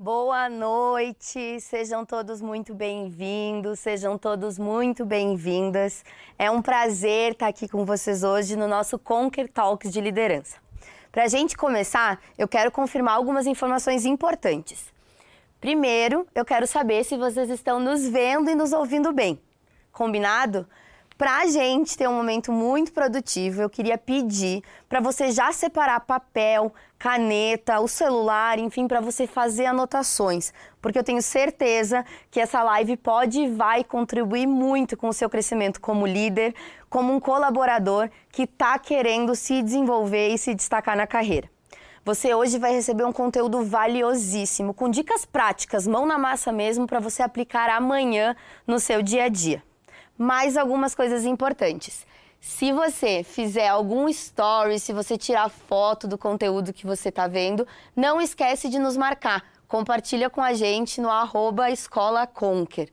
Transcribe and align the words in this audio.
Boa 0.00 0.48
noite, 0.48 1.60
sejam 1.60 2.06
todos 2.06 2.40
muito 2.40 2.72
bem-vindos, 2.72 3.80
sejam 3.80 4.16
todos 4.16 4.56
muito 4.56 5.04
bem-vindas. 5.04 6.04
É 6.38 6.48
um 6.48 6.62
prazer 6.62 7.32
estar 7.32 7.48
aqui 7.48 7.66
com 7.66 7.84
vocês 7.84 8.22
hoje 8.22 8.54
no 8.54 8.68
nosso 8.68 8.96
Conquer 8.96 9.48
Talks 9.48 9.92
de 9.92 10.00
liderança. 10.00 10.56
Para 11.10 11.24
a 11.24 11.26
gente 11.26 11.56
começar, 11.56 12.20
eu 12.38 12.46
quero 12.46 12.70
confirmar 12.70 13.16
algumas 13.16 13.44
informações 13.44 14.06
importantes. 14.06 14.92
Primeiro, 15.60 16.28
eu 16.32 16.44
quero 16.44 16.64
saber 16.64 17.02
se 17.02 17.16
vocês 17.16 17.50
estão 17.50 17.80
nos 17.80 18.08
vendo 18.08 18.48
e 18.48 18.54
nos 18.54 18.72
ouvindo 18.72 19.12
bem. 19.12 19.40
Combinado? 19.90 20.64
Para 21.18 21.38
a 21.38 21.46
gente 21.48 21.98
ter 21.98 22.08
um 22.08 22.14
momento 22.14 22.52
muito 22.52 22.92
produtivo, 22.92 23.60
eu 23.60 23.68
queria 23.68 23.98
pedir 23.98 24.62
para 24.88 25.00
você 25.00 25.32
já 25.32 25.50
separar 25.50 25.98
papel, 25.98 26.72
caneta, 26.96 27.80
o 27.80 27.88
celular, 27.88 28.56
enfim, 28.60 28.86
para 28.86 29.00
você 29.00 29.26
fazer 29.26 29.66
anotações, 29.66 30.52
porque 30.80 30.96
eu 30.96 31.02
tenho 31.02 31.20
certeza 31.20 32.04
que 32.30 32.38
essa 32.38 32.62
live 32.62 32.96
pode 32.96 33.40
e 33.40 33.48
vai 33.48 33.82
contribuir 33.82 34.46
muito 34.46 34.96
com 34.96 35.08
o 35.08 35.12
seu 35.12 35.28
crescimento 35.28 35.80
como 35.80 36.06
líder, 36.06 36.54
como 36.88 37.12
um 37.12 37.18
colaborador 37.18 38.08
que 38.30 38.44
está 38.44 38.78
querendo 38.78 39.34
se 39.34 39.60
desenvolver 39.60 40.28
e 40.28 40.38
se 40.38 40.54
destacar 40.54 40.96
na 40.96 41.04
carreira. 41.04 41.50
Você 42.04 42.32
hoje 42.32 42.60
vai 42.60 42.72
receber 42.72 43.02
um 43.02 43.12
conteúdo 43.12 43.64
valiosíssimo, 43.64 44.72
com 44.72 44.88
dicas 44.88 45.24
práticas, 45.24 45.84
mão 45.84 46.06
na 46.06 46.16
massa 46.16 46.52
mesmo, 46.52 46.86
para 46.86 47.00
você 47.00 47.24
aplicar 47.24 47.68
amanhã 47.70 48.36
no 48.64 48.78
seu 48.78 49.02
dia 49.02 49.24
a 49.24 49.28
dia 49.28 49.64
mais 50.18 50.56
algumas 50.56 50.94
coisas 50.94 51.24
importantes. 51.24 52.04
Se 52.40 52.72
você 52.72 53.22
fizer 53.22 53.68
algum 53.68 54.08
story, 54.08 54.78
se 54.78 54.92
você 54.92 55.16
tirar 55.16 55.48
foto 55.48 56.06
do 56.06 56.18
conteúdo 56.18 56.72
que 56.72 56.86
você 56.86 57.08
está 57.08 57.26
vendo, 57.26 57.66
não 57.94 58.20
esquece 58.20 58.68
de 58.68 58.78
nos 58.78 58.96
marcar. 58.96 59.44
Compartilha 59.66 60.28
com 60.28 60.42
a 60.42 60.52
gente 60.52 61.00
no 61.00 61.10
arroba 61.10 61.70
Escola 61.70 62.26
Conquer. 62.26 62.88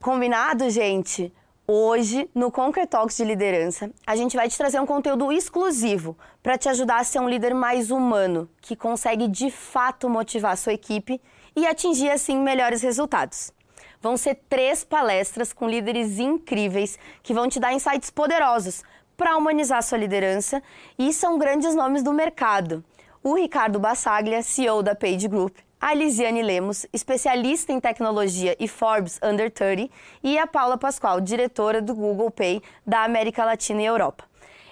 Combinado, 0.00 0.68
gente? 0.70 1.32
Hoje, 1.72 2.28
no 2.34 2.50
Conquer 2.50 2.86
Talks 2.86 3.16
de 3.16 3.24
Liderança, 3.24 3.92
a 4.04 4.16
gente 4.16 4.36
vai 4.36 4.48
te 4.48 4.56
trazer 4.56 4.80
um 4.80 4.86
conteúdo 4.86 5.30
exclusivo 5.30 6.18
para 6.42 6.58
te 6.58 6.68
ajudar 6.68 6.98
a 6.98 7.04
ser 7.04 7.20
um 7.20 7.28
líder 7.28 7.54
mais 7.54 7.92
humano, 7.92 8.48
que 8.60 8.74
consegue 8.74 9.28
de 9.28 9.50
fato 9.50 10.08
motivar 10.08 10.52
a 10.52 10.56
sua 10.56 10.72
equipe 10.72 11.20
e 11.54 11.66
atingir 11.66 12.10
assim 12.10 12.36
melhores 12.38 12.82
resultados. 12.82 13.52
Vão 14.00 14.16
ser 14.16 14.36
três 14.48 14.82
palestras 14.82 15.52
com 15.52 15.68
líderes 15.68 16.18
incríveis 16.18 16.98
que 17.22 17.34
vão 17.34 17.48
te 17.48 17.60
dar 17.60 17.74
insights 17.74 18.08
poderosos 18.08 18.82
para 19.14 19.36
humanizar 19.36 19.82
sua 19.82 19.98
liderança 19.98 20.62
e 20.98 21.12
são 21.12 21.38
grandes 21.38 21.74
nomes 21.74 22.02
do 22.02 22.10
mercado. 22.10 22.82
O 23.22 23.34
Ricardo 23.34 23.78
Bassaglia, 23.78 24.42
CEO 24.42 24.82
da 24.82 24.94
Page 24.94 25.28
Group, 25.28 25.54
a 25.78 25.92
Lisiane 25.92 26.42
Lemos, 26.42 26.86
especialista 26.94 27.72
em 27.72 27.80
tecnologia 27.80 28.56
e 28.58 28.66
Forbes 28.66 29.20
Under 29.22 29.50
30, 29.50 29.92
e 30.22 30.38
a 30.38 30.46
Paula 30.46 30.78
Pascoal, 30.78 31.20
diretora 31.20 31.82
do 31.82 31.94
Google 31.94 32.30
Pay 32.30 32.62
da 32.86 33.04
América 33.04 33.44
Latina 33.44 33.82
e 33.82 33.86
Europa. 33.86 34.29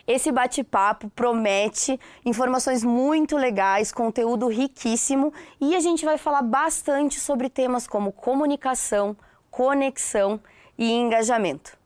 Esse 0.09 0.33
bate-papo 0.33 1.11
promete 1.11 2.01
informações 2.25 2.83
muito 2.83 3.37
legais, 3.37 3.93
conteúdo 3.93 4.49
riquíssimo 4.49 5.35
e 5.61 5.77
a 5.77 5.81
gente 5.81 6.03
vai 6.03 6.17
falar 6.17 6.41
bastante 6.41 7.21
sobre 7.21 7.51
temas 7.51 7.87
como 7.87 8.11
comunicação, 8.11 9.15
conexão 9.51 10.41
e 10.79 10.91
engajamento. 10.91 11.77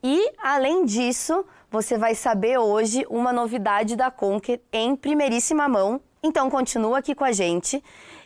E, 0.00 0.30
além 0.38 0.84
disso, 0.84 1.44
você 1.68 1.98
vai 1.98 2.14
saber 2.14 2.56
hoje 2.56 3.04
uma 3.10 3.32
novidade 3.32 3.96
da 3.96 4.12
Conquer 4.12 4.60
em 4.72 4.94
primeiríssima 4.94 5.68
mão. 5.68 6.00
Então, 6.22 6.48
continua 6.48 6.98
aqui 6.98 7.16
com 7.16 7.24
a 7.24 7.32
gente 7.32 7.82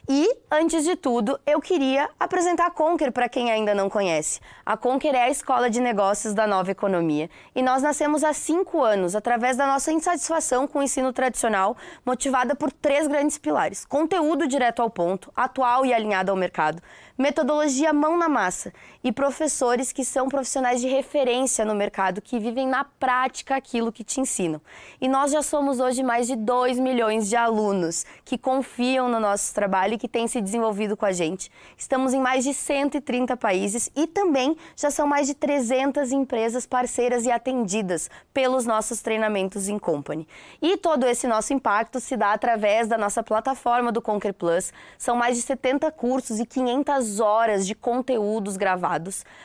e, 0.08 0.36
antes 0.48 0.84
de 0.84 0.94
tudo, 0.94 1.38
eu 1.44 1.60
queria 1.60 2.08
apresentar 2.18 2.66
a 2.66 2.70
Conquer 2.70 3.10
para 3.10 3.28
quem 3.28 3.50
ainda 3.50 3.74
não 3.74 3.90
conhece. 3.90 4.40
A 4.64 4.76
Conquer 4.76 5.16
é 5.16 5.22
a 5.22 5.30
escola 5.30 5.68
de 5.68 5.80
negócios 5.80 6.32
da 6.32 6.46
nova 6.46 6.70
economia. 6.70 7.28
E 7.56 7.62
nós 7.62 7.82
nascemos 7.82 8.22
há 8.22 8.32
cinco 8.32 8.84
anos 8.84 9.16
através 9.16 9.56
da 9.56 9.66
nossa 9.66 9.90
insatisfação 9.90 10.68
com 10.68 10.78
o 10.78 10.82
ensino 10.82 11.12
tradicional, 11.12 11.76
motivada 12.04 12.54
por 12.54 12.70
três 12.70 13.08
grandes 13.08 13.36
pilares: 13.36 13.84
conteúdo 13.84 14.46
direto 14.46 14.80
ao 14.80 14.88
ponto, 14.88 15.32
atual 15.34 15.84
e 15.84 15.92
alinhado 15.92 16.30
ao 16.30 16.36
mercado, 16.36 16.80
metodologia 17.18 17.92
mão 17.92 18.16
na 18.16 18.28
massa 18.28 18.72
e 19.06 19.12
professores 19.12 19.92
que 19.92 20.04
são 20.04 20.28
profissionais 20.28 20.80
de 20.80 20.88
referência 20.88 21.64
no 21.64 21.76
mercado, 21.76 22.20
que 22.20 22.40
vivem 22.40 22.66
na 22.66 22.82
prática 22.82 23.54
aquilo 23.54 23.92
que 23.92 24.02
te 24.02 24.20
ensinam. 24.20 24.60
E 25.00 25.06
nós 25.06 25.30
já 25.30 25.42
somos 25.42 25.78
hoje 25.78 26.02
mais 26.02 26.26
de 26.26 26.34
2 26.34 26.80
milhões 26.80 27.28
de 27.28 27.36
alunos 27.36 28.04
que 28.24 28.36
confiam 28.36 29.08
no 29.08 29.20
nosso 29.20 29.54
trabalho 29.54 29.94
e 29.94 29.96
que 29.96 30.08
têm 30.08 30.26
se 30.26 30.40
desenvolvido 30.40 30.96
com 30.96 31.06
a 31.06 31.12
gente. 31.12 31.52
Estamos 31.78 32.14
em 32.14 32.20
mais 32.20 32.42
de 32.42 32.52
130 32.52 33.36
países 33.36 33.88
e 33.94 34.08
também 34.08 34.56
já 34.74 34.90
são 34.90 35.06
mais 35.06 35.28
de 35.28 35.34
300 35.34 36.10
empresas 36.10 36.66
parceiras 36.66 37.24
e 37.26 37.30
atendidas 37.30 38.10
pelos 38.34 38.66
nossos 38.66 39.02
treinamentos 39.02 39.68
em 39.68 39.78
company. 39.78 40.26
E 40.60 40.76
todo 40.76 41.06
esse 41.06 41.28
nosso 41.28 41.52
impacto 41.52 42.00
se 42.00 42.16
dá 42.16 42.32
através 42.32 42.88
da 42.88 42.98
nossa 42.98 43.22
plataforma 43.22 43.92
do 43.92 44.02
Conquer 44.02 44.34
Plus. 44.34 44.72
São 44.98 45.14
mais 45.14 45.36
de 45.36 45.42
70 45.42 45.92
cursos 45.92 46.40
e 46.40 46.44
500 46.44 47.20
horas 47.20 47.64
de 47.64 47.76
conteúdos 47.76 48.56
gravados. 48.56 48.95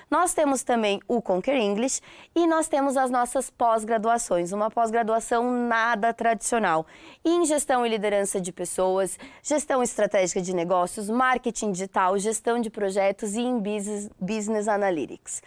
Nós 0.09 0.33
temos 0.33 0.63
também 0.63 0.99
o 1.07 1.21
Conquer 1.21 1.57
English 1.57 2.01
e 2.35 2.47
nós 2.47 2.67
temos 2.67 2.97
as 2.97 3.09
nossas 3.09 3.49
pós-graduações, 3.49 4.51
uma 4.51 4.69
pós-graduação 4.69 5.51
nada 5.51 6.13
tradicional 6.13 6.85
em 7.23 7.45
gestão 7.45 7.85
e 7.85 7.89
liderança 7.89 8.39
de 8.39 8.51
pessoas, 8.51 9.17
gestão 9.43 9.83
estratégica 9.83 10.41
de 10.41 10.53
negócios, 10.53 11.09
marketing 11.09 11.71
digital, 11.71 12.17
gestão 12.17 12.59
de 12.59 12.69
projetos 12.69 13.33
e 13.33 13.41
em 13.41 13.59
business, 13.59 14.09
business 14.19 14.67
analytics. 14.67 15.41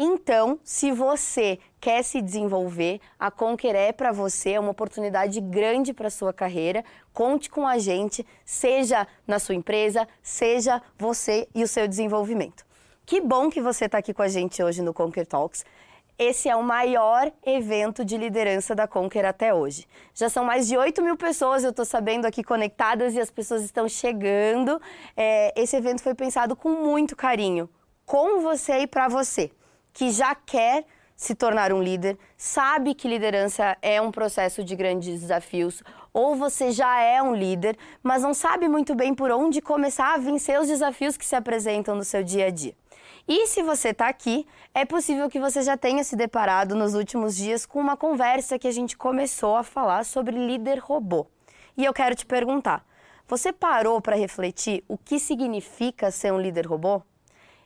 Então, 0.00 0.60
se 0.62 0.92
você 0.92 1.58
quer 1.80 2.04
se 2.04 2.22
desenvolver, 2.22 3.00
a 3.18 3.32
Conquer 3.32 3.74
é 3.74 3.92
para 3.92 4.12
você, 4.12 4.52
é 4.52 4.60
uma 4.60 4.70
oportunidade 4.70 5.40
grande 5.40 5.92
para 5.92 6.06
a 6.06 6.10
sua 6.10 6.32
carreira. 6.32 6.84
Conte 7.12 7.50
com 7.50 7.66
a 7.66 7.78
gente, 7.78 8.24
seja 8.44 9.08
na 9.26 9.40
sua 9.40 9.56
empresa, 9.56 10.06
seja 10.22 10.80
você 10.96 11.48
e 11.52 11.64
o 11.64 11.68
seu 11.68 11.88
desenvolvimento. 11.88 12.67
Que 13.08 13.22
bom 13.22 13.48
que 13.48 13.62
você 13.62 13.86
está 13.86 13.96
aqui 13.96 14.12
com 14.12 14.20
a 14.20 14.28
gente 14.28 14.62
hoje 14.62 14.82
no 14.82 14.92
Conquer 14.92 15.24
Talks. 15.24 15.64
Esse 16.18 16.46
é 16.46 16.54
o 16.54 16.62
maior 16.62 17.32
evento 17.42 18.04
de 18.04 18.18
liderança 18.18 18.74
da 18.74 18.86
Conquer 18.86 19.24
até 19.24 19.54
hoje. 19.54 19.86
Já 20.12 20.28
são 20.28 20.44
mais 20.44 20.68
de 20.68 20.76
8 20.76 21.00
mil 21.00 21.16
pessoas, 21.16 21.64
eu 21.64 21.70
estou 21.70 21.86
sabendo, 21.86 22.26
aqui 22.26 22.44
conectadas 22.44 23.14
e 23.14 23.20
as 23.20 23.30
pessoas 23.30 23.64
estão 23.64 23.88
chegando. 23.88 24.78
É, 25.16 25.58
esse 25.58 25.74
evento 25.74 26.02
foi 26.02 26.14
pensado 26.14 26.54
com 26.54 26.68
muito 26.68 27.16
carinho, 27.16 27.66
com 28.04 28.42
você 28.42 28.80
e 28.80 28.86
para 28.86 29.08
você 29.08 29.50
que 29.94 30.10
já 30.10 30.34
quer 30.34 30.84
se 31.16 31.34
tornar 31.34 31.72
um 31.72 31.82
líder, 31.82 32.18
sabe 32.36 32.94
que 32.94 33.08
liderança 33.08 33.74
é 33.80 34.02
um 34.02 34.10
processo 34.12 34.62
de 34.62 34.76
grandes 34.76 35.22
desafios, 35.22 35.82
ou 36.12 36.36
você 36.36 36.70
já 36.70 37.00
é 37.00 37.22
um 37.22 37.34
líder, 37.34 37.76
mas 38.02 38.22
não 38.22 38.34
sabe 38.34 38.68
muito 38.68 38.94
bem 38.94 39.14
por 39.14 39.30
onde 39.30 39.62
começar 39.62 40.14
a 40.14 40.18
vencer 40.18 40.60
os 40.60 40.68
desafios 40.68 41.16
que 41.16 41.24
se 41.24 41.34
apresentam 41.34 41.96
no 41.96 42.04
seu 42.04 42.22
dia 42.22 42.46
a 42.46 42.50
dia. 42.50 42.74
E 43.30 43.46
se 43.46 43.62
você 43.62 43.90
está 43.90 44.08
aqui, 44.08 44.46
é 44.72 44.86
possível 44.86 45.28
que 45.28 45.38
você 45.38 45.60
já 45.60 45.76
tenha 45.76 46.02
se 46.02 46.16
deparado 46.16 46.74
nos 46.74 46.94
últimos 46.94 47.36
dias 47.36 47.66
com 47.66 47.78
uma 47.78 47.94
conversa 47.94 48.58
que 48.58 48.66
a 48.66 48.72
gente 48.72 48.96
começou 48.96 49.54
a 49.54 49.62
falar 49.62 50.06
sobre 50.06 50.34
líder 50.34 50.78
robô. 50.78 51.26
E 51.76 51.84
eu 51.84 51.92
quero 51.92 52.14
te 52.14 52.24
perguntar: 52.24 52.82
você 53.26 53.52
parou 53.52 54.00
para 54.00 54.16
refletir 54.16 54.82
o 54.88 54.96
que 54.96 55.18
significa 55.18 56.10
ser 56.10 56.32
um 56.32 56.40
líder 56.40 56.66
robô? 56.66 57.02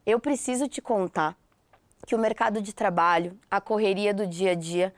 Eu 0.05 0.19
preciso 0.19 0.67
te 0.67 0.83
contar 0.83 1.37
que 2.05 2.17
o 2.17 2.19
mercado 2.19 2.61
de 2.61 2.73
trabalho, 2.73 3.39
a 3.49 3.61
correria 3.61 4.12
do 4.12 4.27
dia 4.27 4.50
a 4.50 4.55
dia 4.56 4.93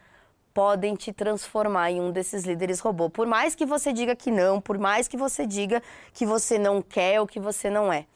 podem 0.54 0.94
te 0.94 1.12
transformar 1.12 1.90
em 1.90 2.00
um 2.00 2.10
desses 2.10 2.44
líderes 2.44 2.80
robô. 2.80 3.10
Por 3.10 3.26
mais 3.26 3.54
que 3.54 3.66
você 3.66 3.92
diga 3.92 4.16
que 4.16 4.30
não, 4.30 4.62
por 4.62 4.78
mais 4.78 5.08
que 5.08 5.16
você 5.18 5.46
diga 5.46 5.82
que 6.14 6.24
você 6.24 6.58
não 6.58 6.80
quer 6.80 7.20
ou 7.20 7.26
que 7.26 7.38
você 7.38 7.68
não 7.68 7.92
é. 7.92 8.06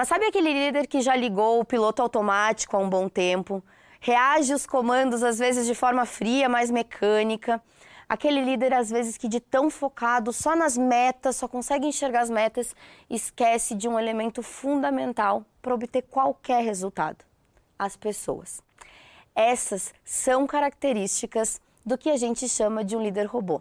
Mas 0.00 0.08
sabe 0.08 0.24
aquele 0.24 0.50
líder 0.50 0.86
que 0.86 1.02
já 1.02 1.14
ligou 1.14 1.60
o 1.60 1.64
piloto 1.64 2.00
automático 2.00 2.74
há 2.74 2.80
um 2.80 2.88
bom 2.88 3.06
tempo, 3.06 3.62
reage 4.00 4.50
aos 4.50 4.64
comandos 4.64 5.22
às 5.22 5.38
vezes 5.38 5.66
de 5.66 5.74
forma 5.74 6.06
fria, 6.06 6.48
mais 6.48 6.70
mecânica? 6.70 7.62
Aquele 8.08 8.42
líder, 8.42 8.72
às 8.72 8.88
vezes, 8.88 9.18
que 9.18 9.28
de 9.28 9.40
tão 9.40 9.68
focado 9.68 10.32
só 10.32 10.56
nas 10.56 10.74
metas, 10.74 11.36
só 11.36 11.46
consegue 11.46 11.86
enxergar 11.86 12.22
as 12.22 12.30
metas, 12.30 12.74
esquece 13.10 13.74
de 13.74 13.88
um 13.88 13.98
elemento 13.98 14.42
fundamental 14.42 15.44
para 15.60 15.74
obter 15.74 16.00
qualquer 16.00 16.64
resultado 16.64 17.22
as 17.78 17.94
pessoas. 17.94 18.62
Essas 19.36 19.92
são 20.02 20.46
características 20.46 21.60
do 21.84 21.98
que 21.98 22.08
a 22.08 22.16
gente 22.16 22.48
chama 22.48 22.82
de 22.82 22.96
um 22.96 23.02
líder 23.02 23.26
robô. 23.26 23.60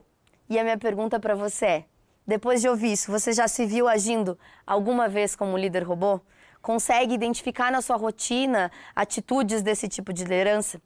E 0.49 0.57
a 0.57 0.63
minha 0.63 0.77
pergunta 0.77 1.19
para 1.19 1.35
você 1.35 1.65
é: 1.65 1.85
depois 2.29 2.61
de 2.61 2.69
ouvir 2.69 2.91
isso, 2.91 3.11
você 3.11 3.33
já 3.33 3.47
se 3.47 3.65
viu 3.65 3.87
agindo 3.87 4.37
alguma 4.65 5.09
vez 5.09 5.35
como 5.35 5.57
líder 5.57 5.81
robô? 5.81 6.21
Consegue 6.61 7.15
identificar 7.15 7.71
na 7.71 7.81
sua 7.81 7.97
rotina 7.97 8.71
atitudes 8.95 9.63
desse 9.63 9.87
tipo 9.87 10.13
de 10.13 10.21
liderança? 10.25 10.79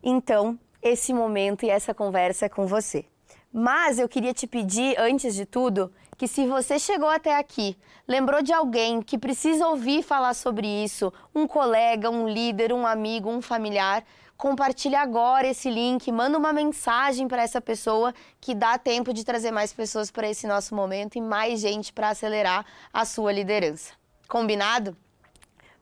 Então, 0.00 0.56
esse 0.80 1.12
momento 1.12 1.64
e 1.64 1.68
essa 1.68 1.92
conversa 1.92 2.46
é 2.46 2.48
com 2.48 2.64
você. 2.64 3.04
Mas 3.52 3.98
eu 3.98 4.08
queria 4.08 4.32
te 4.32 4.46
pedir, 4.46 4.94
antes 5.00 5.34
de 5.34 5.44
tudo, 5.44 5.92
que 6.16 6.28
se 6.28 6.46
você 6.46 6.78
chegou 6.78 7.08
até 7.08 7.36
aqui, 7.36 7.76
lembrou 8.06 8.40
de 8.40 8.52
alguém 8.52 9.02
que 9.02 9.18
precisa 9.18 9.66
ouvir 9.66 10.04
falar 10.04 10.32
sobre 10.32 10.68
isso, 10.68 11.12
um 11.34 11.44
colega, 11.44 12.08
um 12.08 12.28
líder, 12.28 12.72
um 12.72 12.86
amigo, 12.86 13.28
um 13.28 13.42
familiar, 13.42 14.04
compartilhe 14.42 14.96
agora 14.96 15.46
esse 15.46 15.70
link, 15.70 16.10
manda 16.10 16.36
uma 16.36 16.52
mensagem 16.52 17.28
para 17.28 17.44
essa 17.44 17.60
pessoa 17.60 18.12
que 18.40 18.56
dá 18.56 18.76
tempo 18.76 19.12
de 19.12 19.22
trazer 19.24 19.52
mais 19.52 19.72
pessoas 19.72 20.10
para 20.10 20.28
esse 20.28 20.48
nosso 20.48 20.74
momento 20.74 21.16
e 21.16 21.20
mais 21.20 21.60
gente 21.60 21.92
para 21.92 22.08
acelerar 22.08 22.66
a 22.92 23.04
sua 23.04 23.30
liderança. 23.30 23.92
Combinado? 24.26 24.96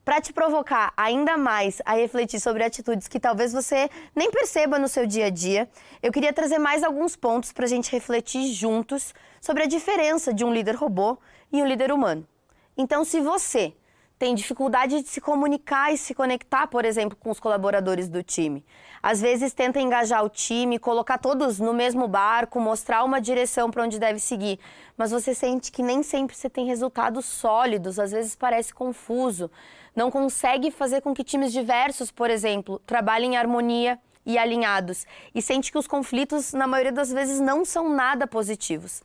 Para 0.04 0.20
te 0.20 0.30
provocar 0.30 0.92
ainda 0.94 1.38
mais 1.38 1.80
a 1.86 1.94
refletir 1.94 2.38
sobre 2.38 2.62
atitudes 2.62 3.08
que 3.08 3.18
talvez 3.18 3.50
você 3.50 3.88
nem 4.14 4.30
perceba 4.30 4.78
no 4.78 4.88
seu 4.88 5.06
dia 5.06 5.28
a 5.28 5.30
dia, 5.30 5.66
eu 6.02 6.12
queria 6.12 6.30
trazer 6.30 6.58
mais 6.58 6.82
alguns 6.82 7.16
pontos 7.16 7.52
para 7.52 7.64
a 7.64 7.68
gente 7.68 7.90
refletir 7.90 8.52
juntos 8.52 9.14
sobre 9.40 9.62
a 9.62 9.66
diferença 9.66 10.34
de 10.34 10.44
um 10.44 10.52
líder 10.52 10.74
robô 10.74 11.16
e 11.50 11.62
um 11.62 11.66
líder 11.66 11.90
humano. 11.90 12.28
Então, 12.76 13.06
se 13.06 13.22
você 13.22 13.72
tem 14.20 14.34
dificuldade 14.34 15.00
de 15.00 15.08
se 15.08 15.18
comunicar 15.18 15.94
e 15.94 15.96
se 15.96 16.14
conectar, 16.14 16.66
por 16.66 16.84
exemplo, 16.84 17.16
com 17.16 17.30
os 17.30 17.40
colaboradores 17.40 18.06
do 18.06 18.22
time. 18.22 18.62
Às 19.02 19.18
vezes 19.18 19.54
tenta 19.54 19.80
engajar 19.80 20.22
o 20.22 20.28
time, 20.28 20.78
colocar 20.78 21.16
todos 21.16 21.58
no 21.58 21.72
mesmo 21.72 22.06
barco, 22.06 22.60
mostrar 22.60 23.02
uma 23.02 23.18
direção 23.18 23.70
para 23.70 23.82
onde 23.82 23.98
deve 23.98 24.18
seguir, 24.18 24.60
mas 24.94 25.10
você 25.10 25.34
sente 25.34 25.72
que 25.72 25.82
nem 25.82 26.02
sempre 26.02 26.36
você 26.36 26.50
tem 26.50 26.66
resultados 26.66 27.24
sólidos, 27.24 27.98
às 27.98 28.12
vezes 28.12 28.36
parece 28.36 28.74
confuso, 28.74 29.50
não 29.96 30.10
consegue 30.10 30.70
fazer 30.70 31.00
com 31.00 31.14
que 31.14 31.24
times 31.24 31.50
diversos, 31.50 32.10
por 32.10 32.28
exemplo, 32.28 32.78
trabalhem 32.80 33.32
em 33.32 33.36
harmonia 33.38 33.98
e 34.26 34.36
alinhados 34.36 35.06
e 35.34 35.40
sente 35.40 35.72
que 35.72 35.78
os 35.78 35.86
conflitos 35.86 36.52
na 36.52 36.66
maioria 36.66 36.92
das 36.92 37.10
vezes 37.10 37.40
não 37.40 37.64
são 37.64 37.88
nada 37.88 38.26
positivos. 38.26 39.02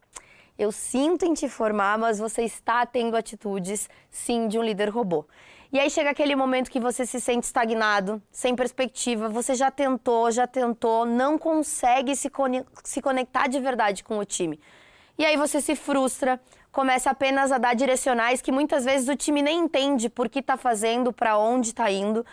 Eu 0.57 0.71
sinto 0.71 1.25
em 1.25 1.33
te 1.33 1.49
formar, 1.49 1.97
mas 1.97 2.17
você 2.17 2.43
está 2.43 2.85
tendo 2.85 3.17
atitudes, 3.17 3.89
sim, 4.09 4.47
de 4.47 4.57
um 4.57 4.63
líder 4.63 4.89
robô. 4.89 5.25
E 5.71 5.79
aí 5.79 5.89
chega 5.89 6.11
aquele 6.11 6.35
momento 6.35 6.71
que 6.71 6.79
você 6.79 7.05
se 7.05 7.19
sente 7.19 7.45
estagnado, 7.45 8.21
sem 8.31 8.55
perspectiva, 8.55 9.27
você 9.27 9.55
já 9.55 9.69
tentou, 9.69 10.31
já 10.31 10.47
tentou, 10.47 11.05
não 11.05 11.37
consegue 11.37 12.15
se, 12.15 12.31
se 12.83 13.01
conectar 13.01 13.47
de 13.47 13.59
verdade 13.59 14.01
com 14.01 14.17
o 14.17 14.23
time. 14.23 14.59
E 15.17 15.25
aí 15.25 15.35
você 15.35 15.59
se 15.59 15.75
frustra, 15.75 16.39
começa 16.71 17.09
apenas 17.09 17.51
a 17.51 17.57
dar 17.57 17.73
direcionais 17.73 18.41
que 18.41 18.51
muitas 18.51 18.85
vezes 18.85 19.09
o 19.09 19.15
time 19.15 19.41
nem 19.41 19.59
entende 19.59 20.09
por 20.09 20.29
que 20.29 20.39
está 20.39 20.55
fazendo, 20.55 21.11
para 21.11 21.37
onde 21.37 21.69
está 21.69 21.91
indo. 21.91 22.25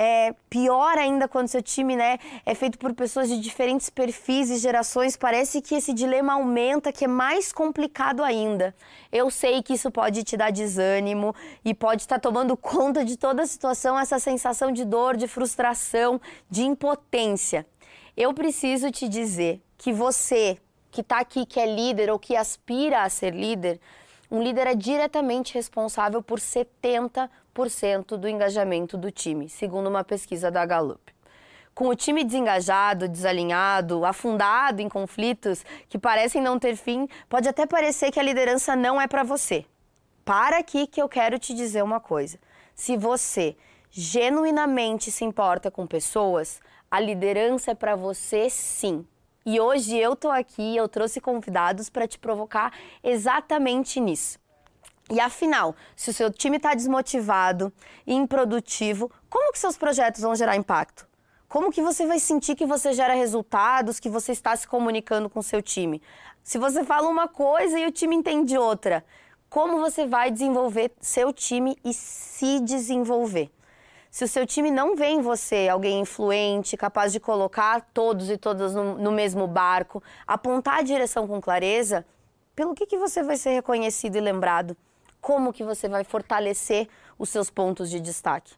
É 0.00 0.32
pior 0.48 0.96
ainda 0.96 1.26
quando 1.26 1.48
seu 1.48 1.60
time 1.60 1.96
né, 1.96 2.20
é 2.46 2.54
feito 2.54 2.78
por 2.78 2.94
pessoas 2.94 3.28
de 3.28 3.40
diferentes 3.40 3.90
perfis 3.90 4.48
e 4.48 4.56
gerações. 4.56 5.16
Parece 5.16 5.60
que 5.60 5.74
esse 5.74 5.92
dilema 5.92 6.34
aumenta, 6.34 6.92
que 6.92 7.04
é 7.04 7.08
mais 7.08 7.52
complicado 7.52 8.22
ainda. 8.22 8.72
Eu 9.10 9.28
sei 9.28 9.60
que 9.60 9.74
isso 9.74 9.90
pode 9.90 10.22
te 10.22 10.36
dar 10.36 10.52
desânimo 10.52 11.34
e 11.64 11.74
pode 11.74 12.02
estar 12.02 12.20
tomando 12.20 12.54
conta 12.56 13.04
de 13.04 13.16
toda 13.16 13.42
a 13.42 13.46
situação, 13.46 13.98
essa 13.98 14.20
sensação 14.20 14.70
de 14.70 14.84
dor, 14.84 15.16
de 15.16 15.26
frustração, 15.26 16.20
de 16.48 16.62
impotência. 16.62 17.66
Eu 18.16 18.32
preciso 18.32 18.92
te 18.92 19.08
dizer 19.08 19.60
que 19.76 19.92
você 19.92 20.58
que 20.90 21.00
está 21.00 21.18
aqui, 21.20 21.44
que 21.44 21.60
é 21.60 21.66
líder 21.66 22.10
ou 22.10 22.18
que 22.18 22.36
aspira 22.36 23.02
a 23.02 23.08
ser 23.08 23.34
líder, 23.34 23.80
um 24.30 24.42
líder 24.42 24.66
é 24.66 24.74
diretamente 24.74 25.54
responsável 25.54 26.22
por 26.22 26.38
70% 26.38 28.16
do 28.16 28.28
engajamento 28.28 28.96
do 28.96 29.10
time, 29.10 29.48
segundo 29.48 29.88
uma 29.88 30.04
pesquisa 30.04 30.50
da 30.50 30.66
Gallup. 30.66 31.00
Com 31.74 31.88
o 31.88 31.94
time 31.94 32.24
desengajado, 32.24 33.08
desalinhado, 33.08 34.04
afundado 34.04 34.82
em 34.82 34.88
conflitos 34.88 35.64
que 35.88 35.98
parecem 35.98 36.42
não 36.42 36.58
ter 36.58 36.76
fim, 36.76 37.08
pode 37.28 37.48
até 37.48 37.66
parecer 37.66 38.10
que 38.10 38.20
a 38.20 38.22
liderança 38.22 38.76
não 38.76 39.00
é 39.00 39.06
para 39.06 39.22
você. 39.22 39.64
Para 40.24 40.58
aqui 40.58 40.86
que 40.86 41.00
eu 41.00 41.08
quero 41.08 41.38
te 41.38 41.54
dizer 41.54 41.82
uma 41.82 42.00
coisa. 42.00 42.38
Se 42.74 42.96
você 42.96 43.56
genuinamente 43.90 45.10
se 45.10 45.24
importa 45.24 45.70
com 45.70 45.86
pessoas, 45.86 46.60
a 46.90 47.00
liderança 47.00 47.70
é 47.70 47.74
para 47.74 47.96
você 47.96 48.50
sim. 48.50 49.06
E 49.50 49.58
hoje 49.58 49.96
eu 49.96 50.14
tô 50.14 50.28
aqui, 50.30 50.76
eu 50.76 50.86
trouxe 50.86 51.22
convidados 51.22 51.88
para 51.88 52.06
te 52.06 52.18
provocar 52.18 52.70
exatamente 53.02 53.98
nisso. 53.98 54.38
E 55.10 55.18
afinal, 55.18 55.74
se 55.96 56.10
o 56.10 56.12
seu 56.12 56.30
time 56.30 56.58
está 56.58 56.74
desmotivado 56.74 57.72
e 58.06 58.12
improdutivo, 58.12 59.10
como 59.30 59.50
que 59.50 59.58
seus 59.58 59.78
projetos 59.78 60.20
vão 60.20 60.34
gerar 60.34 60.54
impacto? 60.54 61.08
Como 61.48 61.72
que 61.72 61.80
você 61.80 62.06
vai 62.06 62.18
sentir 62.18 62.56
que 62.56 62.66
você 62.66 62.92
gera 62.92 63.14
resultados, 63.14 63.98
que 63.98 64.10
você 64.10 64.32
está 64.32 64.54
se 64.54 64.68
comunicando 64.68 65.30
com 65.30 65.40
o 65.40 65.42
seu 65.42 65.62
time? 65.62 66.02
Se 66.44 66.58
você 66.58 66.84
fala 66.84 67.08
uma 67.08 67.26
coisa 67.26 67.78
e 67.78 67.86
o 67.86 67.90
time 67.90 68.16
entende 68.16 68.58
outra, 68.58 69.02
como 69.48 69.80
você 69.80 70.06
vai 70.06 70.30
desenvolver 70.30 70.92
seu 71.00 71.32
time 71.32 71.74
e 71.82 71.94
se 71.94 72.60
desenvolver? 72.60 73.50
Se 74.10 74.24
o 74.24 74.28
seu 74.28 74.46
time 74.46 74.70
não 74.70 74.96
vê 74.96 75.06
em 75.06 75.20
você 75.20 75.68
alguém 75.68 76.00
influente, 76.00 76.76
capaz 76.76 77.12
de 77.12 77.20
colocar 77.20 77.88
todos 77.92 78.30
e 78.30 78.38
todas 78.38 78.74
no, 78.74 78.96
no 78.96 79.12
mesmo 79.12 79.46
barco, 79.46 80.02
apontar 80.26 80.78
a 80.78 80.82
direção 80.82 81.26
com 81.28 81.40
clareza, 81.40 82.06
pelo 82.56 82.74
que, 82.74 82.86
que 82.86 82.96
você 82.96 83.22
vai 83.22 83.36
ser 83.36 83.50
reconhecido 83.50 84.16
e 84.16 84.20
lembrado? 84.20 84.76
Como 85.20 85.52
que 85.52 85.62
você 85.62 85.88
vai 85.88 86.04
fortalecer 86.04 86.88
os 87.18 87.28
seus 87.28 87.50
pontos 87.50 87.90
de 87.90 88.00
destaque? 88.00 88.54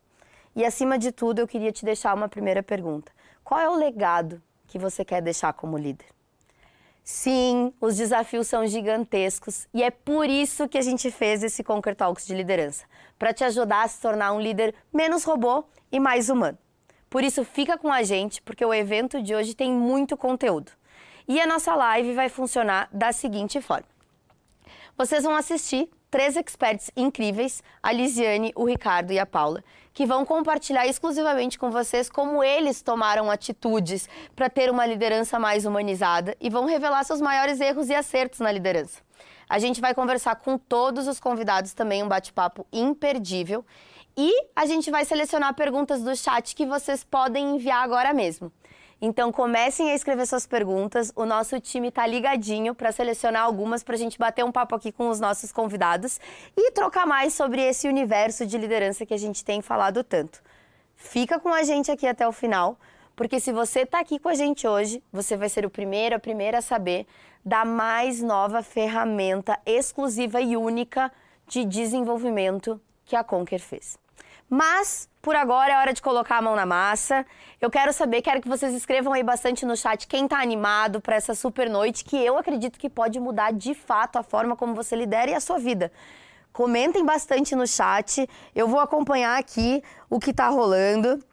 E 0.55 0.64
acima 0.64 0.99
de 0.99 1.11
tudo, 1.12 1.41
eu 1.41 1.49
queria 1.49 1.73
te 1.73 1.85
deixar 1.85 2.14
uma 2.14 2.29
primeira 2.29 2.62
pergunta. 2.62 3.12
Qual 3.43 3.58
é 3.58 3.69
o 3.69 3.75
legado 3.75 4.41
que 4.67 4.79
você 4.79 5.05
quer 5.05 5.20
deixar 5.20 5.52
como 5.52 5.76
líder? 5.76 6.06
Sim, 7.02 7.73
os 7.81 7.97
desafios 7.97 8.47
são 8.47 8.67
gigantescos 8.67 9.67
e 9.75 9.82
é 9.82 9.91
por 9.91 10.29
isso 10.29 10.69
que 10.69 10.79
a 10.79 10.82
gente 10.82 11.11
fez 11.11 11.43
esse 11.43 11.64
Conquer 11.64 11.97
Talks 11.97 12.26
de 12.26 12.35
liderança 12.35 12.85
para 13.19 13.35
te 13.35 13.43
ajudar 13.44 13.82
a 13.82 13.88
se 13.88 14.00
tornar 14.00 14.32
um 14.32 14.41
líder 14.41 14.75
menos 14.93 15.25
robô 15.25 15.64
e 15.91 15.99
mais 15.99 16.29
humano. 16.29 16.56
Por 17.08 17.25
isso, 17.25 17.44
fica 17.44 17.76
com 17.76 17.93
a 17.93 18.05
gente, 18.05 18.41
porque 18.43 18.64
o 18.64 18.73
evento 18.73 19.20
de 19.20 19.35
hoje 19.35 19.55
tem 19.55 19.73
muito 19.73 20.17
conteúdo. 20.17 20.70
E 21.26 21.41
a 21.41 21.47
nossa 21.47 21.75
live 21.75 22.14
vai 22.14 22.29
funcionar 22.29 22.88
da 22.93 23.12
seguinte 23.12 23.61
forma: 23.61 23.88
vocês 24.97 25.25
vão 25.25 25.35
assistir 25.35 25.91
três 26.10 26.36
experts 26.36 26.90
incríveis, 26.96 27.62
a 27.82 27.92
Lisiane, 27.92 28.52
o 28.56 28.64
Ricardo 28.64 29.12
e 29.12 29.18
a 29.18 29.24
Paula, 29.24 29.62
que 29.92 30.04
vão 30.04 30.24
compartilhar 30.24 30.86
exclusivamente 30.86 31.58
com 31.58 31.70
vocês 31.70 32.10
como 32.10 32.42
eles 32.42 32.82
tomaram 32.82 33.30
atitudes 33.30 34.08
para 34.34 34.50
ter 34.50 34.70
uma 34.70 34.86
liderança 34.86 35.38
mais 35.38 35.64
humanizada 35.64 36.36
e 36.40 36.50
vão 36.50 36.66
revelar 36.66 37.04
seus 37.04 37.20
maiores 37.20 37.60
erros 37.60 37.88
e 37.88 37.94
acertos 37.94 38.40
na 38.40 38.50
liderança. 38.50 39.00
A 39.48 39.58
gente 39.58 39.80
vai 39.80 39.94
conversar 39.94 40.36
com 40.36 40.56
todos 40.56 41.08
os 41.08 41.18
convidados 41.18 41.74
também, 41.74 42.02
um 42.02 42.08
bate-papo 42.08 42.66
imperdível. 42.72 43.64
E 44.16 44.32
a 44.54 44.66
gente 44.66 44.90
vai 44.90 45.04
selecionar 45.04 45.54
perguntas 45.54 46.02
do 46.02 46.14
chat 46.16 46.54
que 46.54 46.66
vocês 46.66 47.02
podem 47.02 47.56
enviar 47.56 47.82
agora 47.82 48.12
mesmo. 48.12 48.52
Então 49.02 49.33
comecem 49.33 49.90
a 49.90 49.95
escrever 49.95 50.26
suas 50.26 50.47
perguntas. 50.47 51.11
O 51.16 51.25
nosso 51.25 51.59
time 51.59 51.88
está 51.88 52.07
ligadinho 52.07 52.75
para 52.75 52.92
selecionar 52.92 53.42
algumas 53.42 53.83
para 53.83 53.95
a 53.95 53.99
gente 53.99 54.19
bater 54.19 54.45
um 54.45 54.52
papo 54.52 54.75
aqui 54.75 54.92
com 54.92 55.09
os 55.09 55.19
nossos 55.19 55.50
convidados 55.50 56.21
e 56.57 56.71
trocar 56.73 57.07
mais 57.07 57.33
sobre 57.33 57.62
esse 57.62 57.88
universo 57.88 58.45
de 58.45 58.59
liderança 58.59 59.07
que 59.07 59.14
a 59.14 59.19
gente 59.19 59.45
tem 59.45 59.62
falado 59.62 60.04
tanto. 60.04 60.42
Fica 60.95 61.40
com 61.40 61.49
a 61.49 61.62
gente 61.62 61.90
aqui 61.90 62.07
até 62.07 62.28
o 62.28 62.33
final, 62.33 62.78
porque 63.16 63.40
se 63.40 63.52
você 63.52 63.80
está 63.80 64.00
aqui 64.00 64.19
com 64.19 64.28
a 64.28 64.35
gente 64.35 64.66
hoje, 64.66 65.02
você 65.11 65.35
vai 65.35 65.49
ser 65.49 65.64
o 65.64 65.71
primeiro, 65.71 66.16
a 66.16 66.19
primeira 66.19 66.59
a 66.59 66.62
saber 66.62 67.07
da 67.42 67.64
mais 67.64 68.21
nova 68.21 68.62
ferramenta 68.62 69.59
exclusiva 69.64 70.42
e 70.42 70.59
única 70.59 71.11
de 71.47 71.64
desenvolvimento 71.64 72.78
que 73.07 73.16
a 73.16 73.25
Conquer 73.25 73.61
fez. 73.61 73.99
Mas, 74.52 75.09
por 75.23 75.37
agora, 75.37 75.73
é 75.73 75.76
hora 75.78 75.92
de 75.92 76.02
colocar 76.02 76.38
a 76.38 76.42
mão 76.42 76.57
na 76.57 76.66
massa. 76.66 77.25
Eu 77.61 77.71
quero 77.71 77.92
saber, 77.92 78.21
quero 78.21 78.40
que 78.40 78.49
vocês 78.49 78.75
escrevam 78.75 79.12
aí 79.12 79.23
bastante 79.23 79.64
no 79.64 79.76
chat 79.76 80.09
quem 80.09 80.25
está 80.25 80.40
animado 80.40 81.00
para 81.00 81.14
essa 81.14 81.37
super 81.37 81.71
noite, 81.71 82.04
que 82.04 82.16
eu 82.16 82.37
acredito 82.37 82.76
que 82.76 82.90
pode 82.90 83.21
mudar 83.21 83.52
de 83.52 83.75
fato 83.75 84.16
a 84.16 84.25
forma 84.25 84.57
como 84.57 84.75
você 84.75 84.97
lidera 84.97 85.30
e 85.30 85.35
a 85.35 85.40
sua 85.40 85.57
vida. 85.57 85.92
Comentem 86.52 87.04
bastante 87.04 87.54
no 87.54 87.64
chat. 87.64 88.28
Eu 88.52 88.66
vou 88.66 88.80
acompanhar 88.80 89.38
aqui 89.38 89.85
o 90.11 90.19
que 90.19 90.33
está 90.33 90.49
rolando. 90.49 91.25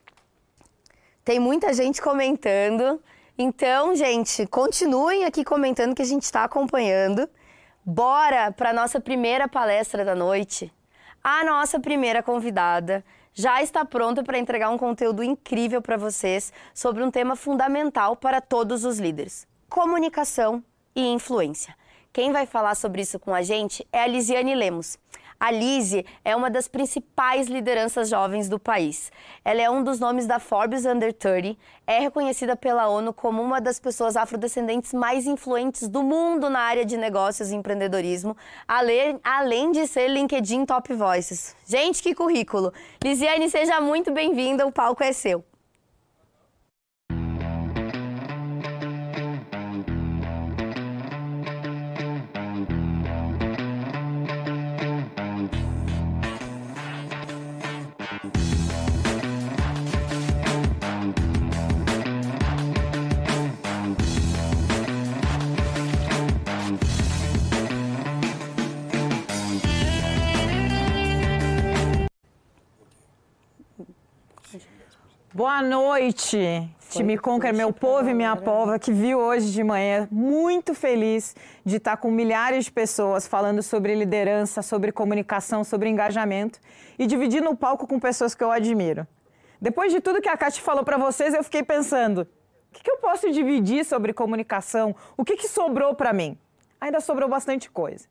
Tem 1.25 1.39
muita 1.39 1.73
gente 1.73 1.99
comentando. 1.99 3.01
Então, 3.35 3.95
gente, 3.95 4.45
continuem 4.45 5.25
aqui 5.25 5.43
comentando 5.43 5.95
que 5.95 6.03
a 6.03 6.05
gente 6.05 6.23
está 6.23 6.43
acompanhando. 6.43 7.27
Bora 7.83 8.51
para 8.51 8.71
nossa 8.71 8.99
primeira 8.99 9.47
palestra 9.47 10.05
da 10.05 10.13
noite. 10.13 10.71
A 11.29 11.43
nossa 11.43 11.77
primeira 11.77 12.23
convidada 12.23 13.03
já 13.33 13.61
está 13.61 13.83
pronta 13.83 14.23
para 14.23 14.37
entregar 14.37 14.69
um 14.69 14.77
conteúdo 14.77 15.21
incrível 15.21 15.81
para 15.81 15.97
vocês 15.97 16.53
sobre 16.73 17.03
um 17.03 17.11
tema 17.11 17.35
fundamental 17.35 18.15
para 18.15 18.39
todos 18.39 18.85
os 18.85 18.97
líderes: 18.97 19.45
comunicação 19.67 20.63
e 20.95 21.05
influência. 21.05 21.75
Quem 22.13 22.31
vai 22.31 22.45
falar 22.45 22.75
sobre 22.75 23.01
isso 23.01 23.19
com 23.19 23.33
a 23.33 23.41
gente 23.41 23.85
é 23.91 24.03
a 24.03 24.07
Lisiane 24.07 24.55
Lemos. 24.55 24.97
A 25.39 25.51
Lizzie 25.51 26.03
é 26.25 26.35
uma 26.35 26.49
das 26.49 26.67
principais 26.67 27.47
lideranças 27.47 28.09
jovens 28.09 28.49
do 28.49 28.57
país. 28.57 29.11
Ela 29.45 29.61
é 29.61 29.69
um 29.69 29.83
dos 29.83 29.99
nomes 29.99 30.25
da 30.25 30.39
Forbes 30.39 30.83
Under 30.83 31.13
30, 31.13 31.55
é 31.85 31.99
reconhecida 31.99 32.55
pela 32.55 32.87
ONU 32.87 33.13
como 33.13 33.41
uma 33.41 33.61
das 33.61 33.79
pessoas 33.79 34.17
afrodescendentes 34.17 34.93
mais 34.93 35.27
influentes 35.27 35.87
do 35.87 36.01
mundo 36.01 36.49
na 36.49 36.61
área 36.61 36.83
de 36.83 36.97
negócios 36.97 37.51
e 37.51 37.55
empreendedorismo, 37.55 38.35
além, 38.67 39.19
além 39.23 39.71
de 39.71 39.85
ser 39.85 40.07
LinkedIn 40.07 40.65
Top 40.65 40.91
Voices. 40.91 41.55
Gente, 41.67 42.01
que 42.01 42.15
currículo! 42.15 42.73
Lisiane, 43.03 43.47
seja 43.47 43.79
muito 43.79 44.11
bem-vinda, 44.11 44.65
o 44.65 44.71
palco 44.71 45.03
é 45.03 45.13
seu. 45.13 45.45
Boa 75.37 75.61
noite, 75.61 76.67
Foi 76.79 76.97
time 77.03 77.15
Conquer, 77.15 77.53
meu 77.53 77.71
povo 77.71 78.09
e 78.09 78.13
minha 78.15 78.35
pova 78.35 78.79
que 78.79 78.91
viu 78.91 79.19
hoje 79.19 79.51
de 79.51 79.63
manhã. 79.63 80.07
Muito 80.09 80.73
feliz 80.73 81.35
de 81.63 81.75
estar 81.75 81.95
com 81.97 82.09
milhares 82.09 82.65
de 82.65 82.71
pessoas 82.71 83.27
falando 83.27 83.61
sobre 83.61 83.93
liderança, 83.93 84.63
sobre 84.63 84.91
comunicação, 84.91 85.63
sobre 85.63 85.89
engajamento 85.89 86.59
e 86.97 87.05
dividindo 87.05 87.51
o 87.51 87.55
palco 87.55 87.85
com 87.85 87.99
pessoas 87.99 88.33
que 88.33 88.43
eu 88.43 88.49
admiro. 88.49 89.05
Depois 89.61 89.91
de 89.91 90.01
tudo 90.01 90.23
que 90.23 90.27
a 90.27 90.35
Kátia 90.35 90.63
falou 90.63 90.83
para 90.83 90.97
vocês, 90.97 91.35
eu 91.35 91.43
fiquei 91.43 91.61
pensando: 91.61 92.21
o 92.21 92.73
que, 92.73 92.81
que, 92.81 92.89
eu 92.89 92.97
posso 92.97 93.31
dividir 93.31 93.85
sobre 93.85 94.13
comunicação? 94.13 94.95
O 95.15 95.23
que, 95.23 95.35
que 95.35 95.47
sobrou 95.47 95.93
para 95.93 96.11
mim? 96.13 96.35
Ainda 96.81 96.99
sobrou 96.99 97.29
bastante 97.29 97.69
coisa. 97.69 98.07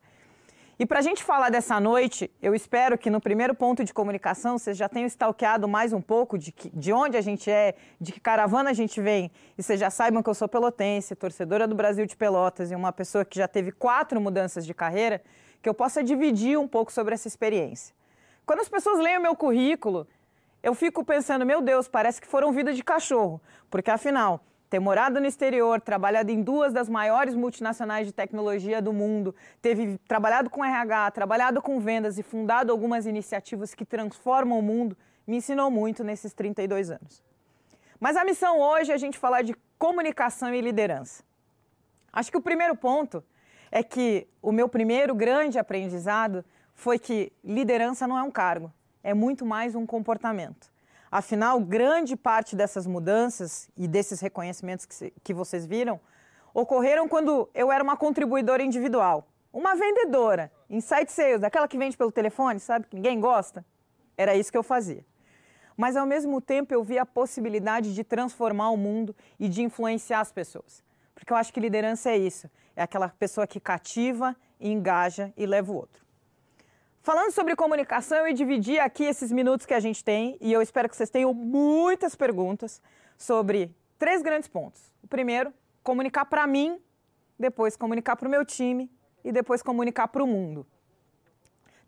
E 0.78 0.84
para 0.84 0.98
a 0.98 1.02
gente 1.02 1.24
falar 1.24 1.48
dessa 1.48 1.80
noite, 1.80 2.30
eu 2.42 2.54
espero 2.54 2.98
que 2.98 3.08
no 3.08 3.18
primeiro 3.18 3.54
ponto 3.54 3.82
de 3.82 3.94
comunicação 3.94 4.58
vocês 4.58 4.76
já 4.76 4.86
tenham 4.90 5.06
stalkeado 5.06 5.66
mais 5.66 5.90
um 5.94 6.02
pouco 6.02 6.36
de, 6.36 6.52
que, 6.52 6.68
de 6.68 6.92
onde 6.92 7.16
a 7.16 7.22
gente 7.22 7.50
é, 7.50 7.74
de 7.98 8.12
que 8.12 8.20
caravana 8.20 8.68
a 8.68 8.72
gente 8.74 9.00
vem, 9.00 9.30
e 9.56 9.62
vocês 9.62 9.80
já 9.80 9.88
saibam 9.88 10.22
que 10.22 10.28
eu 10.28 10.34
sou 10.34 10.46
pelotense, 10.46 11.16
torcedora 11.16 11.66
do 11.66 11.74
Brasil 11.74 12.04
de 12.04 12.14
Pelotas 12.14 12.70
e 12.70 12.74
uma 12.74 12.92
pessoa 12.92 13.24
que 13.24 13.38
já 13.38 13.48
teve 13.48 13.72
quatro 13.72 14.20
mudanças 14.20 14.66
de 14.66 14.74
carreira, 14.74 15.22
que 15.62 15.68
eu 15.68 15.72
possa 15.72 16.04
dividir 16.04 16.58
um 16.58 16.68
pouco 16.68 16.92
sobre 16.92 17.14
essa 17.14 17.26
experiência. 17.26 17.94
Quando 18.44 18.60
as 18.60 18.68
pessoas 18.68 18.98
leem 18.98 19.16
o 19.16 19.22
meu 19.22 19.34
currículo, 19.34 20.06
eu 20.62 20.74
fico 20.74 21.02
pensando, 21.02 21.46
meu 21.46 21.62
Deus, 21.62 21.88
parece 21.88 22.20
que 22.20 22.26
foram 22.26 22.52
vida 22.52 22.74
de 22.74 22.84
cachorro, 22.84 23.40
porque 23.70 23.90
afinal, 23.90 24.42
ter 24.76 24.80
morado 24.80 25.18
no 25.18 25.26
exterior, 25.26 25.80
trabalhado 25.80 26.30
em 26.30 26.42
duas 26.42 26.70
das 26.70 26.86
maiores 26.86 27.34
multinacionais 27.34 28.06
de 28.06 28.12
tecnologia 28.12 28.82
do 28.82 28.92
mundo, 28.92 29.34
teve 29.62 29.96
trabalhado 30.06 30.50
com 30.50 30.62
RH, 30.62 31.12
trabalhado 31.12 31.62
com 31.62 31.80
vendas 31.80 32.18
e 32.18 32.22
fundado 32.22 32.70
algumas 32.70 33.06
iniciativas 33.06 33.74
que 33.74 33.86
transformam 33.86 34.58
o 34.58 34.62
mundo, 34.62 34.94
me 35.26 35.38
ensinou 35.38 35.70
muito 35.70 36.04
nesses 36.04 36.34
32 36.34 36.90
anos. 36.90 37.24
Mas 37.98 38.18
a 38.18 38.24
missão 38.24 38.60
hoje 38.60 38.92
é 38.92 38.94
a 38.94 38.98
gente 38.98 39.18
falar 39.18 39.40
de 39.40 39.56
comunicação 39.78 40.54
e 40.54 40.60
liderança. 40.60 41.24
Acho 42.12 42.30
que 42.30 42.36
o 42.36 42.42
primeiro 42.42 42.76
ponto 42.76 43.24
é 43.72 43.82
que 43.82 44.28
o 44.42 44.52
meu 44.52 44.68
primeiro 44.68 45.14
grande 45.14 45.58
aprendizado 45.58 46.44
foi 46.74 46.98
que 46.98 47.32
liderança 47.42 48.06
não 48.06 48.18
é 48.18 48.22
um 48.22 48.30
cargo, 48.30 48.70
é 49.02 49.14
muito 49.14 49.46
mais 49.46 49.74
um 49.74 49.86
comportamento. 49.86 50.70
Afinal, 51.16 51.58
grande 51.60 52.14
parte 52.14 52.54
dessas 52.54 52.86
mudanças 52.86 53.70
e 53.74 53.88
desses 53.88 54.20
reconhecimentos 54.20 54.84
que, 54.84 55.10
que 55.24 55.32
vocês 55.32 55.64
viram 55.64 55.98
ocorreram 56.52 57.08
quando 57.08 57.48
eu 57.54 57.72
era 57.72 57.82
uma 57.82 57.96
contribuidora 57.96 58.62
individual, 58.62 59.26
uma 59.50 59.74
vendedora, 59.74 60.52
inside 60.68 61.10
sales, 61.10 61.42
aquela 61.42 61.66
que 61.66 61.78
vende 61.78 61.96
pelo 61.96 62.12
telefone, 62.12 62.60
sabe, 62.60 62.86
que 62.86 62.96
ninguém 62.96 63.18
gosta. 63.18 63.64
Era 64.14 64.34
isso 64.34 64.52
que 64.52 64.58
eu 64.58 64.62
fazia. 64.62 65.06
Mas 65.74 65.96
ao 65.96 66.04
mesmo 66.04 66.38
tempo 66.38 66.74
eu 66.74 66.84
via 66.84 67.00
a 67.00 67.06
possibilidade 67.06 67.94
de 67.94 68.04
transformar 68.04 68.68
o 68.68 68.76
mundo 68.76 69.16
e 69.40 69.48
de 69.48 69.62
influenciar 69.62 70.20
as 70.20 70.30
pessoas. 70.30 70.84
Porque 71.14 71.32
eu 71.32 71.36
acho 71.38 71.50
que 71.50 71.60
liderança 71.60 72.10
é 72.10 72.18
isso, 72.18 72.50
é 72.76 72.82
aquela 72.82 73.08
pessoa 73.08 73.46
que 73.46 73.58
cativa, 73.58 74.36
engaja 74.60 75.32
e 75.34 75.46
leva 75.46 75.72
o 75.72 75.76
outro. 75.76 76.05
Falando 77.06 77.30
sobre 77.30 77.54
comunicação, 77.54 78.26
eu 78.26 78.34
dividi 78.34 78.80
aqui 78.80 79.04
esses 79.04 79.30
minutos 79.30 79.64
que 79.64 79.72
a 79.72 79.78
gente 79.78 80.02
tem 80.02 80.36
e 80.40 80.52
eu 80.52 80.60
espero 80.60 80.88
que 80.88 80.96
vocês 80.96 81.08
tenham 81.08 81.32
muitas 81.32 82.16
perguntas 82.16 82.82
sobre 83.16 83.72
três 83.96 84.22
grandes 84.22 84.48
pontos. 84.48 84.92
O 85.04 85.06
primeiro, 85.06 85.54
comunicar 85.84 86.24
para 86.24 86.44
mim, 86.48 86.80
depois 87.38 87.76
comunicar 87.76 88.16
para 88.16 88.26
o 88.26 88.28
meu 88.28 88.44
time 88.44 88.90
e 89.22 89.30
depois 89.30 89.62
comunicar 89.62 90.08
para 90.08 90.20
o 90.20 90.26
mundo. 90.26 90.66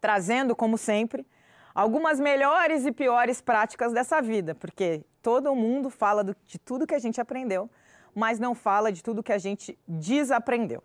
Trazendo, 0.01 0.55
como 0.55 0.79
sempre, 0.79 1.27
algumas 1.75 2.21
melhores 2.21 2.87
e 2.87 2.93
piores 2.93 3.41
práticas 3.41 3.93
dessa 3.93 4.23
vida, 4.23 4.55
porque 4.55 5.05
todo 5.21 5.53
mundo 5.53 5.91
fala 5.91 6.23
do, 6.23 6.37
de 6.47 6.61
tudo 6.61 6.87
que 6.87 6.95
a 6.95 7.01
gente 7.01 7.21
aprendeu, 7.21 7.69
mas 8.15 8.39
não 8.39 8.55
fala 8.55 8.93
de 8.93 9.03
tudo 9.03 9.21
que 9.21 9.33
a 9.33 9.39
gente 9.39 9.77
desaprendeu. 9.85 10.81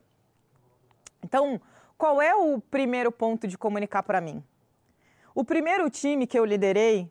Então, 1.23 1.61
qual 2.03 2.21
é 2.21 2.35
o 2.35 2.59
primeiro 2.59 3.13
ponto 3.13 3.47
de 3.47 3.57
comunicar 3.57 4.03
para 4.03 4.19
mim? 4.19 4.43
O 5.33 5.41
primeiro 5.45 5.89
time 5.89 6.27
que 6.27 6.37
eu 6.37 6.43
liderei 6.43 7.09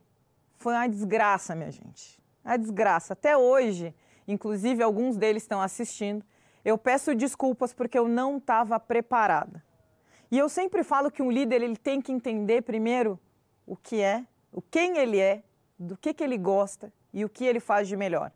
foi 0.59 0.75
uma 0.75 0.87
desgraça, 0.87 1.55
minha 1.55 1.71
gente. 1.71 2.23
A 2.45 2.59
desgraça. 2.59 3.15
Até 3.15 3.35
hoje, 3.35 3.95
inclusive 4.29 4.83
alguns 4.83 5.17
deles 5.17 5.45
estão 5.45 5.63
assistindo, 5.63 6.23
eu 6.63 6.77
peço 6.77 7.15
desculpas 7.15 7.73
porque 7.73 7.99
eu 7.99 8.07
não 8.07 8.37
estava 8.37 8.79
preparada. 8.79 9.65
E 10.31 10.37
eu 10.37 10.47
sempre 10.47 10.85
falo 10.85 11.11
que 11.11 11.23
um 11.23 11.31
líder 11.31 11.63
ele 11.63 11.77
tem 11.79 12.03
que 12.03 12.13
entender 12.13 12.61
primeiro 12.61 13.19
o 13.67 13.75
que 13.75 13.99
é, 13.99 14.27
o 14.53 14.61
quem 14.61 14.99
ele 14.99 15.19
é, 15.19 15.43
do 15.79 15.97
que, 15.97 16.13
que 16.13 16.23
ele 16.23 16.37
gosta 16.37 16.93
e 17.15 17.25
o 17.25 17.31
que 17.31 17.47
ele 17.47 17.61
faz 17.61 17.89
de 17.89 17.97
melhor. 17.97 18.31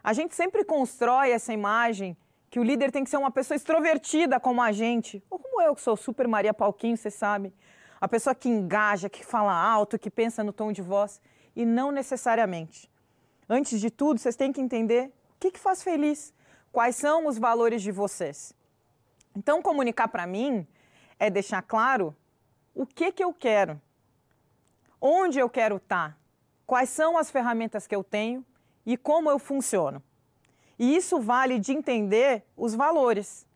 A 0.00 0.12
gente 0.12 0.32
sempre 0.36 0.64
constrói 0.64 1.32
essa 1.32 1.52
imagem 1.52 2.16
que 2.52 2.60
o 2.60 2.62
líder 2.62 2.92
tem 2.92 3.02
que 3.02 3.08
ser 3.08 3.16
uma 3.16 3.30
pessoa 3.30 3.56
extrovertida 3.56 4.38
como 4.38 4.60
a 4.60 4.72
gente, 4.72 5.24
ou 5.30 5.38
como 5.38 5.62
eu, 5.62 5.74
que 5.74 5.80
sou 5.80 5.96
super 5.96 6.28
Maria 6.28 6.52
Palquinho, 6.52 6.98
você 6.98 7.10
sabe. 7.10 7.50
A 7.98 8.06
pessoa 8.06 8.34
que 8.34 8.46
engaja, 8.46 9.08
que 9.08 9.24
fala 9.24 9.54
alto, 9.54 9.98
que 9.98 10.10
pensa 10.10 10.44
no 10.44 10.52
tom 10.52 10.70
de 10.70 10.82
voz, 10.82 11.18
e 11.56 11.64
não 11.64 11.90
necessariamente. 11.90 12.90
Antes 13.48 13.80
de 13.80 13.90
tudo, 13.90 14.20
vocês 14.20 14.36
têm 14.36 14.52
que 14.52 14.60
entender 14.60 15.10
o 15.34 15.40
que, 15.40 15.50
que 15.50 15.58
faz 15.58 15.82
feliz, 15.82 16.34
quais 16.70 16.94
são 16.94 17.26
os 17.26 17.38
valores 17.38 17.80
de 17.80 17.90
vocês. 17.90 18.52
Então, 19.34 19.62
comunicar 19.62 20.08
para 20.08 20.26
mim 20.26 20.66
é 21.18 21.30
deixar 21.30 21.62
claro 21.62 22.14
o 22.74 22.84
que, 22.84 23.12
que 23.12 23.24
eu 23.24 23.32
quero, 23.32 23.80
onde 25.00 25.38
eu 25.38 25.48
quero 25.48 25.76
estar, 25.76 26.10
tá, 26.10 26.16
quais 26.66 26.90
são 26.90 27.16
as 27.16 27.30
ferramentas 27.30 27.86
que 27.86 27.96
eu 27.96 28.04
tenho 28.04 28.44
e 28.84 28.98
como 28.98 29.30
eu 29.30 29.38
funciono. 29.38 30.02
E 30.82 30.96
isso 30.96 31.20
vale 31.20 31.60
de 31.60 31.70
entender 31.70 32.42
os 32.56 32.74
valores. 32.74 33.46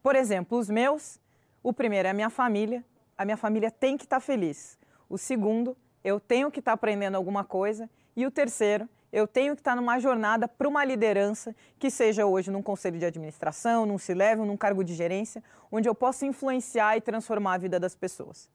Por 0.00 0.14
exemplo, 0.14 0.56
os 0.56 0.70
meus, 0.70 1.18
o 1.60 1.72
primeiro 1.72 2.06
é 2.06 2.12
a 2.12 2.14
minha 2.14 2.30
família, 2.30 2.84
a 3.18 3.24
minha 3.24 3.36
família 3.36 3.72
tem 3.72 3.96
que 3.96 4.04
estar 4.04 4.18
tá 4.18 4.20
feliz. 4.20 4.78
O 5.08 5.18
segundo, 5.18 5.76
eu 6.04 6.20
tenho 6.20 6.48
que 6.48 6.60
estar 6.60 6.70
tá 6.70 6.74
aprendendo 6.74 7.16
alguma 7.16 7.42
coisa. 7.42 7.90
E 8.14 8.24
o 8.24 8.30
terceiro, 8.30 8.88
eu 9.12 9.26
tenho 9.26 9.56
que 9.56 9.62
estar 9.62 9.72
tá 9.72 9.80
numa 9.80 9.98
jornada 9.98 10.46
para 10.46 10.68
uma 10.68 10.84
liderança 10.84 11.56
que 11.76 11.90
seja 11.90 12.24
hoje 12.24 12.52
num 12.52 12.62
conselho 12.62 13.00
de 13.00 13.04
administração, 13.04 13.84
num 13.84 13.98
se 13.98 14.14
leve, 14.14 14.42
num 14.42 14.56
cargo 14.56 14.84
de 14.84 14.94
gerência, 14.94 15.42
onde 15.72 15.88
eu 15.88 15.94
possa 15.94 16.24
influenciar 16.24 16.96
e 16.96 17.00
transformar 17.00 17.54
a 17.54 17.58
vida 17.58 17.80
das 17.80 17.96
pessoas. 17.96 18.48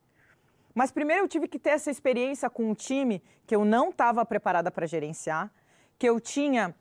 Mas 0.73 0.89
primeiro 0.89 1.23
eu 1.23 1.27
tive 1.27 1.49
que 1.49 1.59
ter 1.59 1.71
essa 1.71 1.91
experiência 1.91 2.49
com 2.49 2.69
um 2.69 2.73
time 2.73 3.21
que 3.45 3.53
eu 3.53 3.65
não 3.65 3.89
estava 3.89 4.25
preparada 4.25 4.71
para 4.71 4.87
gerenciar, 4.87 5.51
que 5.99 6.07
eu 6.07 6.17
tinha 6.17 6.73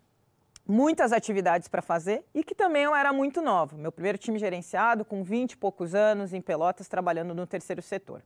muitas 0.66 1.12
atividades 1.12 1.68
para 1.68 1.82
fazer 1.82 2.24
e 2.34 2.44
que 2.44 2.54
também 2.54 2.84
eu 2.84 2.94
era 2.94 3.12
muito 3.12 3.40
nova. 3.42 3.76
Meu 3.76 3.90
primeiro 3.90 4.18
time 4.18 4.38
gerenciado, 4.38 5.04
com 5.04 5.22
20 5.22 5.52
e 5.52 5.56
poucos 5.56 5.94
anos, 5.94 6.32
em 6.32 6.40
Pelotas, 6.40 6.88
trabalhando 6.88 7.34
no 7.34 7.46
terceiro 7.46 7.82
setor. 7.82 8.22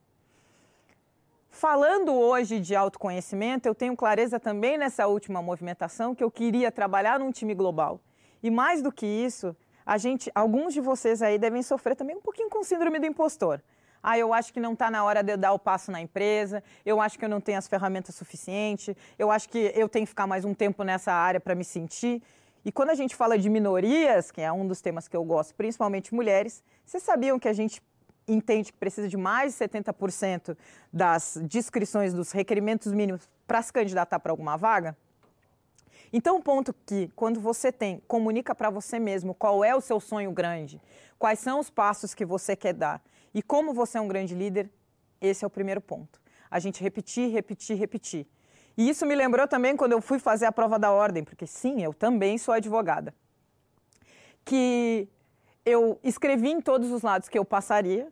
Falando 1.50 2.12
hoje 2.12 2.58
de 2.58 2.74
autoconhecimento, 2.74 3.68
eu 3.68 3.74
tenho 3.74 3.96
clareza 3.96 4.40
também 4.40 4.76
nessa 4.76 5.06
última 5.06 5.40
movimentação 5.40 6.14
que 6.14 6.24
eu 6.24 6.30
queria 6.30 6.72
trabalhar 6.72 7.18
num 7.18 7.30
time 7.30 7.54
global. 7.54 8.00
E 8.42 8.50
mais 8.50 8.82
do 8.82 8.90
que 8.90 9.06
isso, 9.06 9.56
a 9.86 9.96
gente, 9.96 10.30
alguns 10.34 10.74
de 10.74 10.80
vocês 10.80 11.22
aí 11.22 11.38
devem 11.38 11.62
sofrer 11.62 11.94
também 11.94 12.16
um 12.16 12.20
pouquinho 12.20 12.50
com 12.50 12.64
síndrome 12.64 12.98
do 12.98 13.06
impostor. 13.06 13.60
Ah, 14.06 14.18
eu 14.18 14.34
acho 14.34 14.52
que 14.52 14.60
não 14.60 14.74
está 14.74 14.90
na 14.90 15.02
hora 15.02 15.22
de 15.22 15.32
eu 15.32 15.38
dar 15.38 15.54
o 15.54 15.58
passo 15.58 15.90
na 15.90 15.98
empresa, 15.98 16.62
eu 16.84 17.00
acho 17.00 17.18
que 17.18 17.24
eu 17.24 17.28
não 17.28 17.40
tenho 17.40 17.56
as 17.56 17.66
ferramentas 17.66 18.14
suficientes, 18.14 18.94
eu 19.18 19.30
acho 19.30 19.48
que 19.48 19.72
eu 19.74 19.88
tenho 19.88 20.04
que 20.04 20.10
ficar 20.10 20.26
mais 20.26 20.44
um 20.44 20.52
tempo 20.52 20.84
nessa 20.84 21.10
área 21.10 21.40
para 21.40 21.54
me 21.54 21.64
sentir. 21.64 22.22
E 22.66 22.70
quando 22.70 22.90
a 22.90 22.94
gente 22.94 23.16
fala 23.16 23.38
de 23.38 23.48
minorias, 23.48 24.30
que 24.30 24.42
é 24.42 24.52
um 24.52 24.66
dos 24.66 24.82
temas 24.82 25.08
que 25.08 25.16
eu 25.16 25.24
gosto, 25.24 25.54
principalmente 25.54 26.14
mulheres, 26.14 26.62
vocês 26.84 27.02
sabiam 27.02 27.38
que 27.38 27.48
a 27.48 27.54
gente 27.54 27.82
entende 28.28 28.72
que 28.72 28.78
precisa 28.78 29.08
de 29.08 29.16
mais 29.16 29.56
de 29.56 29.64
70% 29.64 30.54
das 30.92 31.38
descrições 31.44 32.12
dos 32.12 32.30
requerimentos 32.30 32.92
mínimos 32.92 33.26
para 33.46 33.62
se 33.62 33.72
candidatar 33.72 34.20
para 34.20 34.32
alguma 34.32 34.58
vaga? 34.58 34.94
Então, 36.12 36.36
o 36.36 36.42
ponto 36.42 36.74
que, 36.84 37.10
quando 37.16 37.40
você 37.40 37.72
tem, 37.72 38.02
comunica 38.06 38.54
para 38.54 38.68
você 38.68 38.98
mesmo 38.98 39.32
qual 39.32 39.64
é 39.64 39.74
o 39.74 39.80
seu 39.80 39.98
sonho 39.98 40.30
grande, 40.30 40.78
quais 41.18 41.38
são 41.38 41.58
os 41.58 41.70
passos 41.70 42.12
que 42.12 42.26
você 42.26 42.54
quer 42.54 42.74
dar 42.74 43.00
e 43.34 43.42
como 43.42 43.74
você 43.74 43.98
é 43.98 44.00
um 44.00 44.08
grande 44.08 44.34
líder, 44.34 44.70
esse 45.20 45.44
é 45.44 45.46
o 45.46 45.50
primeiro 45.50 45.80
ponto. 45.80 46.20
A 46.50 46.58
gente 46.58 46.82
repetir, 46.82 47.30
repetir, 47.30 47.76
repetir. 47.76 48.26
E 48.76 48.88
isso 48.88 49.04
me 49.04 49.14
lembrou 49.14 49.46
também 49.48 49.76
quando 49.76 49.92
eu 49.92 50.00
fui 50.00 50.18
fazer 50.18 50.46
a 50.46 50.52
prova 50.52 50.78
da 50.78 50.92
ordem, 50.92 51.24
porque 51.24 51.46
sim, 51.46 51.82
eu 51.82 51.92
também 51.92 52.38
sou 52.38 52.54
advogada. 52.54 53.14
Que 54.44 55.08
eu 55.64 55.98
escrevi 56.02 56.50
em 56.50 56.60
todos 56.60 56.90
os 56.90 57.02
lados 57.02 57.28
que 57.28 57.38
eu 57.38 57.44
passaria, 57.44 58.08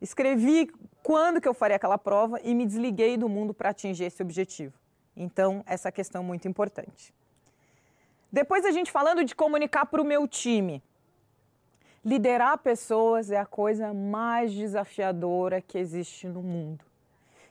escrevi 0.00 0.70
quando 1.02 1.40
que 1.40 1.48
eu 1.48 1.54
faria 1.54 1.76
aquela 1.76 1.96
prova 1.96 2.40
e 2.42 2.54
me 2.54 2.66
desliguei 2.66 3.16
do 3.16 3.28
mundo 3.28 3.54
para 3.54 3.70
atingir 3.70 4.04
esse 4.04 4.20
objetivo. 4.22 4.74
Então, 5.16 5.62
essa 5.66 5.90
questão 5.90 6.22
é 6.22 6.24
muito 6.24 6.48
importante. 6.48 7.14
Depois 8.30 8.64
a 8.64 8.70
gente 8.70 8.90
falando 8.90 9.24
de 9.24 9.34
comunicar 9.34 9.86
para 9.86 10.02
o 10.02 10.04
meu 10.04 10.26
time. 10.26 10.82
Liderar 12.06 12.56
pessoas 12.58 13.32
é 13.32 13.36
a 13.36 13.44
coisa 13.44 13.92
mais 13.92 14.52
desafiadora 14.52 15.60
que 15.60 15.76
existe 15.76 16.28
no 16.28 16.40
mundo. 16.40 16.84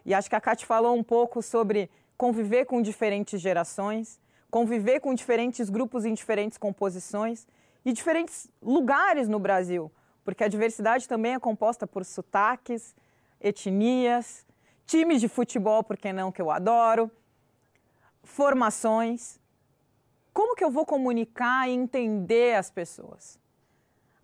E 0.06 0.14
acho 0.14 0.30
que 0.30 0.36
a 0.38 0.40
Kate 0.40 0.66
falou 0.66 0.96
um 0.96 1.04
pouco 1.04 1.42
sobre 1.42 1.92
conviver 2.18 2.64
com 2.64 2.82
diferentes 2.82 3.42
gerações, 3.42 4.18
conviver 4.50 5.02
com 5.02 5.14
diferentes 5.14 5.70
grupos 5.70 6.06
em 6.06 6.14
diferentes 6.14 6.58
composições 6.58 7.46
e 7.84 7.92
diferentes 7.92 8.50
lugares 8.62 9.28
no 9.28 9.40
Brasil, 9.40 9.92
porque 10.24 10.46
a 10.46 10.48
diversidade 10.48 11.06
também 11.06 11.34
é 11.34 11.40
composta 11.40 11.86
por 11.86 12.06
sotaques, 12.06 12.96
etnias, 13.42 14.46
times 14.86 15.20
de 15.20 15.28
futebol, 15.28 15.84
por 15.84 15.98
que 15.98 16.14
não, 16.14 16.32
que 16.32 16.42
eu 16.42 16.50
adoro, 16.50 17.12
formações. 18.24 19.38
Como 20.34 20.56
que 20.56 20.64
eu 20.64 20.72
vou 20.72 20.86
comunicar 20.86 21.68
e 21.68 21.74
entender 21.74 22.56
as 22.56 22.72
pessoas? 22.72 23.38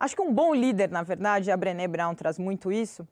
Acho 0.02 0.16
que 0.16 0.22
um 0.24 0.34
bom 0.34 0.52
líder, 0.52 0.90
na 0.90 1.04
verdade, 1.04 1.52
a 1.52 1.56
Brené 1.56 1.88
Brown 1.88 2.16
traz 2.16 2.40
muito 2.40 2.72
isso, 2.72 3.08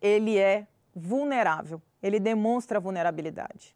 ele 0.00 0.38
é 0.38 0.64
vulnerável, 0.94 1.82
ele 2.00 2.20
demonstra 2.20 2.78
vulnerabilidade. 2.78 3.74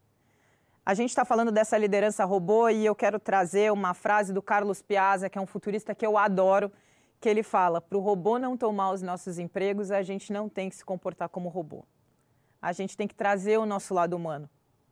A 0.86 0.94
gente 0.94 1.10
está 1.10 1.24
falando 1.24 1.50
dessa 1.50 1.76
liderança 1.76 2.24
robô 2.24 2.68
e 2.68 2.86
eu 2.86 2.94
quero 2.94 3.18
trazer 3.18 3.72
uma 3.72 3.92
frase 3.92 4.32
do 4.32 4.40
Carlos 4.40 4.80
Piazza, 4.80 5.28
que 5.28 5.36
é 5.36 5.40
um 5.40 5.48
futurista 5.48 5.92
que 5.92 6.06
eu 6.06 6.16
adoro, 6.16 6.70
que 7.20 7.28
ele 7.28 7.42
fala: 7.42 7.80
para 7.80 7.98
o 7.98 8.00
robô 8.00 8.38
não 8.38 8.56
tomar 8.56 8.92
os 8.92 9.02
nossos 9.02 9.36
empregos, 9.40 9.90
a 9.90 10.00
gente 10.00 10.32
não 10.32 10.48
tem 10.48 10.70
que 10.70 10.76
se 10.76 10.84
comportar 10.84 11.28
como 11.28 11.48
robô. 11.48 11.84
A 12.62 12.70
gente 12.70 12.96
tem 12.96 13.08
que 13.08 13.16
trazer 13.16 13.58
o 13.58 13.66
nosso 13.66 13.92
lado 13.92 14.14
humano 14.14 14.48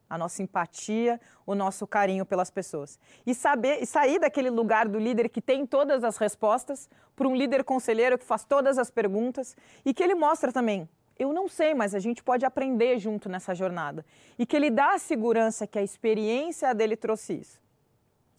a 0.09 0.17
nossa 0.17 0.43
empatia, 0.43 1.21
o 1.47 1.55
nosso 1.55 1.87
carinho 1.87 2.25
pelas 2.25 2.51
pessoas. 2.51 2.99
E 3.27 3.35
saber 3.35 3.83
e 3.83 3.87
sair 3.87 4.19
daquele 4.19 4.51
lugar 4.51 4.89
do 4.89 4.99
líder 4.99 5.29
que 5.29 5.41
tem 5.41 5.67
todas 5.67 6.05
as 6.05 6.17
respostas 6.17 6.89
para 7.15 7.29
um 7.29 7.35
líder 7.35 7.65
conselheiro 7.65 8.19
que 8.19 8.25
faz 8.25 8.45
todas 8.45 8.79
as 8.79 8.91
perguntas 8.91 9.57
e 9.85 9.93
que 9.93 10.03
ele 10.03 10.15
mostra 10.15 10.53
também, 10.53 10.89
eu 11.19 11.33
não 11.33 11.49
sei, 11.49 11.75
mas 11.75 11.95
a 11.95 11.99
gente 11.99 12.23
pode 12.23 12.47
aprender 12.47 12.99
junto 12.99 13.29
nessa 13.29 13.55
jornada. 13.55 14.07
E 14.39 14.47
que 14.47 14.55
ele 14.55 14.71
dá 14.71 14.95
a 14.95 14.99
segurança 14.99 15.67
que 15.67 15.79
a 15.79 15.83
experiência 15.83 16.73
dele 16.73 16.97
trouxe 16.97 17.35
isso. 17.35 17.61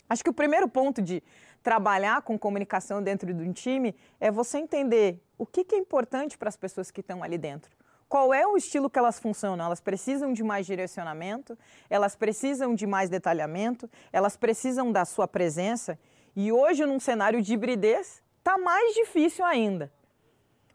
Acho 0.07 0.23
que 0.23 0.29
o 0.29 0.33
primeiro 0.33 0.67
ponto 0.67 1.01
de 1.01 1.21
trabalhar 1.61 2.21
com 2.21 2.39
comunicação 2.39 3.03
dentro 3.03 3.33
de 3.33 3.43
um 3.43 3.51
time 3.51 3.93
é 4.19 4.31
você 4.31 4.59
entender 4.59 5.21
o 5.37 5.45
que, 5.45 5.63
que 5.63 5.75
é 5.75 5.77
importante 5.77 6.37
para 6.37 6.47
as 6.47 6.55
pessoas 6.55 6.89
que 6.89 7.01
estão 7.01 7.21
ali 7.21 7.37
dentro 7.37 7.78
qual 8.09 8.33
é 8.33 8.45
o 8.45 8.57
estilo 8.57 8.89
que 8.89 8.97
elas 8.97 9.19
funcionam? 9.19 9.63
Elas 9.63 9.79
precisam 9.79 10.33
de 10.33 10.43
mais 10.43 10.65
direcionamento, 10.65 11.55
elas 11.87 12.15
precisam 12.15 12.73
de 12.73 12.87
mais 12.87 13.07
detalhamento, 13.07 13.87
elas 14.11 14.35
precisam 14.35 14.91
da 14.91 15.05
sua 15.05 15.27
presença. 15.27 15.97
E 16.35 16.51
hoje, 16.51 16.83
num 16.87 16.99
cenário 16.99 17.39
de 17.39 17.53
hibridez, 17.53 18.23
está 18.39 18.57
mais 18.57 18.95
difícil 18.95 19.45
ainda. 19.45 19.91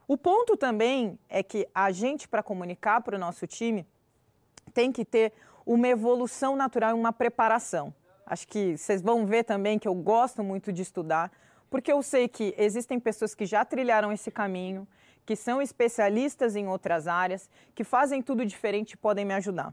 O 0.06 0.16
ponto 0.16 0.56
também 0.56 1.18
é 1.28 1.42
que 1.42 1.66
a 1.74 1.90
gente, 1.90 2.28
para 2.28 2.42
comunicar 2.42 3.00
para 3.00 3.16
o 3.16 3.18
nosso 3.18 3.48
time, 3.48 3.84
tem 4.72 4.92
que 4.92 5.04
ter 5.04 5.32
uma 5.66 5.88
evolução 5.88 6.54
natural 6.54 6.90
e 6.90 7.00
uma 7.00 7.12
preparação. 7.12 7.92
Acho 8.24 8.46
que 8.46 8.78
vocês 8.78 9.02
vão 9.02 9.26
ver 9.26 9.42
também 9.42 9.78
que 9.78 9.88
eu 9.88 9.94
gosto 9.94 10.44
muito 10.44 10.72
de 10.72 10.82
estudar, 10.82 11.32
porque 11.68 11.90
eu 11.90 12.00
sei 12.00 12.28
que 12.28 12.54
existem 12.56 13.00
pessoas 13.00 13.35
que 13.35 13.44
já 13.44 13.64
trilharam 13.64 14.12
esse 14.12 14.30
caminho, 14.30 14.87
que 15.26 15.34
são 15.37 15.62
especialistas 15.62 16.54
em 16.56 16.68
outras 16.68 17.06
áreas, 17.06 17.48
que 17.74 17.84
fazem 17.84 18.20
tudo 18.20 18.44
diferente 18.44 18.92
e 18.92 18.96
podem 18.96 19.24
me 19.24 19.34
ajudar. 19.34 19.72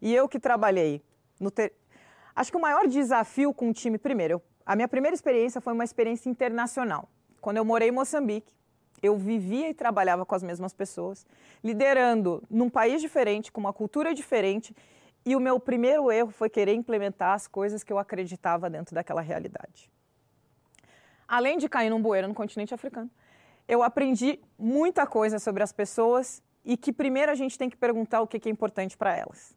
E 0.00 0.14
eu 0.14 0.28
que 0.28 0.38
trabalhei 0.38 1.02
no 1.38 1.50
ter... 1.50 1.72
Acho 2.34 2.50
que 2.50 2.56
o 2.56 2.60
maior 2.60 2.86
desafio 2.88 3.52
com 3.54 3.70
o 3.70 3.72
time, 3.72 3.98
primeiro, 3.98 4.34
eu... 4.34 4.42
a 4.66 4.74
minha 4.74 4.88
primeira 4.88 5.14
experiência 5.14 5.60
foi 5.60 5.72
uma 5.72 5.84
experiência 5.84 6.28
internacional. 6.28 7.08
Quando 7.40 7.58
eu 7.58 7.64
morei 7.64 7.88
em 7.88 7.92
Moçambique, 7.92 8.52
eu 9.02 9.16
vivia 9.16 9.68
e 9.68 9.74
trabalhava 9.74 10.24
com 10.24 10.34
as 10.34 10.42
mesmas 10.42 10.72
pessoas, 10.72 11.26
liderando 11.62 12.42
num 12.48 12.70
país 12.70 13.00
diferente, 13.00 13.50
com 13.50 13.60
uma 13.60 13.72
cultura 13.72 14.14
diferente, 14.14 14.74
e 15.24 15.36
o 15.36 15.40
meu 15.40 15.60
primeiro 15.60 16.10
erro 16.10 16.30
foi 16.30 16.48
querer 16.48 16.74
implementar 16.74 17.34
as 17.34 17.46
coisas 17.46 17.84
que 17.84 17.92
eu 17.92 17.98
acreditava 17.98 18.70
dentro 18.70 18.94
daquela 18.94 19.20
realidade. 19.20 19.90
Além 21.26 21.58
de 21.58 21.68
cair 21.68 21.90
num 21.90 22.02
bueiro 22.02 22.28
no 22.28 22.34
continente 22.34 22.74
africano, 22.74 23.10
eu 23.72 23.82
aprendi 23.82 24.38
muita 24.58 25.06
coisa 25.06 25.38
sobre 25.38 25.62
as 25.62 25.72
pessoas 25.72 26.42
e 26.62 26.76
que 26.76 26.92
primeiro 26.92 27.32
a 27.32 27.34
gente 27.34 27.56
tem 27.56 27.70
que 27.70 27.76
perguntar 27.76 28.20
o 28.20 28.26
que 28.26 28.46
é 28.46 28.52
importante 28.52 28.98
para 28.98 29.16
elas. 29.16 29.56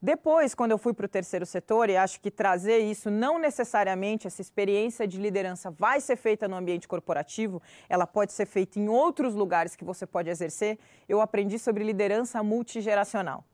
Depois, 0.00 0.54
quando 0.54 0.70
eu 0.70 0.78
fui 0.78 0.94
para 0.94 1.06
o 1.06 1.08
terceiro 1.08 1.44
setor, 1.44 1.90
e 1.90 1.96
acho 1.96 2.20
que 2.20 2.30
trazer 2.30 2.78
isso, 2.78 3.10
não 3.10 3.36
necessariamente 3.36 4.28
essa 4.28 4.40
experiência 4.40 5.04
de 5.08 5.18
liderança 5.18 5.68
vai 5.68 6.00
ser 6.00 6.14
feita 6.14 6.46
no 6.46 6.54
ambiente 6.54 6.86
corporativo, 6.86 7.60
ela 7.88 8.06
pode 8.06 8.32
ser 8.32 8.46
feita 8.46 8.78
em 8.78 8.88
outros 8.88 9.34
lugares 9.34 9.74
que 9.74 9.82
você 9.82 10.06
pode 10.06 10.30
exercer, 10.30 10.78
eu 11.08 11.20
aprendi 11.20 11.58
sobre 11.58 11.82
liderança 11.82 12.40
multigeracional. 12.40 13.44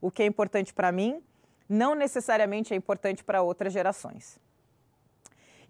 O 0.00 0.10
que 0.10 0.24
é 0.24 0.26
importante 0.26 0.74
para 0.74 0.90
mim, 0.90 1.22
não 1.68 1.94
necessariamente 1.94 2.74
é 2.74 2.76
importante 2.76 3.22
para 3.22 3.42
outras 3.42 3.72
gerações. 3.72 4.40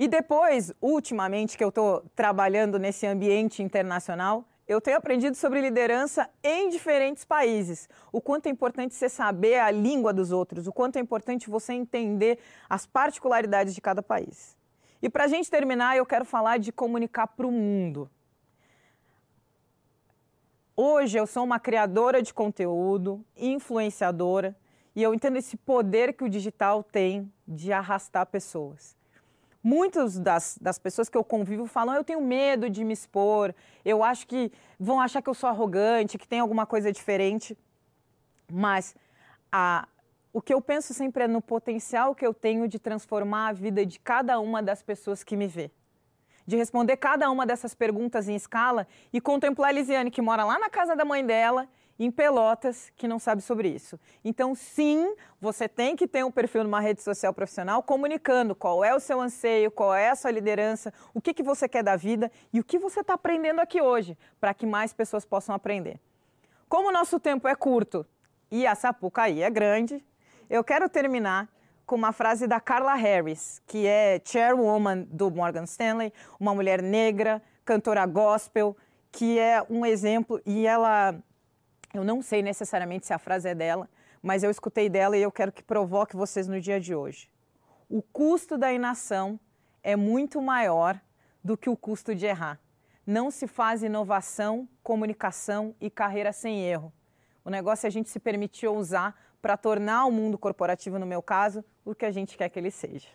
E 0.00 0.08
depois, 0.08 0.72
ultimamente, 0.80 1.58
que 1.58 1.62
eu 1.62 1.68
estou 1.68 2.02
trabalhando 2.16 2.78
nesse 2.78 3.06
ambiente 3.06 3.62
internacional, 3.62 4.46
eu 4.66 4.80
tenho 4.80 4.96
aprendido 4.96 5.36
sobre 5.36 5.60
liderança 5.60 6.26
em 6.42 6.70
diferentes 6.70 7.22
países. 7.22 7.86
O 8.10 8.18
quanto 8.18 8.46
é 8.46 8.48
importante 8.48 8.94
você 8.94 9.10
saber 9.10 9.58
a 9.58 9.70
língua 9.70 10.10
dos 10.10 10.32
outros, 10.32 10.66
o 10.66 10.72
quanto 10.72 10.96
é 10.96 11.00
importante 11.00 11.50
você 11.50 11.74
entender 11.74 12.38
as 12.66 12.86
particularidades 12.86 13.74
de 13.74 13.80
cada 13.82 14.02
país. 14.02 14.56
E 15.02 15.10
para 15.10 15.24
a 15.24 15.28
gente 15.28 15.50
terminar, 15.50 15.98
eu 15.98 16.06
quero 16.06 16.24
falar 16.24 16.58
de 16.58 16.72
comunicar 16.72 17.26
para 17.26 17.46
o 17.46 17.52
mundo. 17.52 18.10
Hoje 20.74 21.18
eu 21.18 21.26
sou 21.26 21.44
uma 21.44 21.60
criadora 21.60 22.22
de 22.22 22.32
conteúdo, 22.32 23.22
influenciadora, 23.36 24.56
e 24.96 25.02
eu 25.02 25.12
entendo 25.12 25.36
esse 25.36 25.58
poder 25.58 26.14
que 26.14 26.24
o 26.24 26.30
digital 26.30 26.82
tem 26.82 27.30
de 27.46 27.70
arrastar 27.70 28.24
pessoas. 28.24 28.98
Muitas 29.62 30.18
das, 30.18 30.58
das 30.60 30.78
pessoas 30.78 31.08
que 31.08 31.16
eu 31.16 31.24
convivo 31.24 31.66
falam: 31.66 31.94
eu 31.94 32.02
tenho 32.02 32.20
medo 32.20 32.70
de 32.70 32.82
me 32.82 32.94
expor, 32.94 33.54
eu 33.84 34.02
acho 34.02 34.26
que 34.26 34.50
vão 34.78 35.00
achar 35.00 35.20
que 35.20 35.28
eu 35.28 35.34
sou 35.34 35.48
arrogante, 35.48 36.16
que 36.16 36.26
tem 36.26 36.40
alguma 36.40 36.64
coisa 36.64 36.90
diferente. 36.90 37.56
Mas 38.50 38.94
a, 39.52 39.86
o 40.32 40.40
que 40.40 40.54
eu 40.54 40.60
penso 40.60 40.94
sempre 40.94 41.24
é 41.24 41.28
no 41.28 41.42
potencial 41.42 42.14
que 42.14 42.26
eu 42.26 42.32
tenho 42.32 42.66
de 42.66 42.78
transformar 42.78 43.48
a 43.48 43.52
vida 43.52 43.84
de 43.84 43.98
cada 44.00 44.40
uma 44.40 44.62
das 44.62 44.82
pessoas 44.82 45.22
que 45.22 45.36
me 45.36 45.46
vê. 45.46 45.70
De 46.46 46.56
responder 46.56 46.96
cada 46.96 47.30
uma 47.30 47.44
dessas 47.44 47.74
perguntas 47.74 48.28
em 48.28 48.34
escala 48.34 48.86
e 49.12 49.20
contemplar 49.20 49.68
a 49.68 49.72
Lisiane, 49.72 50.10
que 50.10 50.22
mora 50.22 50.44
lá 50.44 50.58
na 50.58 50.70
casa 50.70 50.96
da 50.96 51.04
mãe 51.04 51.24
dela 51.24 51.68
em 52.00 52.10
Pelotas 52.10 52.90
que 52.96 53.06
não 53.06 53.18
sabe 53.18 53.42
sobre 53.42 53.68
isso. 53.68 54.00
Então, 54.24 54.54
sim, 54.54 55.14
você 55.38 55.68
tem 55.68 55.94
que 55.94 56.08
ter 56.08 56.24
um 56.24 56.30
perfil 56.30 56.64
numa 56.64 56.80
rede 56.80 57.02
social 57.02 57.34
profissional 57.34 57.82
comunicando 57.82 58.54
qual 58.54 58.82
é 58.82 58.94
o 58.94 58.98
seu 58.98 59.20
anseio, 59.20 59.70
qual 59.70 59.94
é 59.94 60.08
a 60.08 60.16
sua 60.16 60.30
liderança, 60.30 60.94
o 61.12 61.20
que, 61.20 61.34
que 61.34 61.42
você 61.42 61.68
quer 61.68 61.82
da 61.82 61.96
vida 61.96 62.32
e 62.54 62.58
o 62.58 62.64
que 62.64 62.78
você 62.78 63.00
está 63.00 63.14
aprendendo 63.14 63.60
aqui 63.60 63.82
hoje, 63.82 64.16
para 64.40 64.54
que 64.54 64.64
mais 64.64 64.94
pessoas 64.94 65.26
possam 65.26 65.54
aprender. 65.54 66.00
Como 66.70 66.88
o 66.88 66.92
nosso 66.92 67.20
tempo 67.20 67.46
é 67.46 67.54
curto 67.54 68.06
e 68.50 68.66
a 68.66 68.74
Sapucaí 68.74 69.42
é 69.42 69.50
grande, 69.50 70.02
eu 70.48 70.64
quero 70.64 70.88
terminar 70.88 71.48
com 71.84 71.96
uma 71.96 72.12
frase 72.12 72.46
da 72.46 72.60
Carla 72.60 72.94
Harris, 72.94 73.60
que 73.66 73.86
é 73.86 74.18
chairwoman 74.24 75.06
do 75.10 75.30
Morgan 75.30 75.64
Stanley, 75.64 76.14
uma 76.38 76.54
mulher 76.54 76.80
negra, 76.80 77.42
cantora 77.62 78.06
gospel, 78.06 78.74
que 79.12 79.38
é 79.38 79.62
um 79.68 79.84
exemplo 79.84 80.40
e 80.46 80.66
ela 80.66 81.14
eu 81.92 82.04
não 82.04 82.22
sei 82.22 82.42
necessariamente 82.42 83.06
se 83.06 83.12
a 83.12 83.18
frase 83.18 83.48
é 83.48 83.54
dela, 83.54 83.88
mas 84.22 84.42
eu 84.42 84.50
escutei 84.50 84.88
dela 84.88 85.16
e 85.16 85.22
eu 85.22 85.32
quero 85.32 85.52
que 85.52 85.62
provoque 85.62 86.16
vocês 86.16 86.46
no 86.46 86.60
dia 86.60 86.80
de 86.80 86.94
hoje. 86.94 87.30
O 87.88 88.02
custo 88.02 88.56
da 88.56 88.72
inação 88.72 89.38
é 89.82 89.96
muito 89.96 90.40
maior 90.40 91.00
do 91.42 91.56
que 91.56 91.68
o 91.68 91.76
custo 91.76 92.14
de 92.14 92.26
errar. 92.26 92.60
Não 93.06 93.30
se 93.30 93.46
faz 93.46 93.82
inovação, 93.82 94.68
comunicação 94.82 95.74
e 95.80 95.90
carreira 95.90 96.32
sem 96.32 96.62
erro. 96.62 96.92
O 97.44 97.50
negócio 97.50 97.86
é 97.86 97.88
a 97.88 97.90
gente 97.90 98.08
se 98.08 98.20
permitir 98.20 98.68
usar 98.68 99.18
para 99.40 99.56
tornar 99.56 100.04
o 100.04 100.12
mundo 100.12 100.38
corporativo, 100.38 100.98
no 100.98 101.06
meu 101.06 101.22
caso, 101.22 101.64
o 101.84 101.94
que 101.94 102.04
a 102.04 102.10
gente 102.10 102.36
quer 102.36 102.48
que 102.50 102.58
ele 102.58 102.70
seja. 102.70 103.08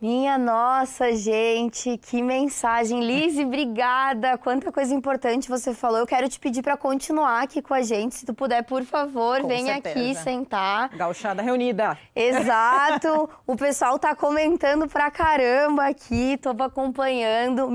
Minha 0.00 0.38
nossa, 0.38 1.14
gente, 1.14 1.98
que 1.98 2.22
mensagem. 2.22 3.04
Lise, 3.04 3.44
obrigada. 3.44 4.38
Quanta 4.38 4.72
coisa 4.72 4.94
importante 4.94 5.46
você 5.46 5.74
falou. 5.74 5.98
Eu 5.98 6.06
quero 6.06 6.26
te 6.26 6.40
pedir 6.40 6.62
para 6.62 6.74
continuar 6.74 7.42
aqui 7.42 7.60
com 7.60 7.74
a 7.74 7.82
gente. 7.82 8.14
Se 8.14 8.24
tu 8.24 8.32
puder, 8.32 8.62
por 8.62 8.82
favor, 8.82 9.42
Com 9.42 9.48
venha 9.48 9.74
certeza. 9.74 10.00
aqui 10.00 10.14
sentar. 10.14 10.88
Gauchada 10.96 11.42
reunida. 11.42 11.98
Exato. 12.16 13.28
o 13.46 13.54
pessoal 13.56 13.98
tá 13.98 14.14
comentando 14.14 14.88
pra 14.88 15.10
caramba 15.10 15.84
aqui, 15.88 16.38
tô 16.38 16.48
acompanhando. 16.62 17.68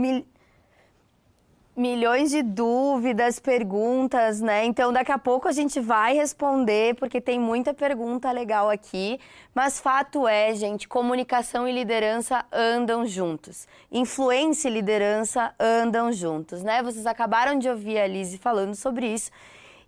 Milhões 1.78 2.32
de 2.32 2.42
dúvidas, 2.42 3.38
perguntas, 3.38 4.40
né? 4.40 4.64
Então, 4.64 4.94
daqui 4.94 5.12
a 5.12 5.18
pouco 5.18 5.50
a 5.50 5.52
gente 5.52 5.78
vai 5.82 6.14
responder, 6.14 6.96
porque 6.96 7.20
tem 7.20 7.38
muita 7.38 7.74
pergunta 7.74 8.32
legal 8.32 8.70
aqui. 8.70 9.20
Mas 9.54 9.78
fato 9.78 10.26
é, 10.26 10.56
gente, 10.56 10.88
comunicação 10.88 11.68
e 11.68 11.74
liderança 11.74 12.46
andam 12.50 13.06
juntos. 13.06 13.68
Influência 13.92 14.70
e 14.70 14.72
liderança 14.72 15.54
andam 15.60 16.14
juntos, 16.14 16.64
né? 16.64 16.82
Vocês 16.82 17.06
acabaram 17.06 17.60
de 17.60 17.68
ouvir 17.68 18.00
a 18.00 18.08
Lizzie 18.08 18.40
falando 18.40 18.74
sobre 18.74 19.08
isso. 19.08 19.30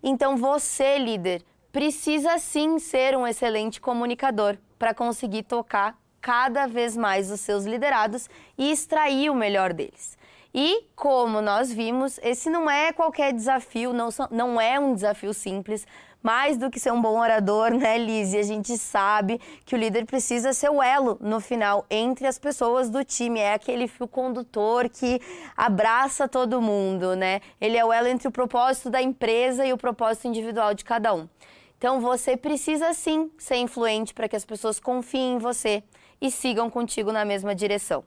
Então, 0.02 0.36
você, 0.36 0.98
líder, 0.98 1.42
precisa 1.72 2.36
sim 2.36 2.78
ser 2.78 3.16
um 3.16 3.26
excelente 3.26 3.80
comunicador 3.80 4.58
para 4.78 4.92
conseguir 4.92 5.44
tocar 5.44 5.96
cada 6.20 6.66
vez 6.66 6.98
mais 6.98 7.30
os 7.30 7.40
seus 7.40 7.64
liderados 7.64 8.28
e 8.58 8.70
extrair 8.70 9.30
o 9.30 9.34
melhor 9.34 9.72
deles. 9.72 10.17
E, 10.60 10.88
como 10.96 11.40
nós 11.40 11.72
vimos, 11.72 12.18
esse 12.20 12.50
não 12.50 12.68
é 12.68 12.92
qualquer 12.92 13.32
desafio, 13.32 13.92
não, 13.92 14.08
não 14.28 14.60
é 14.60 14.76
um 14.76 14.92
desafio 14.92 15.32
simples. 15.32 15.86
Mais 16.20 16.56
do 16.56 16.68
que 16.68 16.80
ser 16.80 16.92
um 16.92 17.00
bom 17.00 17.16
orador, 17.16 17.70
né, 17.70 17.96
Liz? 17.96 18.32
E 18.32 18.38
a 18.38 18.42
gente 18.42 18.76
sabe 18.76 19.40
que 19.64 19.76
o 19.76 19.78
líder 19.78 20.04
precisa 20.04 20.52
ser 20.52 20.68
o 20.68 20.82
elo 20.82 21.16
no 21.20 21.38
final 21.38 21.86
entre 21.88 22.26
as 22.26 22.40
pessoas 22.40 22.90
do 22.90 23.04
time. 23.04 23.38
É 23.38 23.54
aquele 23.54 23.86
fio 23.86 24.08
condutor 24.08 24.88
que 24.88 25.20
abraça 25.56 26.26
todo 26.26 26.60
mundo, 26.60 27.14
né? 27.14 27.40
Ele 27.60 27.76
é 27.76 27.84
o 27.84 27.92
elo 27.92 28.08
entre 28.08 28.26
o 28.26 28.32
propósito 28.32 28.90
da 28.90 29.00
empresa 29.00 29.64
e 29.64 29.72
o 29.72 29.78
propósito 29.78 30.26
individual 30.26 30.74
de 30.74 30.84
cada 30.84 31.14
um. 31.14 31.28
Então 31.76 32.00
você 32.00 32.36
precisa 32.36 32.92
sim 32.94 33.30
ser 33.38 33.58
influente 33.58 34.12
para 34.12 34.28
que 34.28 34.34
as 34.34 34.44
pessoas 34.44 34.80
confiem 34.80 35.34
em 35.34 35.38
você 35.38 35.84
e 36.20 36.32
sigam 36.32 36.68
contigo 36.68 37.12
na 37.12 37.24
mesma 37.24 37.54
direção. 37.54 38.02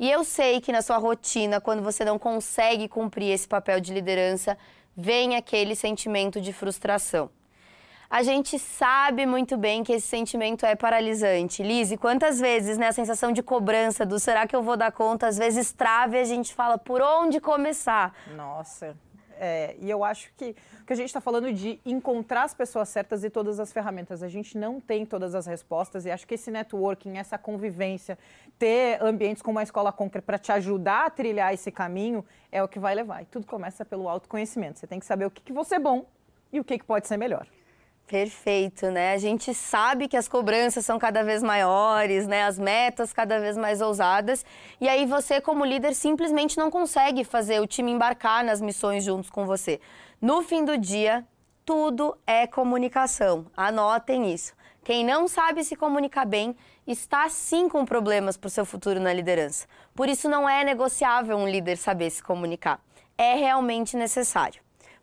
E 0.00 0.10
eu 0.10 0.24
sei 0.24 0.62
que 0.62 0.72
na 0.72 0.80
sua 0.80 0.96
rotina, 0.96 1.60
quando 1.60 1.82
você 1.82 2.06
não 2.06 2.18
consegue 2.18 2.88
cumprir 2.88 3.32
esse 3.34 3.46
papel 3.46 3.78
de 3.80 3.92
liderança, 3.92 4.56
vem 4.96 5.36
aquele 5.36 5.76
sentimento 5.76 6.40
de 6.40 6.54
frustração. 6.54 7.28
A 8.08 8.22
gente 8.22 8.58
sabe 8.58 9.26
muito 9.26 9.58
bem 9.58 9.84
que 9.84 9.92
esse 9.92 10.06
sentimento 10.06 10.64
é 10.64 10.74
paralisante. 10.74 11.62
Lise, 11.62 11.98
quantas 11.98 12.40
vezes 12.40 12.78
né, 12.78 12.88
a 12.88 12.92
sensação 12.92 13.30
de 13.30 13.42
cobrança 13.42 14.06
do 14.06 14.18
será 14.18 14.46
que 14.46 14.56
eu 14.56 14.62
vou 14.62 14.74
dar 14.74 14.90
conta, 14.90 15.26
às 15.26 15.36
vezes 15.36 15.70
trava 15.70 16.16
e 16.16 16.20
a 16.20 16.24
gente 16.24 16.54
fala 16.54 16.78
por 16.78 17.02
onde 17.02 17.38
começar? 17.38 18.14
Nossa. 18.34 18.96
É, 19.42 19.74
e 19.80 19.88
eu 19.88 20.04
acho 20.04 20.30
que 20.36 20.54
que 20.90 20.92
a 20.92 20.96
gente 20.96 21.06
está 21.06 21.20
falando 21.20 21.52
de 21.52 21.80
encontrar 21.86 22.42
as 22.42 22.52
pessoas 22.52 22.88
certas 22.88 23.22
e 23.22 23.30
todas 23.30 23.60
as 23.60 23.72
ferramentas. 23.72 24.24
A 24.24 24.28
gente 24.28 24.58
não 24.58 24.80
tem 24.80 25.06
todas 25.06 25.36
as 25.36 25.46
respostas 25.46 26.04
e 26.04 26.10
acho 26.10 26.26
que 26.26 26.34
esse 26.34 26.50
networking, 26.50 27.16
essa 27.16 27.38
convivência, 27.38 28.18
ter 28.58 29.00
ambientes 29.00 29.40
como 29.40 29.60
a 29.60 29.62
Escola 29.62 29.92
Conquer 29.92 30.20
para 30.20 30.36
te 30.36 30.50
ajudar 30.50 31.06
a 31.06 31.10
trilhar 31.10 31.54
esse 31.54 31.70
caminho 31.70 32.24
é 32.50 32.60
o 32.60 32.66
que 32.66 32.80
vai 32.80 32.92
levar. 32.92 33.22
E 33.22 33.24
tudo 33.26 33.46
começa 33.46 33.84
pelo 33.84 34.08
autoconhecimento. 34.08 34.80
Você 34.80 34.86
tem 34.88 34.98
que 34.98 35.06
saber 35.06 35.26
o 35.26 35.30
que, 35.30 35.42
que 35.42 35.52
você 35.52 35.76
é 35.76 35.78
bom 35.78 36.06
e 36.52 36.58
o 36.58 36.64
que, 36.64 36.76
que 36.76 36.84
pode 36.84 37.06
ser 37.06 37.16
melhor. 37.16 37.46
Perfeito, 38.10 38.90
né? 38.90 39.12
A 39.12 39.18
gente 39.18 39.54
sabe 39.54 40.08
que 40.08 40.16
as 40.16 40.26
cobranças 40.26 40.84
são 40.84 40.98
cada 40.98 41.22
vez 41.22 41.44
maiores, 41.44 42.26
né? 42.26 42.42
As 42.42 42.58
metas 42.58 43.12
cada 43.12 43.38
vez 43.38 43.56
mais 43.56 43.80
ousadas. 43.80 44.44
E 44.80 44.88
aí 44.88 45.06
você, 45.06 45.40
como 45.40 45.64
líder, 45.64 45.94
simplesmente 45.94 46.58
não 46.58 46.72
consegue 46.72 47.22
fazer 47.22 47.60
o 47.60 47.68
time 47.68 47.92
embarcar 47.92 48.42
nas 48.42 48.60
missões 48.60 49.04
juntos 49.04 49.30
com 49.30 49.46
você. 49.46 49.80
No 50.20 50.42
fim 50.42 50.64
do 50.64 50.76
dia, 50.76 51.24
tudo 51.64 52.18
é 52.26 52.48
comunicação. 52.48 53.46
Anotem 53.56 54.34
isso. 54.34 54.54
Quem 54.82 55.04
não 55.04 55.28
sabe 55.28 55.62
se 55.62 55.76
comunicar 55.76 56.26
bem 56.26 56.56
está 56.88 57.28
sim 57.28 57.68
com 57.68 57.84
problemas 57.84 58.36
para 58.36 58.48
o 58.48 58.50
seu 58.50 58.64
futuro 58.64 58.98
na 58.98 59.12
liderança. 59.12 59.68
Por 59.94 60.08
isso 60.08 60.28
não 60.28 60.48
é 60.48 60.64
negociável 60.64 61.36
um 61.36 61.48
líder 61.48 61.76
saber 61.76 62.10
se 62.10 62.24
comunicar. 62.24 62.80
É 63.16 63.36
realmente 63.36 63.96
necessário. 63.96 64.60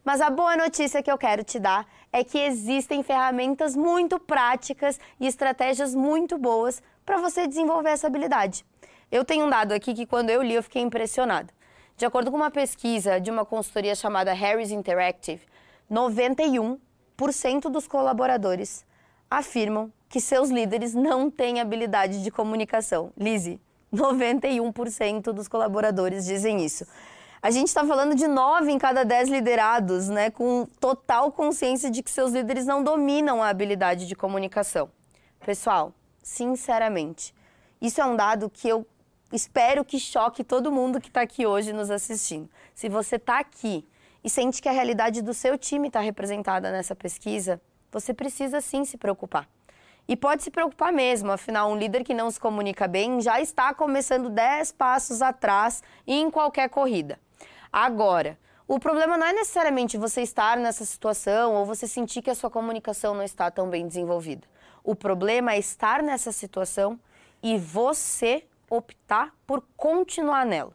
Mas 0.07 0.21
a 0.21 0.29
boa 0.29 0.55
notícia 0.55 1.03
que 1.03 1.11
eu 1.11 1.17
quero 1.17 1.43
te 1.43 1.59
dar 1.59 1.85
é 2.17 2.23
que 2.23 2.39
existem 2.39 3.03
ferramentas 3.03 3.75
muito 3.75 4.19
práticas 4.19 4.99
e 5.19 5.27
estratégias 5.27 5.93
muito 5.93 6.35
boas 6.35 6.81
para 7.05 7.17
você 7.17 7.47
desenvolver 7.47 7.91
essa 7.91 8.07
habilidade. 8.07 8.65
Eu 9.11 9.23
tenho 9.23 9.45
um 9.45 9.49
dado 9.49 9.71
aqui 9.71 9.93
que 9.93 10.07
quando 10.07 10.31
eu 10.31 10.41
li 10.41 10.55
eu 10.55 10.63
fiquei 10.63 10.81
impressionada. 10.81 11.53
De 11.95 12.07
acordo 12.07 12.31
com 12.31 12.37
uma 12.37 12.49
pesquisa 12.49 13.19
de 13.21 13.29
uma 13.29 13.45
consultoria 13.45 13.93
chamada 13.93 14.33
Harris 14.33 14.71
Interactive, 14.71 15.45
91% 15.91 16.79
dos 17.69 17.87
colaboradores 17.87 18.83
afirmam 19.29 19.93
que 20.09 20.19
seus 20.19 20.49
líderes 20.49 20.95
não 20.95 21.29
têm 21.29 21.61
habilidade 21.61 22.23
de 22.23 22.31
comunicação. 22.31 23.11
Lizzie, 23.15 23.61
91% 23.93 25.33
dos 25.33 25.47
colaboradores 25.47 26.25
dizem 26.25 26.65
isso. 26.65 26.83
A 27.39 27.51
gente 27.51 27.67
está 27.67 27.85
falando 27.85 28.15
de 28.15 28.27
9 28.27 28.71
em 28.71 28.79
cada 28.79 29.05
10 29.05 29.29
liderados, 29.29 30.09
né, 30.09 30.31
com 30.31 30.65
total 30.79 31.31
consciência 31.31 31.91
de 31.91 32.01
que 32.01 32.09
seus 32.09 32.31
líderes 32.31 32.65
não 32.65 32.83
dominam 32.83 33.43
a 33.43 33.49
habilidade 33.49 34.07
de 34.07 34.15
comunicação. 34.15 34.89
Pessoal, 35.45 35.93
sinceramente, 36.23 37.35
isso 37.79 38.01
é 38.01 38.05
um 38.05 38.15
dado 38.15 38.49
que 38.49 38.67
eu 38.67 38.87
espero 39.31 39.85
que 39.85 39.99
choque 39.99 40.43
todo 40.43 40.71
mundo 40.71 40.99
que 40.99 41.09
está 41.09 41.21
aqui 41.21 41.45
hoje 41.45 41.71
nos 41.71 41.91
assistindo. 41.91 42.49
Se 42.73 42.89
você 42.89 43.17
está 43.17 43.37
aqui 43.37 43.87
e 44.23 44.29
sente 44.31 44.59
que 44.59 44.67
a 44.67 44.71
realidade 44.71 45.21
do 45.21 45.33
seu 45.33 45.59
time 45.59 45.89
está 45.89 45.99
representada 45.99 46.71
nessa 46.71 46.95
pesquisa, 46.95 47.61
você 47.91 48.15
precisa 48.15 48.61
sim 48.61 48.83
se 48.83 48.97
preocupar. 48.97 49.47
E 50.07 50.15
pode 50.15 50.41
se 50.41 50.49
preocupar 50.49 50.91
mesmo, 50.91 51.31
afinal, 51.31 51.69
um 51.69 51.77
líder 51.77 52.03
que 52.03 52.15
não 52.15 52.31
se 52.31 52.39
comunica 52.39 52.87
bem 52.87 53.21
já 53.21 53.39
está 53.39 53.75
começando 53.75 54.27
10 54.27 54.71
passos 54.71 55.21
atrás 55.21 55.83
em 56.07 56.31
qualquer 56.31 56.67
corrida. 56.69 57.19
Agora, 57.71 58.37
o 58.67 58.79
problema 58.79 59.17
não 59.17 59.27
é 59.27 59.33
necessariamente 59.33 59.97
você 59.97 60.21
estar 60.21 60.57
nessa 60.57 60.83
situação 60.83 61.55
ou 61.55 61.65
você 61.65 61.87
sentir 61.87 62.21
que 62.21 62.29
a 62.29 62.35
sua 62.35 62.49
comunicação 62.49 63.13
não 63.13 63.23
está 63.23 63.49
tão 63.49 63.69
bem 63.69 63.87
desenvolvida. 63.87 64.47
O 64.83 64.95
problema 64.95 65.53
é 65.53 65.59
estar 65.59 66.03
nessa 66.03 66.31
situação 66.31 66.99
e 67.41 67.57
você 67.57 68.43
optar 68.69 69.33
por 69.45 69.63
continuar 69.75 70.45
nela. 70.45 70.73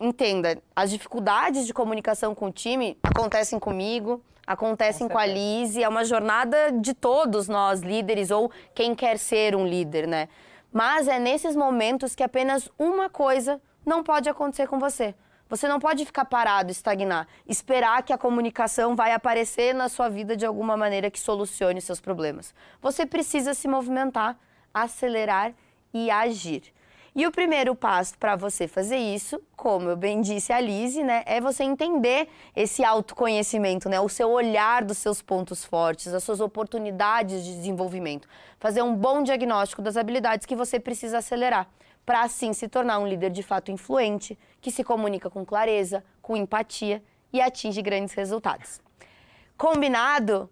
Entenda, 0.00 0.58
as 0.74 0.90
dificuldades 0.90 1.66
de 1.66 1.72
comunicação 1.72 2.34
com 2.34 2.46
o 2.46 2.52
time 2.52 2.98
acontecem 3.02 3.58
comigo, 3.58 4.22
acontecem 4.46 5.06
Com 5.08 5.14
com, 5.14 5.18
a. 5.18 5.26
Lise, 5.26 5.82
é 5.82 5.88
uma 5.88 6.04
jornada 6.04 6.70
de 6.70 6.94
todos 6.94 7.48
nós 7.48 7.80
líderes 7.80 8.30
ou 8.30 8.50
quem 8.74 8.94
quer 8.94 9.18
ser 9.18 9.56
um 9.56 9.66
líder, 9.66 10.06
né? 10.06 10.28
Mas 10.72 11.08
é 11.08 11.18
nesses 11.18 11.56
momentos 11.56 12.14
que 12.14 12.22
apenas 12.22 12.70
uma 12.78 13.08
coisa 13.08 13.60
não 13.84 14.02
pode 14.02 14.28
acontecer 14.28 14.66
com 14.66 14.78
você. 14.78 15.14
Você 15.48 15.68
não 15.68 15.78
pode 15.78 16.04
ficar 16.04 16.24
parado, 16.24 16.72
estagnar, 16.72 17.28
esperar 17.46 18.02
que 18.02 18.12
a 18.12 18.18
comunicação 18.18 18.96
vai 18.96 19.12
aparecer 19.12 19.72
na 19.74 19.88
sua 19.88 20.08
vida 20.08 20.36
de 20.36 20.44
alguma 20.44 20.76
maneira 20.76 21.10
que 21.10 21.20
solucione 21.20 21.80
seus 21.80 22.00
problemas. 22.00 22.52
Você 22.82 23.06
precisa 23.06 23.54
se 23.54 23.68
movimentar, 23.68 24.36
acelerar 24.74 25.52
e 25.94 26.10
agir. 26.10 26.74
E 27.14 27.26
o 27.26 27.30
primeiro 27.30 27.74
passo 27.74 28.18
para 28.18 28.36
você 28.36 28.68
fazer 28.68 28.98
isso, 28.98 29.40
como 29.56 29.88
eu 29.88 29.96
bem 29.96 30.20
disse 30.20 30.52
a 30.52 30.60
Lise, 30.60 31.02
né, 31.02 31.22
é 31.24 31.40
você 31.40 31.64
entender 31.64 32.28
esse 32.54 32.84
autoconhecimento, 32.84 33.88
né, 33.88 33.98
o 33.98 34.08
seu 34.08 34.28
olhar 34.30 34.84
dos 34.84 34.98
seus 34.98 35.22
pontos 35.22 35.64
fortes, 35.64 36.12
as 36.12 36.22
suas 36.22 36.40
oportunidades 36.40 37.42
de 37.42 37.54
desenvolvimento. 37.54 38.28
Fazer 38.58 38.82
um 38.82 38.94
bom 38.94 39.22
diagnóstico 39.22 39.80
das 39.80 39.96
habilidades 39.96 40.44
que 40.44 40.54
você 40.54 40.78
precisa 40.78 41.16
acelerar, 41.16 41.66
para 42.06 42.22
assim 42.22 42.52
se 42.52 42.68
tornar 42.68 43.00
um 43.00 43.06
líder 43.06 43.30
de 43.30 43.42
fato 43.42 43.72
influente, 43.72 44.38
que 44.60 44.70
se 44.70 44.84
comunica 44.84 45.28
com 45.28 45.44
clareza, 45.44 46.04
com 46.22 46.36
empatia 46.36 47.02
e 47.32 47.40
atinge 47.40 47.82
grandes 47.82 48.14
resultados. 48.14 48.80
Combinado? 49.58 50.48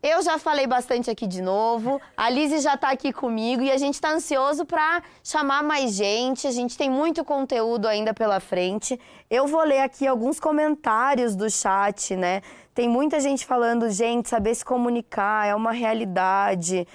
Eu 0.00 0.22
já 0.22 0.38
falei 0.38 0.64
bastante 0.64 1.10
aqui 1.10 1.26
de 1.26 1.42
novo, 1.42 2.00
a 2.16 2.30
Lizzie 2.30 2.60
já 2.60 2.74
está 2.74 2.90
aqui 2.90 3.12
comigo 3.12 3.62
e 3.62 3.70
a 3.72 3.76
gente 3.76 3.94
está 3.94 4.12
ansioso 4.12 4.64
para 4.64 5.02
chamar 5.24 5.64
mais 5.64 5.92
gente. 5.92 6.46
A 6.46 6.52
gente 6.52 6.78
tem 6.78 6.88
muito 6.88 7.24
conteúdo 7.24 7.88
ainda 7.88 8.14
pela 8.14 8.38
frente. 8.38 9.00
Eu 9.28 9.48
vou 9.48 9.64
ler 9.64 9.80
aqui 9.80 10.06
alguns 10.06 10.38
comentários 10.38 11.34
do 11.34 11.50
chat, 11.50 12.14
né? 12.14 12.42
Tem 12.72 12.88
muita 12.88 13.18
gente 13.18 13.44
falando, 13.44 13.90
gente, 13.90 14.28
saber 14.28 14.54
se 14.54 14.64
comunicar 14.64 15.48
é 15.48 15.54
uma 15.54 15.72
realidade. 15.72 16.86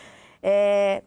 É, 0.42 1.04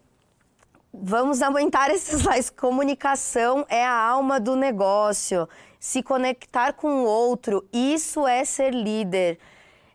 Vamos 1.02 1.42
aumentar 1.42 1.90
esses 1.94 2.20
slides. 2.20 2.50
Comunicação 2.50 3.66
é 3.68 3.84
a 3.84 3.94
alma 3.94 4.40
do 4.40 4.56
negócio. 4.56 5.48
Se 5.78 6.02
conectar 6.02 6.72
com 6.72 6.88
o 6.88 7.04
outro, 7.04 7.66
isso 7.72 8.26
é 8.26 8.44
ser 8.44 8.72
líder. 8.72 9.38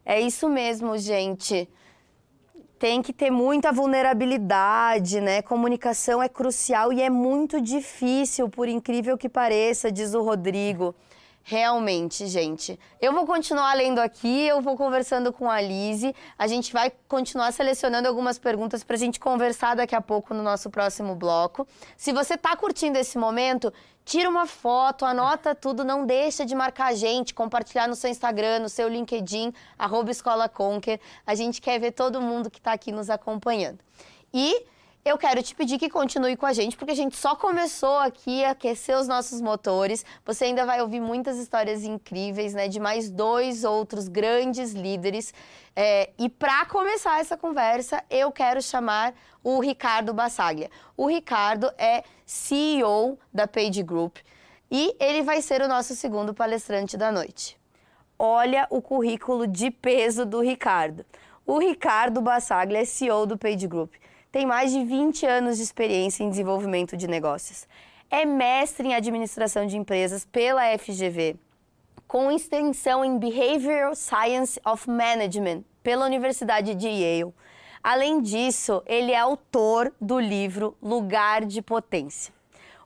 É 0.05 0.19
isso 0.19 0.47
mesmo, 0.47 0.97
gente. 0.97 1.67
Tem 2.77 3.01
que 3.01 3.13
ter 3.13 3.29
muita 3.29 3.71
vulnerabilidade, 3.71 5.21
né? 5.21 5.41
Comunicação 5.41 6.21
é 6.21 6.29
crucial 6.29 6.93
e 6.93 7.01
é 7.01 7.09
muito 7.09 7.59
difícil, 7.61 8.49
por 8.49 8.67
incrível 8.67 9.17
que 9.17 9.29
pareça, 9.29 9.91
diz 9.91 10.13
o 10.13 10.21
Rodrigo. 10.21 10.95
Realmente, 11.43 12.27
gente. 12.27 12.79
Eu 13.01 13.13
vou 13.13 13.25
continuar 13.25 13.73
lendo 13.73 13.99
aqui, 13.99 14.45
eu 14.47 14.61
vou 14.61 14.77
conversando 14.77 15.33
com 15.33 15.49
a 15.49 15.59
Lise. 15.59 16.15
A 16.37 16.45
gente 16.47 16.71
vai 16.71 16.91
continuar 17.07 17.51
selecionando 17.51 18.07
algumas 18.07 18.37
perguntas 18.37 18.83
para 18.83 18.95
a 18.95 18.99
gente 18.99 19.19
conversar 19.19 19.75
daqui 19.75 19.95
a 19.95 20.01
pouco 20.01 20.33
no 20.33 20.43
nosso 20.43 20.69
próximo 20.69 21.15
bloco. 21.15 21.67
Se 21.97 22.13
você 22.13 22.35
está 22.35 22.55
curtindo 22.55 22.97
esse 22.97 23.17
momento, 23.17 23.73
tira 24.05 24.29
uma 24.29 24.45
foto, 24.45 25.03
anota 25.03 25.55
tudo, 25.55 25.83
não 25.83 26.05
deixa 26.05 26.45
de 26.45 26.53
marcar 26.53 26.87
a 26.87 26.93
gente, 26.93 27.33
compartilhar 27.33 27.87
no 27.87 27.95
seu 27.95 28.09
Instagram, 28.09 28.59
no 28.59 28.69
seu 28.69 28.87
LinkedIn, 28.87 29.51
arroba 29.77 30.11
Escola 30.11 30.47
Conquer. 30.47 30.99
A 31.25 31.33
gente 31.33 31.59
quer 31.59 31.79
ver 31.79 31.91
todo 31.91 32.21
mundo 32.21 32.51
que 32.51 32.59
está 32.59 32.73
aqui 32.73 32.91
nos 32.91 33.09
acompanhando. 33.09 33.79
E 34.33 34.63
eu 35.03 35.17
quero 35.17 35.41
te 35.41 35.55
pedir 35.55 35.79
que 35.79 35.89
continue 35.89 36.35
com 36.35 36.45
a 36.45 36.53
gente, 36.53 36.77
porque 36.77 36.91
a 36.91 36.95
gente 36.95 37.17
só 37.17 37.35
começou 37.35 37.97
aqui 37.97 38.43
a 38.45 38.51
aquecer 38.51 38.95
os 38.95 39.07
nossos 39.07 39.41
motores. 39.41 40.05
Você 40.23 40.45
ainda 40.45 40.63
vai 40.63 40.79
ouvir 40.79 40.99
muitas 40.99 41.37
histórias 41.37 41.83
incríveis, 41.83 42.53
né, 42.53 42.67
de 42.67 42.79
mais 42.79 43.09
dois 43.09 43.63
outros 43.63 44.07
grandes 44.07 44.73
líderes. 44.73 45.33
É, 45.75 46.11
e 46.19 46.29
para 46.29 46.65
começar 46.67 47.19
essa 47.19 47.35
conversa, 47.35 48.03
eu 48.11 48.31
quero 48.31 48.61
chamar 48.61 49.13
o 49.43 49.59
Ricardo 49.59 50.13
Bassaglia. 50.13 50.69
O 50.95 51.07
Ricardo 51.07 51.71
é 51.79 52.03
CEO 52.23 53.17
da 53.33 53.47
Page 53.47 53.81
Group 53.81 54.17
e 54.69 54.95
ele 54.99 55.23
vai 55.23 55.41
ser 55.41 55.63
o 55.63 55.67
nosso 55.67 55.95
segundo 55.95 56.31
palestrante 56.31 56.95
da 56.95 57.11
noite. 57.11 57.57
Olha 58.19 58.67
o 58.69 58.83
currículo 58.83 59.47
de 59.47 59.71
peso 59.71 60.27
do 60.27 60.41
Ricardo. 60.41 61.03
O 61.43 61.57
Ricardo 61.57 62.21
Bassaglia 62.21 62.81
é 62.81 62.85
CEO 62.85 63.25
do 63.25 63.35
Page 63.35 63.65
Group 63.67 63.95
tem 64.31 64.45
mais 64.45 64.71
de 64.71 64.83
20 64.83 65.25
anos 65.25 65.57
de 65.57 65.63
experiência 65.63 66.23
em 66.23 66.29
desenvolvimento 66.29 66.95
de 66.95 67.05
negócios. 67.07 67.67
É 68.09 68.25
mestre 68.25 68.87
em 68.87 68.95
administração 68.95 69.65
de 69.65 69.77
empresas 69.77 70.23
pela 70.25 70.77
FGV, 70.77 71.35
com 72.07 72.31
extensão 72.31 73.03
em 73.03 73.17
Behavioral 73.17 73.93
Science 73.93 74.59
of 74.65 74.89
Management 74.89 75.63
pela 75.83 76.05
Universidade 76.05 76.75
de 76.75 76.87
Yale. 76.87 77.33
Além 77.83 78.21
disso, 78.21 78.81
ele 78.85 79.11
é 79.11 79.19
autor 79.19 79.93
do 79.99 80.19
livro 80.19 80.77
Lugar 80.81 81.45
de 81.45 81.61
Potência. 81.61 82.33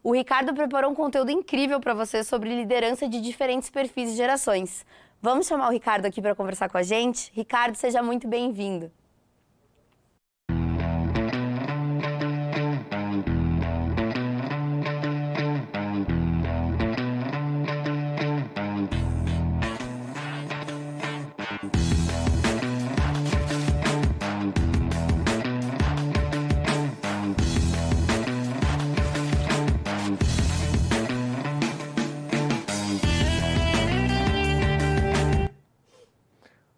O 0.04 0.14
Ricardo 0.14 0.54
preparou 0.54 0.92
um 0.92 0.96
conteúdo 0.96 1.32
incrível 1.32 1.80
para 1.80 1.94
você 1.94 2.24
sobre 2.24 2.56
liderança 2.56 3.08
de 3.08 3.20
diferentes 3.20 3.70
perfis 3.70 4.12
e 4.12 4.16
gerações. 4.16 4.86
Vamos 5.22 5.48
chamar 5.48 5.68
o 5.68 5.72
Ricardo 5.72 6.06
aqui 6.06 6.22
para 6.22 6.36
conversar 6.36 6.70
com 6.70 6.78
a 6.78 6.84
gente? 6.84 7.32
Ricardo, 7.34 7.76
seja 7.76 8.02
muito 8.02 8.28
bem-vindo. 8.28 8.92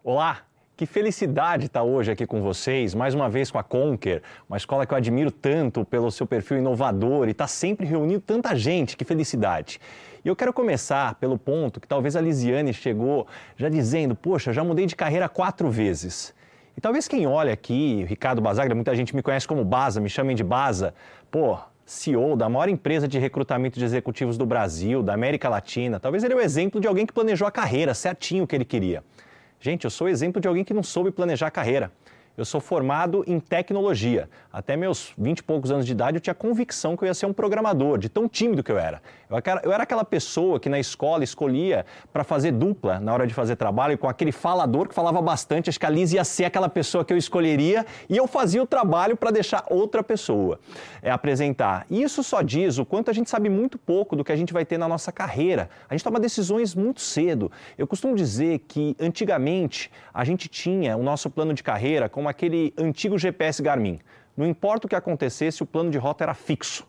Olá, 0.10 0.38
que 0.78 0.86
felicidade 0.86 1.66
estar 1.66 1.84
hoje 1.84 2.10
aqui 2.10 2.26
com 2.26 2.42
vocês, 2.42 2.96
mais 2.96 3.14
uma 3.14 3.30
vez 3.30 3.52
com 3.52 3.60
a 3.60 3.64
Conquer, 3.64 4.22
uma 4.48 4.56
escola 4.56 4.86
que 4.86 4.94
eu 4.94 4.98
admiro 4.98 5.30
tanto 5.30 5.84
pelo 5.84 6.10
seu 6.10 6.26
perfil 6.26 6.60
inovador 6.60 7.28
e 7.28 7.32
está 7.32 7.46
sempre 7.46 7.86
reunindo 7.86 8.22
tanta 8.22 8.56
gente, 8.56 8.96
que 8.96 9.04
felicidade. 9.04 9.82
E 10.24 10.30
eu 10.30 10.34
quero 10.34 10.54
começar 10.54 11.16
pelo 11.16 11.38
ponto 11.38 11.82
que 11.82 11.88
talvez 11.90 12.16
a 12.16 12.22
Lisiane 12.22 12.74
chegou 12.74 13.28
já 13.58 13.68
dizendo, 13.68 14.16
poxa, 14.16 14.54
já 14.54 14.64
mudei 14.64 14.86
de 14.86 14.96
carreira 14.96 15.28
quatro 15.28 15.70
vezes. 15.70 16.34
E 16.78 16.80
talvez 16.80 17.06
quem 17.06 17.28
olha 17.28 17.52
aqui, 17.52 18.06
Ricardo 18.06 18.42
Basagra, 18.42 18.74
muita 18.74 18.96
gente 18.96 19.14
me 19.14 19.22
conhece 19.22 19.46
como 19.46 19.66
Baza, 19.66 20.00
me 20.00 20.08
chamem 20.08 20.38
de 20.38 20.44
Baza, 20.44 20.94
pô, 21.30 21.60
CEO 21.86 22.38
da 22.38 22.48
maior 22.48 22.70
empresa 22.70 23.10
de 23.10 23.20
recrutamento 23.20 23.78
de 23.78 23.84
executivos 23.84 24.38
do 24.38 24.46
Brasil, 24.46 25.04
da 25.04 25.14
América 25.14 25.50
Latina, 25.50 26.00
talvez 26.00 26.24
ele 26.24 26.34
é 26.34 26.38
o 26.38 26.40
exemplo 26.40 26.80
de 26.80 26.88
alguém 26.88 27.06
que 27.06 27.12
planejou 27.12 27.46
a 27.46 27.52
carreira 27.52 27.94
certinho 27.94 28.46
o 28.46 28.48
que 28.48 28.56
ele 28.56 28.64
queria. 28.64 29.04
Gente, 29.60 29.86
eu 29.86 29.90
sou 29.90 30.08
exemplo 30.08 30.40
de 30.40 30.48
alguém 30.48 30.64
que 30.64 30.74
não 30.74 30.84
soube 30.84 31.12
planejar 31.12 31.48
a 31.48 31.52
carreira. 31.52 31.92
Eu 32.38 32.46
sou 32.46 32.62
formado 32.62 33.24
em 33.26 33.40
tecnologia. 33.40 34.30
Até 34.54 34.78
meus 34.78 35.12
20 35.18 35.40
e 35.40 35.44
poucos 35.44 35.72
anos 35.72 35.88
de 35.88 35.92
idade 35.92 36.18
eu 36.18 36.22
tinha 36.22 36.36
convicção 36.36 36.96
que 36.96 37.04
eu 37.04 37.08
ia 37.08 37.14
ser 37.16 37.26
um 37.26 37.34
programador, 37.34 37.98
de 37.98 38.10
tão 38.10 38.30
tímido 38.30 38.64
que 38.64 38.72
eu 38.72 38.78
era. 38.78 39.02
Eu 39.64 39.72
era 39.72 39.82
aquela 39.82 40.06
pessoa 40.06 40.60
que 40.60 40.70
na 40.70 40.80
escola 40.80 41.24
escolhia 41.24 41.84
para 42.14 42.24
fazer 42.24 42.52
dupla 42.52 43.00
na 43.00 43.12
hora 43.12 43.26
de 43.26 43.34
fazer 43.34 43.56
trabalho 43.56 43.98
com 43.98 44.08
aquele 44.08 44.32
falador 44.32 44.88
que 44.88 44.94
falava 44.94 45.20
bastante. 45.20 45.68
Acho 45.68 45.80
que 45.80 45.86
a 45.88 45.90
Liz 45.90 46.14
ia 46.14 46.24
ser 46.24 46.46
aquela 46.46 46.70
pessoa 46.70 47.04
que 47.04 47.12
eu 47.12 47.18
escolheria 47.18 47.84
e 48.08 48.16
eu 48.16 48.28
fazia 48.28 48.62
o 48.62 48.68
trabalho 48.68 49.18
para 49.18 49.32
deixar 49.32 49.66
outra 49.68 50.04
pessoa 50.04 50.60
é, 51.02 51.10
apresentar. 51.10 51.88
E 51.90 52.04
isso 52.04 52.22
só 52.22 52.44
diz 52.44 52.78
o 52.78 52.86
quanto 52.86 53.10
a 53.10 53.14
gente 53.14 53.32
sabe 53.32 53.50
muito 53.50 53.80
pouco 53.80 54.16
do 54.16 54.24
que 54.24 54.32
a 54.32 54.36
gente 54.36 54.54
vai 54.54 54.64
ter 54.64 54.78
na 54.78 54.88
nossa 54.88 55.12
carreira. 55.12 55.72
A 55.90 55.96
gente 55.96 56.04
toma 56.04 56.20
decisões 56.20 56.76
muito 56.76 57.02
cedo. 57.02 57.52
Eu 57.80 57.88
costumo 57.88 58.16
dizer 58.16 58.60
que 58.68 58.96
antigamente 59.00 59.90
a 60.14 60.24
gente 60.24 60.48
tinha 60.48 60.96
o 60.96 61.02
nosso 61.02 61.32
plano 61.32 61.52
de 61.52 61.64
carreira 61.64 62.08
como 62.08 62.27
aquele 62.28 62.74
antigo 62.78 63.18
GPS 63.18 63.62
Garmin. 63.62 64.00
Não 64.36 64.46
importa 64.46 64.86
o 64.86 64.90
que 64.90 64.96
acontecesse, 64.96 65.64
o 65.64 65.66
plano 65.66 65.90
de 65.90 65.98
rota 65.98 66.24
era 66.24 66.34
fixo. 66.34 66.88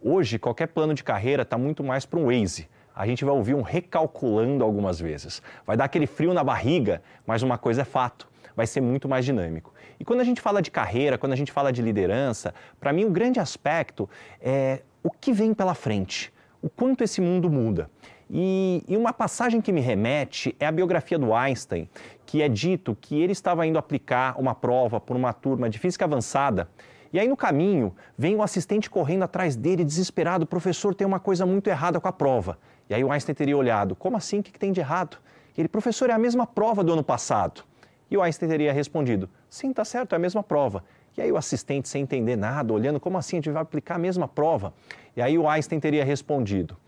Hoje, 0.00 0.38
qualquer 0.38 0.68
plano 0.68 0.94
de 0.94 1.04
carreira 1.04 1.42
está 1.42 1.56
muito 1.56 1.82
mais 1.82 2.04
para 2.04 2.18
um 2.18 2.26
Waze. 2.26 2.68
A 2.94 3.06
gente 3.06 3.24
vai 3.24 3.34
ouvir 3.34 3.54
um 3.54 3.62
recalculando 3.62 4.62
algumas 4.62 5.00
vezes. 5.00 5.40
Vai 5.66 5.76
dar 5.76 5.84
aquele 5.84 6.06
frio 6.06 6.34
na 6.34 6.44
barriga, 6.44 7.02
mas 7.26 7.42
uma 7.42 7.56
coisa 7.56 7.82
é 7.82 7.84
fato: 7.84 8.28
vai 8.54 8.66
ser 8.66 8.80
muito 8.80 9.08
mais 9.08 9.24
dinâmico. 9.24 9.72
E 9.98 10.04
quando 10.04 10.20
a 10.20 10.24
gente 10.24 10.40
fala 10.40 10.60
de 10.60 10.70
carreira, 10.70 11.16
quando 11.16 11.32
a 11.32 11.36
gente 11.36 11.52
fala 11.52 11.72
de 11.72 11.80
liderança, 11.80 12.52
para 12.78 12.92
mim 12.92 13.04
o 13.04 13.10
grande 13.10 13.40
aspecto 13.40 14.08
é 14.40 14.82
o 15.02 15.10
que 15.10 15.32
vem 15.32 15.54
pela 15.54 15.74
frente, 15.74 16.32
o 16.60 16.68
quanto 16.68 17.02
esse 17.02 17.20
mundo 17.20 17.48
muda. 17.48 17.90
E, 18.34 18.82
e, 18.88 18.96
uma 18.96 19.12
passagem 19.12 19.60
que 19.60 19.70
me 19.70 19.82
remete 19.82 20.56
é 20.58 20.64
a 20.64 20.72
biografia 20.72 21.18
do 21.18 21.34
Einstein, 21.34 21.86
que 22.24 22.40
é 22.40 22.48
dito 22.48 22.96
que 22.98 23.20
ele 23.20 23.32
estava 23.32 23.66
indo 23.66 23.78
aplicar 23.78 24.40
uma 24.40 24.54
prova 24.54 24.98
por 24.98 25.14
uma 25.14 25.34
turma 25.34 25.68
de 25.68 25.78
física 25.78 26.06
avançada. 26.06 26.66
E 27.12 27.20
aí 27.20 27.28
no 27.28 27.36
caminho 27.36 27.94
vem 28.16 28.34
um 28.34 28.42
assistente 28.42 28.88
correndo 28.88 29.24
atrás 29.24 29.54
dele, 29.54 29.84
desesperado, 29.84 30.46
professor, 30.46 30.94
tem 30.94 31.06
uma 31.06 31.20
coisa 31.20 31.44
muito 31.44 31.68
errada 31.68 32.00
com 32.00 32.08
a 32.08 32.12
prova. 32.12 32.58
E 32.88 32.94
aí 32.94 33.04
o 33.04 33.12
Einstein 33.12 33.34
teria 33.34 33.54
olhado, 33.54 33.94
como 33.94 34.16
assim? 34.16 34.38
O 34.38 34.42
que, 34.42 34.50
que 34.50 34.58
tem 34.58 34.72
de 34.72 34.80
errado? 34.80 35.18
E 35.54 35.60
ele, 35.60 35.68
professor, 35.68 36.08
é 36.08 36.14
a 36.14 36.18
mesma 36.18 36.46
prova 36.46 36.82
do 36.82 36.90
ano 36.90 37.04
passado. 37.04 37.62
E 38.10 38.16
o 38.16 38.22
Einstein 38.22 38.48
teria 38.48 38.72
respondido, 38.72 39.28
sim, 39.50 39.74
tá 39.74 39.84
certo, 39.84 40.14
é 40.14 40.16
a 40.16 40.18
mesma 40.18 40.42
prova. 40.42 40.82
E 41.14 41.20
aí 41.20 41.30
o 41.30 41.36
assistente, 41.36 41.86
sem 41.86 42.02
entender 42.02 42.36
nada, 42.36 42.72
olhando, 42.72 42.98
como 42.98 43.18
assim 43.18 43.36
a 43.36 43.40
gente 43.40 43.50
vai 43.50 43.60
aplicar 43.60 43.96
a 43.96 43.98
mesma 43.98 44.26
prova? 44.26 44.72
E 45.14 45.20
aí 45.20 45.36
o 45.36 45.46
Einstein 45.46 45.78
teria 45.78 46.02
respondido, 46.02 46.78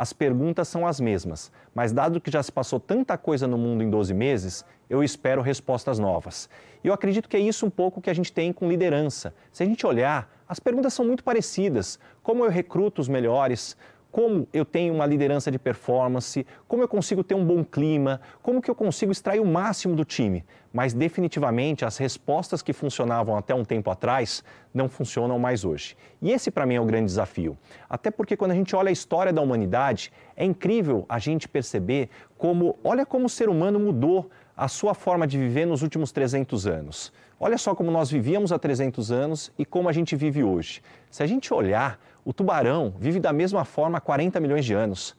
as 0.00 0.14
perguntas 0.14 0.66
são 0.66 0.86
as 0.86 0.98
mesmas, 0.98 1.52
mas 1.74 1.92
dado 1.92 2.22
que 2.22 2.30
já 2.30 2.42
se 2.42 2.50
passou 2.50 2.80
tanta 2.80 3.18
coisa 3.18 3.46
no 3.46 3.58
mundo 3.58 3.82
em 3.82 3.90
12 3.90 4.14
meses, 4.14 4.64
eu 4.88 5.04
espero 5.04 5.42
respostas 5.42 5.98
novas. 5.98 6.48
E 6.82 6.88
eu 6.88 6.94
acredito 6.94 7.28
que 7.28 7.36
é 7.36 7.40
isso 7.40 7.66
um 7.66 7.70
pouco 7.70 8.00
que 8.00 8.08
a 8.08 8.14
gente 8.14 8.32
tem 8.32 8.50
com 8.50 8.66
liderança. 8.66 9.34
Se 9.52 9.62
a 9.62 9.66
gente 9.66 9.86
olhar, 9.86 10.34
as 10.48 10.58
perguntas 10.58 10.94
são 10.94 11.04
muito 11.04 11.22
parecidas. 11.22 11.98
Como 12.22 12.46
eu 12.46 12.50
recruto 12.50 13.02
os 13.02 13.08
melhores? 13.08 13.76
Como 14.10 14.46
eu 14.52 14.64
tenho 14.64 14.94
uma 14.94 15.06
liderança 15.06 15.50
de 15.50 15.58
performance, 15.58 16.46
como 16.66 16.82
eu 16.82 16.88
consigo 16.88 17.22
ter 17.22 17.34
um 17.34 17.44
bom 17.44 17.64
clima, 17.64 18.20
como 18.42 18.60
que 18.60 18.70
eu 18.70 18.74
consigo 18.74 19.12
extrair 19.12 19.40
o 19.40 19.46
máximo 19.46 19.94
do 19.94 20.04
time. 20.04 20.44
Mas 20.72 20.92
definitivamente 20.92 21.84
as 21.84 21.96
respostas 21.96 22.62
que 22.62 22.72
funcionavam 22.72 23.36
até 23.36 23.54
um 23.54 23.64
tempo 23.64 23.90
atrás 23.90 24.44
não 24.72 24.88
funcionam 24.88 25.38
mais 25.38 25.64
hoje. 25.64 25.96
E 26.22 26.30
esse 26.30 26.50
para 26.50 26.66
mim 26.66 26.74
é 26.74 26.80
o 26.80 26.84
grande 26.84 27.06
desafio. 27.06 27.56
Até 27.88 28.10
porque 28.10 28.36
quando 28.36 28.52
a 28.52 28.54
gente 28.54 28.74
olha 28.74 28.88
a 28.88 28.92
história 28.92 29.32
da 29.32 29.42
humanidade, 29.42 30.12
é 30.36 30.44
incrível 30.44 31.04
a 31.08 31.18
gente 31.18 31.48
perceber 31.48 32.08
como, 32.38 32.78
olha 32.84 33.04
como 33.04 33.26
o 33.26 33.30
ser 33.30 33.48
humano 33.48 33.80
mudou 33.80 34.30
a 34.56 34.68
sua 34.68 34.94
forma 34.94 35.26
de 35.26 35.38
viver 35.38 35.66
nos 35.66 35.82
últimos 35.82 36.12
300 36.12 36.66
anos. 36.66 37.12
Olha 37.38 37.56
só 37.56 37.74
como 37.74 37.90
nós 37.90 38.10
vivíamos 38.10 38.52
há 38.52 38.58
300 38.58 39.10
anos 39.10 39.50
e 39.58 39.64
como 39.64 39.88
a 39.88 39.92
gente 39.92 40.14
vive 40.14 40.44
hoje. 40.44 40.82
Se 41.10 41.22
a 41.22 41.26
gente 41.26 41.54
olhar 41.54 41.98
o 42.24 42.32
tubarão 42.32 42.94
vive 42.98 43.20
da 43.20 43.32
mesma 43.32 43.64
forma 43.64 43.98
há 43.98 44.00
40 44.00 44.40
milhões 44.40 44.64
de 44.64 44.74
anos. 44.74 45.16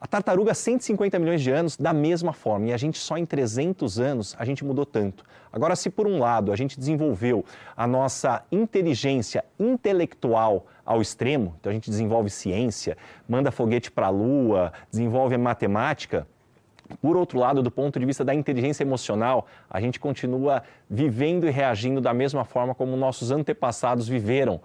A 0.00 0.06
tartaruga, 0.06 0.54
150 0.54 1.18
milhões 1.18 1.42
de 1.42 1.50
anos, 1.50 1.76
da 1.76 1.92
mesma 1.92 2.32
forma. 2.32 2.68
E 2.68 2.72
a 2.72 2.76
gente 2.78 2.96
só 2.98 3.18
em 3.18 3.26
300 3.26 4.00
anos, 4.00 4.34
a 4.38 4.46
gente 4.46 4.64
mudou 4.64 4.86
tanto. 4.86 5.22
Agora, 5.52 5.76
se 5.76 5.90
por 5.90 6.06
um 6.06 6.18
lado 6.18 6.52
a 6.52 6.56
gente 6.56 6.78
desenvolveu 6.78 7.44
a 7.76 7.86
nossa 7.86 8.42
inteligência 8.50 9.44
intelectual 9.58 10.66
ao 10.86 11.02
extremo, 11.02 11.54
então 11.60 11.68
a 11.68 11.74
gente 11.74 11.90
desenvolve 11.90 12.30
ciência, 12.30 12.96
manda 13.28 13.50
foguete 13.50 13.90
para 13.90 14.06
a 14.06 14.10
lua, 14.10 14.72
desenvolve 14.90 15.36
matemática, 15.36 16.26
por 17.00 17.16
outro 17.16 17.38
lado, 17.38 17.62
do 17.62 17.70
ponto 17.70 18.00
de 18.00 18.06
vista 18.06 18.24
da 18.24 18.34
inteligência 18.34 18.82
emocional, 18.82 19.46
a 19.68 19.80
gente 19.80 20.00
continua 20.00 20.62
vivendo 20.88 21.46
e 21.46 21.50
reagindo 21.50 22.00
da 22.00 22.12
mesma 22.12 22.44
forma 22.44 22.74
como 22.74 22.96
nossos 22.96 23.30
antepassados 23.30 24.08
viveram 24.08 24.60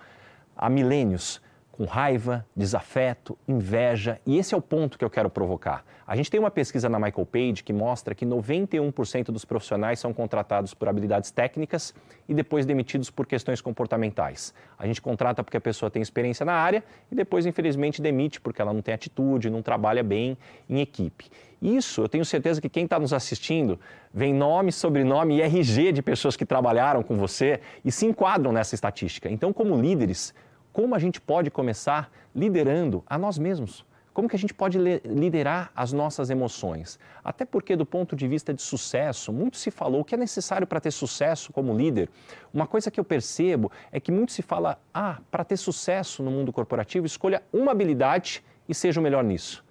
há 0.57 0.69
milênios 0.69 1.41
com 1.75 1.83
raiva, 1.83 2.45
desafeto, 2.55 3.37
inveja, 3.45 4.19
e 4.25 4.37
esse 4.37 4.53
é 4.53 4.57
o 4.57 4.61
ponto 4.61 4.97
que 4.97 5.03
eu 5.03 5.09
quero 5.09 5.29
provocar. 5.29 5.83
A 6.07 6.15
gente 6.15 6.31
tem 6.31 6.39
uma 6.39 6.49
pesquisa 6.49 6.87
na 6.87 6.97
Michael 6.97 7.25
Page 7.25 7.63
que 7.63 7.73
mostra 7.73 8.15
que 8.15 8.25
91% 8.25 9.25
dos 9.25 9.43
profissionais 9.43 9.99
são 9.99 10.13
contratados 10.13 10.73
por 10.73 10.87
habilidades 10.87 11.31
técnicas 11.31 11.93
e 12.29 12.33
depois 12.33 12.65
demitidos 12.65 13.09
por 13.09 13.27
questões 13.27 13.59
comportamentais. 13.59 14.53
A 14.79 14.87
gente 14.87 15.01
contrata 15.01 15.43
porque 15.43 15.57
a 15.57 15.61
pessoa 15.61 15.89
tem 15.89 16.01
experiência 16.01 16.45
na 16.45 16.53
área 16.53 16.83
e 17.11 17.15
depois, 17.15 17.45
infelizmente, 17.45 18.01
demite 18.01 18.39
porque 18.39 18.61
ela 18.61 18.73
não 18.73 18.81
tem 18.81 18.93
atitude, 18.93 19.49
não 19.49 19.61
trabalha 19.61 20.03
bem 20.03 20.37
em 20.69 20.79
equipe. 20.79 21.25
Isso, 21.61 22.01
eu 22.01 22.07
tenho 22.07 22.23
certeza 22.23 22.61
que 22.61 22.69
quem 22.69 22.85
está 22.85 22.99
nos 22.99 23.11
assistindo 23.11 23.79
vem 24.13 24.33
nome, 24.33 24.71
sobrenome 24.71 25.37
e 25.37 25.41
RG 25.41 25.91
de 25.91 26.01
pessoas 26.01 26.37
que 26.37 26.45
trabalharam 26.45 27.03
com 27.03 27.17
você 27.17 27.59
e 27.83 27.91
se 27.91 28.05
enquadram 28.05 28.51
nessa 28.51 28.75
estatística. 28.75 29.29
Então, 29.29 29.51
como 29.51 29.75
líderes, 29.75 30.33
como 30.75 30.93
a 30.93 30.99
gente 30.99 31.21
pode 31.21 31.49
começar 31.49 32.11
liderando 32.35 33.01
a 33.07 33.17
nós 33.17 33.37
mesmos. 33.37 33.85
Como 34.13 34.27
que 34.27 34.35
a 34.35 34.39
gente 34.39 34.53
pode 34.53 34.77
liderar 34.77 35.71
as 35.73 35.93
nossas 35.93 36.29
emoções? 36.29 36.99
Até 37.23 37.45
porque, 37.45 37.77
do 37.77 37.85
ponto 37.85 38.13
de 38.13 38.27
vista 38.27 38.53
de 38.53 38.61
sucesso, 38.61 39.31
muito 39.31 39.55
se 39.55 39.71
falou 39.71 40.01
o 40.01 40.03
que 40.03 40.15
é 40.15 40.17
necessário 40.17 40.67
para 40.67 40.81
ter 40.81 40.91
sucesso 40.91 41.53
como 41.53 41.73
líder. 41.73 42.09
Uma 42.53 42.67
coisa 42.67 42.91
que 42.91 42.99
eu 42.99 43.05
percebo 43.05 43.71
é 43.89 44.01
que 44.01 44.11
muito 44.11 44.33
se 44.33 44.41
fala: 44.41 44.77
ah, 44.93 45.21
para 45.31 45.45
ter 45.45 45.55
sucesso 45.55 46.21
no 46.21 46.29
mundo 46.29 46.51
corporativo, 46.51 47.05
escolha 47.05 47.41
uma 47.53 47.71
habilidade 47.71 48.43
e 48.67 48.75
seja 48.75 48.99
o 48.99 49.03
melhor 49.03 49.23
nisso. 49.23 49.63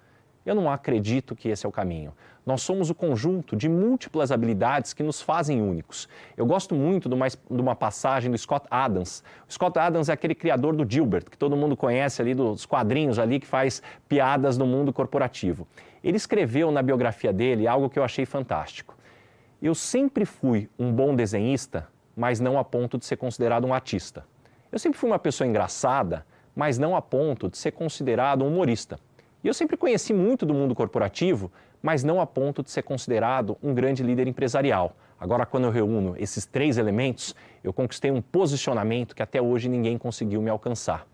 Eu 0.43 0.55
não 0.55 0.71
acredito 0.71 1.35
que 1.35 1.49
esse 1.49 1.67
é 1.67 1.69
o 1.69 1.71
caminho. 1.71 2.13
Nós 2.45 2.61
somos 2.61 2.91
o 2.91 2.95
conjunto 2.95 3.55
de 3.55 3.67
múltiplas 3.67 4.31
habilidades 4.31 4.93
que 4.93 5.01
nos 5.01 5.19
fazem 5.19 5.61
únicos. 5.61 6.07
Eu 6.37 6.45
gosto 6.45 6.75
muito 6.75 7.09
de 7.09 7.15
uma, 7.15 7.27
de 7.27 7.37
uma, 7.49 7.75
passagem 7.75 8.29
do 8.29 8.37
Scott 8.37 8.67
Adams. 8.69 9.23
O 9.49 9.53
Scott 9.53 9.79
Adams 9.79 10.09
é 10.09 10.13
aquele 10.13 10.35
criador 10.35 10.75
do 10.75 10.89
Gilbert, 10.89 11.25
que 11.25 11.37
todo 11.37 11.57
mundo 11.57 11.75
conhece 11.75 12.21
ali 12.21 12.35
dos 12.35 12.65
quadrinhos 12.65 13.17
ali 13.17 13.39
que 13.39 13.47
faz 13.47 13.81
piadas 14.07 14.57
no 14.59 14.67
mundo 14.67 14.93
corporativo. 14.93 15.67
Ele 16.03 16.17
escreveu 16.17 16.69
na 16.69 16.83
biografia 16.83 17.33
dele 17.33 17.67
algo 17.67 17.89
que 17.89 17.97
eu 17.97 18.03
achei 18.03 18.27
fantástico. 18.27 18.95
Eu 19.59 19.73
sempre 19.73 20.23
fui 20.23 20.69
um 20.77 20.91
bom 20.91 21.15
desenhista, 21.15 21.87
mas 22.15 22.39
não 22.39 22.59
a 22.59 22.63
ponto 22.63 22.99
de 22.99 23.05
ser 23.05 23.17
considerado 23.17 23.65
um 23.65 23.73
artista. 23.73 24.23
Eu 24.71 24.77
sempre 24.77 24.99
fui 24.99 25.09
uma 25.09 25.17
pessoa 25.17 25.47
engraçada, 25.47 26.23
mas 26.55 26.77
não 26.77 26.95
a 26.95 27.01
ponto 27.01 27.49
de 27.49 27.57
ser 27.57 27.71
considerado 27.71 28.43
um 28.43 28.49
humorista. 28.49 28.99
E 29.43 29.47
eu 29.47 29.53
sempre 29.53 29.77
conheci 29.77 30.13
muito 30.13 30.45
do 30.45 30.53
mundo 30.53 30.73
corporativo, 30.73 31.51
mas 31.85 32.03
não 32.03 32.19
a 32.19 32.25
ponto 32.25 32.63
de 32.63 32.71
ser 32.71 32.81
considerado 32.81 33.59
um 33.61 33.71
grande 33.71 34.01
líder 34.01 34.27
empresarial. 34.27 34.95
Agora, 35.19 35.45
quando 35.45 35.65
eu 35.65 35.69
reúno 35.69 36.15
esses 36.17 36.43
três 36.43 36.79
elementos, 36.79 37.35
eu 37.63 37.71
conquistei 37.71 38.09
um 38.09 38.23
posicionamento 38.23 39.15
que 39.15 39.21
até 39.21 39.39
hoje 39.39 39.69
ninguém 39.69 39.95
conseguiu 39.95 40.41
me 40.41 40.49
alcançar. 40.49 41.05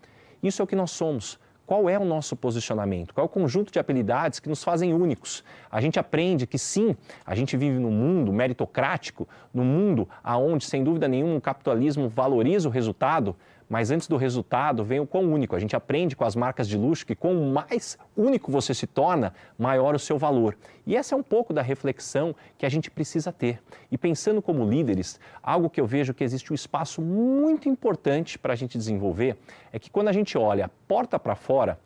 Isso 0.42 0.62
é 0.62 0.64
o 0.64 0.66
que 0.66 0.74
nós 0.74 0.90
somos. 0.90 1.38
Qual 1.66 1.90
é 1.90 1.98
o 1.98 2.06
nosso 2.06 2.34
posicionamento? 2.34 3.12
Qual 3.12 3.22
é 3.22 3.26
o 3.26 3.28
conjunto 3.28 3.70
de 3.70 3.78
habilidades 3.78 4.40
que 4.40 4.48
nos 4.48 4.64
fazem 4.64 4.94
únicos? 4.94 5.44
A 5.70 5.78
gente 5.78 5.98
aprende 5.98 6.46
que 6.46 6.58
sim, 6.58 6.96
a 7.24 7.34
gente 7.34 7.54
vive 7.54 7.78
num 7.78 7.90
mundo 7.90 8.32
meritocrático, 8.32 9.28
num 9.52 9.64
mundo 9.64 10.08
onde, 10.24 10.64
sem 10.64 10.82
dúvida 10.82 11.06
nenhuma, 11.06 11.36
o 11.36 11.40
capitalismo 11.40 12.08
valoriza 12.08 12.66
o 12.66 12.72
resultado, 12.72 13.36
mas 13.72 13.90
antes 13.90 14.06
do 14.06 14.18
resultado 14.18 14.84
vem 14.84 15.00
o 15.00 15.06
quão 15.06 15.32
único. 15.32 15.56
A 15.56 15.58
gente 15.58 15.74
aprende 15.74 16.14
com 16.14 16.26
as 16.26 16.36
marcas 16.36 16.68
de 16.68 16.76
luxo 16.76 17.06
que 17.06 17.14
quanto 17.14 17.40
mais 17.40 17.96
único 18.14 18.52
você 18.52 18.74
se 18.74 18.86
torna, 18.86 19.32
maior 19.58 19.94
o 19.94 19.98
seu 19.98 20.18
valor. 20.18 20.58
E 20.86 20.94
essa 20.94 21.14
é 21.14 21.16
um 21.16 21.22
pouco 21.22 21.54
da 21.54 21.62
reflexão 21.62 22.36
que 22.58 22.66
a 22.66 22.68
gente 22.68 22.90
precisa 22.90 23.32
ter. 23.32 23.62
E 23.90 23.96
pensando 23.96 24.42
como 24.42 24.68
líderes, 24.68 25.18
algo 25.42 25.70
que 25.70 25.80
eu 25.80 25.86
vejo 25.86 26.12
que 26.12 26.22
existe 26.22 26.52
um 26.52 26.54
espaço 26.54 27.00
muito 27.00 27.66
importante 27.66 28.38
para 28.38 28.52
a 28.52 28.56
gente 28.56 28.76
desenvolver 28.76 29.38
é 29.72 29.78
que 29.78 29.88
quando 29.88 30.08
a 30.08 30.12
gente 30.12 30.36
olha 30.36 30.70
porta 30.86 31.18
para 31.18 31.34
fora, 31.34 31.80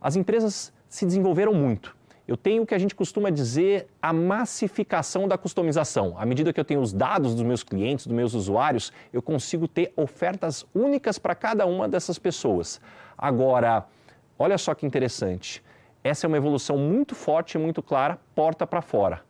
as 0.00 0.16
empresas 0.16 0.72
se 0.88 1.06
desenvolveram 1.06 1.54
muito 1.54 1.96
eu 2.30 2.36
tenho 2.36 2.62
o 2.62 2.66
que 2.66 2.76
a 2.76 2.78
gente 2.78 2.94
costuma 2.94 3.28
dizer 3.28 3.88
a 4.00 4.12
massificação 4.12 5.26
da 5.26 5.36
customização. 5.36 6.14
À 6.16 6.24
medida 6.24 6.52
que 6.52 6.60
eu 6.60 6.64
tenho 6.64 6.80
os 6.80 6.92
dados 6.92 7.34
dos 7.34 7.42
meus 7.42 7.64
clientes, 7.64 8.06
dos 8.06 8.14
meus 8.14 8.34
usuários, 8.34 8.92
eu 9.12 9.20
consigo 9.20 9.66
ter 9.66 9.92
ofertas 9.96 10.64
únicas 10.72 11.18
para 11.18 11.34
cada 11.34 11.66
uma 11.66 11.88
dessas 11.88 12.20
pessoas. 12.20 12.80
Agora, 13.18 13.84
olha 14.38 14.56
só 14.58 14.76
que 14.76 14.86
interessante. 14.86 15.60
Essa 16.04 16.24
é 16.24 16.28
uma 16.28 16.36
evolução 16.36 16.78
muito 16.78 17.16
forte 17.16 17.56
e 17.56 17.58
muito 17.58 17.82
clara, 17.82 18.16
porta 18.32 18.64
para 18.64 18.80
fora. 18.80 19.22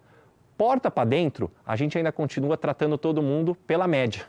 Porta 0.59 0.91
para 0.91 1.09
dentro, 1.09 1.51
a 1.67 1.77
gente 1.77 1.97
ainda 1.97 2.13
continua 2.13 2.55
tratando 2.55 2.99
todo 2.99 3.23
mundo 3.23 3.55
pela 3.67 3.89
média. 3.89 4.27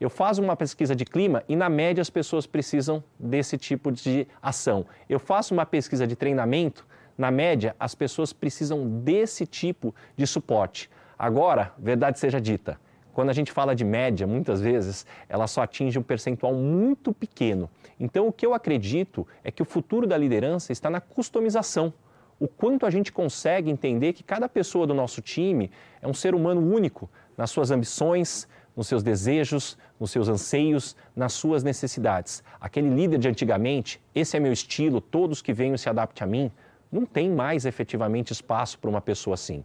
Eu 0.00 0.08
faço 0.08 0.40
uma 0.40 0.56
pesquisa 0.56 0.96
de 0.96 1.04
clima 1.04 1.44
e, 1.46 1.54
na 1.54 1.68
média, 1.68 2.00
as 2.00 2.08
pessoas 2.08 2.46
precisam 2.46 3.04
desse 3.18 3.58
tipo 3.58 3.92
de 3.92 4.26
ação. 4.40 4.86
Eu 5.06 5.18
faço 5.18 5.52
uma 5.52 5.66
pesquisa 5.66 6.06
de 6.06 6.16
treinamento 6.16 6.86
na 7.16 7.30
média, 7.30 7.74
as 7.78 7.94
pessoas 7.94 8.32
precisam 8.32 8.88
desse 9.00 9.46
tipo 9.46 9.94
de 10.16 10.26
suporte. 10.26 10.90
Agora, 11.18 11.72
verdade 11.78 12.18
seja 12.18 12.40
dita, 12.40 12.78
quando 13.16 13.30
a 13.30 13.32
gente 13.32 13.50
fala 13.50 13.74
de 13.74 13.82
média, 13.82 14.26
muitas 14.26 14.60
vezes 14.60 15.06
ela 15.26 15.46
só 15.46 15.62
atinge 15.62 15.98
um 15.98 16.02
percentual 16.02 16.52
muito 16.52 17.14
pequeno. 17.14 17.70
Então, 17.98 18.28
o 18.28 18.32
que 18.32 18.44
eu 18.44 18.52
acredito 18.52 19.26
é 19.42 19.50
que 19.50 19.62
o 19.62 19.64
futuro 19.64 20.06
da 20.06 20.18
liderança 20.18 20.70
está 20.70 20.90
na 20.90 21.00
customização. 21.00 21.94
O 22.38 22.46
quanto 22.46 22.84
a 22.84 22.90
gente 22.90 23.10
consegue 23.10 23.70
entender 23.70 24.12
que 24.12 24.22
cada 24.22 24.46
pessoa 24.46 24.86
do 24.86 24.92
nosso 24.92 25.22
time 25.22 25.70
é 26.02 26.06
um 26.06 26.12
ser 26.12 26.34
humano 26.34 26.60
único 26.60 27.08
nas 27.38 27.50
suas 27.50 27.70
ambições, 27.70 28.46
nos 28.76 28.86
seus 28.86 29.02
desejos, 29.02 29.78
nos 29.98 30.10
seus 30.10 30.28
anseios, 30.28 30.94
nas 31.16 31.32
suas 31.32 31.64
necessidades. 31.64 32.44
Aquele 32.60 32.90
líder 32.90 33.18
de 33.18 33.28
antigamente, 33.28 33.98
esse 34.14 34.36
é 34.36 34.40
meu 34.40 34.52
estilo, 34.52 35.00
todos 35.00 35.40
que 35.40 35.54
venham 35.54 35.78
se 35.78 35.88
adaptem 35.88 36.22
a 36.22 36.28
mim, 36.28 36.52
não 36.90 37.04
tem 37.04 37.30
mais 37.30 37.64
efetivamente 37.64 38.32
espaço 38.32 38.78
para 38.78 38.90
uma 38.90 39.00
pessoa 39.00 39.34
assim. 39.34 39.64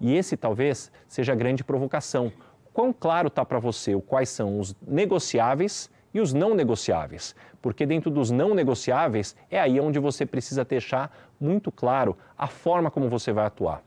E 0.00 0.14
esse 0.16 0.36
talvez 0.36 0.90
seja 1.06 1.32
a 1.32 1.36
grande 1.36 1.62
provocação. 1.62 2.32
Quão 2.72 2.92
claro 2.92 3.28
está 3.28 3.44
para 3.44 3.58
você 3.58 3.94
quais 4.00 4.28
são 4.28 4.58
os 4.58 4.74
negociáveis 4.86 5.90
e 6.12 6.20
os 6.20 6.32
não 6.32 6.54
negociáveis? 6.54 7.34
Porque 7.60 7.86
dentro 7.86 8.10
dos 8.10 8.30
não 8.30 8.54
negociáveis 8.54 9.36
é 9.50 9.60
aí 9.60 9.78
onde 9.78 9.98
você 9.98 10.26
precisa 10.26 10.64
deixar 10.64 11.16
muito 11.38 11.70
claro 11.70 12.16
a 12.36 12.46
forma 12.46 12.90
como 12.90 13.08
você 13.08 13.32
vai 13.32 13.46
atuar. 13.46 13.82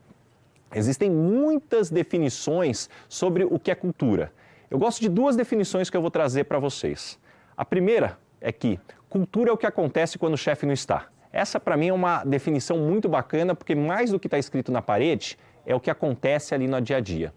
Existem 0.73 1.09
muitas 1.09 1.89
definições 1.89 2.89
sobre 3.07 3.43
o 3.43 3.59
que 3.59 3.71
é 3.71 3.75
cultura. 3.75 4.31
Eu 4.69 4.77
gosto 4.77 5.01
de 5.01 5.09
duas 5.09 5.35
definições 5.35 5.89
que 5.89 5.97
eu 5.97 6.01
vou 6.01 6.11
trazer 6.11 6.45
para 6.45 6.59
vocês. 6.59 7.19
A 7.55 7.63
primeira 7.63 8.17
é 8.41 8.51
que 8.51 8.79
cultura 9.09 9.49
é 9.49 9.53
o 9.53 9.57
que 9.57 9.65
acontece 9.65 10.17
quando 10.17 10.33
o 10.33 10.37
chefe 10.37 10.65
não 10.65 10.73
está. 10.73 11.07
Essa, 11.35 11.59
para 11.59 11.75
mim, 11.75 11.89
é 11.89 11.93
uma 11.93 12.23
definição 12.23 12.77
muito 12.77 13.09
bacana, 13.09 13.53
porque 13.53 13.75
mais 13.75 14.09
do 14.09 14.17
que 14.17 14.27
está 14.27 14.37
escrito 14.37 14.71
na 14.71 14.81
parede 14.81 15.37
é 15.65 15.75
o 15.75 15.81
que 15.81 15.89
acontece 15.89 16.55
ali 16.55 16.65
no 16.65 16.79
dia 16.79 16.95
a 16.95 16.99
dia. 17.01 17.33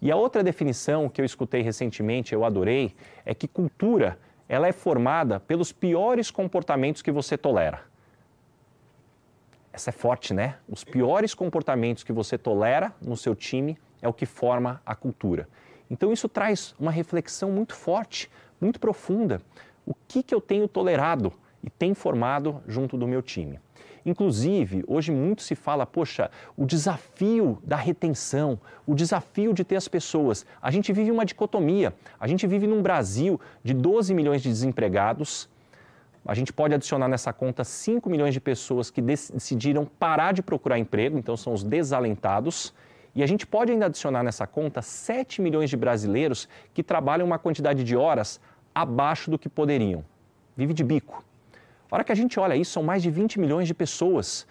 E 0.00 0.10
a 0.10 0.16
outra 0.16 0.42
definição 0.42 1.06
que 1.06 1.20
eu 1.20 1.24
escutei 1.26 1.60
recentemente, 1.60 2.32
eu 2.32 2.46
adorei, 2.46 2.96
é 3.26 3.34
que 3.34 3.46
cultura 3.46 4.18
ela 4.48 4.66
é 4.66 4.72
formada 4.72 5.38
pelos 5.38 5.70
piores 5.70 6.30
comportamentos 6.30 7.02
que 7.02 7.12
você 7.12 7.36
tolera. 7.36 7.82
Essa 9.70 9.90
é 9.90 9.92
forte, 9.92 10.32
né? 10.32 10.56
Os 10.66 10.82
piores 10.82 11.34
comportamentos 11.34 12.02
que 12.02 12.12
você 12.12 12.38
tolera 12.38 12.90
no 13.02 13.18
seu 13.18 13.34
time 13.34 13.76
é 14.00 14.08
o 14.08 14.14
que 14.14 14.24
forma 14.24 14.80
a 14.86 14.94
cultura. 14.94 15.46
Então 15.90 16.10
isso 16.10 16.26
traz 16.26 16.74
uma 16.80 16.90
reflexão 16.90 17.52
muito 17.52 17.74
forte, 17.74 18.30
muito 18.58 18.80
profunda. 18.80 19.42
O 19.84 19.92
que, 20.08 20.22
que 20.22 20.34
eu 20.34 20.40
tenho 20.40 20.66
tolerado 20.66 21.34
e 21.62 21.70
tem 21.70 21.94
formado 21.94 22.62
junto 22.66 22.96
do 22.96 23.06
meu 23.06 23.22
time. 23.22 23.58
Inclusive, 24.04 24.84
hoje 24.86 25.12
muito 25.12 25.42
se 25.42 25.54
fala, 25.54 25.86
poxa, 25.86 26.30
o 26.56 26.66
desafio 26.66 27.58
da 27.64 27.76
retenção, 27.76 28.58
o 28.86 28.94
desafio 28.94 29.54
de 29.54 29.64
ter 29.64 29.76
as 29.76 29.86
pessoas. 29.86 30.44
A 30.60 30.70
gente 30.70 30.92
vive 30.92 31.10
uma 31.10 31.24
dicotomia. 31.24 31.94
A 32.18 32.26
gente 32.26 32.46
vive 32.46 32.66
num 32.66 32.82
Brasil 32.82 33.40
de 33.62 33.72
12 33.72 34.12
milhões 34.12 34.42
de 34.42 34.48
desempregados. 34.48 35.48
A 36.26 36.34
gente 36.34 36.52
pode 36.52 36.74
adicionar 36.74 37.08
nessa 37.08 37.32
conta 37.32 37.64
5 37.64 38.10
milhões 38.10 38.34
de 38.34 38.40
pessoas 38.40 38.90
que 38.90 39.00
decidiram 39.00 39.84
parar 39.84 40.32
de 40.32 40.42
procurar 40.42 40.78
emprego, 40.78 41.18
então 41.18 41.36
são 41.36 41.52
os 41.52 41.62
desalentados. 41.62 42.74
E 43.14 43.22
a 43.22 43.26
gente 43.26 43.46
pode 43.46 43.70
ainda 43.70 43.86
adicionar 43.86 44.22
nessa 44.22 44.46
conta 44.46 44.82
7 44.82 45.42
milhões 45.42 45.68
de 45.70 45.76
brasileiros 45.76 46.48
que 46.72 46.82
trabalham 46.82 47.26
uma 47.26 47.38
quantidade 47.38 47.84
de 47.84 47.96
horas 47.96 48.40
abaixo 48.74 49.30
do 49.30 49.38
que 49.38 49.48
poderiam. 49.48 50.04
Vive 50.56 50.72
de 50.72 50.82
bico. 50.82 51.22
A 51.92 51.96
hora 51.96 52.04
que 52.04 52.12
a 52.12 52.14
gente 52.14 52.40
olha 52.40 52.56
isso, 52.56 52.72
são 52.72 52.82
mais 52.82 53.02
de 53.02 53.10
20 53.10 53.38
milhões 53.38 53.68
de 53.68 53.74
pessoas. 53.74 54.46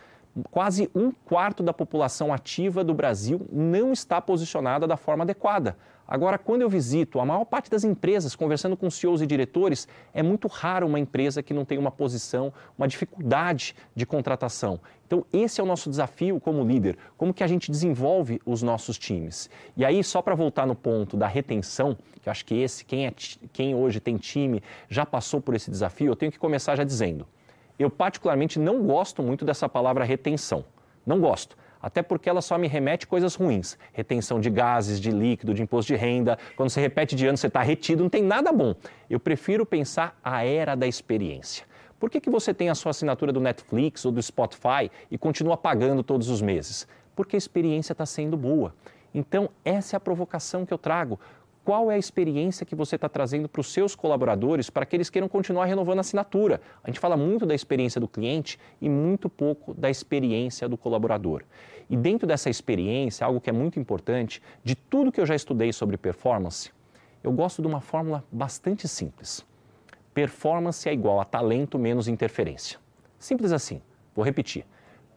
Quase 0.49 0.89
um 0.95 1.11
quarto 1.11 1.61
da 1.61 1.73
população 1.73 2.33
ativa 2.33 2.83
do 2.83 2.93
Brasil 2.93 3.45
não 3.51 3.91
está 3.91 4.21
posicionada 4.21 4.87
da 4.87 4.97
forma 4.97 5.23
adequada. 5.23 5.77
Agora, 6.11 6.37
quando 6.37 6.61
eu 6.61 6.69
visito 6.69 7.21
a 7.21 7.25
maior 7.25 7.45
parte 7.45 7.71
das 7.71 7.85
empresas, 7.85 8.35
conversando 8.35 8.75
com 8.75 8.89
CEOs 8.89 9.21
e 9.21 9.25
diretores, 9.25 9.87
é 10.13 10.21
muito 10.21 10.49
raro 10.49 10.85
uma 10.85 10.99
empresa 10.99 11.41
que 11.41 11.53
não 11.53 11.63
tem 11.63 11.77
uma 11.77 11.89
posição, 11.89 12.51
uma 12.77 12.85
dificuldade 12.85 13.73
de 13.95 14.05
contratação. 14.05 14.77
Então, 15.07 15.25
esse 15.31 15.61
é 15.61 15.63
o 15.63 15.67
nosso 15.67 15.89
desafio 15.89 16.37
como 16.37 16.65
líder, 16.65 16.97
como 17.15 17.33
que 17.33 17.45
a 17.45 17.47
gente 17.47 17.71
desenvolve 17.71 18.41
os 18.45 18.61
nossos 18.61 18.97
times. 18.97 19.49
E 19.77 19.85
aí, 19.85 20.03
só 20.03 20.21
para 20.21 20.35
voltar 20.35 20.67
no 20.67 20.75
ponto 20.75 21.15
da 21.15 21.27
retenção, 21.27 21.97
que 22.21 22.27
eu 22.27 22.31
acho 22.31 22.43
que 22.43 22.55
esse, 22.55 22.83
quem, 22.83 23.07
é, 23.07 23.13
quem 23.53 23.73
hoje 23.73 24.01
tem 24.01 24.17
time, 24.17 24.61
já 24.89 25.05
passou 25.05 25.39
por 25.39 25.55
esse 25.55 25.71
desafio, 25.71 26.11
eu 26.11 26.15
tenho 26.17 26.31
que 26.31 26.39
começar 26.39 26.75
já 26.75 26.83
dizendo, 26.83 27.25
eu 27.81 27.89
particularmente 27.89 28.59
não 28.59 28.83
gosto 28.83 29.23
muito 29.23 29.45
dessa 29.45 29.67
palavra 29.67 30.03
retenção. 30.03 30.63
Não 31.05 31.19
gosto 31.19 31.55
até 31.81 32.01
porque 32.01 32.29
ela 32.29 32.41
só 32.41 32.57
me 32.57 32.67
remete 32.67 33.07
coisas 33.07 33.35
ruins. 33.35 33.77
Retenção 33.91 34.39
de 34.39 34.49
gases, 34.49 34.99
de 34.99 35.09
líquido, 35.09 35.53
de 35.53 35.63
imposto 35.63 35.91
de 35.91 35.99
renda. 35.99 36.37
Quando 36.55 36.69
você 36.69 36.79
repete 36.79 37.15
de 37.15 37.25
ano, 37.25 37.37
você 37.37 37.47
está 37.47 37.61
retido, 37.61 38.03
não 38.03 38.09
tem 38.09 38.23
nada 38.23 38.51
bom. 38.51 38.75
Eu 39.09 39.19
prefiro 39.19 39.65
pensar 39.65 40.17
a 40.23 40.45
era 40.45 40.75
da 40.75 40.85
experiência. 40.85 41.65
Por 41.99 42.09
que, 42.09 42.19
que 42.19 42.29
você 42.29 42.53
tem 42.53 42.69
a 42.69 42.75
sua 42.75 42.91
assinatura 42.91 43.31
do 43.31 43.39
Netflix 43.39 44.05
ou 44.05 44.11
do 44.11 44.21
Spotify 44.21 44.89
e 45.09 45.17
continua 45.17 45.57
pagando 45.57 46.03
todos 46.03 46.29
os 46.29 46.41
meses? 46.41 46.87
Porque 47.15 47.35
a 47.35 47.37
experiência 47.37 47.93
está 47.93 48.05
sendo 48.05 48.37
boa. 48.37 48.73
Então, 49.13 49.49
essa 49.65 49.95
é 49.95 49.97
a 49.97 49.99
provocação 49.99 50.65
que 50.65 50.73
eu 50.73 50.77
trago 50.77 51.19
qual 51.63 51.91
é 51.91 51.95
a 51.95 51.97
experiência 51.97 52.65
que 52.65 52.75
você 52.75 52.95
está 52.95 53.07
trazendo 53.07 53.47
para 53.47 53.61
os 53.61 53.71
seus 53.71 53.95
colaboradores 53.95 54.69
para 54.69 54.85
que 54.85 54.95
eles 54.95 55.09
queiram 55.09 55.27
continuar 55.27 55.65
renovando 55.65 55.99
a 55.99 56.01
assinatura. 56.01 56.59
A 56.83 56.89
gente 56.89 56.99
fala 56.99 57.15
muito 57.15 57.45
da 57.45 57.53
experiência 57.53 58.01
do 58.01 58.07
cliente 58.07 58.59
e 58.81 58.89
muito 58.89 59.29
pouco 59.29 59.73
da 59.73 59.89
experiência 59.89 60.67
do 60.67 60.77
colaborador. 60.77 61.43
E 61.89 61.95
dentro 61.95 62.25
dessa 62.25 62.49
experiência, 62.49 63.25
algo 63.25 63.41
que 63.41 63.49
é 63.49 63.53
muito 63.53 63.79
importante, 63.79 64.41
de 64.63 64.75
tudo 64.75 65.11
que 65.11 65.21
eu 65.21 65.25
já 65.25 65.35
estudei 65.35 65.71
sobre 65.71 65.97
performance, 65.97 66.71
eu 67.23 67.31
gosto 67.31 67.61
de 67.61 67.67
uma 67.67 67.81
fórmula 67.81 68.23
bastante 68.31 68.87
simples. 68.87 69.45
Performance 70.13 70.87
é 70.89 70.93
igual 70.93 71.19
a 71.19 71.25
talento 71.25 71.77
menos 71.77 72.07
interferência. 72.07 72.79
Simples 73.19 73.51
assim. 73.51 73.81
Vou 74.15 74.25
repetir. 74.25 74.65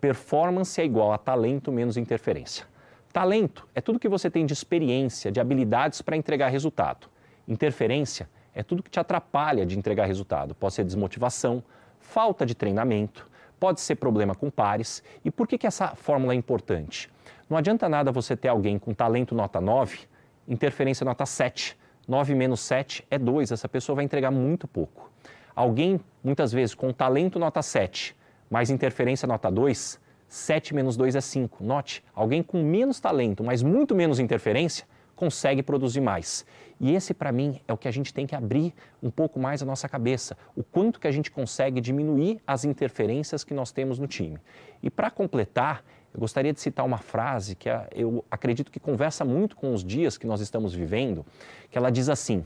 Performance 0.01 0.80
é 0.80 0.84
igual 0.84 1.12
a 1.12 1.18
talento 1.18 1.72
menos 1.72 1.97
interferência. 1.97 2.66
Talento 3.14 3.68
é 3.76 3.80
tudo 3.80 4.00
que 4.00 4.08
você 4.08 4.28
tem 4.28 4.44
de 4.44 4.52
experiência, 4.52 5.30
de 5.30 5.38
habilidades 5.38 6.02
para 6.02 6.16
entregar 6.16 6.48
resultado. 6.48 7.06
Interferência 7.46 8.28
é 8.52 8.60
tudo 8.60 8.82
que 8.82 8.90
te 8.90 8.98
atrapalha 8.98 9.64
de 9.64 9.78
entregar 9.78 10.06
resultado. 10.06 10.52
Pode 10.52 10.74
ser 10.74 10.82
desmotivação, 10.82 11.62
falta 12.00 12.44
de 12.44 12.56
treinamento, 12.56 13.30
pode 13.60 13.80
ser 13.80 13.94
problema 13.94 14.34
com 14.34 14.50
pares. 14.50 15.00
E 15.24 15.30
por 15.30 15.46
que, 15.46 15.56
que 15.56 15.64
essa 15.64 15.94
fórmula 15.94 16.32
é 16.32 16.36
importante? 16.36 17.08
Não 17.48 17.56
adianta 17.56 17.88
nada 17.88 18.10
você 18.10 18.36
ter 18.36 18.48
alguém 18.48 18.80
com 18.80 18.92
talento 18.92 19.32
nota 19.32 19.60
9, 19.60 20.08
interferência 20.48 21.04
nota 21.04 21.24
7. 21.24 21.78
9 22.08 22.34
menos 22.34 22.58
7 22.62 23.06
é 23.08 23.16
2, 23.16 23.52
essa 23.52 23.68
pessoa 23.68 23.94
vai 23.94 24.04
entregar 24.04 24.32
muito 24.32 24.66
pouco. 24.66 25.08
Alguém, 25.54 26.00
muitas 26.20 26.50
vezes, 26.50 26.74
com 26.74 26.92
talento 26.92 27.38
nota 27.38 27.62
7, 27.62 28.16
mais 28.50 28.70
interferência 28.70 29.24
nota 29.28 29.52
2, 29.52 30.00
7 30.35 30.74
menos 30.74 30.97
2 30.97 31.14
é 31.14 31.20
5. 31.20 31.62
Note, 31.62 32.05
alguém 32.12 32.43
com 32.43 32.61
menos 32.61 32.99
talento, 32.99 33.45
mas 33.45 33.62
muito 33.62 33.95
menos 33.95 34.18
interferência, 34.18 34.85
consegue 35.14 35.62
produzir 35.62 36.01
mais. 36.01 36.45
E 36.80 36.93
esse, 36.93 37.14
para 37.14 37.30
mim, 37.30 37.61
é 37.68 37.72
o 37.72 37.76
que 37.76 37.87
a 37.87 37.91
gente 37.93 38.12
tem 38.12 38.26
que 38.26 38.35
abrir 38.35 38.74
um 39.01 39.12
pouco 39.12 39.39
mais 39.39 39.62
a 39.62 39.64
nossa 39.64 39.89
cabeça. 39.89 40.37
O 40.57 40.64
quanto 40.64 40.99
que 40.99 41.07
a 41.07 41.12
gente 41.12 41.30
consegue 41.30 41.80
diminuir 41.80 42.41
as 42.45 42.64
interferências 42.64 43.45
que 43.45 43.55
nós 43.55 43.70
temos 43.70 43.97
no 44.01 44.09
time. 44.09 44.37
E 44.82 44.91
para 44.91 45.09
completar, 45.09 45.85
eu 46.12 46.18
gostaria 46.18 46.53
de 46.53 46.61
citar 46.61 46.85
uma 46.85 46.99
frase 46.99 47.55
que 47.55 47.68
eu 47.95 48.24
acredito 48.28 48.72
que 48.72 48.80
conversa 48.80 49.24
muito 49.24 49.55
com 49.55 49.72
os 49.72 49.85
dias 49.85 50.18
que 50.18 50.26
nós 50.26 50.41
estamos 50.41 50.74
vivendo, 50.74 51.24
que 51.70 51.78
ela 51.78 51.91
diz 51.91 52.09
assim: 52.09 52.45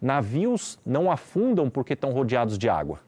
navios 0.00 0.78
não 0.84 1.12
afundam 1.12 1.68
porque 1.68 1.92
estão 1.92 2.10
rodeados 2.10 2.56
de 2.56 2.70
água. 2.70 3.00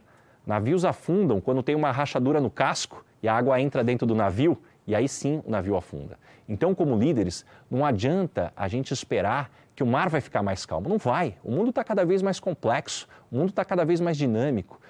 Navios 0.47 0.85
afundam 0.85 1.41
quando 1.41 1.63
tem 1.63 1.75
uma 1.75 1.91
rachadura 1.91 2.39
no 2.39 2.51
casco 2.51 3.03
e 3.23 3.29
a 3.29 3.35
água 3.35 3.61
entra 3.61 3.85
dentro 3.85 4.07
do 4.07 4.15
navio 4.15 4.59
e 4.87 4.95
aí 4.95 5.09
sim 5.09 5.43
o 5.47 5.51
navio 5.51 5.77
afunda. 5.77 6.19
Então, 6.49 6.75
como 6.75 6.97
líderes, 6.97 7.45
não 7.71 7.85
adianta 7.85 8.53
a 8.57 8.67
gente 8.67 8.93
esperar 8.93 9.51
que 9.77 9.83
o 9.83 9.87
mar 9.87 10.09
vai 10.09 10.21
ficar 10.21 10.43
mais 10.43 10.67
calmo. 10.67 10.89
Não 10.89 10.99
vai. 10.99 11.37
O 11.45 11.51
mundo 11.51 11.71
está 11.71 11.85
cada 11.85 12.05
vez 12.05 12.23
mais 12.23 12.41
complexo, 12.41 13.07
o 13.31 13.37
mundo 13.37 13.51
está 13.51 13.65
cada 13.65 13.85
vez 13.85 14.01
mais 14.01 14.17
dinâmico. 14.17 14.81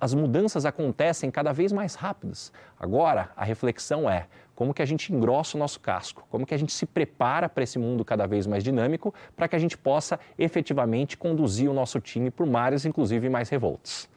As 0.00 0.14
mudanças 0.14 0.64
acontecem 0.64 1.30
cada 1.30 1.52
vez 1.52 1.72
mais 1.72 1.96
rápidas. 1.96 2.52
Agora, 2.78 3.30
a 3.36 3.44
reflexão 3.44 4.08
é 4.08 4.26
como 4.54 4.72
que 4.72 4.80
a 4.80 4.86
gente 4.86 5.12
engrossa 5.12 5.56
o 5.56 5.60
nosso 5.60 5.80
casco, 5.80 6.26
como 6.30 6.46
que 6.46 6.54
a 6.54 6.56
gente 6.56 6.72
se 6.72 6.86
prepara 6.86 7.48
para 7.48 7.62
esse 7.62 7.78
mundo 7.78 8.04
cada 8.04 8.26
vez 8.26 8.46
mais 8.46 8.64
dinâmico, 8.64 9.12
para 9.36 9.48
que 9.48 9.56
a 9.56 9.58
gente 9.58 9.76
possa 9.76 10.18
efetivamente 10.38 11.16
conduzir 11.16 11.68
o 11.68 11.74
nosso 11.74 12.00
time 12.00 12.30
por 12.30 12.46
mares, 12.46 12.86
inclusive 12.86 13.28
mais 13.28 13.50
revoltos. 13.50 14.08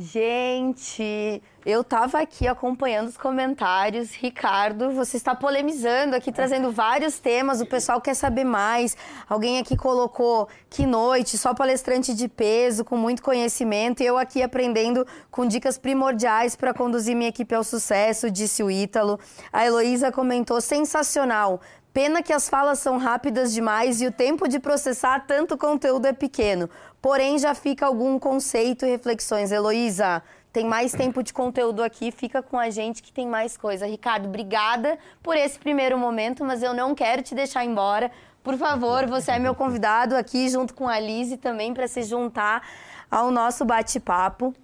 Gente, 0.00 1.42
eu 1.66 1.80
estava 1.80 2.20
aqui 2.20 2.46
acompanhando 2.46 3.08
os 3.08 3.16
comentários. 3.16 4.12
Ricardo, 4.12 4.92
você 4.92 5.16
está 5.16 5.34
polemizando 5.34 6.14
aqui, 6.14 6.30
trazendo 6.30 6.70
vários 6.70 7.18
temas. 7.18 7.60
O 7.60 7.66
pessoal 7.66 8.00
quer 8.00 8.14
saber 8.14 8.44
mais. 8.44 8.96
Alguém 9.28 9.58
aqui 9.58 9.76
colocou 9.76 10.48
que 10.70 10.86
noite, 10.86 11.36
só 11.36 11.52
palestrante 11.52 12.14
de 12.14 12.28
peso, 12.28 12.84
com 12.84 12.96
muito 12.96 13.20
conhecimento. 13.24 14.00
E 14.00 14.06
eu 14.06 14.16
aqui 14.16 14.40
aprendendo 14.40 15.04
com 15.32 15.44
dicas 15.44 15.76
primordiais 15.76 16.54
para 16.54 16.72
conduzir 16.72 17.16
minha 17.16 17.30
equipe 17.30 17.52
ao 17.52 17.64
sucesso, 17.64 18.30
disse 18.30 18.62
o 18.62 18.70
Ítalo. 18.70 19.18
A 19.52 19.66
Heloísa 19.66 20.12
comentou: 20.12 20.60
sensacional. 20.60 21.60
Pena 21.92 22.22
que 22.22 22.32
as 22.32 22.48
falas 22.48 22.78
são 22.78 22.98
rápidas 22.98 23.52
demais 23.52 24.00
e 24.00 24.06
o 24.06 24.12
tempo 24.12 24.46
de 24.46 24.60
processar 24.60 25.26
tanto 25.26 25.58
conteúdo 25.58 26.06
é 26.06 26.12
pequeno. 26.12 26.70
Porém, 27.00 27.38
já 27.38 27.54
fica 27.54 27.86
algum 27.86 28.18
conceito 28.18 28.84
e 28.84 28.90
reflexões. 28.90 29.52
Heloísa, 29.52 30.22
tem 30.52 30.64
mais 30.64 30.92
tempo 30.92 31.22
de 31.22 31.32
conteúdo 31.32 31.82
aqui, 31.82 32.10
fica 32.10 32.42
com 32.42 32.58
a 32.58 32.70
gente 32.70 33.02
que 33.02 33.12
tem 33.12 33.28
mais 33.28 33.56
coisa. 33.56 33.86
Ricardo, 33.86 34.26
obrigada 34.26 34.98
por 35.22 35.36
esse 35.36 35.58
primeiro 35.58 35.96
momento, 35.96 36.44
mas 36.44 36.62
eu 36.62 36.74
não 36.74 36.94
quero 36.94 37.22
te 37.22 37.34
deixar 37.34 37.64
embora. 37.64 38.10
Por 38.42 38.56
favor, 38.56 39.06
você 39.06 39.32
é 39.32 39.38
meu 39.38 39.54
convidado 39.54 40.16
aqui 40.16 40.48
junto 40.48 40.74
com 40.74 40.88
a 40.88 40.98
Lise 40.98 41.36
também 41.36 41.74
para 41.74 41.86
se 41.86 42.02
juntar 42.02 42.66
ao 43.10 43.30
nosso 43.30 43.64
bate-papo. 43.64 44.54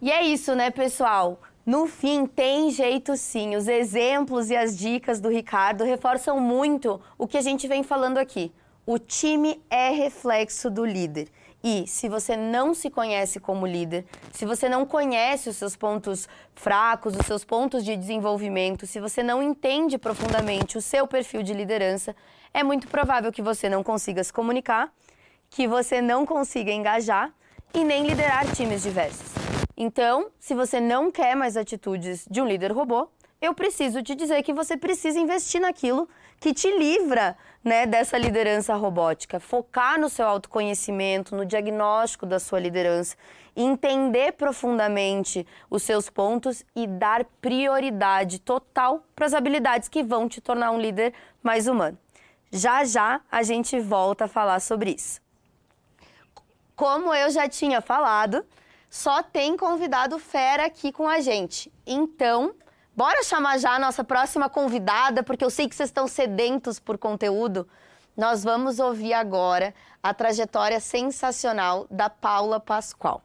E 0.00 0.10
é 0.10 0.22
isso, 0.22 0.54
né, 0.54 0.70
pessoal? 0.70 1.40
No 1.64 1.86
fim, 1.86 2.26
tem 2.26 2.70
jeito 2.70 3.16
sim. 3.16 3.54
Os 3.54 3.68
exemplos 3.68 4.50
e 4.50 4.56
as 4.56 4.76
dicas 4.76 5.20
do 5.20 5.28
Ricardo 5.28 5.84
reforçam 5.84 6.40
muito 6.40 7.00
o 7.18 7.26
que 7.26 7.36
a 7.36 7.42
gente 7.42 7.68
vem 7.68 7.82
falando 7.82 8.18
aqui. 8.18 8.52
O 8.88 9.00
time 9.00 9.60
é 9.68 9.90
reflexo 9.90 10.70
do 10.70 10.84
líder. 10.84 11.28
E 11.60 11.88
se 11.88 12.08
você 12.08 12.36
não 12.36 12.72
se 12.72 12.88
conhece 12.88 13.40
como 13.40 13.66
líder, 13.66 14.04
se 14.32 14.46
você 14.46 14.68
não 14.68 14.86
conhece 14.86 15.48
os 15.48 15.56
seus 15.56 15.74
pontos 15.74 16.28
fracos, 16.54 17.16
os 17.16 17.26
seus 17.26 17.44
pontos 17.44 17.84
de 17.84 17.96
desenvolvimento, 17.96 18.86
se 18.86 19.00
você 19.00 19.24
não 19.24 19.42
entende 19.42 19.98
profundamente 19.98 20.78
o 20.78 20.80
seu 20.80 21.04
perfil 21.04 21.42
de 21.42 21.52
liderança, 21.52 22.14
é 22.54 22.62
muito 22.62 22.86
provável 22.86 23.32
que 23.32 23.42
você 23.42 23.68
não 23.68 23.82
consiga 23.82 24.22
se 24.22 24.32
comunicar, 24.32 24.92
que 25.50 25.66
você 25.66 26.00
não 26.00 26.24
consiga 26.24 26.70
engajar 26.70 27.34
e 27.74 27.82
nem 27.82 28.06
liderar 28.06 28.46
times 28.54 28.84
diversos. 28.84 29.32
Então, 29.76 30.30
se 30.38 30.54
você 30.54 30.78
não 30.78 31.10
quer 31.10 31.34
mais 31.34 31.56
atitudes 31.56 32.24
de 32.30 32.40
um 32.40 32.46
líder 32.46 32.70
robô, 32.70 33.08
eu 33.40 33.52
preciso 33.52 34.00
te 34.00 34.14
dizer 34.14 34.42
que 34.44 34.52
você 34.52 34.76
precisa 34.76 35.18
investir 35.18 35.60
naquilo 35.60 36.08
que 36.40 36.52
te 36.52 36.70
livra 36.76 37.36
né, 37.66 37.84
dessa 37.84 38.16
liderança 38.16 38.74
robótica. 38.74 39.40
Focar 39.40 39.98
no 39.98 40.08
seu 40.08 40.26
autoconhecimento, 40.26 41.34
no 41.34 41.44
diagnóstico 41.44 42.24
da 42.24 42.38
sua 42.38 42.60
liderança, 42.60 43.16
entender 43.56 44.32
profundamente 44.32 45.46
os 45.68 45.82
seus 45.82 46.08
pontos 46.08 46.64
e 46.74 46.86
dar 46.86 47.24
prioridade 47.40 48.38
total 48.38 49.04
para 49.16 49.26
as 49.26 49.34
habilidades 49.34 49.88
que 49.88 50.02
vão 50.02 50.28
te 50.28 50.40
tornar 50.40 50.70
um 50.70 50.80
líder 50.80 51.12
mais 51.42 51.66
humano. 51.66 51.98
Já 52.52 52.84
já 52.84 53.20
a 53.30 53.42
gente 53.42 53.80
volta 53.80 54.26
a 54.26 54.28
falar 54.28 54.60
sobre 54.60 54.90
isso. 54.90 55.20
Como 56.76 57.12
eu 57.14 57.30
já 57.30 57.48
tinha 57.48 57.80
falado, 57.80 58.46
só 58.88 59.22
tem 59.22 59.56
convidado 59.56 60.18
fera 60.18 60.66
aqui 60.66 60.92
com 60.92 61.08
a 61.08 61.20
gente. 61.20 61.72
Então, 61.86 62.54
bora 62.96 63.22
chamar 63.22 63.58
já 63.58 63.72
a 63.72 63.78
nossa 63.78 64.02
próxima 64.02 64.48
convidada, 64.48 65.22
porque 65.22 65.44
eu 65.44 65.50
sei 65.50 65.68
que 65.68 65.74
vocês 65.74 65.90
estão 65.90 66.08
sedentos 66.08 66.80
por 66.80 66.96
conteúdo. 66.96 67.68
Nós 68.16 68.42
vamos 68.42 68.78
ouvir 68.78 69.12
agora 69.12 69.74
a 70.02 70.14
trajetória 70.14 70.80
sensacional 70.80 71.86
da 71.90 72.08
Paula 72.08 72.58
Pascoal. 72.58 73.22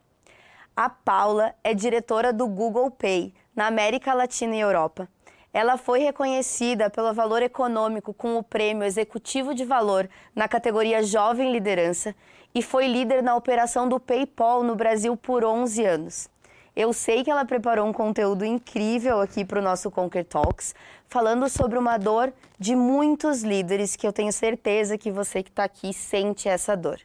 A 0.76 0.90
Paula 0.90 1.56
é 1.64 1.74
diretora 1.74 2.34
do 2.34 2.46
Google 2.48 2.92
Pay 2.92 3.34
na 3.56 3.68
América 3.68 4.14
Latina 4.14 4.56
e 4.56 4.60
Europa. 4.60 5.08
Ela 5.54 5.78
foi 5.78 6.00
reconhecida 6.00 6.90
pelo 6.90 7.14
valor 7.14 7.42
econômico 7.42 8.14
com 8.14 8.38
o 8.38 8.44
prêmio 8.44 8.84
Executivo 8.84 9.54
de 9.54 9.66
Valor 9.66 10.10
na 10.34 10.48
categoria 10.48 11.04
Jovem 11.04 11.52
Liderança 11.52 12.16
e 12.54 12.62
foi 12.62 12.88
líder 12.88 13.22
na 13.22 13.36
operação 13.36 13.88
do 13.88 14.00
PayPal 14.00 14.64
no 14.64 14.76
Brasil 14.76 15.16
por 15.16 15.44
11 15.44 15.86
anos. 15.86 16.30
Eu 16.74 16.94
sei 16.94 17.24
que 17.24 17.30
ela 17.30 17.44
preparou 17.44 17.86
um 17.86 17.92
conteúdo 17.92 18.46
incrível 18.46 19.20
aqui 19.20 19.44
para 19.44 19.60
o 19.60 19.62
nosso 19.62 19.92
Conquer 19.92 20.24
Talks, 20.24 20.74
falando 21.08 21.50
sobre 21.50 21.78
uma 21.78 21.98
dor 21.98 22.32
de 22.58 22.76
muitos 22.76 23.44
líderes 23.44 23.98
que 23.98 24.08
eu 24.08 24.14
tenho 24.14 24.32
certeza 24.32 24.98
que 24.98 25.12
você 25.12 25.44
que 25.44 25.50
está 25.50 25.66
aqui 25.66 25.94
sente 25.94 26.48
essa 26.48 26.78
dor. 26.78 27.00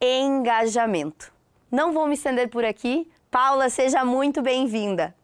Engajamento. 0.00 1.30
Não 1.70 1.92
vou 1.92 2.06
me 2.06 2.14
estender 2.14 2.48
por 2.48 2.64
aqui. 2.64 3.10
Paula, 3.30 3.68
seja 3.68 4.04
muito 4.04 4.40
bem-vinda. 4.40 5.14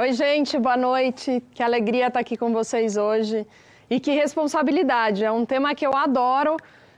Oi, 0.00 0.14
gente, 0.14 0.58
boa 0.58 0.78
noite. 0.78 1.42
Que 1.52 1.62
alegria 1.62 2.06
estar 2.06 2.20
aqui 2.20 2.34
com 2.34 2.50
vocês 2.54 2.96
hoje. 2.96 3.46
E 3.90 4.00
que 4.00 4.12
responsabilidade. 4.12 5.22
É 5.22 5.30
um 5.30 5.44
tema 5.44 5.74
que 5.74 5.86
eu 5.86 5.94
adoro, 5.94 6.56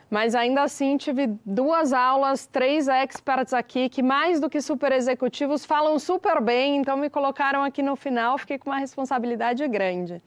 mas 0.09 0.37
ainda 0.37 0.63
assim 0.63 0.97
tive 0.97 1.27
duas 1.45 1.93
aulas, 1.93 2.47
três 2.47 2.87
experts 2.87 3.53
aqui 3.53 3.89
que, 3.89 4.05
mais 4.05 4.39
do 4.39 4.49
que 4.49 4.61
super 4.61 4.93
executivos, 4.93 5.65
falam 5.65 5.99
super 5.99 6.41
bem, 6.41 6.77
então 6.77 6.97
me 6.97 7.11
colocaram 7.11 7.65
aqui 7.65 7.83
no 7.83 7.97
final, 7.97 8.39
fiquei 8.39 8.57
com 8.57 8.71
uma 8.71 8.79
responsabilidade 8.79 9.67
grande. 9.67 10.23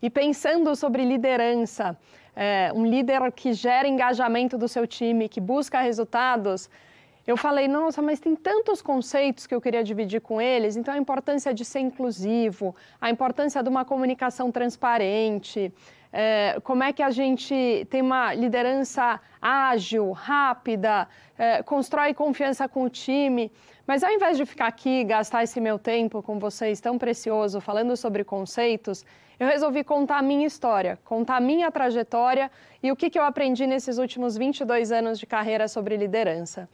E 0.00 0.08
pensando 0.08 0.76
sobre 0.76 1.04
liderança, 1.04 1.98
é, 2.36 2.70
um 2.72 2.86
líder 2.86 3.32
que 3.32 3.52
gera 3.52 3.88
engajamento 3.88 4.56
do 4.56 4.68
seu 4.68 4.86
time, 4.86 5.28
que 5.28 5.40
busca 5.40 5.80
resultados 5.80 6.70
eu 7.26 7.36
falei, 7.36 7.68
nossa, 7.68 8.02
mas 8.02 8.18
tem 8.18 8.34
tantos 8.34 8.82
conceitos 8.82 9.46
que 9.46 9.54
eu 9.54 9.60
queria 9.60 9.84
dividir 9.84 10.20
com 10.20 10.40
eles, 10.40 10.76
então 10.76 10.92
a 10.92 10.98
importância 10.98 11.54
de 11.54 11.64
ser 11.64 11.80
inclusivo, 11.80 12.74
a 13.00 13.10
importância 13.10 13.62
de 13.62 13.68
uma 13.68 13.84
comunicação 13.84 14.50
transparente, 14.50 15.72
é, 16.12 16.58
como 16.62 16.82
é 16.82 16.92
que 16.92 17.02
a 17.02 17.10
gente 17.10 17.86
tem 17.88 18.02
uma 18.02 18.34
liderança 18.34 19.18
ágil, 19.40 20.10
rápida, 20.12 21.08
é, 21.38 21.62
constrói 21.62 22.12
confiança 22.12 22.68
com 22.68 22.84
o 22.84 22.90
time. 22.90 23.50
Mas 23.86 24.04
ao 24.04 24.10
invés 24.10 24.36
de 24.36 24.44
ficar 24.44 24.66
aqui, 24.66 25.02
gastar 25.04 25.42
esse 25.42 25.60
meu 25.60 25.78
tempo 25.78 26.22
com 26.22 26.38
vocês 26.38 26.80
tão 26.80 26.98
precioso, 26.98 27.60
falando 27.60 27.96
sobre 27.96 28.22
conceitos, 28.24 29.04
eu 29.40 29.48
resolvi 29.48 29.82
contar 29.82 30.18
a 30.18 30.22
minha 30.22 30.46
história, 30.46 30.98
contar 31.04 31.36
a 31.36 31.40
minha 31.40 31.70
trajetória 31.72 32.50
e 32.82 32.92
o 32.92 32.96
que, 32.96 33.10
que 33.10 33.18
eu 33.18 33.24
aprendi 33.24 33.66
nesses 33.66 33.98
últimos 33.98 34.36
22 34.36 34.92
anos 34.92 35.18
de 35.18 35.26
carreira 35.26 35.66
sobre 35.66 35.96
liderança. 35.96 36.68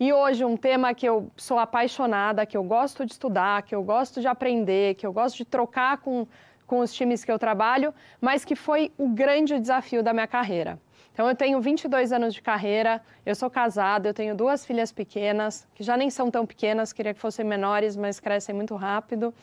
E 0.00 0.12
hoje, 0.12 0.44
um 0.44 0.56
tema 0.56 0.94
que 0.94 1.06
eu 1.06 1.30
sou 1.36 1.58
apaixonada, 1.58 2.46
que 2.46 2.56
eu 2.56 2.64
gosto 2.64 3.04
de 3.04 3.12
estudar, 3.12 3.62
que 3.62 3.74
eu 3.74 3.82
gosto 3.82 4.20
de 4.20 4.26
aprender, 4.26 4.94
que 4.94 5.06
eu 5.06 5.12
gosto 5.12 5.36
de 5.36 5.44
trocar 5.44 5.98
com, 5.98 6.26
com 6.66 6.80
os 6.80 6.92
times 6.92 7.24
que 7.24 7.30
eu 7.30 7.38
trabalho, 7.38 7.94
mas 8.20 8.44
que 8.44 8.56
foi 8.56 8.92
o 8.96 9.08
grande 9.08 9.58
desafio 9.58 10.02
da 10.02 10.12
minha 10.12 10.26
carreira. 10.26 10.78
Então, 11.12 11.28
eu 11.28 11.36
tenho 11.36 11.60
22 11.60 12.10
anos 12.10 12.32
de 12.32 12.40
carreira, 12.40 13.02
eu 13.26 13.34
sou 13.34 13.50
casada, 13.50 14.08
eu 14.08 14.14
tenho 14.14 14.34
duas 14.34 14.64
filhas 14.64 14.90
pequenas, 14.90 15.68
que 15.74 15.82
já 15.82 15.94
nem 15.94 16.08
são 16.08 16.30
tão 16.30 16.46
pequenas, 16.46 16.92
queria 16.92 17.12
que 17.12 17.20
fossem 17.20 17.44
menores, 17.44 17.96
mas 17.96 18.18
crescem 18.18 18.54
muito 18.54 18.74
rápido. 18.74 19.34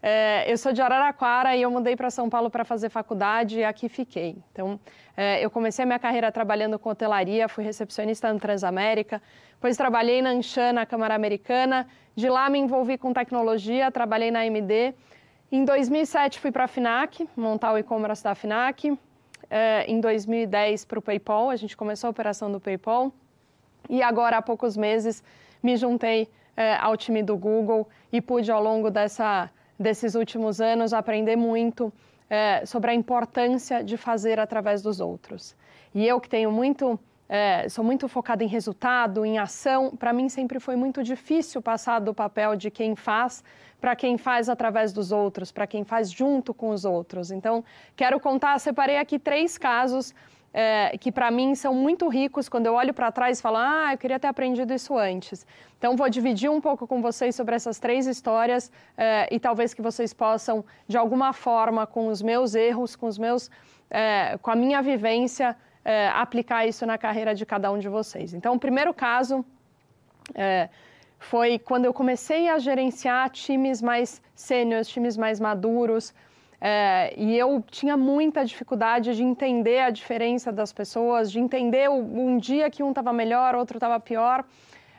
É, 0.00 0.50
eu 0.50 0.56
sou 0.56 0.72
de 0.72 0.80
Araraquara 0.80 1.56
e 1.56 1.62
eu 1.62 1.70
mudei 1.70 1.96
para 1.96 2.08
São 2.10 2.30
Paulo 2.30 2.48
para 2.48 2.64
fazer 2.64 2.88
faculdade 2.88 3.58
e 3.58 3.64
aqui 3.64 3.88
fiquei. 3.88 4.36
Então, 4.52 4.78
é, 5.16 5.44
eu 5.44 5.50
comecei 5.50 5.82
a 5.82 5.86
minha 5.86 5.98
carreira 5.98 6.30
trabalhando 6.30 6.78
com 6.78 6.88
hotelaria, 6.88 7.48
fui 7.48 7.64
recepcionista 7.64 8.32
no 8.32 8.38
Transamérica, 8.38 9.20
depois 9.52 9.76
trabalhei 9.76 10.22
na 10.22 10.30
Anshan, 10.30 10.72
na 10.72 10.86
Câmara 10.86 11.14
Americana, 11.14 11.86
de 12.14 12.28
lá 12.28 12.48
me 12.48 12.58
envolvi 12.58 12.96
com 12.96 13.12
tecnologia, 13.12 13.90
trabalhei 13.90 14.30
na 14.30 14.40
AMD. 14.40 14.94
Em 15.50 15.64
2007 15.64 16.38
fui 16.38 16.52
para 16.52 16.64
a 16.64 16.68
FINAC, 16.68 17.28
montar 17.36 17.72
o 17.72 17.78
e-commerce 17.78 18.22
da 18.22 18.34
FINAC. 18.34 18.96
É, 19.50 19.84
em 19.88 19.98
2010 20.00 20.84
para 20.84 20.98
o 20.98 21.02
PayPal, 21.02 21.50
a 21.50 21.56
gente 21.56 21.76
começou 21.76 22.08
a 22.08 22.10
operação 22.10 22.52
do 22.52 22.60
PayPal. 22.60 23.12
E 23.88 24.02
agora, 24.02 24.36
há 24.36 24.42
poucos 24.42 24.76
meses, 24.76 25.24
me 25.62 25.76
juntei 25.76 26.28
é, 26.56 26.76
ao 26.76 26.96
time 26.96 27.22
do 27.22 27.36
Google 27.36 27.88
e 28.12 28.20
pude, 28.20 28.52
ao 28.52 28.62
longo 28.62 28.90
dessa 28.90 29.50
desses 29.78 30.14
últimos 30.14 30.60
anos, 30.60 30.92
aprender 30.92 31.36
muito 31.36 31.92
é, 32.28 32.64
sobre 32.66 32.90
a 32.90 32.94
importância 32.94 33.82
de 33.82 33.96
fazer 33.96 34.38
através 34.38 34.82
dos 34.82 35.00
outros. 35.00 35.56
E 35.94 36.06
eu 36.06 36.20
que 36.20 36.28
tenho 36.28 36.50
muito, 36.50 36.98
é, 37.28 37.68
sou 37.68 37.84
muito 37.84 38.08
focada 38.08 38.42
em 38.42 38.48
resultado, 38.48 39.24
em 39.24 39.38
ação, 39.38 39.90
para 39.96 40.12
mim 40.12 40.28
sempre 40.28 40.58
foi 40.58 40.76
muito 40.76 41.02
difícil 41.02 41.62
passar 41.62 42.00
do 42.00 42.12
papel 42.12 42.56
de 42.56 42.70
quem 42.70 42.94
faz 42.94 43.42
para 43.80 43.94
quem 43.94 44.18
faz 44.18 44.48
através 44.48 44.92
dos 44.92 45.12
outros, 45.12 45.52
para 45.52 45.66
quem 45.66 45.84
faz 45.84 46.10
junto 46.10 46.52
com 46.52 46.70
os 46.70 46.84
outros. 46.84 47.30
Então, 47.30 47.64
quero 47.94 48.18
contar, 48.18 48.58
separei 48.58 48.98
aqui 48.98 49.18
três 49.18 49.56
casos 49.56 50.12
é, 50.52 50.96
que 50.98 51.12
para 51.12 51.30
mim 51.30 51.54
são 51.54 51.74
muito 51.74 52.08
ricos 52.08 52.48
quando 52.48 52.66
eu 52.66 52.74
olho 52.74 52.94
para 52.94 53.12
trás 53.12 53.38
e 53.38 53.42
falo, 53.42 53.58
ah, 53.58 53.90
eu 53.92 53.98
queria 53.98 54.18
ter 54.18 54.26
aprendido 54.26 54.72
isso 54.72 54.96
antes. 54.96 55.46
Então, 55.78 55.96
vou 55.96 56.08
dividir 56.08 56.50
um 56.50 56.60
pouco 56.60 56.86
com 56.86 57.00
vocês 57.00 57.34
sobre 57.36 57.54
essas 57.54 57.78
três 57.78 58.06
histórias 58.06 58.72
é, 58.96 59.28
e 59.30 59.38
talvez 59.38 59.72
que 59.72 59.82
vocês 59.82 60.12
possam, 60.12 60.64
de 60.86 60.96
alguma 60.96 61.32
forma, 61.32 61.86
com 61.86 62.08
os 62.08 62.20
meus 62.22 62.54
erros, 62.54 62.96
com 62.96 63.06
os 63.06 63.18
meus, 63.18 63.50
é, 63.90 64.38
com 64.42 64.50
a 64.50 64.56
minha 64.56 64.82
vivência, 64.82 65.56
é, 65.84 66.08
aplicar 66.08 66.66
isso 66.66 66.84
na 66.84 66.98
carreira 66.98 67.34
de 67.34 67.46
cada 67.46 67.70
um 67.70 67.78
de 67.78 67.88
vocês. 67.88 68.34
Então, 68.34 68.54
o 68.54 68.58
primeiro 68.58 68.92
caso 68.92 69.44
é, 70.34 70.68
foi 71.18 71.58
quando 71.58 71.84
eu 71.84 71.94
comecei 71.94 72.48
a 72.48 72.58
gerenciar 72.58 73.30
times 73.30 73.80
mais 73.80 74.20
sêniores, 74.34 74.88
times 74.88 75.16
mais 75.16 75.38
maduros, 75.38 76.12
é, 76.60 77.14
e 77.16 77.36
eu 77.38 77.62
tinha 77.70 77.96
muita 77.96 78.44
dificuldade 78.44 79.14
de 79.14 79.22
entender 79.22 79.78
a 79.80 79.90
diferença 79.90 80.52
das 80.52 80.72
pessoas, 80.72 81.30
de 81.30 81.38
entender 81.38 81.88
um 81.88 82.36
dia 82.36 82.68
que 82.68 82.82
um 82.82 82.90
estava 82.90 83.12
melhor, 83.12 83.54
outro 83.54 83.76
estava 83.76 84.00
pior. 84.00 84.44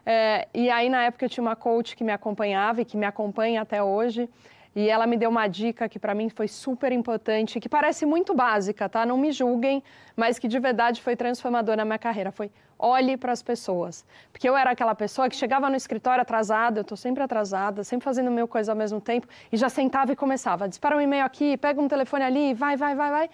É, 0.05 0.47
e 0.53 0.70
aí, 0.70 0.89
na 0.89 1.03
época, 1.03 1.26
eu 1.26 1.30
tinha 1.30 1.41
uma 1.41 1.55
coach 1.55 1.95
que 1.95 2.03
me 2.03 2.12
acompanhava 2.12 2.82
e 2.82 2.86
que 2.86 2.95
me 2.95 3.05
acompanha 3.05 3.62
até 3.62 3.84
hoje. 3.84 4.30
E 4.76 4.89
ela 4.89 5.07
me 5.07 5.17
deu 5.17 5.30
uma 5.30 5.47
dica 5.47 5.89
que 5.89 5.97
para 5.97 6.13
mim 6.13 6.30
foi 6.30 6.47
super 6.47 6.91
importante, 6.91 7.59
que 7.59 7.67
parece 7.67 8.05
muito 8.05 8.34
básica, 8.34 8.88
tá? 8.88 9.05
Não 9.05 9.17
me 9.17 9.32
julguem, 9.32 9.84
mas 10.15 10.38
que 10.38 10.47
de 10.47 10.59
verdade 10.59 11.01
foi 11.01 11.15
transformadora 11.15 11.78
na 11.78 11.86
minha 11.86 11.97
carreira. 11.97 12.32
Foi 12.32 12.51
olhe 12.78 13.17
para 13.17 13.34
as 13.34 13.43
pessoas. 13.43 14.05
Porque 14.32 14.47
eu 14.47 14.55
era 14.55 14.72
aquela 14.72 14.95
pessoa 14.95 15.28
que 15.28 15.36
chegava 15.36 15.70
no 15.70 15.76
escritório 15.76 16.22
atrasada, 16.22 16.80
eu 16.80 16.82
estou 16.84 16.95
sempre 16.95 17.22
atrasada, 17.22 17.84
sempre 17.84 18.05
fazendo 18.05 18.32
mil 18.32 18.47
coisas 18.47 18.70
ao 18.70 18.76
mesmo 18.76 19.01
tempo, 19.01 19.28
e 19.51 19.57
já 19.57 19.67
sentava 19.67 20.13
e 20.13 20.15
começava. 20.15 20.70
Dispara 20.70 20.95
um 20.95 21.01
e-mail 21.01 21.26
aqui, 21.26 21.57
pega 21.57 21.82
um 21.82 21.88
telefone 21.88 22.24
ali, 22.24 22.53
vai, 22.53 22.78
vai, 22.78 22.95
vai, 22.95 23.11
vai. 23.11 23.30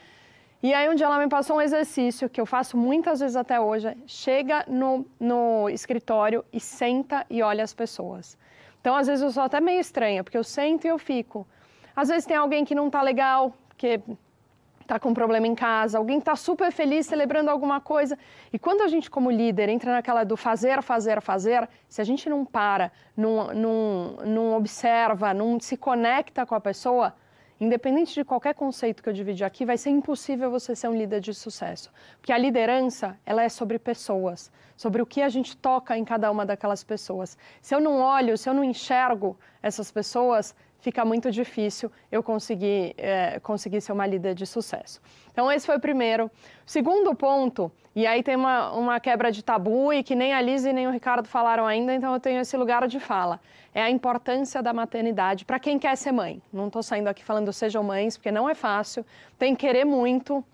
E 0.64 0.74
aí 0.74 0.90
um 0.90 0.96
dia 0.96 1.06
ela 1.06 1.20
me 1.20 1.30
passou 1.30 1.58
um 1.58 1.62
exercício 1.62 2.28
que 2.28 2.42
eu 2.42 2.46
faço 2.46 2.76
muitas 2.76 3.20
vezes 3.20 3.36
até 3.36 3.60
hoje. 3.60 3.96
Chega 4.08 4.66
no, 4.68 5.06
no 5.20 5.70
escritório 5.70 6.44
e 6.52 6.60
senta 6.60 7.24
e 7.30 7.44
olha 7.44 7.64
as 7.64 7.74
pessoas. 7.74 8.36
Então, 8.86 8.96
às 8.96 9.08
vezes, 9.08 9.24
eu 9.24 9.32
sou 9.32 9.42
até 9.42 9.60
meio 9.60 9.80
estranha, 9.80 10.24
porque 10.24 10.38
eu 10.38 10.44
sento 10.44 10.86
e 10.86 10.90
eu 10.90 11.00
fico. 11.00 11.48
Às 11.96 12.10
vezes 12.10 12.24
tem 12.24 12.38
alguém 12.38 12.64
que 12.64 12.76
não 12.76 12.86
está 12.86 13.02
legal, 13.02 13.52
que 13.76 14.00
está 14.80 15.00
com 15.00 15.10
um 15.10 15.14
problema 15.16 15.48
em 15.48 15.56
casa, 15.56 15.98
alguém 15.98 16.20
está 16.20 16.36
super 16.36 16.72
feliz 16.72 17.08
celebrando 17.08 17.50
alguma 17.50 17.82
coisa. 17.82 18.16
E 18.54 18.60
quando 18.60 18.82
a 18.82 18.88
gente, 18.88 19.10
como 19.10 19.32
líder, 19.32 19.70
entra 19.70 19.92
naquela 19.92 20.24
do 20.24 20.38
fazer, 20.38 20.84
fazer, 20.84 21.20
fazer, 21.20 21.68
se 21.90 22.00
a 22.00 22.04
gente 22.04 22.30
não 22.30 22.46
para, 22.46 22.92
não, 23.18 23.52
não, 23.56 24.18
não 24.24 24.54
observa, 24.56 25.34
não 25.34 25.60
se 25.60 25.76
conecta 25.76 26.46
com 26.46 26.54
a 26.54 26.62
pessoa, 26.62 27.16
independente 27.60 28.14
de 28.14 28.24
qualquer 28.24 28.54
conceito 28.54 29.02
que 29.02 29.10
eu 29.10 29.14
dividi 29.14 29.44
aqui, 29.44 29.66
vai 29.66 29.78
ser 29.78 29.90
impossível 29.90 30.52
você 30.52 30.76
ser 30.76 30.88
um 30.88 30.96
líder 30.96 31.22
de 31.22 31.34
sucesso. 31.34 31.92
Porque 32.18 32.32
a 32.32 32.38
liderança, 32.38 33.18
ela 33.26 33.44
é 33.44 33.50
sobre 33.50 33.80
pessoas, 33.80 34.52
sobre 34.76 35.02
o 35.02 35.06
que 35.06 35.22
a 35.22 35.30
gente 35.30 35.56
toca 35.56 35.98
em 35.98 36.04
cada 36.04 36.30
uma 36.30 36.46
daquelas 36.46 36.84
pessoas. 36.84 37.38
Se 37.62 37.74
eu 37.74 37.80
não 37.80 38.00
olho, 38.02 38.38
se 38.38 38.50
eu 38.50 38.54
não 38.54 38.64
enxergo 38.64 39.38
essas 39.62 39.92
pessoas, 39.92 40.54
fica 40.86 41.04
muito 41.04 41.32
difícil 41.32 41.88
eu 42.12 42.22
conseguir, 42.22 42.94
é, 42.96 43.40
conseguir 43.40 43.82
ser 43.82 43.92
uma 43.92 44.06
líder 44.06 44.34
de 44.36 44.46
sucesso. 44.46 45.02
Então, 45.32 45.52
esse 45.52 45.66
foi 45.66 45.78
o 45.78 45.80
primeiro. 45.80 46.30
Segundo 46.64 47.10
ponto, 47.16 47.72
e 47.96 48.06
aí 48.06 48.22
tem 48.22 48.36
uma, 48.36 48.72
uma 48.84 49.00
quebra 49.00 49.32
de 49.32 49.42
tabu 49.44 49.92
e 49.92 50.04
que 50.04 50.16
nem 50.22 50.32
a 50.32 50.42
Liz 50.48 50.64
e 50.64 50.72
nem 50.72 50.86
o 50.88 50.92
Ricardo 50.92 51.28
falaram 51.28 51.66
ainda, 51.66 51.92
então 51.96 52.14
eu 52.14 52.20
tenho 52.20 52.40
esse 52.40 52.56
lugar 52.56 52.88
de 52.88 53.00
fala. 53.00 53.40
É 53.74 53.82
a 53.82 53.90
importância 53.90 54.62
da 54.62 54.74
maternidade 54.82 55.44
para 55.44 55.60
quem 55.60 55.80
quer 55.80 55.96
ser 55.98 56.12
mãe. 56.12 56.40
Não 56.54 56.68
estou 56.68 56.84
saindo 56.84 57.08
aqui 57.08 57.24
falando 57.24 57.52
sejam 57.52 57.84
mães, 57.84 58.16
porque 58.16 58.32
não 58.32 58.48
é 58.48 58.54
fácil, 58.54 59.04
tem 59.40 59.56
que 59.56 59.66
querer 59.66 59.86
muito. 59.86 60.46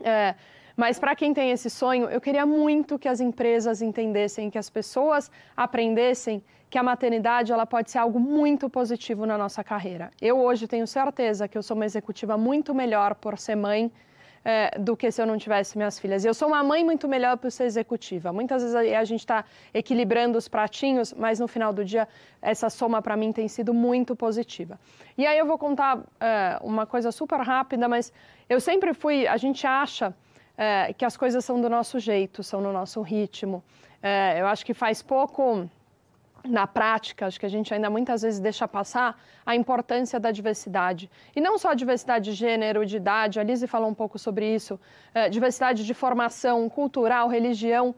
É, 0.00 0.36
Mas 0.76 0.98
para 1.02 1.16
quem 1.16 1.34
tem 1.34 1.50
esse 1.50 1.68
sonho, 1.68 2.04
eu 2.16 2.20
queria 2.20 2.46
muito 2.46 3.00
que 3.00 3.08
as 3.08 3.20
empresas 3.20 3.82
entendessem, 3.82 4.48
que 4.48 4.58
as 4.64 4.70
pessoas 4.70 5.28
aprendessem 5.56 6.40
que 6.68 6.78
a 6.78 6.82
maternidade 6.82 7.52
ela 7.52 7.66
pode 7.66 7.90
ser 7.90 7.98
algo 7.98 8.18
muito 8.18 8.68
positivo 8.68 9.24
na 9.24 9.38
nossa 9.38 9.62
carreira. 9.62 10.10
Eu 10.20 10.38
hoje 10.38 10.66
tenho 10.66 10.86
certeza 10.86 11.46
que 11.46 11.56
eu 11.56 11.62
sou 11.62 11.76
uma 11.76 11.84
executiva 11.84 12.36
muito 12.36 12.74
melhor 12.74 13.14
por 13.14 13.38
ser 13.38 13.54
mãe 13.54 13.90
é, 14.44 14.78
do 14.78 14.96
que 14.96 15.10
se 15.10 15.20
eu 15.20 15.26
não 15.26 15.36
tivesse 15.36 15.76
minhas 15.76 15.98
filhas. 15.98 16.24
Eu 16.24 16.32
sou 16.32 16.48
uma 16.48 16.62
mãe 16.62 16.84
muito 16.84 17.08
melhor 17.08 17.36
por 17.36 17.50
ser 17.50 17.64
executiva. 17.64 18.32
Muitas 18.32 18.62
vezes 18.62 18.76
a, 18.76 19.00
a 19.00 19.04
gente 19.04 19.20
está 19.20 19.44
equilibrando 19.74 20.38
os 20.38 20.48
pratinhos, 20.48 21.12
mas 21.12 21.40
no 21.40 21.48
final 21.48 21.72
do 21.72 21.84
dia 21.84 22.06
essa 22.40 22.70
soma 22.70 23.02
para 23.02 23.16
mim 23.16 23.32
tem 23.32 23.48
sido 23.48 23.72
muito 23.72 24.14
positiva. 24.14 24.78
E 25.18 25.26
aí 25.26 25.38
eu 25.38 25.46
vou 25.46 25.58
contar 25.58 26.00
é, 26.20 26.58
uma 26.62 26.86
coisa 26.86 27.10
super 27.10 27.40
rápida, 27.40 27.88
mas 27.88 28.12
eu 28.48 28.60
sempre 28.60 28.92
fui. 28.94 29.26
A 29.26 29.36
gente 29.36 29.66
acha 29.66 30.14
é, 30.56 30.92
que 30.92 31.04
as 31.04 31.16
coisas 31.16 31.44
são 31.44 31.60
do 31.60 31.68
nosso 31.68 31.98
jeito, 31.98 32.42
são 32.42 32.60
no 32.60 32.72
nosso 32.72 33.02
ritmo. 33.02 33.62
Eu 34.38 34.46
acho 34.46 34.64
que 34.64 34.72
faz 34.72 35.02
pouco 35.02 35.68
na 36.48 36.66
prática, 36.66 37.26
acho 37.26 37.38
que 37.38 37.46
a 37.46 37.48
gente 37.48 37.72
ainda 37.72 37.88
muitas 37.90 38.22
vezes 38.22 38.40
deixa 38.40 38.66
passar 38.66 39.20
a 39.44 39.54
importância 39.54 40.18
da 40.18 40.30
diversidade. 40.30 41.10
E 41.34 41.40
não 41.40 41.58
só 41.58 41.70
a 41.70 41.74
diversidade 41.74 42.26
de 42.30 42.32
gênero, 42.32 42.84
de 42.84 42.96
idade, 42.96 43.38
a 43.40 43.42
Lise 43.42 43.66
falou 43.66 43.88
um 43.88 43.94
pouco 43.94 44.18
sobre 44.18 44.54
isso, 44.54 44.78
é, 45.14 45.28
diversidade 45.28 45.84
de 45.84 45.94
formação 45.94 46.68
cultural, 46.68 47.28
religião. 47.28 47.94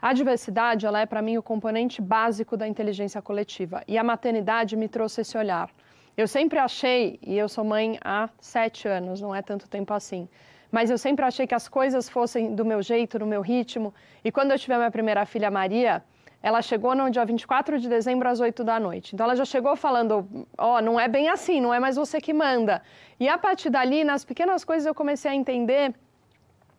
A 0.00 0.12
diversidade, 0.12 0.86
ela 0.86 1.00
é 1.00 1.06
para 1.06 1.20
mim 1.20 1.36
o 1.36 1.42
componente 1.42 2.00
básico 2.00 2.56
da 2.56 2.66
inteligência 2.68 3.20
coletiva. 3.20 3.82
E 3.86 3.98
a 3.98 4.04
maternidade 4.04 4.76
me 4.76 4.88
trouxe 4.88 5.22
esse 5.22 5.36
olhar. 5.36 5.70
Eu 6.16 6.26
sempre 6.26 6.58
achei, 6.58 7.18
e 7.22 7.36
eu 7.36 7.48
sou 7.48 7.64
mãe 7.64 7.98
há 8.04 8.28
sete 8.40 8.88
anos, 8.88 9.20
não 9.20 9.34
é 9.34 9.40
tanto 9.40 9.68
tempo 9.68 9.94
assim, 9.94 10.28
mas 10.70 10.90
eu 10.90 10.98
sempre 10.98 11.24
achei 11.24 11.46
que 11.46 11.54
as 11.54 11.68
coisas 11.68 12.08
fossem 12.08 12.54
do 12.54 12.64
meu 12.64 12.82
jeito, 12.82 13.18
no 13.18 13.26
meu 13.26 13.40
ritmo. 13.40 13.94
E 14.24 14.30
quando 14.30 14.50
eu 14.50 14.58
tive 14.58 14.74
a 14.74 14.78
minha 14.78 14.90
primeira 14.90 15.24
filha, 15.24 15.50
Maria, 15.50 16.02
ela 16.42 16.62
chegou 16.62 16.94
no 16.94 17.10
dia 17.10 17.24
24 17.24 17.78
de 17.78 17.88
dezembro 17.88 18.28
às 18.28 18.40
8 18.40 18.62
da 18.62 18.78
noite. 18.78 19.14
Então 19.14 19.24
ela 19.24 19.34
já 19.34 19.44
chegou 19.44 19.74
falando: 19.76 20.46
Ó, 20.56 20.76
oh, 20.76 20.80
não 20.80 20.98
é 20.98 21.08
bem 21.08 21.28
assim, 21.28 21.60
não 21.60 21.74
é 21.74 21.80
mais 21.80 21.96
você 21.96 22.20
que 22.20 22.32
manda. 22.32 22.82
E 23.18 23.28
a 23.28 23.36
partir 23.36 23.70
dali, 23.70 24.04
nas 24.04 24.24
pequenas 24.24 24.64
coisas, 24.64 24.86
eu 24.86 24.94
comecei 24.94 25.30
a 25.30 25.34
entender 25.34 25.94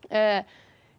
é, 0.09 0.45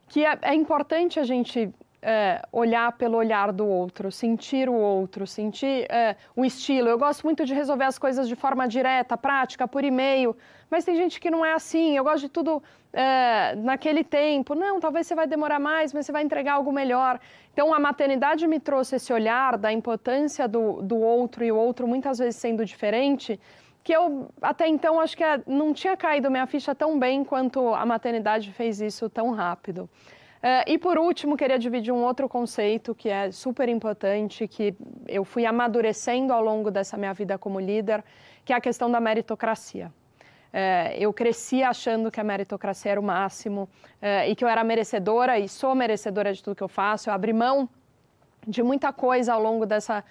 que 0.08 0.24
é, 0.24 0.38
é, 0.42 0.54
importante 0.54 1.18
a 1.18 1.24
gente 1.24 1.70
é, 2.02 2.42
olhar 2.50 2.92
pelo 2.92 3.16
olhar 3.18 3.52
do 3.52 3.66
outro, 3.66 4.10
sentir 4.10 4.68
o 4.68 4.74
outro, 4.74 5.26
sentir 5.26 5.86
é, 5.90 6.16
o 6.34 6.44
estilo. 6.44 6.88
Eu 6.88 6.98
gosto 6.98 7.22
muito 7.24 7.44
de 7.44 7.54
resolver 7.54 7.84
as 7.84 7.98
coisas 7.98 8.26
de 8.26 8.34
forma 8.34 8.66
direta, 8.66 9.16
prática, 9.16 9.68
por 9.68 9.84
e-mail, 9.84 10.36
mas 10.70 10.84
tem 10.84 10.96
gente 10.96 11.20
que 11.20 11.30
não 11.30 11.44
é 11.44 11.52
assim. 11.52 11.96
Eu 11.96 12.04
gosto 12.04 12.20
de 12.20 12.28
tudo 12.28 12.62
é, 12.92 13.54
naquele 13.56 14.02
tempo. 14.02 14.54
Não, 14.54 14.80
talvez 14.80 15.06
você 15.06 15.14
vai 15.14 15.26
demorar 15.26 15.58
mais, 15.58 15.92
mas 15.92 16.06
você 16.06 16.12
vai 16.12 16.22
entregar 16.22 16.54
algo 16.54 16.72
melhor. 16.72 17.20
Então, 17.52 17.74
a 17.74 17.78
maternidade 17.78 18.46
me 18.46 18.58
trouxe 18.58 18.96
esse 18.96 19.12
olhar 19.12 19.58
da 19.58 19.72
importância 19.72 20.48
do, 20.48 20.80
do 20.82 20.96
outro 20.96 21.44
e 21.44 21.52
o 21.52 21.56
outro 21.56 21.86
muitas 21.86 22.18
vezes 22.18 22.36
sendo 22.36 22.64
diferente 22.64 23.38
que 23.82 23.92
eu 23.94 24.28
até 24.42 24.68
então 24.68 25.00
acho 25.00 25.16
que 25.16 25.24
é, 25.24 25.40
não 25.46 25.72
tinha 25.72 25.96
caído 25.96 26.30
minha 26.30 26.46
ficha 26.46 26.74
tão 26.74 26.98
bem 26.98 27.24
quanto 27.24 27.72
a 27.74 27.84
maternidade 27.86 28.52
fez 28.52 28.78
isso 28.80 29.08
tão 29.08 29.30
rápido. 29.30 29.88
Uh, 30.40 30.64
e 30.66 30.78
por 30.78 30.98
último, 30.98 31.36
queria 31.36 31.58
dividir 31.58 31.92
um 31.92 32.02
outro 32.02 32.26
conceito 32.26 32.94
que 32.94 33.10
é 33.10 33.30
super 33.30 33.68
importante, 33.68 34.48
que 34.48 34.74
eu 35.06 35.22
fui 35.22 35.44
amadurecendo 35.44 36.32
ao 36.32 36.42
longo 36.42 36.70
dessa 36.70 36.96
minha 36.96 37.12
vida 37.12 37.36
como 37.36 37.60
líder, 37.60 38.02
que 38.42 38.52
é 38.54 38.56
a 38.56 38.60
questão 38.60 38.90
da 38.90 38.98
meritocracia. 38.98 39.92
Uh, 40.52 40.96
eu 40.98 41.12
cresci 41.12 41.62
achando 41.62 42.10
que 42.10 42.18
a 42.18 42.24
meritocracia 42.24 42.92
era 42.92 43.00
o 43.00 43.04
máximo 43.04 43.68
uh, 44.02 44.26
e 44.26 44.34
que 44.34 44.42
eu 44.42 44.48
era 44.48 44.64
merecedora 44.64 45.38
e 45.38 45.46
sou 45.46 45.74
merecedora 45.74 46.32
de 46.32 46.42
tudo 46.42 46.56
que 46.56 46.62
eu 46.62 46.68
faço. 46.68 47.10
Eu 47.10 47.14
abri 47.14 47.34
mão 47.34 47.68
de 48.46 48.62
muita 48.62 48.92
coisa 48.94 49.34
ao 49.34 49.42
longo 49.42 49.66
dessa 49.66 50.02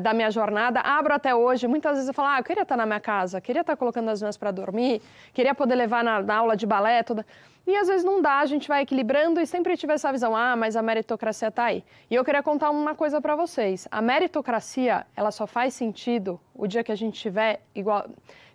da 0.00 0.14
minha 0.14 0.30
jornada, 0.30 0.80
abro 0.80 1.12
até 1.12 1.34
hoje. 1.34 1.66
Muitas 1.66 1.94
vezes 1.94 2.08
eu 2.08 2.14
falo, 2.14 2.28
ah, 2.28 2.38
eu 2.38 2.44
queria 2.44 2.62
estar 2.62 2.76
na 2.76 2.86
minha 2.86 3.00
casa, 3.00 3.40
queria 3.40 3.62
estar 3.62 3.76
colocando 3.76 4.08
as 4.08 4.22
minhas 4.22 4.36
para 4.36 4.52
dormir, 4.52 5.02
queria 5.32 5.54
poder 5.54 5.74
levar 5.74 6.04
na, 6.04 6.22
na 6.22 6.36
aula 6.36 6.56
de 6.56 6.64
balé, 6.64 7.02
toda. 7.02 7.26
E 7.66 7.74
às 7.76 7.88
vezes 7.88 8.04
não 8.04 8.20
dá, 8.20 8.40
a 8.40 8.46
gente 8.46 8.68
vai 8.68 8.82
equilibrando 8.82 9.40
e 9.40 9.46
sempre 9.46 9.76
tive 9.76 9.94
essa 9.94 10.12
visão, 10.12 10.36
ah, 10.36 10.54
mas 10.54 10.76
a 10.76 10.82
meritocracia 10.82 11.48
está 11.48 11.64
aí. 11.64 11.82
E 12.10 12.14
eu 12.14 12.24
queria 12.24 12.42
contar 12.42 12.70
uma 12.70 12.94
coisa 12.94 13.20
para 13.20 13.34
vocês. 13.34 13.88
A 13.90 14.02
meritocracia, 14.02 15.06
ela 15.16 15.30
só 15.30 15.46
faz 15.46 15.74
sentido 15.74 16.38
o 16.54 16.66
dia 16.66 16.84
que 16.84 16.92
a 16.92 16.96
gente 16.96 17.18
tiver, 17.18 17.60
igual, 17.74 18.06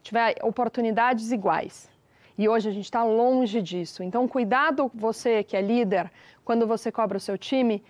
tiver 0.04 0.36
oportunidades 0.44 1.32
iguais. 1.32 1.90
E 2.38 2.48
hoje 2.48 2.70
a 2.70 2.72
gente 2.72 2.86
está 2.86 3.04
longe 3.04 3.62
disso. 3.62 4.04
Então, 4.04 4.28
cuidado 4.28 4.90
você 4.94 5.44
que 5.44 5.58
é 5.58 5.62
líder, 5.62 6.10
quando 6.46 6.66
você 6.66 6.92
cobra 6.92 7.18
o 7.18 7.20
seu 7.20 7.38
time, 7.38 7.84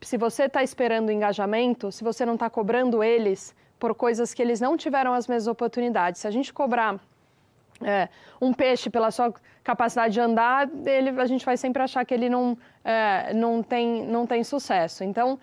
se 0.00 0.16
você 0.16 0.44
está 0.44 0.62
esperando 0.62 1.10
engajamento, 1.10 1.90
se 1.92 2.02
você 2.02 2.24
não 2.24 2.34
está 2.34 2.48
cobrando 2.50 3.02
eles 3.02 3.54
por 3.78 3.94
coisas 3.94 4.32
que 4.32 4.40
eles 4.40 4.60
não 4.60 4.76
tiveram 4.76 5.12
as 5.12 5.26
mesmas 5.26 5.46
oportunidades. 5.46 6.20
Se 6.20 6.26
a 6.26 6.30
gente 6.30 6.52
cobrar 6.52 6.98
é, 7.82 8.08
um 8.40 8.52
peixe 8.52 8.88
pela 8.88 9.10
sua 9.10 9.32
capacidade 9.62 10.14
de 10.14 10.20
andar, 10.20 10.68
ele, 10.86 11.10
a 11.20 11.26
gente 11.26 11.44
vai 11.44 11.56
sempre 11.56 11.82
achar 11.82 12.04
que 12.04 12.14
ele 12.14 12.28
não, 12.28 12.56
é, 12.84 13.32
não, 13.34 13.62
tem, 13.62 14.06
não 14.06 14.26
tem 14.26 14.44
sucesso. 14.44 15.02
Então, 15.04 15.38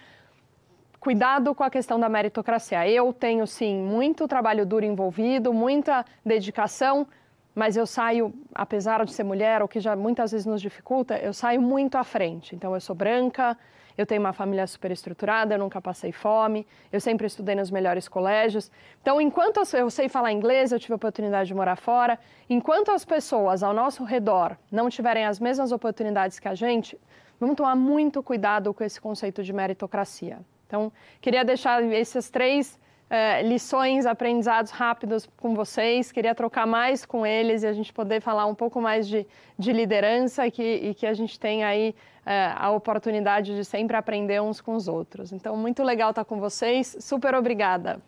cuidado 0.99 1.54
com 1.54 1.64
a 1.64 1.70
questão 1.70 1.99
da 1.99 2.08
meritocracia. 2.08 2.88
Eu 2.88 3.12
tenho, 3.12 3.45
sim, 3.47 3.78
muito 3.78 4.28
trabalho 4.28 4.66
duro 4.66 4.86
envolvido, 4.86 5.54
muita 5.54 6.06
dedicação, 6.26 7.08
mas 7.54 7.76
eu 7.76 7.86
saio, 7.86 8.34
apesar 8.54 9.04
de 9.04 9.12
ser 9.12 9.24
mulher, 9.24 9.62
o 9.62 9.68
que 9.68 9.80
já 9.80 9.95
muitas 9.95 10.32
vezes 10.32 10.45
nos 10.45 10.62
dificulta, 10.62 11.18
eu 11.18 11.34
saio 11.34 11.62
muito 11.62 11.97
à 11.97 12.04
frente. 12.04 12.56
Então, 12.56 12.74
eu 12.74 12.80
sou 12.80 12.95
branca, 12.95 13.58
eu 14.02 14.06
tenho 14.06 14.22
uma 14.22 14.34
família 14.34 14.66
super 14.68 14.91
estruturada, 14.91 15.56
eu 15.56 15.60
nunca 15.60 15.82
passei 15.82 16.12
fome, 16.12 16.68
eu 16.91 16.99
sempre 16.99 17.28
estudei 17.28 17.56
nos 17.56 17.72
melhores 17.72 18.08
colégios. 18.08 18.72
Então, 19.02 19.22
enquanto 19.22 19.62
eu 19.74 19.89
sei 19.89 20.10
falar 20.10 20.32
inglês, 20.32 20.72
eu 20.72 20.80
tive 20.80 20.93
a 20.93 20.95
oportunidade 20.95 21.47
de 21.47 21.54
morar 21.54 21.76
fora. 21.76 22.20
Enquanto 22.49 22.91
as 22.91 23.06
pessoas 23.06 23.64
ao 23.64 23.74
nosso 23.74 24.04
redor 24.04 24.58
não 24.72 24.89
tiverem 24.89 25.26
as 25.26 25.39
mesmas 25.39 25.72
oportunidades 25.72 26.39
que 26.39 26.47
a 26.47 26.56
gente, 26.56 26.99
vamos 27.39 27.56
tomar 27.56 27.76
muito 27.76 28.22
cuidado 28.22 28.74
com 28.74 28.84
esse 28.84 28.99
conceito 28.99 29.43
de 29.43 29.54
meritocracia. 29.54 30.39
Então, 30.68 30.91
queria 31.20 31.43
deixar 31.43 31.84
esses 31.84 32.30
três 32.30 32.80
é, 33.12 33.41
lições, 33.43 34.05
aprendizados 34.05 34.72
rápidos 34.72 35.28
com 35.36 35.53
vocês. 35.53 36.14
Queria 36.14 36.34
trocar 36.34 36.66
mais 36.66 37.05
com 37.05 37.26
eles 37.26 37.62
e 37.62 37.68
a 37.68 37.74
gente 37.74 37.91
poder 37.91 38.22
falar 38.22 38.45
um 38.45 38.55
pouco 38.55 38.80
mais 38.80 39.05
de, 39.05 39.28
de 39.59 39.74
liderança 39.74 40.49
que, 40.49 40.64
e 40.64 40.93
que 40.93 41.05
a 41.05 41.14
gente 41.14 41.38
tenha 41.38 41.68
aí 41.68 41.93
é, 42.26 42.53
a 42.55 42.72
oportunidade 42.72 43.53
de 43.53 43.66
sempre 43.66 43.97
aprender 43.97 44.41
uns 44.41 44.62
com 44.62 44.76
os 44.76 44.88
outros. 44.88 45.34
Então, 45.34 45.57
muito 45.57 45.84
legal 45.84 46.12
estar 46.12 46.24
com 46.24 46.39
vocês. 46.39 46.95
Super 47.01 47.36
obrigada. 47.36 48.01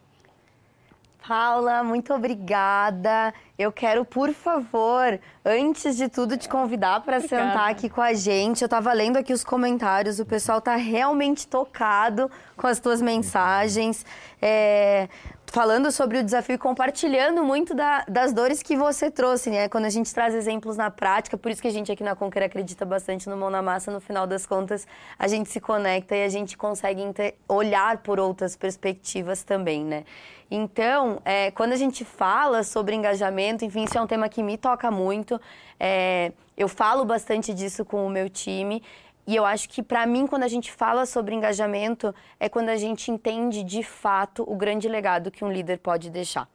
Paula, 1.26 1.84
muito 1.84 2.14
obrigada. 2.14 3.34
Eu 3.58 3.72
quero, 3.72 4.04
por 4.04 4.34
favor, 4.34 5.18
antes 5.46 5.96
de 5.96 6.10
tudo, 6.10 6.36
te 6.36 6.50
convidar 6.50 7.00
para 7.02 7.22
sentar 7.22 7.70
aqui 7.70 7.90
com 7.90 8.02
a 8.02 8.14
gente. 8.14 8.62
Eu 8.62 8.66
estava 8.66 8.92
lendo 8.92 9.16
aqui 9.16 9.32
os 9.32 9.44
comentários, 9.44 10.20
o 10.20 10.26
pessoal 10.26 10.58
está 10.58 10.76
realmente 10.76 11.48
tocado 11.48 12.30
com 12.58 12.68
as 12.68 12.80
tuas 12.80 13.02
mensagens. 13.02 14.06
É, 14.42 15.08
falando 15.54 15.92
sobre 15.92 16.18
o 16.18 16.24
desafio 16.24 16.56
e 16.56 16.58
compartilhando 16.58 17.44
muito 17.44 17.76
da, 17.76 18.04
das 18.08 18.34
dores 18.34 18.64
que 18.64 18.76
você 18.76 19.12
trouxe, 19.12 19.52
né? 19.52 19.70
Quando 19.70 19.86
a 19.86 19.90
gente 19.90 20.12
traz 20.12 20.34
exemplos 20.34 20.76
na 20.76 20.90
prática, 20.90 21.38
por 21.38 21.52
isso 21.52 21.62
que 21.62 21.68
a 21.68 21.72
gente 21.72 21.92
aqui 21.92 22.04
na 22.04 22.16
Conquer 22.16 22.42
acredita 22.42 22.84
bastante 22.84 23.30
no 23.30 23.38
Mão 23.38 23.52
na 23.52 23.62
Massa, 23.62 23.92
no 23.92 24.02
final 24.02 24.26
das 24.26 24.48
contas, 24.48 24.88
a 25.18 25.28
gente 25.28 25.50
se 25.52 25.62
conecta 25.62 26.16
e 26.16 26.24
a 26.24 26.28
gente 26.28 26.58
consegue 26.58 27.04
olhar 27.48 28.00
por 28.00 28.20
outras 28.20 28.56
perspectivas 28.56 29.44
também, 29.44 29.86
né? 29.86 30.06
Então, 30.50 31.22
é, 31.24 31.52
quando 31.52 31.74
a 31.74 31.78
gente 31.78 32.04
fala 32.04 32.64
sobre 32.64 32.96
engajamento, 32.96 33.64
enfim, 33.64 33.84
isso 33.84 33.96
é 33.96 34.02
um 34.02 34.08
tema 34.08 34.28
que 34.28 34.42
me 34.42 34.58
toca 34.58 34.90
muito. 34.90 35.40
É, 35.80 36.32
eu 36.58 36.68
falo 36.68 37.06
bastante 37.06 37.54
disso 37.54 37.86
com 37.86 38.08
o 38.08 38.10
meu 38.10 38.28
time. 38.28 38.82
E 39.26 39.36
eu 39.36 39.46
acho 39.46 39.70
que, 39.70 39.82
para 39.82 40.06
mim, 40.06 40.28
quando 40.28 40.44
a 40.44 40.48
gente 40.48 40.72
fala 40.72 41.06
sobre 41.06 41.34
engajamento, 41.34 42.14
é 42.40 42.50
quando 42.50 42.70
a 42.70 42.76
gente 42.78 43.10
entende 43.10 43.64
de 43.64 43.82
fato 43.82 44.44
o 44.46 44.56
grande 44.56 44.88
legado 44.90 45.32
que 45.32 45.46
um 45.46 45.52
líder 45.52 45.80
pode 45.80 46.10
deixar. 46.10 46.48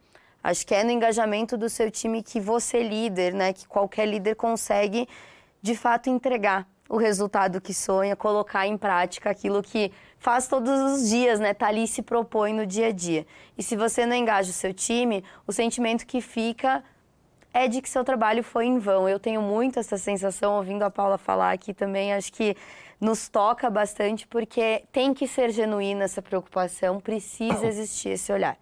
Acho 0.43 0.67
que 0.67 0.75
é 0.75 0.85
no 0.85 0.91
engajamento 0.91 1.57
do 1.57 1.69
seu 1.69 1.91
time 1.91 2.23
que 2.23 2.41
você, 2.41 2.83
líder, 2.83 3.33
né, 3.35 3.53
que 3.53 3.67
qualquer 3.67 4.07
líder 4.07 4.35
consegue 4.37 5.09
de 5.61 5.75
fato 5.75 6.09
entregar 6.09 6.67
o 6.89 6.97
resultado 6.97 7.61
que 7.61 7.75
sonha, 7.75 8.17
colocar 8.17 8.67
em 8.67 8.77
prática 8.77 9.29
aquilo 9.29 9.63
que 9.63 9.93
faz 10.19 10.49
todos 10.49 10.71
os 10.93 11.09
dias, 11.09 11.39
né? 11.39 11.53
Tá 11.53 11.67
ali 11.67 11.85
e 11.85 11.89
se 11.89 12.01
propõe 12.01 12.55
no 12.55 12.65
dia 12.65 12.87
a 12.87 12.93
dia. 12.93 13.27
E 13.59 13.63
se 13.63 13.77
você 13.77 14.07
não 14.07 14.17
engaja 14.17 14.51
o 14.51 14.55
seu 14.55 14.73
time, 14.73 15.23
o 15.47 15.53
sentimento 15.53 16.07
que 16.07 16.21
fica 16.21 16.83
é 17.65 17.69
de 17.69 17.83
que 17.83 17.89
seu 17.89 18.05
trabalho 18.05 18.43
foi 18.43 18.67
em 18.67 18.79
vão. 18.79 19.09
Eu 19.09 19.19
tenho 19.19 19.43
muito 19.43 19.79
essa 19.79 19.99
sensação, 19.99 20.57
ouvindo 20.57 20.83
a 20.83 20.91
Paula 20.91 21.19
falar 21.19 21.53
aqui 21.53 21.75
também, 21.75 22.13
acho 22.13 22.33
que 22.33 22.57
nos 23.01 23.29
toca 23.29 23.69
bastante, 23.71 24.27
porque 24.27 24.85
tem 24.93 25.15
que 25.15 25.27
ser 25.27 25.51
genuína 25.51 26.05
essa 26.05 26.23
preocupação, 26.23 27.01
precisa 27.01 27.67
existir 27.69 28.11
esse 28.11 28.33
olhar. 28.33 28.57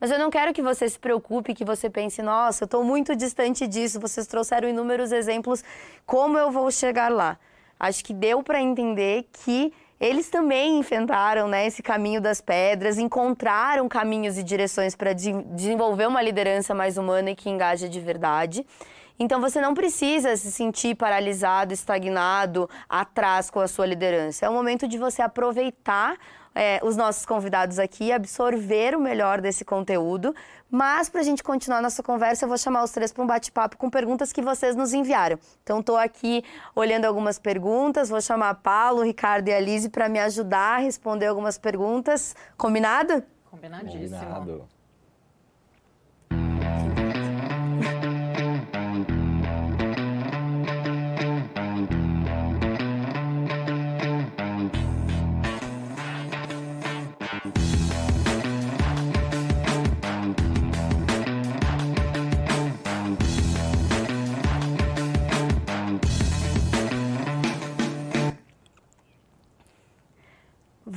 Mas 0.00 0.10
eu 0.10 0.18
não 0.18 0.30
quero 0.30 0.52
que 0.52 0.62
você 0.62 0.88
se 0.88 0.98
preocupe, 0.98 1.54
que 1.54 1.64
você 1.64 1.90
pense, 1.90 2.22
nossa, 2.22 2.64
eu 2.64 2.66
estou 2.66 2.84
muito 2.84 3.16
distante 3.16 3.66
disso, 3.66 3.98
vocês 3.98 4.26
trouxeram 4.26 4.68
inúmeros 4.68 5.10
exemplos, 5.10 5.64
como 6.06 6.38
eu 6.38 6.50
vou 6.50 6.70
chegar 6.70 7.10
lá? 7.10 7.38
acho 7.78 8.04
que 8.04 8.12
deu 8.12 8.42
para 8.42 8.60
entender 8.60 9.28
que 9.44 9.72
eles 10.00 10.28
também 10.28 10.78
enfrentaram 10.78 11.48
né, 11.48 11.66
esse 11.66 11.82
caminho 11.82 12.20
das 12.20 12.40
pedras, 12.40 12.98
encontraram 12.98 13.88
caminhos 13.88 14.38
e 14.38 14.42
direções 14.42 14.94
para 14.94 15.12
de 15.12 15.32
desenvolver 15.54 16.06
uma 16.06 16.22
liderança 16.22 16.74
mais 16.74 16.96
humana 16.96 17.30
e 17.30 17.34
que 17.34 17.50
engaja 17.50 17.88
de 17.88 18.00
verdade. 18.00 18.64
Então 19.18 19.40
você 19.40 19.60
não 19.60 19.74
precisa 19.74 20.36
se 20.36 20.52
sentir 20.52 20.94
paralisado, 20.94 21.74
estagnado, 21.74 22.70
atrás 22.88 23.50
com 23.50 23.58
a 23.58 23.66
sua 23.66 23.84
liderança. 23.84 24.46
É 24.46 24.48
o 24.48 24.52
momento 24.52 24.86
de 24.86 24.96
você 24.96 25.20
aproveitar 25.20 26.16
é, 26.54 26.80
os 26.82 26.96
nossos 26.96 27.24
convidados 27.24 27.78
aqui, 27.78 28.12
absorver 28.12 28.96
o 28.96 29.00
melhor 29.00 29.40
desse 29.40 29.64
conteúdo. 29.64 30.34
Mas, 30.70 31.08
para 31.08 31.20
a 31.20 31.24
gente 31.24 31.42
continuar 31.42 31.80
nossa 31.80 32.02
conversa, 32.02 32.44
eu 32.44 32.48
vou 32.48 32.58
chamar 32.58 32.84
os 32.84 32.90
três 32.90 33.12
para 33.12 33.24
um 33.24 33.26
bate-papo 33.26 33.76
com 33.76 33.88
perguntas 33.88 34.32
que 34.32 34.42
vocês 34.42 34.76
nos 34.76 34.92
enviaram. 34.92 35.38
Então, 35.62 35.80
estou 35.80 35.96
aqui 35.96 36.44
olhando 36.74 37.04
algumas 37.06 37.38
perguntas, 37.38 38.08
vou 38.08 38.20
chamar 38.20 38.54
Paulo, 38.56 39.02
Ricardo 39.02 39.48
e 39.48 39.52
a 39.52 39.60
Lise 39.60 39.88
para 39.88 40.08
me 40.08 40.18
ajudar 40.18 40.76
a 40.76 40.78
responder 40.78 41.26
algumas 41.26 41.56
perguntas. 41.56 42.36
Combinado? 42.56 43.22
Combinadíssimo. 43.50 44.18
Combinado. 44.18 44.78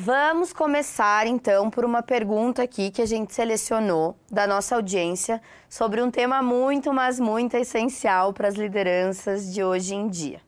Vamos 0.03 0.51
começar 0.51 1.27
então 1.27 1.69
por 1.69 1.85
uma 1.85 2.01
pergunta 2.01 2.63
aqui 2.63 2.89
que 2.89 3.03
a 3.03 3.05
gente 3.05 3.35
selecionou 3.35 4.15
da 4.31 4.47
nossa 4.47 4.75
audiência 4.75 5.39
sobre 5.69 6.01
um 6.01 6.09
tema 6.09 6.41
muito, 6.41 6.91
mas 6.91 7.19
muito 7.19 7.55
essencial 7.55 8.33
para 8.33 8.47
as 8.47 8.55
lideranças 8.55 9.53
de 9.53 9.63
hoje 9.63 9.93
em 9.93 10.07
dia. 10.07 10.41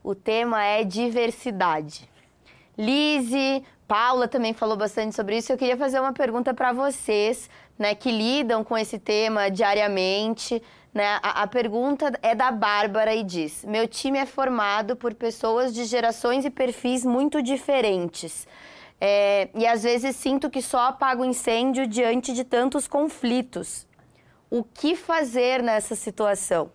O 0.00 0.14
tema 0.14 0.62
é 0.62 0.84
diversidade. 0.84 2.08
Lise, 2.78 3.64
Paula 3.88 4.28
também 4.28 4.54
falou 4.54 4.76
bastante 4.76 5.16
sobre 5.16 5.38
isso. 5.38 5.52
Eu 5.52 5.58
queria 5.58 5.76
fazer 5.76 5.98
uma 5.98 6.12
pergunta 6.12 6.54
para 6.54 6.72
vocês, 6.72 7.50
né, 7.76 7.96
que 7.96 8.12
lidam 8.12 8.62
com 8.62 8.78
esse 8.78 8.96
tema 8.96 9.50
diariamente. 9.50 10.62
Né? 10.92 11.18
A, 11.22 11.42
a, 11.42 11.46
pergunta 11.46 12.12
é 12.20 12.34
da 12.34 12.50
Bárbara 12.50 13.14
e 13.14 13.24
diz: 13.24 13.64
Meu 13.64 13.88
time 13.88 14.18
é 14.18 14.26
formado 14.26 14.94
por 14.94 15.14
pessoas 15.14 15.72
de 15.72 15.84
gerações 15.84 16.44
e 16.44 16.50
perfis 16.50 17.04
muito 17.04 17.42
diferentes. 17.42 18.46
É, 19.00 19.48
e 19.54 19.66
às 19.66 19.82
vezes 19.82 20.14
sinto 20.14 20.50
que 20.50 20.60
só 20.60 20.88
apago 20.88 21.24
incêndio 21.24 21.86
diante 21.86 22.32
de 22.32 22.44
tantos 22.44 22.86
conflitos. 22.86 23.86
O 24.50 24.62
que 24.62 24.94
fazer 24.94 25.62
nessa 25.62 25.94
situação? 25.96 26.70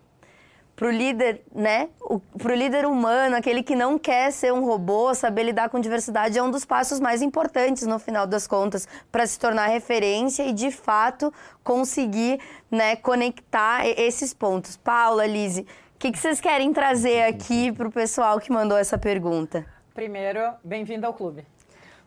Para 0.78 0.86
o 0.86 0.90
líder, 0.92 1.42
né? 1.52 1.88
O 2.00 2.20
líder 2.54 2.86
humano, 2.86 3.34
aquele 3.34 3.64
que 3.64 3.74
não 3.74 3.98
quer 3.98 4.30
ser 4.30 4.52
um 4.52 4.64
robô, 4.64 5.12
saber 5.12 5.42
lidar 5.42 5.68
com 5.70 5.80
diversidade 5.80 6.38
é 6.38 6.42
um 6.42 6.52
dos 6.52 6.64
passos 6.64 7.00
mais 7.00 7.20
importantes 7.20 7.84
no 7.84 7.98
final 7.98 8.28
das 8.28 8.46
contas 8.46 8.86
para 9.10 9.26
se 9.26 9.40
tornar 9.40 9.66
referência 9.66 10.44
e 10.44 10.52
de 10.52 10.70
fato 10.70 11.34
conseguir, 11.64 12.38
né, 12.70 12.94
conectar 12.94 13.88
esses 13.88 14.32
pontos. 14.32 14.76
Paula, 14.76 15.26
Lise, 15.26 15.62
o 15.62 15.98
que, 15.98 16.12
que 16.12 16.18
vocês 16.18 16.40
querem 16.40 16.72
trazer 16.72 17.24
aqui 17.24 17.72
para 17.72 17.88
o 17.88 17.90
pessoal 17.90 18.38
que 18.38 18.52
mandou 18.52 18.78
essa 18.78 18.96
pergunta? 18.96 19.66
Primeiro, 19.92 20.38
bem-vindo 20.62 21.04
ao 21.08 21.12
clube. 21.12 21.44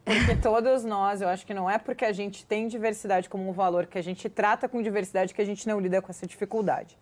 Porque 0.05 0.34
todos 0.41 0.86
nós, 0.86 1.22
eu 1.22 1.28
acho 1.28 1.45
que 1.45 1.53
não 1.53 1.69
é 1.69 1.78
porque 1.78 2.05
a 2.05 2.13
gente 2.13 2.45
tem 2.45 2.69
diversidade 2.69 3.28
como 3.28 3.49
um 3.49 3.51
valor, 3.51 3.86
que 3.86 3.97
a 3.97 4.01
gente 4.01 4.30
trata 4.30 4.69
com 4.69 4.82
diversidade, 4.82 5.34
que 5.34 5.41
a 5.41 5.45
gente 5.45 5.67
não 5.67 5.78
lida 5.78 6.01
com 6.01 6.09
essa 6.09 6.26
dificuldade. 6.26 6.97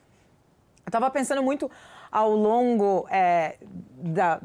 Eu 0.90 0.98
estava 0.98 1.12
pensando 1.12 1.44
muito 1.44 1.70
ao 2.12 2.32
longo 2.32 3.06
é, 3.12 3.58
da, 3.96 4.42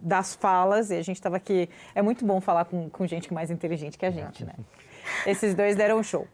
das 0.00 0.34
falas, 0.34 0.90
e 0.90 0.96
a 0.96 1.02
gente 1.02 1.18
estava 1.18 1.36
aqui. 1.36 1.70
É 1.94 2.02
muito 2.02 2.24
bom 2.24 2.40
falar 2.40 2.64
com, 2.64 2.90
com 2.90 3.06
gente 3.06 3.32
mais 3.32 3.48
inteligente 3.48 3.96
que 3.96 4.04
a 4.04 4.10
gente, 4.10 4.44
né? 4.44 4.54
Esses 5.24 5.54
dois 5.54 5.76
deram 5.76 5.98
um 5.98 6.02
show. 6.02 6.26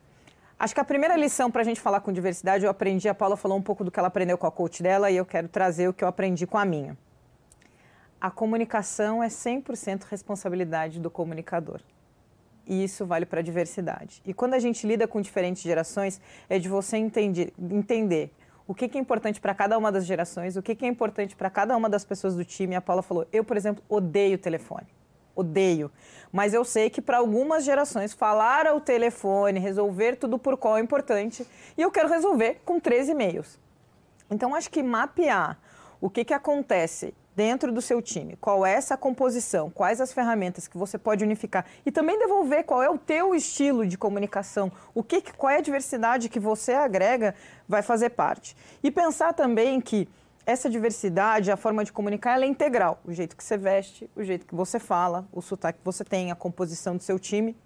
Acho 0.59 0.73
que 0.73 0.81
a 0.81 0.85
primeira 0.85 1.15
lição 1.15 1.51
para 1.51 1.61
a 1.61 1.65
gente 1.65 1.79
falar 1.79 2.01
com 2.01 2.11
diversidade, 2.11 2.65
eu 2.65 2.71
aprendi, 2.71 3.07
a 3.07 3.15
Paula 3.15 3.37
falou 3.37 3.59
um 3.59 3.63
pouco 3.63 3.85
do 3.85 3.91
que 3.91 3.99
ela 3.99 4.09
aprendeu 4.09 4.39
com 4.39 4.47
a 4.47 4.51
coach 4.51 4.83
dela, 4.83 5.11
e 5.11 5.17
eu 5.19 5.27
quero 5.27 5.47
trazer 5.47 5.89
o 5.89 5.93
que 5.93 6.03
eu 6.03 6.09
aprendi 6.09 6.47
com 6.47 6.57
a 6.57 6.65
minha. 6.65 6.97
A 8.19 8.31
comunicação 8.31 9.23
é 9.23 9.29
100% 9.29 10.05
responsabilidade 10.05 11.01
do 11.01 11.11
comunicador. 11.11 11.83
E 12.67 12.83
isso 12.83 13.05
vale 13.05 13.27
para 13.27 13.41
a 13.41 13.43
diversidade. 13.43 14.23
E 14.25 14.33
quando 14.33 14.55
a 14.55 14.59
gente 14.59 14.87
lida 14.87 15.07
com 15.07 15.21
diferentes 15.21 15.63
gerações, 15.63 16.19
é 16.49 16.59
de 16.59 16.67
você 16.67 16.97
entender, 16.97 17.53
entender 17.59 18.33
o 18.67 18.75
que, 18.75 18.89
que 18.89 18.97
é 18.97 19.01
importante 19.01 19.41
para 19.41 19.55
cada 19.55 19.77
uma 19.77 19.93
das 19.93 20.07
gerações, 20.07 20.57
o 20.57 20.63
que, 20.63 20.75
que 20.75 20.85
é 20.85 20.89
importante 20.89 21.37
para 21.37 21.51
cada 21.51 21.77
uma 21.77 21.89
das 21.89 22.05
pessoas 22.05 22.35
do 22.35 22.45
time. 22.45 22.75
A 22.75 22.81
Paula 22.81 23.03
falou: 23.03 23.27
eu, 23.33 23.45
por 23.45 23.57
exemplo, 23.57 23.83
odeio 23.89 24.39
telefone. 24.39 24.87
Odeio. 25.37 25.91
Mas 26.33 26.55
eu 26.55 26.65
sei 26.65 26.89
que 26.89 27.03
para 27.03 27.19
algumas 27.19 27.65
gerações 27.65 28.13
falar 28.13 28.67
ao 28.67 28.81
telefone, 28.81 29.59
resolver 29.59 30.17
tudo 30.17 30.39
por 30.39 30.57
qual 30.57 30.79
é 30.79 30.81
importante, 30.81 31.47
e 31.77 31.83
eu 31.83 31.91
quero 31.91 32.09
resolver 32.09 32.61
com 32.65 32.81
três 32.81 33.09
e-mails. 33.09 33.59
Então, 34.31 34.55
acho 34.55 34.71
que 34.71 34.83
mapear 34.83 35.59
o 36.01 36.09
que, 36.09 36.25
que 36.25 36.35
acontece 36.35 37.15
dentro 37.37 37.73
do 37.73 37.83
seu 37.83 38.01
time, 38.01 38.37
qual 38.37 38.65
é 38.65 38.75
essa 38.75 38.97
composição, 38.97 39.71
quais 39.71 40.01
as 40.01 40.13
ferramentas 40.13 40.69
que 40.69 40.79
você 40.79 40.97
pode 40.97 41.25
unificar 41.25 41.67
e 41.85 41.91
também 41.91 42.19
devolver 42.19 42.65
qual 42.65 42.83
é 42.83 42.89
o 42.89 42.97
teu 42.97 43.35
estilo 43.35 43.87
de 43.87 43.99
comunicação, 43.99 44.71
o 44.95 45.03
que, 45.03 45.21
qual 45.33 45.51
é 45.51 45.59
a 45.59 45.61
diversidade 45.61 46.29
que 46.29 46.39
você 46.39 46.73
agrega, 46.73 47.35
vai 47.69 47.83
fazer 47.83 48.11
parte. 48.11 48.57
E 48.83 48.91
pensar 48.91 49.33
também 49.33 49.81
que 49.81 50.09
essa 50.47 50.69
diversidade, 50.69 51.51
a 51.51 51.57
forma 51.57 51.85
de 51.85 51.93
comunicar, 51.93 52.35
ela 52.35 52.45
é 52.45 52.49
integral. 52.49 53.01
O 53.05 53.13
jeito 53.13 53.37
que 53.37 53.43
você 53.43 53.57
veste, 53.57 54.09
o 54.15 54.23
jeito 54.23 54.47
que 54.47 54.55
você 54.55 54.79
fala, 54.79 55.27
o 55.33 55.41
sotaque 55.41 55.79
que 55.79 55.85
você 55.85 56.05
tem, 56.05 56.31
a 56.31 56.35
composição 56.35 56.97
do 56.97 57.03
seu 57.03 57.19
time. 57.19 57.57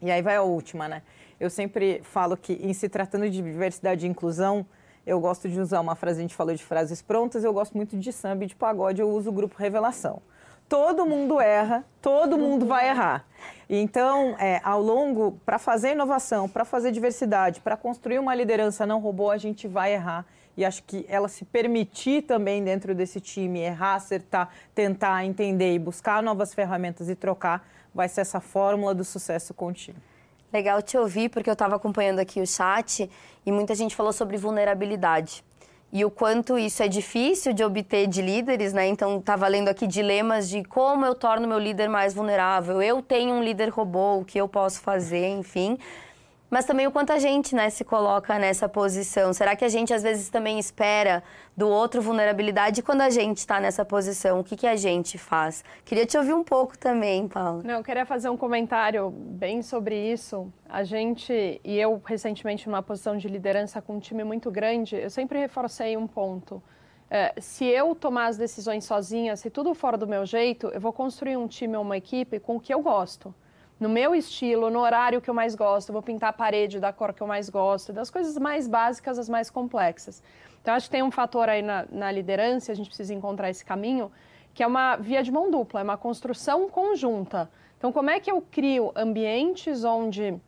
E 0.00 0.10
aí 0.10 0.20
vai 0.20 0.34
a 0.34 0.42
última, 0.42 0.88
né? 0.88 1.02
Eu 1.38 1.48
sempre 1.48 2.00
falo 2.02 2.36
que, 2.36 2.54
em 2.54 2.72
se 2.74 2.88
tratando 2.88 3.30
de 3.30 3.40
diversidade 3.40 4.04
e 4.04 4.08
inclusão, 4.08 4.66
eu 5.06 5.18
gosto 5.20 5.48
de 5.48 5.60
usar 5.60 5.80
uma 5.80 5.94
frase, 5.94 6.20
a 6.20 6.22
gente 6.22 6.34
falou 6.34 6.54
de 6.54 6.64
frases 6.64 7.02
prontas, 7.02 7.44
eu 7.44 7.52
gosto 7.52 7.76
muito 7.76 7.98
de 7.98 8.12
samba 8.12 8.44
e 8.44 8.46
de 8.46 8.54
pagode, 8.54 9.00
eu 9.00 9.10
uso 9.10 9.30
o 9.30 9.32
grupo 9.32 9.56
Revelação. 9.58 10.22
Todo 10.68 11.04
mundo 11.04 11.40
erra, 11.40 11.84
todo 12.00 12.38
mundo 12.38 12.64
vai 12.64 12.88
errar. 12.88 13.26
Então, 13.68 14.36
é, 14.38 14.60
ao 14.64 14.80
longo, 14.80 15.38
para 15.44 15.58
fazer 15.58 15.92
inovação, 15.92 16.48
para 16.48 16.64
fazer 16.64 16.92
diversidade, 16.92 17.60
para 17.60 17.76
construir 17.76 18.18
uma 18.18 18.34
liderança 18.34 18.86
não 18.86 19.00
robô, 19.00 19.30
a 19.30 19.36
gente 19.36 19.68
vai 19.68 19.92
errar. 19.92 20.24
E 20.56 20.64
acho 20.64 20.82
que 20.84 21.04
ela 21.08 21.28
se 21.28 21.44
permitir 21.44 22.22
também 22.22 22.62
dentro 22.62 22.94
desse 22.94 23.20
time 23.20 23.60
errar, 23.60 23.94
acertar, 23.94 24.50
tentar 24.74 25.24
entender 25.24 25.74
e 25.74 25.78
buscar 25.78 26.22
novas 26.22 26.54
ferramentas 26.54 27.08
e 27.08 27.14
trocar, 27.14 27.66
vai 27.94 28.08
ser 28.08 28.22
essa 28.22 28.40
fórmula 28.40 28.94
do 28.94 29.04
sucesso 29.04 29.52
contínuo. 29.52 30.00
Legal 30.52 30.82
te 30.82 30.98
ouvir, 30.98 31.30
porque 31.30 31.48
eu 31.48 31.54
estava 31.54 31.76
acompanhando 31.76 32.18
aqui 32.18 32.40
o 32.40 32.46
chat 32.46 33.08
e 33.44 33.52
muita 33.52 33.74
gente 33.74 33.96
falou 33.96 34.12
sobre 34.12 34.36
vulnerabilidade. 34.36 35.42
E 35.92 36.04
o 36.04 36.10
quanto 36.10 36.58
isso 36.58 36.82
é 36.82 36.88
difícil 36.88 37.52
de 37.52 37.62
obter 37.62 38.06
de 38.06 38.22
líderes, 38.22 38.72
né? 38.72 38.86
Então, 38.86 39.18
estava 39.18 39.46
lendo 39.46 39.68
aqui 39.68 39.86
dilemas 39.86 40.48
de 40.48 40.64
como 40.64 41.04
eu 41.04 41.14
torno 41.14 41.46
meu 41.46 41.58
líder 41.58 41.88
mais 41.88 42.14
vulnerável. 42.14 42.80
Eu 42.80 43.02
tenho 43.02 43.34
um 43.34 43.42
líder 43.42 43.68
robô, 43.68 44.16
o 44.18 44.24
que 44.24 44.38
eu 44.38 44.48
posso 44.48 44.80
fazer, 44.80 45.28
enfim 45.28 45.78
mas 46.52 46.66
também 46.66 46.86
o 46.86 46.92
quanto 46.92 47.14
a 47.14 47.18
gente 47.18 47.54
né, 47.54 47.70
se 47.70 47.82
coloca 47.82 48.38
nessa 48.38 48.68
posição. 48.68 49.32
Será 49.32 49.56
que 49.56 49.64
a 49.64 49.70
gente 49.70 49.94
às 49.94 50.02
vezes 50.02 50.28
também 50.28 50.58
espera 50.58 51.22
do 51.56 51.66
outro 51.66 52.02
vulnerabilidade 52.02 52.82
quando 52.82 53.00
a 53.00 53.08
gente 53.08 53.38
está 53.38 53.58
nessa 53.58 53.86
posição? 53.86 54.38
O 54.38 54.44
que, 54.44 54.54
que 54.54 54.66
a 54.66 54.76
gente 54.76 55.16
faz? 55.16 55.64
Queria 55.82 56.04
te 56.04 56.18
ouvir 56.18 56.34
um 56.34 56.44
pouco 56.44 56.76
também, 56.76 57.26
Paulo. 57.26 57.62
Não, 57.64 57.76
eu 57.76 57.82
queria 57.82 58.04
fazer 58.04 58.28
um 58.28 58.36
comentário 58.36 59.08
bem 59.10 59.62
sobre 59.62 59.96
isso. 60.12 60.52
A 60.68 60.84
gente, 60.84 61.58
e 61.64 61.78
eu 61.78 62.02
recentemente 62.04 62.68
numa 62.68 62.82
posição 62.82 63.16
de 63.16 63.28
liderança 63.28 63.80
com 63.80 63.96
um 63.96 63.98
time 63.98 64.22
muito 64.22 64.50
grande, 64.50 64.94
eu 64.96 65.08
sempre 65.08 65.38
reforcei 65.38 65.96
um 65.96 66.06
ponto. 66.06 66.62
É, 67.10 67.32
se 67.40 67.64
eu 67.64 67.94
tomar 67.94 68.26
as 68.26 68.36
decisões 68.36 68.84
sozinha, 68.84 69.36
se 69.36 69.48
tudo 69.48 69.72
for 69.72 69.96
do 69.96 70.06
meu 70.06 70.26
jeito, 70.26 70.66
eu 70.66 70.80
vou 70.82 70.92
construir 70.92 71.38
um 71.38 71.48
time 71.48 71.78
ou 71.78 71.82
uma 71.82 71.96
equipe 71.96 72.38
com 72.38 72.56
o 72.56 72.60
que 72.60 72.74
eu 72.74 72.82
gosto 72.82 73.34
no 73.82 73.88
meu 73.88 74.14
estilo, 74.14 74.70
no 74.70 74.78
horário 74.78 75.20
que 75.20 75.28
eu 75.28 75.34
mais 75.34 75.56
gosto, 75.56 75.92
vou 75.92 76.00
pintar 76.00 76.30
a 76.30 76.32
parede 76.32 76.78
da 76.78 76.92
cor 76.92 77.12
que 77.12 77.20
eu 77.20 77.26
mais 77.26 77.50
gosto, 77.50 77.92
das 77.92 78.10
coisas 78.10 78.38
mais 78.38 78.68
básicas 78.68 79.18
às 79.18 79.28
mais 79.28 79.50
complexas. 79.50 80.22
Então, 80.60 80.72
acho 80.72 80.86
que 80.86 80.92
tem 80.92 81.02
um 81.02 81.10
fator 81.10 81.48
aí 81.48 81.62
na, 81.62 81.84
na 81.90 82.12
liderança, 82.12 82.70
a 82.70 82.76
gente 82.76 82.86
precisa 82.86 83.12
encontrar 83.12 83.50
esse 83.50 83.64
caminho, 83.64 84.12
que 84.54 84.62
é 84.62 84.66
uma 84.66 84.94
via 84.94 85.20
de 85.20 85.32
mão 85.32 85.50
dupla, 85.50 85.80
é 85.80 85.82
uma 85.82 85.96
construção 85.96 86.68
conjunta. 86.68 87.50
Então, 87.76 87.90
como 87.90 88.08
é 88.08 88.20
que 88.20 88.30
eu 88.30 88.40
crio 88.40 88.92
ambientes 88.94 89.82
onde 89.82 90.40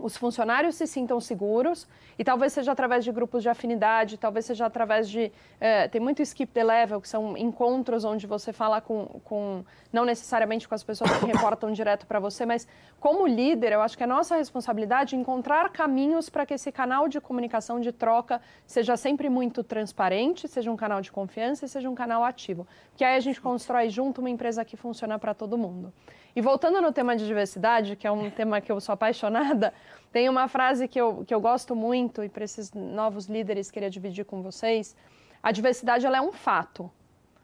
os 0.00 0.16
funcionários 0.16 0.74
se 0.74 0.86
sintam 0.86 1.20
seguros 1.20 1.86
e 2.18 2.24
talvez 2.24 2.52
seja 2.52 2.72
através 2.72 3.04
de 3.04 3.12
grupos 3.12 3.42
de 3.42 3.48
afinidade, 3.48 4.18
talvez 4.18 4.44
seja 4.44 4.66
através 4.66 5.08
de. 5.08 5.32
É, 5.60 5.88
tem 5.88 6.00
muito 6.00 6.22
skip 6.22 6.52
the 6.52 6.64
level, 6.64 7.00
que 7.00 7.08
são 7.08 7.36
encontros 7.36 8.04
onde 8.04 8.26
você 8.26 8.52
fala 8.52 8.80
com. 8.80 9.20
com 9.24 9.64
não 9.92 10.04
necessariamente 10.04 10.68
com 10.68 10.74
as 10.74 10.82
pessoas 10.82 11.10
que 11.18 11.26
reportam 11.26 11.72
direto 11.72 12.06
para 12.06 12.20
você, 12.20 12.44
mas 12.44 12.66
como 13.00 13.26
líder, 13.26 13.72
eu 13.72 13.80
acho 13.80 13.96
que 13.96 14.04
é 14.04 14.06
nossa 14.06 14.36
responsabilidade 14.36 15.16
encontrar 15.16 15.70
caminhos 15.70 16.28
para 16.28 16.44
que 16.44 16.54
esse 16.54 16.70
canal 16.70 17.08
de 17.08 17.20
comunicação, 17.20 17.80
de 17.80 17.92
troca, 17.92 18.40
seja 18.66 18.96
sempre 18.96 19.28
muito 19.28 19.62
transparente, 19.62 20.48
seja 20.48 20.70
um 20.70 20.76
canal 20.76 21.00
de 21.00 21.10
confiança 21.10 21.64
e 21.64 21.68
seja 21.68 21.88
um 21.88 21.94
canal 21.94 22.24
ativo. 22.24 22.66
Que 22.96 23.04
aí 23.04 23.16
a 23.16 23.20
gente 23.20 23.40
constrói 23.40 23.88
junto 23.88 24.20
uma 24.20 24.30
empresa 24.30 24.64
que 24.64 24.76
funciona 24.76 25.18
para 25.18 25.32
todo 25.32 25.56
mundo. 25.56 25.92
E 26.34 26.40
voltando 26.40 26.80
no 26.80 26.92
tema 26.92 27.16
de 27.16 27.26
diversidade, 27.26 27.96
que 27.96 28.06
é 28.06 28.10
um 28.10 28.30
tema 28.30 28.60
que 28.60 28.70
eu 28.70 28.80
sou 28.80 28.92
apaixonada, 28.92 29.72
tem 30.12 30.28
uma 30.28 30.48
frase 30.48 30.86
que 30.86 31.00
eu, 31.00 31.24
que 31.26 31.34
eu 31.34 31.40
gosto 31.40 31.74
muito 31.74 32.22
e 32.22 32.28
para 32.28 32.44
esses 32.44 32.72
novos 32.72 33.26
líderes 33.26 33.70
queria 33.70 33.90
dividir 33.90 34.24
com 34.24 34.42
vocês. 34.42 34.96
A 35.42 35.52
diversidade 35.52 36.06
ela 36.06 36.18
é 36.18 36.20
um 36.20 36.32
fato, 36.32 36.90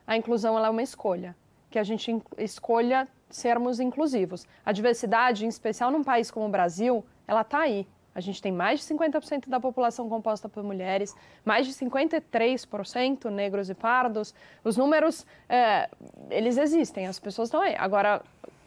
a 0.06 0.16
inclusão 0.16 0.56
ela 0.56 0.68
é 0.68 0.70
uma 0.70 0.82
escolha, 0.82 1.36
que 1.70 1.78
a 1.78 1.82
gente 1.82 2.22
escolha 2.38 3.08
sermos 3.30 3.80
inclusivos. 3.80 4.46
A 4.64 4.72
diversidade, 4.72 5.44
em 5.44 5.48
especial 5.48 5.90
num 5.90 6.04
país 6.04 6.30
como 6.30 6.46
o 6.46 6.48
Brasil, 6.48 7.04
ela 7.26 7.40
está 7.40 7.60
aí. 7.60 7.86
A 8.14 8.20
gente 8.20 8.40
tem 8.40 8.52
mais 8.52 8.80
de 8.80 8.94
50% 8.94 9.48
da 9.48 9.58
população 9.58 10.08
composta 10.08 10.48
por 10.48 10.62
mulheres, 10.62 11.16
mais 11.44 11.66
de 11.66 11.72
53% 11.72 13.28
negros 13.28 13.68
e 13.68 13.74
pardos. 13.74 14.32
Os 14.62 14.76
números, 14.76 15.26
é, 15.48 15.90
eles 16.30 16.56
existem, 16.56 17.08
as 17.08 17.18
pessoas 17.18 17.48
estão 17.48 17.60
aí. 17.60 17.74
Agora, 17.76 18.22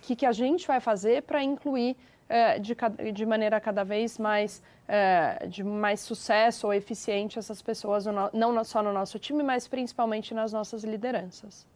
que, 0.08 0.16
que 0.16 0.26
a 0.26 0.32
gente 0.32 0.66
vai 0.66 0.80
fazer 0.80 1.24
para 1.24 1.44
incluir 1.44 1.98
é, 2.30 2.60
de, 2.60 2.74
de, 3.14 3.26
maneira 3.26 3.60
cada 3.60 3.84
vez 3.84 4.18
mais 4.18 4.64
é, 4.88 5.46
de 5.48 5.64
mais 5.64 6.00
sucesso 6.00 6.68
ou 6.68 6.74
eficiente 6.74 7.38
essas 7.38 7.62
pessoas, 7.62 8.06
não 8.34 8.64
só 8.64 8.82
no 8.82 8.94
nosso 8.94 9.20
time, 9.20 9.44
mas 9.44 9.68
principalmente 9.68 10.34
nas 10.34 10.54
nossas 10.54 10.84
lideranças. 10.84 11.68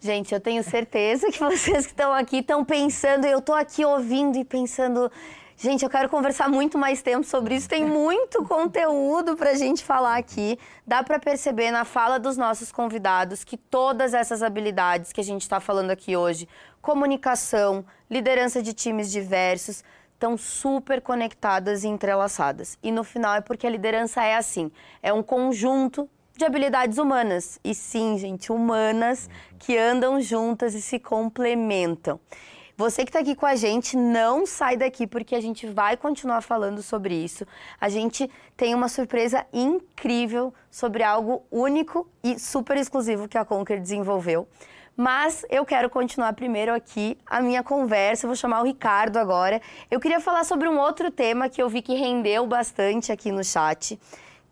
Gente, 0.00 0.34
eu 0.34 0.40
tenho 0.40 0.62
certeza 0.62 1.30
que 1.30 1.38
vocês 1.38 1.84
que 1.86 1.92
estão 1.92 2.12
aqui 2.12 2.38
estão 2.38 2.64
pensando, 2.64 3.26
eu 3.26 3.38
estou 3.38 3.54
aqui 3.54 3.84
ouvindo 3.84 4.38
e 4.38 4.44
pensando, 4.44 5.12
Gente, 5.56 5.84
eu 5.84 5.90
quero 5.90 6.08
conversar 6.08 6.48
muito 6.48 6.76
mais 6.76 7.00
tempo 7.00 7.24
sobre 7.24 7.54
isso. 7.54 7.68
Tem 7.68 7.84
muito 7.84 8.42
conteúdo 8.44 9.36
para 9.36 9.50
a 9.50 9.54
gente 9.54 9.84
falar 9.84 10.16
aqui. 10.16 10.58
Dá 10.86 11.02
para 11.02 11.18
perceber 11.18 11.70
na 11.70 11.84
fala 11.84 12.18
dos 12.18 12.36
nossos 12.36 12.72
convidados 12.72 13.44
que 13.44 13.56
todas 13.56 14.14
essas 14.14 14.42
habilidades 14.42 15.12
que 15.12 15.20
a 15.20 15.24
gente 15.24 15.42
está 15.42 15.60
falando 15.60 15.90
aqui 15.90 16.16
hoje, 16.16 16.48
comunicação, 16.82 17.84
liderança 18.10 18.60
de 18.60 18.72
times 18.72 19.10
diversos, 19.10 19.84
estão 20.12 20.36
super 20.36 21.00
conectadas 21.00 21.84
e 21.84 21.88
entrelaçadas. 21.88 22.76
E 22.82 22.90
no 22.90 23.04
final 23.04 23.36
é 23.36 23.40
porque 23.40 23.66
a 23.66 23.70
liderança 23.70 24.24
é 24.24 24.36
assim: 24.36 24.72
é 25.02 25.12
um 25.12 25.22
conjunto 25.22 26.10
de 26.36 26.44
habilidades 26.44 26.98
humanas. 26.98 27.60
E 27.62 27.74
sim, 27.74 28.18
gente, 28.18 28.50
humanas 28.50 29.30
que 29.58 29.78
andam 29.78 30.20
juntas 30.20 30.74
e 30.74 30.82
se 30.82 30.98
complementam. 30.98 32.18
Você 32.76 33.04
que 33.04 33.10
está 33.10 33.20
aqui 33.20 33.36
com 33.36 33.46
a 33.46 33.54
gente, 33.54 33.96
não 33.96 34.44
sai 34.44 34.76
daqui 34.76 35.06
porque 35.06 35.36
a 35.36 35.40
gente 35.40 35.64
vai 35.64 35.96
continuar 35.96 36.40
falando 36.40 36.82
sobre 36.82 37.14
isso. 37.14 37.46
A 37.80 37.88
gente 37.88 38.28
tem 38.56 38.74
uma 38.74 38.88
surpresa 38.88 39.46
incrível 39.52 40.52
sobre 40.72 41.04
algo 41.04 41.44
único 41.52 42.04
e 42.20 42.36
super 42.36 42.76
exclusivo 42.76 43.28
que 43.28 43.38
a 43.38 43.44
Conquer 43.44 43.80
desenvolveu. 43.80 44.48
Mas 44.96 45.46
eu 45.50 45.64
quero 45.64 45.88
continuar 45.88 46.32
primeiro 46.32 46.74
aqui 46.74 47.16
a 47.24 47.40
minha 47.40 47.62
conversa. 47.62 48.26
Eu 48.26 48.30
vou 48.30 48.36
chamar 48.36 48.60
o 48.60 48.64
Ricardo 48.64 49.18
agora. 49.18 49.62
Eu 49.88 50.00
queria 50.00 50.18
falar 50.18 50.42
sobre 50.42 50.68
um 50.68 50.76
outro 50.76 51.12
tema 51.12 51.48
que 51.48 51.62
eu 51.62 51.68
vi 51.68 51.80
que 51.80 51.94
rendeu 51.94 52.44
bastante 52.44 53.12
aqui 53.12 53.30
no 53.30 53.44
chat 53.44 53.96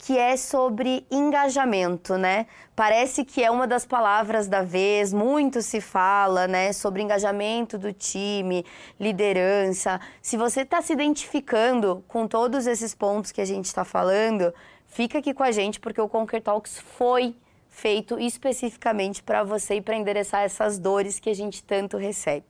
que 0.02 0.18
é 0.18 0.36
sobre 0.36 1.06
engajamento, 1.08 2.18
né? 2.18 2.46
Parece 2.74 3.24
que 3.24 3.42
é 3.42 3.48
uma 3.48 3.68
das 3.68 3.86
palavras 3.86 4.48
da 4.48 4.60
vez, 4.60 5.12
muito 5.12 5.62
se 5.62 5.80
fala, 5.80 6.48
né, 6.48 6.72
sobre 6.72 7.02
engajamento 7.02 7.78
do 7.78 7.92
time, 7.92 8.66
liderança. 8.98 10.00
Se 10.20 10.36
você 10.36 10.62
está 10.62 10.82
se 10.82 10.92
identificando 10.92 12.02
com 12.08 12.26
todos 12.26 12.66
esses 12.66 12.96
pontos 12.96 13.30
que 13.30 13.40
a 13.40 13.44
gente 13.44 13.66
está 13.66 13.84
falando, 13.84 14.52
fica 14.88 15.18
aqui 15.18 15.32
com 15.32 15.44
a 15.44 15.52
gente 15.52 15.78
porque 15.78 16.00
o 16.00 16.08
Conquer 16.08 16.42
Talks 16.42 16.80
foi 16.80 17.36
feito 17.70 18.18
especificamente 18.18 19.22
para 19.22 19.44
você 19.44 19.76
e 19.76 19.80
para 19.80 19.94
endereçar 19.94 20.42
essas 20.42 20.80
dores 20.80 21.20
que 21.20 21.30
a 21.30 21.34
gente 21.34 21.62
tanto 21.62 21.96
recebe. 21.96 22.44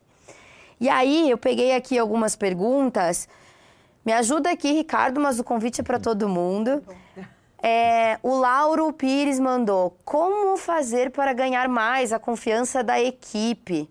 E 0.79 0.89
aí, 0.89 1.29
eu 1.29 1.37
peguei 1.37 1.75
aqui 1.75 1.99
algumas 1.99 2.35
perguntas. 2.35 3.29
Me 4.03 4.11
ajuda 4.11 4.49
aqui, 4.49 4.71
Ricardo, 4.71 5.21
mas 5.21 5.39
o 5.39 5.43
convite 5.43 5.81
é 5.81 5.83
para 5.83 5.99
todo 5.99 6.27
mundo. 6.27 6.83
É, 7.65 8.19
o 8.21 8.35
Lauro 8.35 8.91
Pires 8.91 9.39
mandou: 9.39 9.95
como 10.03 10.57
fazer 10.57 11.11
para 11.11 11.31
ganhar 11.31 11.69
mais 11.69 12.11
a 12.11 12.19
confiança 12.19 12.83
da 12.83 13.01
equipe? 13.01 13.89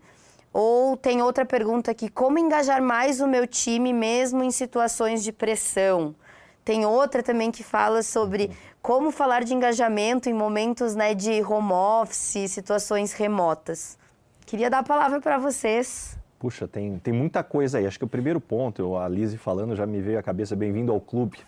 Ou 0.52 0.94
tem 0.94 1.22
outra 1.22 1.46
pergunta 1.46 1.90
aqui: 1.90 2.10
como 2.10 2.38
engajar 2.38 2.82
mais 2.82 3.18
o 3.22 3.26
meu 3.26 3.46
time 3.46 3.90
mesmo 3.94 4.44
em 4.44 4.50
situações 4.50 5.24
de 5.24 5.32
pressão? 5.32 6.14
Tem 6.62 6.84
outra 6.84 7.22
também 7.22 7.50
que 7.50 7.64
fala 7.64 8.02
sobre 8.02 8.50
como 8.82 9.10
falar 9.10 9.42
de 9.42 9.54
engajamento 9.54 10.28
em 10.28 10.34
momentos 10.34 10.94
né, 10.94 11.14
de 11.14 11.42
home 11.42 11.72
office, 11.72 12.52
situações 12.52 13.14
remotas. 13.14 13.96
Queria 14.44 14.68
dar 14.68 14.80
a 14.80 14.84
palavra 14.84 15.18
para 15.18 15.38
vocês. 15.38 16.14
Puxa, 16.42 16.66
tem, 16.66 16.98
tem 16.98 17.14
muita 17.14 17.44
coisa 17.44 17.78
aí. 17.78 17.86
Acho 17.86 17.96
que 17.96 18.04
o 18.04 18.08
primeiro 18.08 18.40
ponto, 18.40 18.96
a 18.96 19.08
Lise 19.08 19.38
falando, 19.38 19.76
já 19.76 19.86
me 19.86 20.00
veio 20.00 20.18
à 20.18 20.22
cabeça, 20.24 20.56
bem-vindo 20.56 20.90
ao 20.90 21.00
clube. 21.00 21.38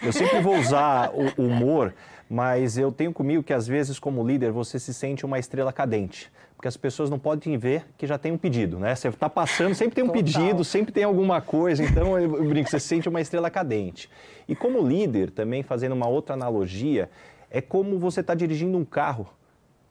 Eu 0.00 0.12
sempre 0.12 0.40
vou 0.40 0.56
usar 0.56 1.10
o 1.12 1.42
humor, 1.42 1.92
mas 2.30 2.78
eu 2.78 2.92
tenho 2.92 3.12
comigo 3.12 3.42
que 3.42 3.52
às 3.52 3.66
vezes, 3.66 3.98
como 3.98 4.24
líder, 4.24 4.52
você 4.52 4.78
se 4.78 4.94
sente 4.94 5.26
uma 5.26 5.36
estrela 5.40 5.72
cadente. 5.72 6.30
Porque 6.54 6.68
as 6.68 6.76
pessoas 6.76 7.10
não 7.10 7.18
podem 7.18 7.58
ver 7.58 7.86
que 7.98 8.06
já 8.06 8.18
tem 8.18 8.30
um 8.30 8.38
pedido, 8.38 8.78
né? 8.78 8.94
Você 8.94 9.08
está 9.08 9.28
passando, 9.28 9.74
sempre 9.74 9.96
tem 9.96 10.04
um 10.04 10.06
Total. 10.06 10.22
pedido, 10.22 10.62
sempre 10.62 10.92
tem 10.92 11.02
alguma 11.02 11.40
coisa. 11.40 11.82
Então, 11.82 12.16
eu 12.16 12.44
brinco, 12.48 12.70
você 12.70 12.78
se 12.78 12.86
sente 12.86 13.08
uma 13.08 13.20
estrela 13.20 13.50
cadente. 13.50 14.08
E 14.46 14.54
como 14.54 14.80
líder, 14.80 15.32
também 15.32 15.64
fazendo 15.64 15.90
uma 15.90 16.06
outra 16.06 16.34
analogia, 16.34 17.10
é 17.50 17.60
como 17.60 17.98
você 17.98 18.20
está 18.20 18.32
dirigindo 18.32 18.78
um 18.78 18.84
carro 18.84 19.26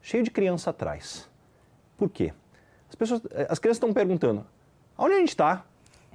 cheio 0.01 0.23
de 0.23 0.31
criança 0.31 0.69
atrás. 0.69 1.29
Por 1.97 2.09
quê? 2.09 2.31
As, 2.89 2.95
pessoas, 2.95 3.21
eh, 3.31 3.47
as 3.49 3.59
crianças 3.59 3.77
estão 3.77 3.93
perguntando: 3.93 4.45
aonde 4.97 5.15
a 5.15 5.19
gente 5.19 5.29
está? 5.29 5.65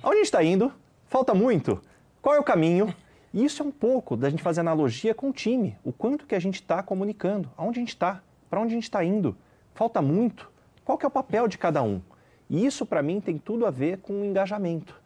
Aonde 0.02 0.16
a 0.16 0.18
gente 0.18 0.26
está 0.26 0.42
indo? 0.42 0.72
Falta 1.06 1.34
muito? 1.34 1.80
Qual 2.22 2.34
é 2.34 2.38
o 2.38 2.44
caminho? 2.44 2.94
E 3.32 3.44
isso 3.44 3.62
é 3.62 3.66
um 3.66 3.70
pouco 3.70 4.16
da 4.16 4.28
gente 4.28 4.42
fazer 4.42 4.60
analogia 4.60 5.14
com 5.14 5.30
o 5.30 5.32
time. 5.32 5.76
O 5.84 5.92
quanto 5.92 6.26
que 6.26 6.34
a 6.34 6.40
gente 6.40 6.56
está 6.56 6.82
comunicando. 6.82 7.50
Aonde 7.56 7.78
a 7.78 7.82
gente 7.82 7.90
está? 7.90 8.22
Para 8.48 8.60
onde 8.60 8.72
a 8.72 8.74
gente 8.74 8.84
está 8.84 9.04
indo? 9.04 9.36
Falta 9.74 10.02
muito? 10.02 10.50
Qual 10.84 10.98
que 10.98 11.04
é 11.04 11.08
o 11.08 11.10
papel 11.10 11.46
de 11.46 11.56
cada 11.56 11.82
um? 11.82 12.00
E 12.48 12.66
isso, 12.66 12.84
para 12.84 13.02
mim, 13.02 13.20
tem 13.20 13.38
tudo 13.38 13.64
a 13.64 13.70
ver 13.70 13.98
com 13.98 14.20
o 14.20 14.24
engajamento. 14.24 15.00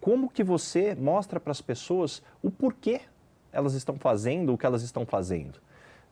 Como 0.00 0.30
que 0.30 0.44
você 0.44 0.94
mostra 0.94 1.40
para 1.40 1.50
as 1.50 1.60
pessoas 1.60 2.22
o 2.42 2.50
porquê 2.50 3.00
elas 3.52 3.74
estão 3.74 3.96
fazendo 3.96 4.52
o 4.52 4.58
que 4.58 4.66
elas 4.66 4.82
estão 4.82 5.06
fazendo? 5.06 5.58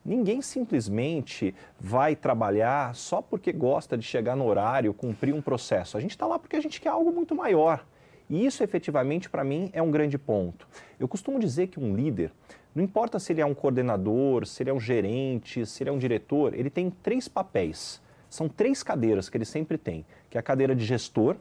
Ninguém 0.03 0.41
simplesmente 0.41 1.53
vai 1.79 2.15
trabalhar 2.15 2.95
só 2.95 3.21
porque 3.21 3.51
gosta 3.51 3.97
de 3.97 4.05
chegar 4.05 4.35
no 4.35 4.45
horário, 4.45 4.93
cumprir 4.93 5.33
um 5.33 5.41
processo. 5.41 5.97
A 5.97 5.99
gente 5.99 6.11
está 6.11 6.25
lá 6.25 6.39
porque 6.39 6.55
a 6.55 6.61
gente 6.61 6.79
quer 6.79 6.89
algo 6.89 7.11
muito 7.11 7.35
maior. 7.35 7.85
E 8.29 8.45
isso, 8.45 8.63
efetivamente, 8.63 9.29
para 9.29 9.43
mim, 9.43 9.69
é 9.73 9.81
um 9.81 9.89
grande 9.89 10.17
ponto. 10.17 10.67
Eu 10.99 11.07
costumo 11.07 11.39
dizer 11.39 11.67
que 11.67 11.79
um 11.79 11.95
líder, 11.95 12.31
não 12.75 12.83
importa 12.83 13.19
se 13.19 13.33
ele 13.33 13.41
é 13.41 13.45
um 13.45 13.55
coordenador, 13.55 14.45
se 14.45 14.61
ele 14.61 14.69
é 14.69 14.73
um 14.73 14.79
gerente, 14.79 15.65
se 15.65 15.81
ele 15.83 15.89
é 15.89 15.93
um 15.93 15.97
diretor, 15.97 16.53
ele 16.53 16.69
tem 16.69 16.89
três 16.89 17.27
papéis. 17.27 18.01
São 18.29 18.47
três 18.47 18.83
cadeiras 18.83 19.29
que 19.29 19.37
ele 19.37 19.45
sempre 19.45 19.77
tem, 19.77 20.05
que 20.29 20.37
é 20.37 20.39
a 20.39 20.43
cadeira 20.43 20.75
de 20.75 20.85
gestor, 20.85 21.35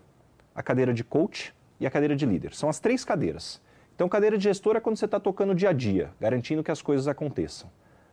a 0.54 0.62
cadeira 0.62 0.94
de 0.94 1.04
coach 1.04 1.54
e 1.78 1.86
a 1.86 1.90
cadeira 1.90 2.16
de 2.16 2.24
líder. 2.24 2.54
São 2.54 2.68
as 2.68 2.80
três 2.80 3.04
cadeiras. 3.04 3.60
Então, 3.94 4.08
cadeira 4.08 4.38
de 4.38 4.44
gestor 4.44 4.74
é 4.76 4.80
quando 4.80 4.96
você 4.96 5.04
está 5.04 5.20
tocando 5.20 5.54
dia 5.54 5.68
a 5.68 5.72
dia, 5.72 6.10
garantindo 6.18 6.64
que 6.64 6.70
as 6.70 6.80
coisas 6.80 7.06
aconteçam. 7.06 7.68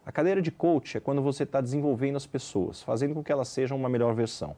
A 0.05 0.11
cadeira 0.11 0.39
de 0.39 0.51
coach 0.51 0.97
é 0.97 0.99
quando 0.99 1.19
você 1.19 1.43
está 1.43 1.59
desenvolvendo 1.59 2.15
as 2.15 2.27
pessoas, 2.27 2.83
fazendo 2.83 3.15
com 3.15 3.23
que 3.23 3.31
elas 3.31 3.47
sejam 3.47 3.75
uma 3.75 3.89
melhor 3.89 4.13
versão. 4.13 4.55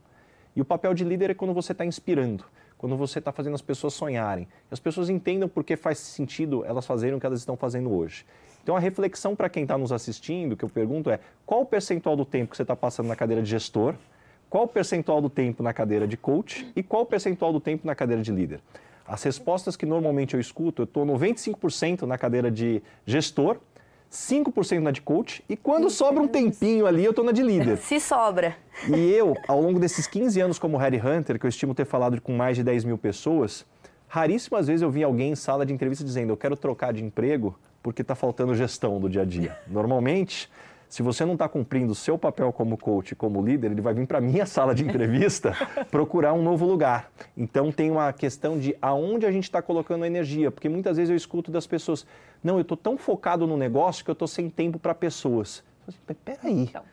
E 0.53 0.59
o 0.59 0.65
papel 0.65 0.93
de 0.93 1.05
líder 1.05 1.29
é 1.29 1.33
quando 1.33 1.53
você 1.53 1.71
está 1.71 1.85
inspirando, 1.85 2.43
quando 2.77 2.97
você 2.97 3.19
está 3.19 3.31
fazendo 3.31 3.53
as 3.53 3.61
pessoas 3.61 3.93
sonharem. 3.93 4.45
As 4.69 4.79
pessoas 4.79 5.09
entendam 5.09 5.47
por 5.47 5.63
que 5.63 5.77
faz 5.77 5.99
sentido 5.99 6.65
elas 6.65 6.85
fazerem 6.85 7.15
o 7.15 7.19
que 7.19 7.25
elas 7.25 7.39
estão 7.39 7.55
fazendo 7.55 7.89
hoje. 7.93 8.25
Então 8.61 8.75
a 8.75 8.79
reflexão 8.79 9.37
para 9.37 9.47
quem 9.47 9.63
está 9.63 9.77
nos 9.77 9.93
assistindo, 9.93 10.57
que 10.57 10.65
eu 10.65 10.69
pergunto 10.69 11.09
é, 11.09 11.21
qual 11.45 11.61
o 11.61 11.65
percentual 11.65 12.17
do 12.17 12.25
tempo 12.25 12.51
que 12.51 12.57
você 12.57 12.63
está 12.63 12.75
passando 12.75 13.07
na 13.07 13.15
cadeira 13.15 13.41
de 13.41 13.49
gestor, 13.49 13.95
qual 14.49 14.65
o 14.65 14.67
percentual 14.67 15.21
do 15.21 15.29
tempo 15.29 15.63
na 15.63 15.71
cadeira 15.71 16.05
de 16.05 16.17
coach 16.17 16.69
e 16.75 16.83
qual 16.83 17.03
o 17.03 17.05
percentual 17.05 17.53
do 17.53 17.61
tempo 17.61 17.87
na 17.87 17.95
cadeira 17.95 18.21
de 18.21 18.33
líder? 18.33 18.59
As 19.07 19.23
respostas 19.23 19.77
que 19.77 19.85
normalmente 19.85 20.33
eu 20.33 20.41
escuto, 20.41 20.81
eu 20.81 20.83
estou 20.83 21.05
95% 21.05 22.01
na 22.01 22.17
cadeira 22.17 22.51
de 22.51 22.83
gestor, 23.05 23.57
5% 24.11 24.79
na 24.79 24.91
de 24.91 25.01
coach 25.01 25.43
e 25.49 25.55
quando 25.55 25.89
sobra 25.89 26.21
um 26.21 26.27
tempinho 26.27 26.85
ali, 26.85 27.03
eu 27.03 27.11
estou 27.11 27.25
na 27.25 27.31
de 27.31 27.43
líder. 27.43 27.77
Se 27.83 27.99
sobra. 27.99 28.55
E 28.87 29.11
eu, 29.11 29.35
ao 29.47 29.61
longo 29.61 29.79
desses 29.79 30.07
15 30.07 30.39
anos 30.39 30.59
como 30.59 30.77
Harry 30.77 30.99
Hunter, 30.99 31.39
que 31.39 31.45
eu 31.45 31.49
estimo 31.49 31.73
ter 31.73 31.85
falado 31.85 32.19
com 32.21 32.33
mais 32.33 32.55
de 32.55 32.63
10 32.63 32.83
mil 32.83 32.97
pessoas, 32.97 33.65
Raríssimas 34.07 34.67
vezes 34.67 34.81
eu 34.81 34.89
vi 34.89 35.03
alguém 35.03 35.31
em 35.31 35.35
sala 35.35 35.65
de 35.65 35.73
entrevista 35.73 36.03
dizendo 36.03 36.31
eu 36.31 36.37
quero 36.37 36.55
trocar 36.55 36.93
de 36.93 37.03
emprego 37.03 37.57
porque 37.83 38.01
está 38.01 38.15
faltando 38.15 38.55
gestão 38.55 38.99
do 38.99 39.09
dia 39.09 39.23
a 39.23 39.25
dia. 39.25 39.57
Normalmente, 39.67 40.49
se 40.89 41.03
você 41.03 41.25
não 41.25 41.33
está 41.33 41.49
cumprindo 41.49 41.91
o 41.91 41.95
seu 41.95 42.17
papel 42.17 42.51
como 42.53 42.77
coach, 42.77 43.13
como 43.13 43.45
líder, 43.45 43.71
ele 43.71 43.81
vai 43.81 43.93
vir 43.93 44.07
para 44.07 44.19
a 44.19 44.21
minha 44.21 44.45
sala 44.45 44.73
de 44.73 44.85
entrevista 44.85 45.53
procurar 45.91 46.33
um 46.33 46.41
novo 46.41 46.65
lugar. 46.65 47.11
Então 47.35 47.71
tem 47.71 47.91
uma 47.91 48.11
questão 48.13 48.57
de 48.57 48.75
aonde 48.81 49.25
a 49.25 49.31
gente 49.31 49.43
está 49.43 49.61
colocando 49.61 50.03
a 50.03 50.07
energia, 50.07 50.49
porque 50.49 50.69
muitas 50.69 50.97
vezes 50.97 51.09
eu 51.09 51.15
escuto 51.15 51.51
das 51.51 51.67
pessoas, 51.67 52.05
não, 52.43 52.55
eu 52.55 52.61
estou 52.61 52.77
tão 52.77 52.97
focado 52.97 53.45
no 53.45 53.57
negócio 53.57 54.03
que 54.03 54.09
eu 54.09 54.13
estou 54.13 54.27
sem 54.27 54.49
tempo 54.49 54.79
para 54.79 54.95
pessoas. 54.95 55.63
Assim, 55.87 55.97
Peraí, 56.23 56.63
então. 56.63 56.83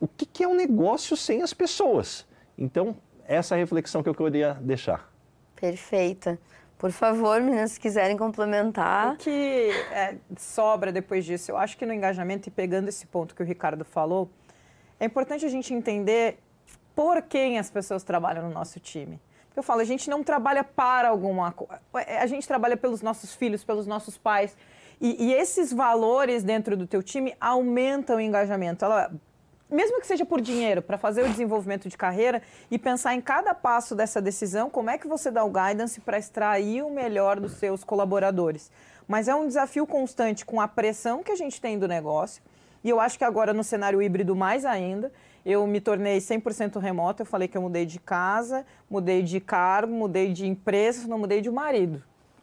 o 0.00 0.08
que, 0.08 0.26
que 0.26 0.42
é 0.42 0.48
um 0.48 0.54
negócio 0.54 1.16
sem 1.16 1.42
as 1.42 1.54
pessoas? 1.54 2.26
Então, 2.58 2.96
essa 3.26 3.54
é 3.54 3.56
a 3.56 3.58
reflexão 3.58 4.02
que 4.02 4.08
eu 4.08 4.14
queria 4.14 4.54
deixar. 4.54 5.12
Perfeita. 5.54 6.38
Por 6.82 6.90
favor, 6.90 7.40
meninas, 7.40 7.70
se 7.70 7.80
quiserem 7.80 8.16
complementar. 8.16 9.14
O 9.14 9.16
que 9.16 9.70
é, 9.92 10.16
sobra 10.36 10.90
depois 10.90 11.24
disso? 11.24 11.52
Eu 11.52 11.56
acho 11.56 11.78
que 11.78 11.86
no 11.86 11.92
engajamento, 11.92 12.48
e 12.48 12.50
pegando 12.50 12.88
esse 12.88 13.06
ponto 13.06 13.36
que 13.36 13.40
o 13.40 13.46
Ricardo 13.46 13.84
falou, 13.84 14.28
é 14.98 15.04
importante 15.04 15.46
a 15.46 15.48
gente 15.48 15.72
entender 15.72 16.40
por 16.92 17.22
quem 17.22 17.56
as 17.56 17.70
pessoas 17.70 18.02
trabalham 18.02 18.48
no 18.48 18.50
nosso 18.52 18.80
time. 18.80 19.20
Eu 19.54 19.62
falo, 19.62 19.80
a 19.80 19.84
gente 19.84 20.10
não 20.10 20.24
trabalha 20.24 20.64
para 20.64 21.10
alguma 21.10 21.52
coisa, 21.52 21.80
é, 22.04 22.18
a 22.18 22.26
gente 22.26 22.48
trabalha 22.48 22.76
pelos 22.76 23.00
nossos 23.00 23.32
filhos, 23.32 23.62
pelos 23.62 23.86
nossos 23.86 24.18
pais. 24.18 24.56
E, 25.00 25.26
e 25.26 25.34
esses 25.34 25.72
valores 25.72 26.42
dentro 26.42 26.76
do 26.76 26.84
teu 26.84 27.00
time 27.00 27.32
aumentam 27.40 28.16
o 28.16 28.20
engajamento. 28.20 28.84
Ela, 28.84 29.08
mesmo 29.72 30.00
que 30.00 30.06
seja 30.06 30.24
por 30.24 30.40
dinheiro, 30.40 30.82
para 30.82 30.98
fazer 30.98 31.22
o 31.24 31.28
desenvolvimento 31.28 31.88
de 31.88 31.96
carreira 31.96 32.42
e 32.70 32.78
pensar 32.78 33.14
em 33.14 33.20
cada 33.20 33.54
passo 33.54 33.94
dessa 33.94 34.20
decisão, 34.20 34.68
como 34.68 34.90
é 34.90 34.98
que 34.98 35.08
você 35.08 35.30
dá 35.30 35.42
o 35.42 35.50
guidance 35.50 36.00
para 36.00 36.18
extrair 36.18 36.84
o 36.84 36.90
melhor 36.90 37.40
dos 37.40 37.52
seus 37.52 37.82
colaboradores. 37.82 38.70
Mas 39.08 39.28
é 39.28 39.34
um 39.34 39.46
desafio 39.46 39.86
constante 39.86 40.44
com 40.44 40.60
a 40.60 40.68
pressão 40.68 41.22
que 41.22 41.32
a 41.32 41.36
gente 41.36 41.60
tem 41.60 41.78
do 41.78 41.88
negócio. 41.88 42.42
E 42.84 42.90
eu 42.90 43.00
acho 43.00 43.16
que 43.16 43.24
agora 43.24 43.52
no 43.52 43.64
cenário 43.64 44.02
híbrido 44.02 44.36
mais 44.36 44.64
ainda, 44.64 45.12
eu 45.44 45.66
me 45.66 45.80
tornei 45.80 46.18
100% 46.18 46.78
remoto. 46.78 47.22
Eu 47.22 47.26
falei 47.26 47.48
que 47.48 47.56
eu 47.56 47.62
mudei 47.62 47.86
de 47.86 47.98
casa, 47.98 48.66
mudei 48.90 49.22
de 49.22 49.40
cargo, 49.40 49.92
mudei 49.92 50.32
de 50.32 50.46
empresa, 50.46 51.06
não 51.08 51.18
mudei 51.18 51.40
de 51.40 51.50
marido. 51.50 52.02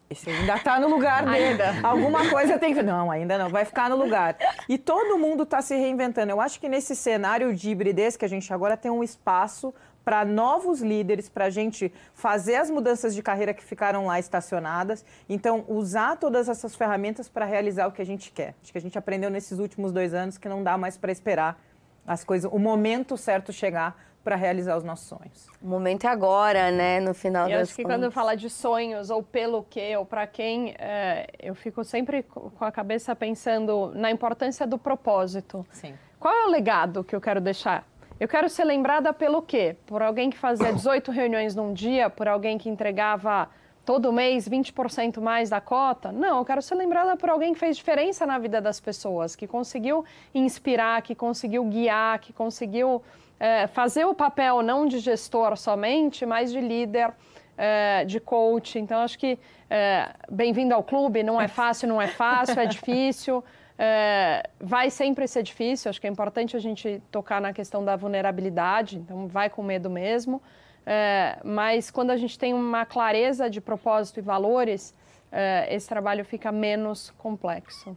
Esse 0.09 0.29
ainda 0.29 0.55
está 0.55 0.79
no 0.79 0.87
lugar 0.87 1.23
dele. 1.23 1.61
Ainda. 1.61 1.87
Alguma 1.87 2.29
coisa 2.29 2.57
tem 2.57 2.73
que. 2.73 2.81
Não, 2.81 3.11
ainda 3.11 3.37
não, 3.37 3.49
vai 3.49 3.63
ficar 3.63 3.89
no 3.89 3.95
lugar. 3.95 4.35
E 4.67 4.77
todo 4.77 5.19
mundo 5.19 5.43
está 5.43 5.61
se 5.61 5.75
reinventando. 5.75 6.31
Eu 6.31 6.41
acho 6.41 6.59
que 6.59 6.67
nesse 6.67 6.95
cenário 6.95 7.53
de 7.53 7.69
hibridez 7.69 8.17
que 8.17 8.25
a 8.25 8.27
gente 8.27 8.51
agora 8.51 8.75
tem 8.75 8.89
um 8.89 9.03
espaço 9.03 9.73
para 10.03 10.25
novos 10.25 10.81
líderes, 10.81 11.29
para 11.29 11.45
a 11.45 11.49
gente 11.51 11.93
fazer 12.15 12.55
as 12.55 12.71
mudanças 12.71 13.13
de 13.13 13.21
carreira 13.21 13.53
que 13.53 13.63
ficaram 13.63 14.07
lá 14.07 14.17
estacionadas. 14.17 15.05
Então, 15.29 15.63
usar 15.67 16.17
todas 16.17 16.49
essas 16.49 16.75
ferramentas 16.75 17.29
para 17.29 17.45
realizar 17.45 17.85
o 17.85 17.91
que 17.91 18.01
a 18.01 18.05
gente 18.05 18.31
quer. 18.31 18.55
Acho 18.63 18.71
que 18.71 18.77
a 18.79 18.81
gente 18.81 18.97
aprendeu 18.97 19.29
nesses 19.29 19.59
últimos 19.59 19.91
dois 19.91 20.15
anos 20.15 20.39
que 20.39 20.49
não 20.49 20.63
dá 20.63 20.75
mais 20.75 20.97
para 20.97 21.11
esperar 21.11 21.61
as 22.07 22.23
coisas, 22.23 22.51
o 22.51 22.57
momento 22.57 23.15
certo 23.15 23.53
chegar 23.53 23.95
para 24.29 24.35
realizar 24.35 24.77
os 24.77 24.83
nossos 24.83 25.07
sonhos. 25.07 25.47
O 25.59 25.67
momento 25.67 26.05
é 26.05 26.07
agora, 26.07 26.69
né? 26.69 26.99
No 26.99 27.15
final 27.15 27.49
e 27.49 27.53
das 27.53 27.63
acho 27.63 27.75
que 27.75 27.81
contas. 27.81 27.97
quando 27.97 28.11
fala 28.11 28.35
de 28.35 28.47
sonhos 28.47 29.09
ou 29.09 29.23
pelo 29.23 29.63
que 29.63 29.97
ou 29.97 30.05
para 30.05 30.27
quem, 30.27 30.75
é, 30.77 31.27
eu 31.39 31.55
fico 31.55 31.83
sempre 31.83 32.21
com 32.21 32.63
a 32.63 32.71
cabeça 32.71 33.15
pensando 33.15 33.91
na 33.95 34.11
importância 34.11 34.67
do 34.67 34.77
propósito. 34.77 35.65
Sim. 35.71 35.95
Qual 36.19 36.31
é 36.31 36.45
o 36.45 36.49
legado 36.51 37.03
que 37.03 37.15
eu 37.15 37.19
quero 37.19 37.41
deixar? 37.41 37.87
Eu 38.19 38.27
quero 38.27 38.47
ser 38.49 38.65
lembrada 38.65 39.11
pelo 39.11 39.41
quê? 39.41 39.75
Por 39.87 40.03
alguém 40.03 40.29
que 40.29 40.37
fazia 40.37 40.71
18 40.71 41.09
reuniões 41.09 41.55
num 41.55 41.73
dia, 41.73 42.07
por 42.07 42.27
alguém 42.27 42.59
que 42.59 42.69
entregava 42.69 43.49
todo 43.83 44.13
mês 44.13 44.47
20% 44.47 45.19
mais 45.19 45.49
da 45.49 45.59
cota? 45.59 46.11
Não, 46.11 46.37
eu 46.37 46.45
quero 46.45 46.61
ser 46.61 46.75
lembrada 46.75 47.17
por 47.17 47.31
alguém 47.31 47.53
que 47.53 47.59
fez 47.59 47.75
diferença 47.75 48.27
na 48.27 48.37
vida 48.37 48.61
das 48.61 48.79
pessoas, 48.79 49.35
que 49.35 49.47
conseguiu 49.47 50.05
inspirar, 50.35 51.01
que 51.01 51.15
conseguiu 51.15 51.65
guiar, 51.65 52.19
que 52.19 52.31
conseguiu 52.31 53.01
é, 53.39 53.67
fazer 53.67 54.05
o 54.05 54.13
papel 54.13 54.61
não 54.61 54.85
de 54.85 54.99
gestor 54.99 55.55
somente, 55.55 56.25
mas 56.25 56.51
de 56.51 56.59
líder, 56.59 57.13
é, 57.57 58.03
de 58.05 58.19
coach. 58.19 58.77
Então, 58.77 59.01
acho 59.01 59.17
que 59.17 59.39
é, 59.69 60.09
bem-vindo 60.29 60.73
ao 60.73 60.83
clube, 60.83 61.23
não 61.23 61.39
é 61.39 61.47
fácil, 61.61 61.87
não 61.87 62.01
é 62.01 62.07
fácil, 62.07 62.59
é 62.59 62.65
difícil. 62.65 63.43
É, 63.77 64.49
vai 64.59 64.89
sempre 64.89 65.25
ser 65.25 65.41
difícil, 65.41 65.89
acho 65.89 66.01
que 66.01 66.07
é 66.07 66.09
importante 66.09 66.57
a 66.57 66.59
gente 66.59 67.01
tocar 67.09 67.39
na 67.39 67.53
questão 67.53 67.83
da 67.83 67.95
vulnerabilidade, 67.95 68.97
então 68.97 69.25
vai 69.25 69.49
com 69.49 69.63
medo 69.63 69.89
mesmo. 69.89 70.41
É, 70.85 71.37
mas 71.45 71.89
quando 71.89 72.11
a 72.11 72.17
gente 72.17 72.37
tem 72.37 72.53
uma 72.53 72.85
clareza 72.85 73.49
de 73.49 73.61
propósito 73.61 74.19
e 74.19 74.21
valores, 74.21 74.93
é, 75.31 75.73
esse 75.73 75.87
trabalho 75.87 76.25
fica 76.25 76.51
menos 76.51 77.11
complexo. 77.11 77.95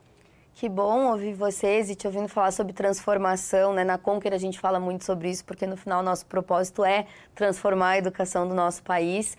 Que 0.54 0.68
bom 0.68 1.10
ouvir 1.10 1.32
vocês 1.32 1.88
e 1.88 1.94
te 1.94 2.06
ouvindo 2.06 2.28
falar 2.28 2.52
sobre 2.52 2.72
transformação, 2.72 3.72
né? 3.72 3.82
Na 3.84 3.96
Conquer 3.96 4.34
a 4.34 4.38
gente 4.38 4.60
fala 4.60 4.78
muito 4.78 5.04
sobre 5.04 5.30
isso, 5.30 5.44
porque 5.44 5.66
no 5.66 5.76
final 5.76 6.02
nosso 6.02 6.26
propósito 6.26 6.84
é 6.84 7.06
transformar 7.34 7.90
a 7.90 7.98
educação 7.98 8.46
do 8.46 8.54
nosso 8.54 8.82
país. 8.82 9.36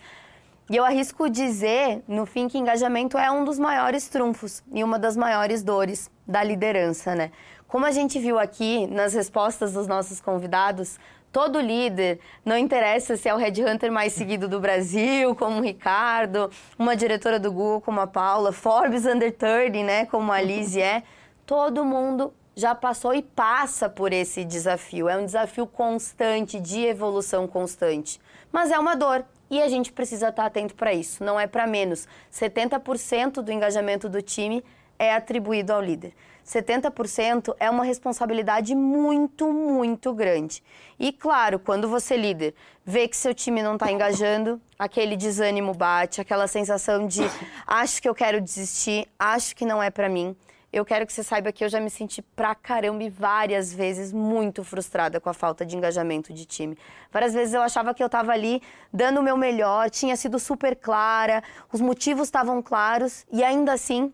E 0.68 0.76
eu 0.76 0.84
arrisco 0.84 1.30
dizer, 1.30 2.02
no 2.08 2.26
fim, 2.26 2.48
que 2.48 2.58
engajamento 2.58 3.16
é 3.16 3.30
um 3.30 3.44
dos 3.44 3.58
maiores 3.58 4.08
trunfos 4.08 4.62
e 4.72 4.82
uma 4.82 4.98
das 4.98 5.16
maiores 5.16 5.62
dores 5.62 6.10
da 6.26 6.42
liderança, 6.42 7.14
né? 7.14 7.30
Como 7.68 7.86
a 7.86 7.90
gente 7.90 8.18
viu 8.18 8.38
aqui 8.38 8.86
nas 8.88 9.14
respostas 9.14 9.72
dos 9.72 9.86
nossos 9.86 10.20
convidados, 10.20 10.98
todo 11.34 11.60
líder, 11.60 12.20
não 12.44 12.56
interessa 12.56 13.16
se 13.16 13.28
é 13.28 13.34
o 13.34 13.36
headhunter 13.36 13.90
mais 13.90 14.12
seguido 14.12 14.46
do 14.46 14.60
Brasil, 14.60 15.34
como 15.34 15.58
o 15.58 15.62
Ricardo, 15.64 16.48
uma 16.78 16.94
diretora 16.94 17.40
do 17.40 17.50
Google 17.50 17.80
como 17.80 18.00
a 18.00 18.06
Paula, 18.06 18.52
Forbes 18.52 19.04
Under 19.04 19.32
30, 19.32 19.82
né, 19.82 20.06
como 20.06 20.30
a 20.30 20.40
Lizzie 20.40 20.80
é, 20.80 21.02
todo 21.44 21.84
mundo 21.84 22.32
já 22.54 22.72
passou 22.72 23.12
e 23.12 23.20
passa 23.20 23.88
por 23.88 24.12
esse 24.12 24.44
desafio. 24.44 25.08
É 25.08 25.16
um 25.16 25.26
desafio 25.26 25.66
constante, 25.66 26.60
de 26.60 26.84
evolução 26.84 27.48
constante. 27.48 28.20
Mas 28.52 28.70
é 28.70 28.78
uma 28.78 28.94
dor 28.94 29.24
e 29.50 29.60
a 29.60 29.68
gente 29.68 29.90
precisa 29.90 30.28
estar 30.28 30.46
atento 30.46 30.76
para 30.76 30.92
isso. 30.94 31.24
Não 31.24 31.40
é 31.40 31.48
para 31.48 31.66
menos. 31.66 32.06
70% 32.32 33.42
do 33.42 33.50
engajamento 33.50 34.08
do 34.08 34.22
time 34.22 34.62
é 34.96 35.12
atribuído 35.12 35.72
ao 35.72 35.82
líder. 35.82 36.14
70% 36.44 37.54
é 37.58 37.70
uma 37.70 37.84
responsabilidade 37.84 38.74
muito, 38.74 39.52
muito 39.52 40.12
grande. 40.12 40.62
E 40.98 41.12
claro, 41.12 41.58
quando 41.58 41.88
você 41.88 42.16
líder 42.16 42.54
vê 42.84 43.08
que 43.08 43.16
seu 43.16 43.34
time 43.34 43.62
não 43.62 43.74
está 43.74 43.90
engajando, 43.90 44.60
aquele 44.78 45.16
desânimo 45.16 45.72
bate, 45.72 46.20
aquela 46.20 46.46
sensação 46.46 47.06
de 47.06 47.22
acho 47.66 48.00
que 48.00 48.08
eu 48.08 48.14
quero 48.14 48.40
desistir, 48.40 49.08
acho 49.18 49.56
que 49.56 49.64
não 49.64 49.82
é 49.82 49.90
para 49.90 50.08
mim. 50.08 50.36
Eu 50.72 50.84
quero 50.84 51.06
que 51.06 51.12
você 51.12 51.22
saiba 51.22 51.52
que 51.52 51.64
eu 51.64 51.68
já 51.68 51.78
me 51.78 51.88
senti 51.88 52.20
pra 52.20 52.52
caramba 52.52 53.04
e 53.04 53.08
várias 53.08 53.72
vezes 53.72 54.12
muito 54.12 54.64
frustrada 54.64 55.20
com 55.20 55.30
a 55.30 55.32
falta 55.32 55.64
de 55.64 55.76
engajamento 55.76 56.32
de 56.32 56.44
time. 56.44 56.76
Várias 57.12 57.32
vezes 57.32 57.54
eu 57.54 57.62
achava 57.62 57.94
que 57.94 58.02
eu 58.02 58.06
estava 58.06 58.32
ali 58.32 58.60
dando 58.92 59.20
o 59.20 59.22
meu 59.22 59.36
melhor, 59.36 59.88
tinha 59.88 60.16
sido 60.16 60.36
super 60.36 60.74
clara, 60.74 61.44
os 61.72 61.80
motivos 61.80 62.24
estavam 62.24 62.60
claros 62.60 63.24
e 63.30 63.44
ainda 63.44 63.72
assim 63.72 64.12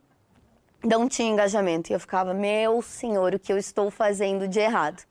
não 0.85 1.09
tinha 1.09 1.31
engajamento. 1.31 1.91
E 1.91 1.95
eu 1.95 2.01
ficava, 2.01 2.33
meu 2.35 2.83
senhor, 2.83 3.35
o 3.35 3.39
que 3.39 3.53
eu 3.53 3.59
estou 3.59 3.91
fazendo 3.91 4.49
de 4.49 4.59
errado? 4.59 5.03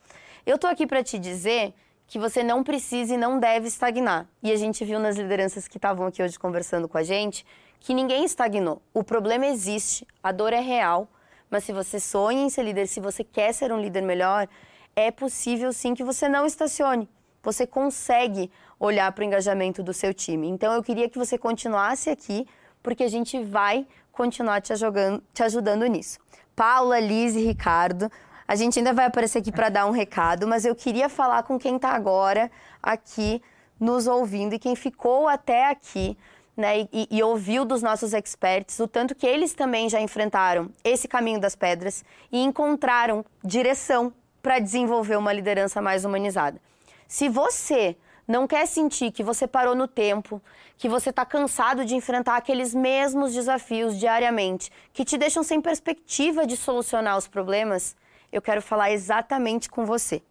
Eu 0.45 0.57
tô 0.57 0.67
aqui 0.67 0.87
para 0.87 1.03
te 1.03 1.19
dizer 1.19 1.73
que 2.07 2.17
você 2.17 2.43
não 2.43 2.63
precisa 2.63 3.13
e 3.13 3.17
não 3.17 3.39
deve 3.39 3.67
estagnar. 3.67 4.27
E 4.41 4.51
a 4.51 4.55
gente 4.55 4.83
viu 4.83 4.99
nas 4.99 5.15
lideranças 5.15 5.67
que 5.67 5.77
estavam 5.77 6.07
aqui 6.07 6.23
hoje 6.23 6.39
conversando 6.39 6.87
com 6.87 6.97
a 6.97 7.03
gente 7.03 7.45
que 7.79 7.93
ninguém 7.93 8.25
estagnou. 8.25 8.81
O 8.93 9.03
problema 9.03 9.45
existe, 9.45 10.05
a 10.21 10.31
dor 10.31 10.51
é 10.51 10.59
real, 10.59 11.07
mas 11.49 11.63
se 11.63 11.71
você 11.71 11.99
sonha 11.99 12.41
em 12.41 12.49
ser 12.49 12.63
líder, 12.63 12.87
se 12.87 12.99
você 12.99 13.23
quer 13.23 13.53
ser 13.53 13.71
um 13.71 13.79
líder 13.79 14.01
melhor, 14.01 14.47
é 14.95 15.11
possível 15.11 15.71
sim 15.71 15.93
que 15.93 16.03
você 16.03 16.27
não 16.27 16.45
estacione. 16.45 17.07
Você 17.41 17.65
consegue 17.65 18.51
olhar 18.79 19.11
para 19.11 19.21
o 19.21 19.25
engajamento 19.25 19.81
do 19.81 19.93
seu 19.93 20.13
time. 20.13 20.47
Então 20.47 20.73
eu 20.73 20.83
queria 20.83 21.09
que 21.09 21.17
você 21.17 21.37
continuasse 21.37 22.09
aqui, 22.09 22.45
porque 22.83 23.03
a 23.03 23.09
gente 23.09 23.41
vai 23.43 23.87
continuar 24.19 24.59
te, 24.59 24.73
ajudando, 24.73 25.23
te 25.33 25.41
ajudando 25.43 25.85
nisso. 25.85 26.19
Paula, 26.53 26.99
Liz 26.99 27.35
e 27.35 27.39
Ricardo, 27.39 28.11
a 28.45 28.53
gente 28.53 28.77
ainda 28.77 28.91
vai 28.91 29.05
aparecer 29.05 29.39
aqui 29.39 29.49
para 29.49 29.69
dar 29.69 29.85
um 29.85 29.91
recado, 29.91 30.45
mas 30.45 30.65
eu 30.65 30.75
queria 30.75 31.07
falar 31.07 31.43
com 31.43 31.57
quem 31.57 31.77
está 31.77 31.91
agora 31.91 32.51
aqui 32.83 33.41
nos 33.79 34.07
ouvindo 34.07 34.53
e 34.53 34.59
quem 34.59 34.75
ficou 34.75 35.29
até 35.29 35.69
aqui. 35.69 36.17
Né, 36.57 36.89
e, 36.91 37.07
e, 37.09 37.23
ouviu 37.23 37.63
dos 37.63 37.81
nossos 37.81 38.13
experts 38.13 38.77
o 38.81 38.87
tanto 38.89 39.15
que 39.15 39.25
eles 39.25 39.53
também 39.53 39.87
já 39.87 40.01
enfrentaram 40.01 40.69
esse 40.83 41.07
caminho 41.07 41.39
das 41.39 41.55
pedras 41.55 42.03
e 42.29 42.43
encontraram 42.43 43.23
direção 43.41 44.11
para 44.41 44.59
desenvolver 44.59 45.15
uma 45.15 45.31
liderança 45.31 45.81
mais 45.81 46.03
humanizada. 46.03 46.59
Se 47.07 47.29
você 47.29 47.95
não 48.29 48.45
quer 48.45 48.67
sentir 48.67 49.11
que 49.11 49.23
você 49.23 49.47
parou 49.47 49.73
no 49.73 49.87
tempo, 49.87 50.39
que 50.77 50.87
você 50.87 51.09
está 51.09 51.25
cansado 51.25 51.83
de 51.83 51.95
enfrentar 51.95 52.35
aqueles 52.35 52.75
mesmos 52.75 53.33
desafios 53.33 53.99
diariamente, 53.99 54.71
que 54.93 55.03
te 55.03 55.17
deixam 55.17 55.41
sem 55.41 55.59
perspectiva 55.59 56.45
de 56.45 56.55
solucionar 56.55 57.17
os 57.17 57.27
problemas, 57.27 57.95
eu 58.31 58.39
quero 58.39 58.61
falar 58.61 58.91
exatamente 58.91 59.67
com 59.67 59.83
você. 59.83 60.21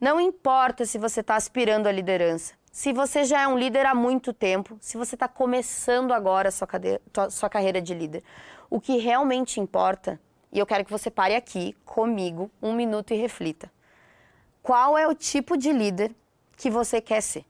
Não 0.00 0.20
importa 0.20 0.84
se 0.84 0.98
você 0.98 1.20
está 1.20 1.36
aspirando 1.36 1.86
à 1.86 1.92
liderança, 1.92 2.54
se 2.72 2.92
você 2.92 3.22
já 3.22 3.42
é 3.42 3.46
um 3.46 3.56
líder 3.56 3.86
há 3.86 3.94
muito 3.94 4.32
tempo, 4.32 4.76
se 4.80 4.96
você 4.96 5.14
está 5.14 5.28
começando 5.28 6.12
agora 6.12 6.48
a 6.48 6.52
sua, 6.52 6.66
cadeira, 6.66 7.00
sua 7.30 7.48
carreira 7.48 7.80
de 7.80 7.94
líder, 7.94 8.24
o 8.68 8.80
que 8.80 8.96
realmente 8.98 9.60
importa, 9.60 10.18
e 10.52 10.58
eu 10.58 10.66
quero 10.66 10.84
que 10.84 10.90
você 10.90 11.08
pare 11.08 11.36
aqui 11.36 11.76
comigo 11.84 12.50
um 12.60 12.72
minuto 12.72 13.14
e 13.14 13.16
reflita. 13.16 13.70
Qual 14.64 14.98
é 14.98 15.06
o 15.06 15.14
tipo 15.14 15.56
de 15.56 15.72
líder 15.72 16.12
que 16.60 16.68
você 16.68 17.00
quer 17.00 17.22
ser? 17.22 17.46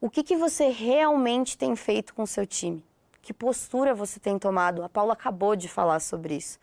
O 0.00 0.08
que, 0.08 0.22
que 0.22 0.34
você 0.34 0.70
realmente 0.70 1.58
tem 1.58 1.76
feito 1.76 2.14
com 2.14 2.22
o 2.22 2.26
seu 2.26 2.46
time? 2.46 2.82
Que 3.20 3.34
postura 3.34 3.94
você 3.94 4.18
tem 4.18 4.38
tomado? 4.38 4.82
A 4.82 4.88
Paula 4.88 5.12
acabou 5.12 5.54
de 5.54 5.68
falar 5.68 6.00
sobre 6.00 6.36
isso. 6.36 6.58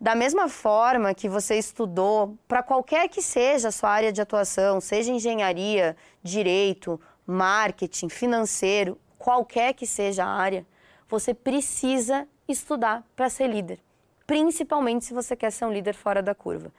Da 0.00 0.14
mesma 0.14 0.48
forma 0.48 1.12
que 1.12 1.28
você 1.28 1.58
estudou, 1.58 2.38
para 2.48 2.62
qualquer 2.62 3.08
que 3.08 3.20
seja 3.20 3.68
a 3.68 3.72
sua 3.72 3.90
área 3.90 4.10
de 4.10 4.22
atuação, 4.22 4.80
seja 4.80 5.12
engenharia, 5.12 5.94
direito, 6.22 6.98
marketing, 7.26 8.08
financeiro, 8.08 8.98
qualquer 9.18 9.74
que 9.74 9.86
seja 9.86 10.24
a 10.24 10.28
área, 10.28 10.66
você 11.06 11.34
precisa 11.34 12.26
estudar 12.48 13.04
para 13.14 13.28
ser 13.28 13.48
líder, 13.48 13.78
principalmente 14.26 15.04
se 15.04 15.12
você 15.12 15.36
quer 15.36 15.52
ser 15.52 15.66
um 15.66 15.72
líder 15.72 15.94
fora 15.94 16.22
da 16.22 16.34
curva. 16.34 16.72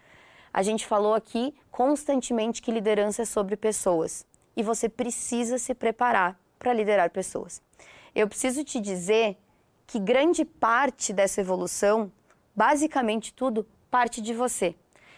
A 0.55 0.63
gente 0.63 0.87
falou 0.87 1.13
aqui 1.13 1.53
constantemente 1.69 2.61
que 2.61 2.71
liderança 2.71 3.23
é 3.23 3.25
sobre 3.25 3.57
pessoas 3.57 4.25
e 4.55 4.63
você 4.63 4.87
precisa 4.87 5.57
se 5.57 5.75
preparar 5.75 6.39
para 6.57 6.71
liderar 6.71 7.09
pessoas. 7.09 7.61
Eu 8.15 8.25
preciso 8.25 8.63
te 8.63 8.79
dizer 8.79 9.37
que 9.85 9.99
grande 9.99 10.45
parte 10.45 11.11
dessa 11.11 11.41
evolução 11.41 12.09
basicamente 12.55 13.33
tudo 13.33 13.67
parte 13.91 14.21
de 14.21 14.33
você. 14.33 14.73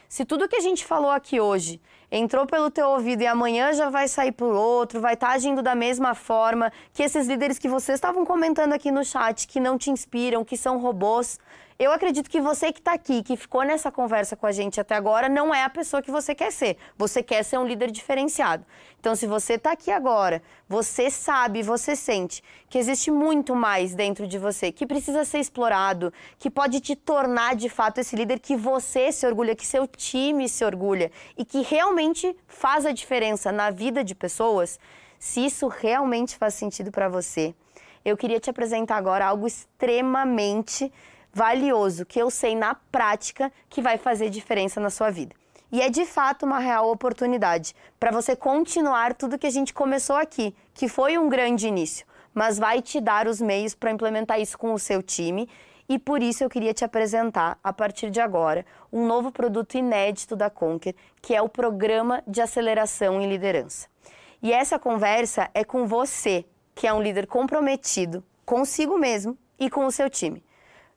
Se 0.09 0.25
tudo 0.25 0.49
que 0.49 0.55
a 0.55 0.59
gente 0.59 0.83
falou 0.83 1.11
aqui 1.11 1.39
hoje 1.39 1.79
entrou 2.11 2.47
pelo 2.47 2.71
teu 2.71 2.89
ouvido 2.89 3.21
e 3.21 3.27
amanhã 3.27 3.73
já 3.73 3.91
vai 3.91 4.07
sair 4.07 4.31
por 4.31 4.55
outro, 4.55 4.99
vai 4.99 5.13
estar 5.13 5.27
tá 5.27 5.33
agindo 5.33 5.61
da 5.61 5.75
mesma 5.75 6.15
forma 6.15 6.73
que 6.91 7.03
esses 7.03 7.27
líderes 7.27 7.59
que 7.59 7.69
vocês 7.69 7.97
estavam 7.97 8.25
comentando 8.25 8.73
aqui 8.73 8.89
no 8.89 9.05
chat, 9.05 9.47
que 9.47 9.59
não 9.59 9.77
te 9.77 9.91
inspiram, 9.91 10.43
que 10.43 10.57
são 10.57 10.79
robôs, 10.79 11.37
eu 11.79 11.91
acredito 11.91 12.29
que 12.29 12.41
você 12.41 12.73
que 12.73 12.79
está 12.79 12.93
aqui, 12.93 13.21
que 13.21 13.37
ficou 13.37 13.63
nessa 13.63 13.91
conversa 13.91 14.35
com 14.35 14.47
a 14.47 14.51
gente 14.51 14.81
até 14.81 14.95
agora, 14.95 15.29
não 15.29 15.53
é 15.53 15.63
a 15.63 15.69
pessoa 15.69 16.01
que 16.01 16.09
você 16.09 16.33
quer 16.33 16.51
ser. 16.51 16.75
Você 16.97 17.21
quer 17.21 17.43
ser 17.43 17.59
um 17.59 17.67
líder 17.67 17.91
diferenciado. 17.91 18.65
Então, 18.99 19.15
se 19.15 19.27
você 19.27 19.53
está 19.53 19.73
aqui 19.73 19.91
agora, 19.91 20.41
você 20.67 21.11
sabe, 21.11 21.61
você 21.61 21.95
sente 21.95 22.43
que 22.67 22.79
existe 22.79 23.11
muito 23.11 23.55
mais 23.55 23.93
dentro 23.93 24.27
de 24.27 24.39
você, 24.39 24.71
que 24.71 24.87
precisa 24.87 25.23
ser 25.23 25.37
explorado, 25.37 26.11
que 26.39 26.49
pode 26.49 26.79
te 26.79 26.95
tornar 26.95 27.55
de 27.55 27.69
fato 27.69 27.99
esse 27.99 28.15
líder 28.15 28.39
que 28.39 28.55
você 28.55 29.11
se 29.11 29.27
orgulha, 29.27 29.55
que 29.55 29.65
seu 29.65 29.85
time 29.85 30.49
se 30.49 30.65
orgulha 30.65 31.11
e 31.37 31.45
que 31.45 31.61
realmente 31.61 32.35
faz 32.47 32.87
a 32.87 32.91
diferença 32.91 33.51
na 33.51 33.69
vida 33.69 34.03
de 34.03 34.15
pessoas, 34.15 34.79
se 35.19 35.45
isso 35.45 35.67
realmente 35.67 36.35
faz 36.35 36.55
sentido 36.55 36.91
para 36.91 37.07
você, 37.07 37.53
eu 38.03 38.17
queria 38.17 38.39
te 38.39 38.49
apresentar 38.49 38.97
agora 38.97 39.25
algo 39.25 39.45
extremamente 39.45 40.91
valioso 41.33 42.05
que 42.05 42.19
eu 42.19 42.29
sei 42.29 42.55
na 42.55 42.75
prática 42.75 43.51
que 43.69 43.81
vai 43.81 43.97
fazer 43.97 44.29
diferença 44.29 44.79
na 44.79 44.89
sua 44.89 45.09
vida. 45.09 45.35
E 45.71 45.81
é 45.81 45.89
de 45.89 46.05
fato 46.05 46.45
uma 46.45 46.59
real 46.59 46.89
oportunidade 46.89 47.75
para 47.99 48.11
você 48.11 48.35
continuar 48.35 49.13
tudo 49.13 49.37
que 49.37 49.47
a 49.47 49.51
gente 49.51 49.73
começou 49.73 50.15
aqui, 50.15 50.55
que 50.73 50.87
foi 50.87 51.17
um 51.17 51.27
grande 51.27 51.67
início, 51.67 52.05
mas 52.33 52.57
vai 52.57 52.81
te 52.81 53.01
dar 53.01 53.27
os 53.27 53.41
meios 53.41 53.75
para 53.75 53.91
implementar 53.91 54.39
isso 54.39 54.57
com 54.57 54.73
o 54.73 54.79
seu 54.79 55.03
time. 55.03 55.49
E 55.89 55.99
por 55.99 56.21
isso 56.21 56.43
eu 56.43 56.49
queria 56.49 56.73
te 56.73 56.83
apresentar, 56.83 57.57
a 57.63 57.71
partir 57.71 58.09
de 58.09 58.19
agora, 58.19 58.65
um 58.91 59.05
novo 59.05 59.31
produto 59.31 59.75
inédito 59.75 60.35
da 60.35 60.49
Conquer, 60.49 60.95
que 61.21 61.33
é 61.33 61.41
o 61.41 61.47
Programa 61.47 62.21
de 62.27 62.41
Aceleração 62.41 63.21
em 63.21 63.29
Liderança. 63.29 63.87
E 64.41 64.51
essa 64.51 64.77
conversa 64.77 65.49
é 65.53 65.63
com 65.63 65.85
você, 65.85 66.45
que 66.75 66.87
é 66.87 66.93
um 66.93 67.01
líder 67.01 67.27
comprometido 67.27 68.23
consigo 68.45 68.97
mesmo 68.97 69.37
e 69.59 69.69
com 69.69 69.85
o 69.85 69.91
seu 69.91 70.09
time 70.09 70.41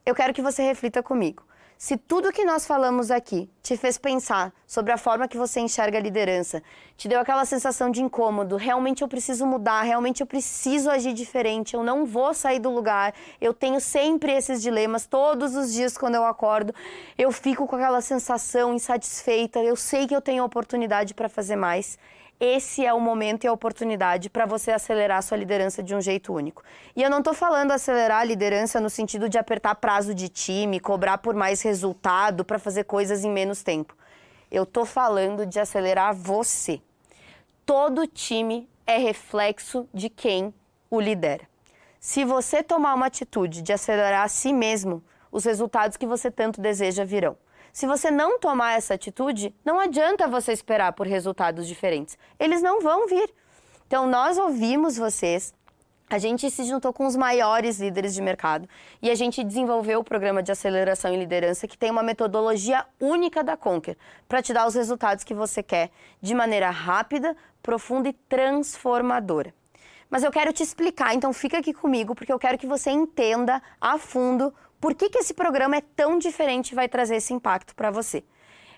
eu 0.04 0.14
quero 0.14 0.34
que 0.34 0.42
você 0.42 0.62
reflita 0.62 1.02
comigo. 1.02 1.44
Se 1.82 1.96
tudo 1.96 2.30
que 2.30 2.44
nós 2.44 2.66
falamos 2.66 3.10
aqui 3.10 3.48
te 3.62 3.74
fez 3.74 3.96
pensar 3.96 4.52
sobre 4.66 4.92
a 4.92 4.98
forma 4.98 5.26
que 5.26 5.38
você 5.38 5.60
enxerga 5.60 5.96
a 5.96 6.00
liderança, 6.00 6.62
te 6.94 7.08
deu 7.08 7.18
aquela 7.18 7.46
sensação 7.46 7.90
de 7.90 8.02
incômodo, 8.02 8.56
realmente 8.56 9.00
eu 9.00 9.08
preciso 9.08 9.46
mudar, 9.46 9.80
realmente 9.80 10.20
eu 10.20 10.26
preciso 10.26 10.90
agir 10.90 11.14
diferente, 11.14 11.72
eu 11.72 11.82
não 11.82 12.04
vou 12.04 12.34
sair 12.34 12.58
do 12.58 12.68
lugar, 12.68 13.14
eu 13.40 13.54
tenho 13.54 13.80
sempre 13.80 14.30
esses 14.30 14.60
dilemas, 14.60 15.06
todos 15.06 15.56
os 15.56 15.72
dias 15.72 15.96
quando 15.96 16.16
eu 16.16 16.26
acordo, 16.26 16.74
eu 17.16 17.32
fico 17.32 17.66
com 17.66 17.76
aquela 17.76 18.02
sensação 18.02 18.74
insatisfeita, 18.74 19.60
eu 19.60 19.74
sei 19.74 20.06
que 20.06 20.14
eu 20.14 20.20
tenho 20.20 20.44
oportunidade 20.44 21.14
para 21.14 21.30
fazer 21.30 21.56
mais 21.56 21.98
esse 22.40 22.86
é 22.86 22.92
o 22.94 22.98
momento 22.98 23.44
e 23.44 23.46
a 23.46 23.52
oportunidade 23.52 24.30
para 24.30 24.46
você 24.46 24.70
acelerar 24.70 25.18
a 25.18 25.22
sua 25.22 25.36
liderança 25.36 25.82
de 25.82 25.94
um 25.94 26.00
jeito 26.00 26.32
único. 26.32 26.62
E 26.96 27.02
eu 27.02 27.10
não 27.10 27.18
estou 27.18 27.34
falando 27.34 27.70
acelerar 27.70 28.20
a 28.20 28.24
liderança 28.24 28.80
no 28.80 28.88
sentido 28.88 29.28
de 29.28 29.36
apertar 29.36 29.74
prazo 29.74 30.14
de 30.14 30.30
time, 30.30 30.80
cobrar 30.80 31.18
por 31.18 31.34
mais 31.34 31.60
resultado 31.60 32.42
para 32.42 32.58
fazer 32.58 32.84
coisas 32.84 33.24
em 33.24 33.30
menos 33.30 33.62
tempo. 33.62 33.94
Eu 34.50 34.62
estou 34.62 34.86
falando 34.86 35.44
de 35.44 35.60
acelerar 35.60 36.14
você. 36.14 36.80
Todo 37.66 38.06
time 38.06 38.66
é 38.86 38.96
reflexo 38.96 39.86
de 39.92 40.08
quem 40.08 40.54
o 40.90 40.98
lidera. 40.98 41.46
Se 42.00 42.24
você 42.24 42.62
tomar 42.62 42.94
uma 42.94 43.06
atitude 43.06 43.60
de 43.60 43.72
acelerar 43.74 44.24
a 44.24 44.28
si 44.28 44.54
mesmo, 44.54 45.04
os 45.30 45.44
resultados 45.44 45.98
que 45.98 46.06
você 46.06 46.30
tanto 46.30 46.58
deseja 46.58 47.04
virão. 47.04 47.36
Se 47.72 47.86
você 47.86 48.10
não 48.10 48.38
tomar 48.38 48.76
essa 48.76 48.94
atitude, 48.94 49.54
não 49.64 49.78
adianta 49.78 50.26
você 50.26 50.52
esperar 50.52 50.92
por 50.92 51.06
resultados 51.06 51.66
diferentes. 51.66 52.18
Eles 52.38 52.62
não 52.62 52.80
vão 52.80 53.06
vir. 53.06 53.32
Então, 53.86 54.06
nós 54.06 54.38
ouvimos 54.38 54.96
vocês, 54.96 55.52
a 56.10 56.18
gente 56.18 56.50
se 56.50 56.64
juntou 56.64 56.92
com 56.92 57.06
os 57.06 57.14
maiores 57.14 57.78
líderes 57.78 58.12
de 58.12 58.20
mercado 58.20 58.68
e 59.00 59.08
a 59.08 59.14
gente 59.14 59.44
desenvolveu 59.44 60.00
o 60.00 60.04
programa 60.04 60.42
de 60.42 60.50
aceleração 60.50 61.14
e 61.14 61.16
liderança 61.16 61.68
que 61.68 61.78
tem 61.78 61.88
uma 61.88 62.02
metodologia 62.02 62.84
única 63.00 63.44
da 63.44 63.56
Conquer 63.56 63.96
para 64.28 64.42
te 64.42 64.52
dar 64.52 64.66
os 64.66 64.74
resultados 64.74 65.22
que 65.22 65.32
você 65.32 65.62
quer 65.62 65.90
de 66.20 66.34
maneira 66.34 66.68
rápida, 66.68 67.36
profunda 67.62 68.08
e 68.08 68.12
transformadora. 68.12 69.54
Mas 70.10 70.24
eu 70.24 70.32
quero 70.32 70.52
te 70.52 70.64
explicar, 70.64 71.14
então 71.14 71.32
fica 71.32 71.58
aqui 71.58 71.72
comigo 71.72 72.16
porque 72.16 72.32
eu 72.32 72.38
quero 72.40 72.58
que 72.58 72.66
você 72.66 72.90
entenda 72.90 73.62
a 73.80 73.96
fundo 73.96 74.52
por 74.80 74.94
que, 74.94 75.10
que 75.10 75.18
esse 75.18 75.34
programa 75.34 75.76
é 75.76 75.80
tão 75.80 76.18
diferente 76.18 76.70
e 76.70 76.74
vai 76.74 76.88
trazer 76.88 77.16
esse 77.16 77.34
impacto 77.34 77.74
para 77.74 77.90
você? 77.90 78.24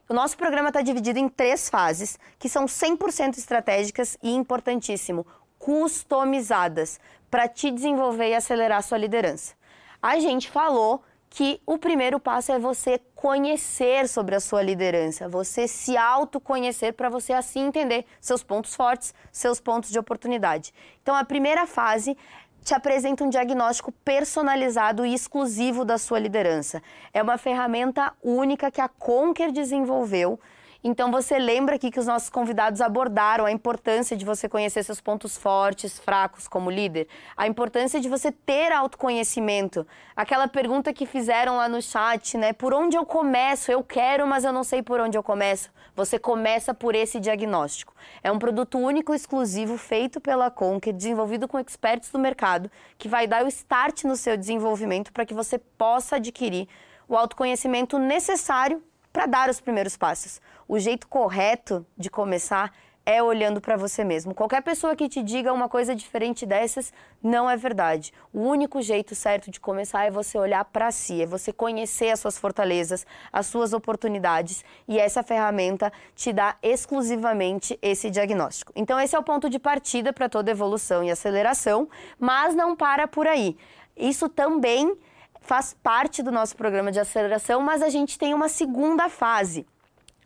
O 0.09 0.15
nosso 0.15 0.37
programa 0.37 0.69
está 0.69 0.83
dividido 0.83 1.19
em 1.19 1.29
três 1.29 1.71
fases, 1.71 2.19
que 2.39 2.49
são 2.49 2.67
100% 2.67 3.39
estratégicas 3.39 4.19
e, 4.23 4.35
importantíssimo, 4.35 5.27
customizadas 5.59 6.99
para 7.31 7.47
te 7.47 7.71
desenvolver 7.71 8.31
e 8.31 8.35
acelerar 8.35 8.83
sua 8.83 8.99
liderança. 8.99 9.55
A 10.03 10.19
gente 10.19 10.51
falou 10.51 11.05
que 11.31 11.63
o 11.65 11.79
primeiro 11.79 12.21
passo 12.21 12.53
é 12.53 12.59
você 12.59 13.01
conhecer 13.15 14.07
sobre 14.07 14.35
a 14.35 14.41
sua 14.41 14.61
liderança, 14.61 15.29
você 15.29 15.67
se 15.67 15.97
autoconhecer 15.97 16.93
para 16.93 17.09
você 17.09 17.33
assim 17.33 17.61
entender 17.69 18.05
seus 18.21 18.43
pontos 18.43 18.75
fortes, 18.75 19.15
seus 19.31 19.59
pontos 19.59 19.91
de 19.91 19.99
oportunidade. 19.99 20.75
Então, 21.01 21.15
a 21.15 21.25
primeira 21.25 21.67
fase 21.67 22.19
te 22.65 22.75
apresenta 22.75 23.25
um 23.25 23.29
diagnóstico 23.29 23.93
personalizado 24.05 25.05
e 25.05 25.15
exclusivo 25.15 25.85
da 25.85 25.99
sua 25.99 26.19
liderança. 26.19 26.83
É 27.13 27.23
uma 27.23 27.37
ferramenta 27.37 28.13
única 28.23 28.71
que 28.71 28.81
a 28.81 28.89
Conquer 28.89 29.51
desenvolveu 29.51 30.39
então 30.85 31.13
você 31.13 31.39
lembra 31.39 31.77
aqui 31.77 31.93
que 31.93 32.01
os 32.01 32.07
nossos 32.07 32.29
convidados 32.29 32.81
abordaram 32.81 33.45
a 33.47 33.53
importância 33.53 34.17
de 34.17 34.25
você 34.25 34.49
conhecer 34.49 34.83
seus 34.83 35.01
pontos 35.01 35.37
fortes, 35.37 36.01
fracos 36.01 36.49
como 36.49 36.71
líder, 36.71 37.07
a 37.37 37.47
importância 37.47 38.01
de 38.01 38.09
você 38.09 38.33
ter 38.33 38.73
autoconhecimento. 38.73 39.87
Aquela 40.17 40.49
pergunta 40.49 40.93
que 40.93 41.07
fizeram 41.07 41.57
lá 41.57 41.69
no 41.69 41.81
chat, 41.81 42.37
né? 42.37 42.53
Por 42.53 42.75
onde 42.75 42.97
eu 42.97 43.07
começo? 43.07 43.71
Eu 43.71 43.85
quero, 43.85 44.27
mas 44.27 44.45
eu 44.45 44.53
não 44.53 44.65
sei 44.65 44.83
por 44.83 45.01
onde 45.01 45.17
eu 45.17 45.23
começo. 45.23 45.71
Você 45.95 46.19
começa 46.19 46.75
por 46.75 46.97
esse 46.97 47.21
diagnóstico. 47.21 47.95
É 48.21 48.33
um 48.33 48.39
produto 48.39 48.77
único 48.77 49.13
e 49.13 49.17
exclusivo 49.17 49.79
feito 49.79 50.21
pela 50.21 50.51
Conquer, 50.51 50.93
desenvolvido 50.93 51.47
com 51.47 51.61
expertos 51.61 52.11
do 52.11 52.19
mercado, 52.19 52.69
que 52.99 53.09
vai 53.09 53.29
dar 53.29 53.45
o 53.45 53.49
start 53.49 54.03
no 54.03 54.17
seu 54.17 54.37
desenvolvimento 54.37 55.13
para 55.13 55.25
que 55.25 55.35
você 55.35 55.59
possa 55.59 56.17
adquirir 56.17 56.67
o 57.09 57.17
autoconhecimento 57.17 57.99
necessário 57.99 58.83
para 59.13 59.27
dar 59.27 59.51
os 59.51 59.61
primeiros 59.61 59.97
passos. 59.97 60.41
O 60.67 60.79
jeito 60.79 61.07
correto 61.07 61.85
de 61.97 62.09
começar 62.09 62.73
é 63.05 63.23
olhando 63.23 63.61
para 63.61 63.77
você 63.77 64.05
mesmo. 64.05 64.35
Qualquer 64.35 64.63
pessoa 64.63 64.95
que 64.95 65.09
te 65.09 65.23
diga 65.23 65.53
uma 65.53 65.69
coisa 65.69 65.95
diferente 65.95 66.47
dessas 66.47 66.93
não 67.23 67.51
é 67.51 67.57
verdade. 67.57 68.13
O 68.33 68.41
único 68.41 68.81
jeito 68.81 69.15
certo 69.15 69.51
de 69.51 69.59
começar 69.59 70.05
é 70.05 70.11
você 70.11 70.39
olhar 70.39 70.65
para 70.65 70.91
si, 70.93 71.23
é 71.23 71.27
você 71.27 71.53
conhecer 71.53 72.11
as 72.11 72.21
suas 72.21 72.39
fortalezas, 72.39 73.05
as 73.33 73.47
suas 73.47 73.73
oportunidades 73.73 74.65
e 74.87 74.99
essa 74.99 75.23
ferramenta 75.23 75.93
te 76.15 76.33
dá 76.33 76.57
exclusivamente 76.63 77.79
esse 77.83 78.09
diagnóstico. 78.09 78.73
Então 78.77 78.99
esse 79.01 79.17
é 79.17 79.19
o 79.19 79.25
ponto 79.25 79.51
de 79.51 79.59
partida 79.59 80.13
para 80.13 80.29
toda 80.29 80.51
evolução 80.51 81.03
e 81.03 81.11
aceleração, 81.11 81.89
mas 82.19 82.55
não 82.55 82.77
para 82.77 83.09
por 83.09 83.27
aí. 83.27 83.57
Isso 83.97 84.29
também 84.29 84.97
faz 85.43 85.75
parte 85.83 86.23
do 86.23 86.33
nosso 86.33 86.57
programa 86.57 86.91
de 86.91 87.01
aceleração, 87.01 87.61
mas 87.61 87.83
a 87.83 87.89
gente 87.89 88.19
tem 88.19 88.33
uma 88.33 88.49
segunda 88.49 89.09
fase. 89.09 89.67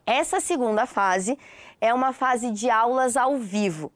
Essa 0.06 0.38
segunda 0.38 0.86
fase 0.86 1.36
é 1.80 1.92
uma 1.92 2.12
fase 2.12 2.50
de 2.52 2.70
aulas 2.70 3.16
ao 3.16 3.36
vivo. 3.36 3.90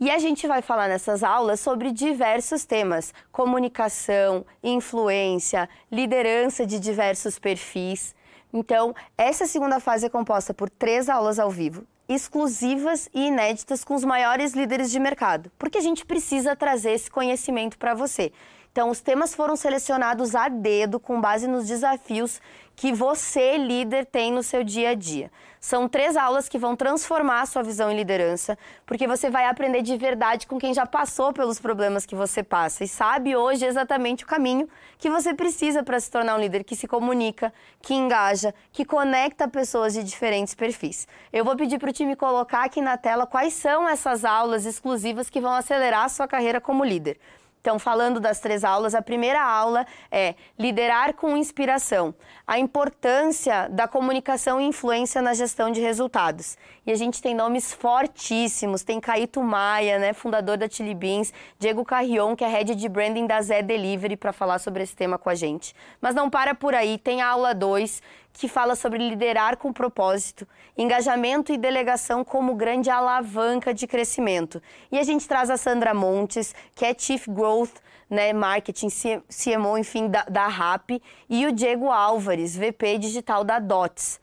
E 0.00 0.12
a 0.12 0.18
gente 0.18 0.46
vai 0.46 0.62
falar 0.62 0.88
nessas 0.88 1.24
aulas 1.24 1.58
sobre 1.58 1.90
diversos 1.90 2.64
temas: 2.64 3.12
comunicação, 3.32 4.46
influência, 4.62 5.68
liderança 5.90 6.64
de 6.64 6.78
diversos 6.78 7.36
perfis. 7.38 8.14
Então, 8.52 8.94
essa 9.16 9.44
segunda 9.44 9.80
fase 9.80 10.06
é 10.06 10.08
composta 10.08 10.54
por 10.54 10.70
três 10.70 11.08
aulas 11.08 11.38
ao 11.38 11.50
vivo, 11.50 11.84
exclusivas 12.08 13.10
e 13.12 13.26
inéditas 13.26 13.84
com 13.84 13.94
os 13.94 14.04
maiores 14.04 14.52
líderes 14.52 14.90
de 14.90 15.00
mercado, 15.00 15.50
porque 15.58 15.78
a 15.78 15.82
gente 15.82 16.06
precisa 16.06 16.56
trazer 16.56 16.92
esse 16.92 17.10
conhecimento 17.10 17.76
para 17.76 17.92
você. 17.92 18.32
Então, 18.78 18.90
os 18.90 19.00
temas 19.00 19.34
foram 19.34 19.56
selecionados 19.56 20.36
a 20.36 20.48
dedo 20.48 21.00
com 21.00 21.20
base 21.20 21.48
nos 21.48 21.66
desafios 21.66 22.40
que 22.76 22.92
você, 22.92 23.56
líder, 23.56 24.06
tem 24.06 24.30
no 24.30 24.40
seu 24.40 24.62
dia 24.62 24.90
a 24.90 24.94
dia. 24.94 25.32
São 25.60 25.88
três 25.88 26.16
aulas 26.16 26.48
que 26.48 26.60
vão 26.60 26.76
transformar 26.76 27.40
a 27.40 27.46
sua 27.46 27.64
visão 27.64 27.90
em 27.90 27.96
liderança, 27.96 28.56
porque 28.86 29.08
você 29.08 29.28
vai 29.28 29.46
aprender 29.46 29.82
de 29.82 29.96
verdade 29.96 30.46
com 30.46 30.60
quem 30.60 30.72
já 30.72 30.86
passou 30.86 31.32
pelos 31.32 31.58
problemas 31.58 32.06
que 32.06 32.14
você 32.14 32.40
passa 32.40 32.84
e 32.84 32.86
sabe 32.86 33.34
hoje 33.34 33.66
exatamente 33.66 34.22
o 34.22 34.28
caminho 34.28 34.68
que 34.96 35.10
você 35.10 35.34
precisa 35.34 35.82
para 35.82 35.98
se 35.98 36.08
tornar 36.08 36.36
um 36.36 36.40
líder 36.40 36.62
que 36.62 36.76
se 36.76 36.86
comunica, 36.86 37.52
que 37.82 37.94
engaja, 37.94 38.54
que 38.70 38.84
conecta 38.84 39.48
pessoas 39.48 39.92
de 39.92 40.04
diferentes 40.04 40.54
perfis. 40.54 41.08
Eu 41.32 41.44
vou 41.44 41.56
pedir 41.56 41.80
para 41.80 41.90
o 41.90 41.92
time 41.92 42.14
colocar 42.14 42.62
aqui 42.62 42.80
na 42.80 42.96
tela 42.96 43.26
quais 43.26 43.54
são 43.54 43.88
essas 43.88 44.24
aulas 44.24 44.64
exclusivas 44.64 45.28
que 45.28 45.40
vão 45.40 45.52
acelerar 45.52 46.04
a 46.04 46.08
sua 46.08 46.28
carreira 46.28 46.60
como 46.60 46.84
líder. 46.84 47.18
Então, 47.60 47.78
falando 47.78 48.20
das 48.20 48.40
três 48.40 48.64
aulas, 48.64 48.94
a 48.94 49.02
primeira 49.02 49.42
aula 49.42 49.86
é 50.10 50.34
liderar 50.58 51.14
com 51.14 51.36
inspiração, 51.36 52.14
a 52.46 52.58
importância 52.58 53.68
da 53.68 53.88
comunicação 53.88 54.60
e 54.60 54.64
influência 54.64 55.20
na 55.20 55.34
gestão 55.34 55.70
de 55.70 55.80
resultados. 55.80 56.56
E 56.86 56.92
a 56.92 56.94
gente 56.94 57.20
tem 57.20 57.34
nomes 57.34 57.72
fortíssimos, 57.72 58.82
tem 58.82 59.00
Caíto 59.00 59.42
Maia, 59.42 59.98
né, 59.98 60.12
fundador 60.12 60.56
da 60.56 60.68
Chili 60.68 60.94
Beans, 60.94 61.32
Diego 61.58 61.84
Carrion, 61.84 62.34
que 62.34 62.44
é 62.44 62.48
head 62.48 62.74
de 62.74 62.88
branding 62.88 63.26
da 63.26 63.42
Zé 63.42 63.60
Delivery, 63.60 64.16
para 64.16 64.32
falar 64.32 64.58
sobre 64.58 64.82
esse 64.82 64.96
tema 64.96 65.18
com 65.18 65.28
a 65.28 65.34
gente. 65.34 65.74
Mas 66.00 66.14
não 66.14 66.30
para 66.30 66.54
por 66.54 66.74
aí, 66.74 66.96
tem 66.96 67.20
a 67.20 67.28
aula 67.28 67.54
2, 67.54 68.02
que 68.32 68.48
fala 68.48 68.76
sobre 68.76 68.98
liderar 68.98 69.56
com 69.56 69.72
propósito, 69.72 70.46
engajamento 70.76 71.52
e 71.52 71.58
delegação 71.58 72.24
como 72.24 72.54
grande 72.54 72.90
alavanca 72.90 73.74
de 73.74 73.86
crescimento. 73.86 74.62
E 74.92 74.98
a 74.98 75.02
gente 75.02 75.26
traz 75.26 75.50
a 75.50 75.56
Sandra 75.56 75.92
Montes, 75.92 76.54
que 76.74 76.84
é 76.84 76.94
Chief 76.96 77.26
Growth 77.28 77.80
né, 78.08 78.32
Marketing, 78.32 78.88
CMO, 78.88 79.76
enfim, 79.76 80.08
da, 80.08 80.24
da 80.24 80.46
RAP, 80.46 81.02
e 81.28 81.46
o 81.46 81.52
Diego 81.52 81.90
Álvares, 81.90 82.56
VP 82.56 82.98
Digital 82.98 83.44
da 83.44 83.58
DOTS. 83.58 84.20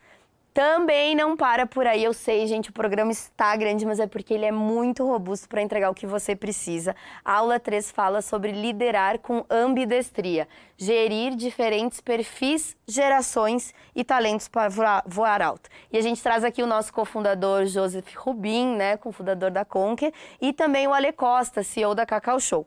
Também 0.56 1.15
não 1.15 1.36
para 1.36 1.65
por 1.65 1.86
aí, 1.86 2.02
eu 2.02 2.14
sei, 2.14 2.48
gente, 2.48 2.69
o 2.69 2.73
programa 2.73 3.11
está 3.11 3.53
grande, 3.57 3.86
mas 3.86 3.99
é 3.99 4.07
porque 4.07 4.34
ele 4.34 4.45
é 4.45 4.53
muito 4.53 5.06
robusto 5.06 5.49
para 5.49 5.61
entregar 5.61 5.90
o 5.90 5.94
que 5.94 6.07
você 6.07 6.34
precisa. 6.34 6.95
A 7.26 7.34
aula 7.34 7.60
3 7.60 7.91
fala 7.91 8.22
sobre 8.22 8.53
liderar 8.53 9.19
com 9.19 9.45
ambidestria, 9.49 10.48
gerir 10.77 11.36
diferentes 11.36 11.99
perfis, 11.99 12.73
gerações 12.88 13.73
e 13.94 14.02
talentos 14.02 14.48
para 14.48 14.69
voar, 15.06 15.41
alto. 15.41 15.69
E 15.91 15.98
a 15.98 16.02
gente 16.02 16.23
traz 16.23 16.41
aqui 16.45 16.64
o 16.64 16.68
nosso 16.68 16.94
cofundador 16.94 17.65
Joseph 17.65 18.15
Rubin, 18.15 18.77
né, 18.77 18.95
cofundador 18.95 19.52
da 19.52 19.65
Conquer, 19.65 20.14
e 20.40 20.53
também 20.53 20.88
o 20.88 20.94
Ale 20.94 21.11
Costa, 21.11 21.64
CEO 21.64 21.94
da 21.94 22.06
Cacau 22.06 22.40
Show. 22.40 22.65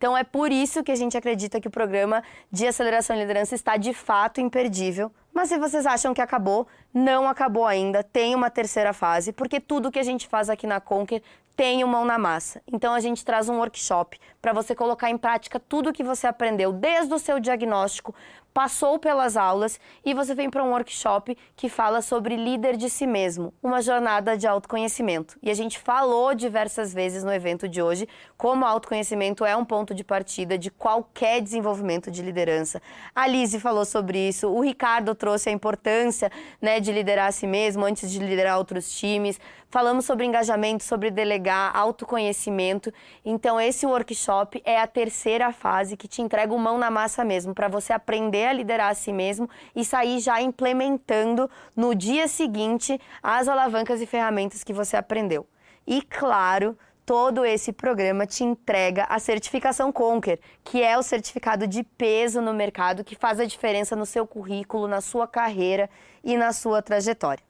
Então 0.00 0.16
é 0.16 0.24
por 0.24 0.50
isso 0.50 0.82
que 0.82 0.90
a 0.90 0.96
gente 0.96 1.14
acredita 1.14 1.60
que 1.60 1.68
o 1.68 1.70
programa 1.70 2.22
de 2.50 2.66
aceleração 2.66 3.14
e 3.14 3.18
liderança 3.18 3.54
está 3.54 3.76
de 3.76 3.92
fato 3.92 4.40
imperdível. 4.40 5.12
Mas 5.30 5.50
se 5.50 5.58
vocês 5.58 5.84
acham 5.84 6.14
que 6.14 6.22
acabou, 6.22 6.66
não 6.92 7.28
acabou 7.28 7.66
ainda, 7.66 8.02
tem 8.02 8.34
uma 8.34 8.48
terceira 8.48 8.94
fase, 8.94 9.30
porque 9.30 9.60
tudo 9.60 9.90
que 9.90 9.98
a 9.98 10.02
gente 10.02 10.26
faz 10.26 10.48
aqui 10.48 10.66
na 10.66 10.80
Conquer 10.80 11.20
tem 11.54 11.84
o 11.84 11.86
mão 11.86 12.06
na 12.06 12.16
massa. 12.16 12.62
Então 12.66 12.94
a 12.94 13.00
gente 13.00 13.22
traz 13.22 13.50
um 13.50 13.58
workshop 13.58 14.18
para 14.40 14.52
você 14.52 14.74
colocar 14.74 15.10
em 15.10 15.18
prática 15.18 15.60
tudo 15.60 15.92
que 15.92 16.02
você 16.02 16.26
aprendeu 16.26 16.72
desde 16.72 17.12
o 17.12 17.18
seu 17.18 17.38
diagnóstico, 17.38 18.14
passou 18.52 18.98
pelas 18.98 19.36
aulas 19.36 19.78
e 20.04 20.12
você 20.12 20.34
vem 20.34 20.50
para 20.50 20.64
um 20.64 20.70
workshop 20.70 21.36
que 21.54 21.68
fala 21.68 22.02
sobre 22.02 22.36
líder 22.36 22.76
de 22.76 22.90
si 22.90 23.06
mesmo, 23.06 23.54
uma 23.62 23.80
jornada 23.80 24.36
de 24.36 24.46
autoconhecimento. 24.46 25.38
E 25.42 25.50
a 25.50 25.54
gente 25.54 25.78
falou 25.78 26.34
diversas 26.34 26.92
vezes 26.92 27.22
no 27.22 27.32
evento 27.32 27.68
de 27.68 27.80
hoje 27.80 28.08
como 28.36 28.64
autoconhecimento 28.64 29.44
é 29.44 29.54
um 29.54 29.64
ponto 29.64 29.94
de 29.94 30.02
partida 30.02 30.58
de 30.58 30.70
qualquer 30.70 31.40
desenvolvimento 31.40 32.10
de 32.10 32.22
liderança. 32.22 32.82
A 33.14 33.26
Lise 33.26 33.60
falou 33.60 33.84
sobre 33.84 34.28
isso, 34.28 34.48
o 34.48 34.60
Ricardo 34.60 35.14
trouxe 35.14 35.48
a 35.48 35.52
importância 35.52 36.30
né, 36.60 36.80
de 36.80 36.90
liderar 36.90 37.28
a 37.28 37.32
si 37.32 37.46
mesmo 37.46 37.84
antes 37.84 38.10
de 38.10 38.18
liderar 38.18 38.58
outros 38.58 38.90
times. 38.98 39.38
Falamos 39.68 40.04
sobre 40.04 40.26
engajamento, 40.26 40.82
sobre 40.82 41.12
delegar, 41.12 41.70
autoconhecimento. 41.76 42.92
Então, 43.24 43.60
esse 43.60 43.86
workshop 43.86 44.29
é 44.64 44.80
a 44.80 44.86
terceira 44.86 45.52
fase 45.52 45.96
que 45.96 46.06
te 46.06 46.22
entrega 46.22 46.54
o 46.54 46.58
mão 46.58 46.78
na 46.78 46.90
massa 46.90 47.24
mesmo, 47.24 47.54
para 47.54 47.68
você 47.68 47.92
aprender 47.92 48.46
a 48.46 48.52
liderar 48.52 48.90
a 48.90 48.94
si 48.94 49.12
mesmo 49.12 49.48
e 49.74 49.84
sair 49.84 50.20
já 50.20 50.40
implementando 50.40 51.50
no 51.74 51.94
dia 51.94 52.28
seguinte 52.28 53.00
as 53.22 53.48
alavancas 53.48 54.00
e 54.00 54.06
ferramentas 54.06 54.62
que 54.62 54.72
você 54.72 54.96
aprendeu. 54.96 55.46
E 55.86 56.00
claro, 56.02 56.78
todo 57.04 57.44
esse 57.44 57.72
programa 57.72 58.24
te 58.24 58.44
entrega 58.44 59.04
a 59.08 59.18
certificação 59.18 59.90
Conquer, 59.90 60.38
que 60.62 60.80
é 60.82 60.96
o 60.96 61.02
certificado 61.02 61.66
de 61.66 61.82
peso 61.82 62.40
no 62.40 62.54
mercado 62.54 63.02
que 63.02 63.16
faz 63.16 63.40
a 63.40 63.44
diferença 63.44 63.96
no 63.96 64.06
seu 64.06 64.26
currículo, 64.26 64.86
na 64.86 65.00
sua 65.00 65.26
carreira 65.26 65.90
e 66.22 66.36
na 66.36 66.52
sua 66.52 66.80
trajetória. 66.80 67.42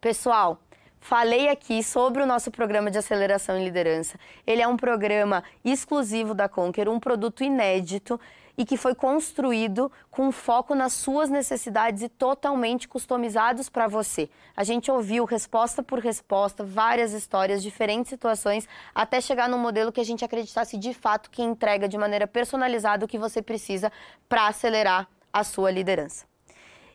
Pessoal, 0.00 0.60
Falei 1.00 1.48
aqui 1.48 1.82
sobre 1.82 2.22
o 2.22 2.26
nosso 2.26 2.50
programa 2.50 2.90
de 2.90 2.98
aceleração 2.98 3.58
em 3.58 3.64
liderança. 3.64 4.18
Ele 4.46 4.60
é 4.60 4.68
um 4.68 4.76
programa 4.76 5.42
exclusivo 5.64 6.34
da 6.34 6.48
Conquer, 6.48 6.88
um 6.88 7.00
produto 7.00 7.42
inédito 7.42 8.20
e 8.56 8.64
que 8.64 8.76
foi 8.76 8.94
construído 8.94 9.90
com 10.10 10.30
foco 10.30 10.74
nas 10.74 10.92
suas 10.92 11.30
necessidades 11.30 12.02
e 12.02 12.08
totalmente 12.08 12.86
customizados 12.86 13.70
para 13.70 13.88
você. 13.88 14.28
A 14.54 14.62
gente 14.62 14.90
ouviu 14.90 15.24
resposta 15.24 15.82
por 15.82 15.98
resposta, 15.98 16.62
várias 16.62 17.14
histórias, 17.14 17.62
diferentes 17.62 18.10
situações, 18.10 18.68
até 18.94 19.18
chegar 19.20 19.48
num 19.48 19.58
modelo 19.58 19.90
que 19.90 20.00
a 20.00 20.04
gente 20.04 20.24
acreditasse 20.24 20.76
de 20.76 20.92
fato 20.92 21.30
que 21.30 21.42
entrega 21.42 21.88
de 21.88 21.96
maneira 21.96 22.26
personalizada 22.26 23.06
o 23.06 23.08
que 23.08 23.18
você 23.18 23.40
precisa 23.40 23.90
para 24.28 24.46
acelerar 24.46 25.08
a 25.32 25.42
sua 25.42 25.70
liderança. 25.70 26.29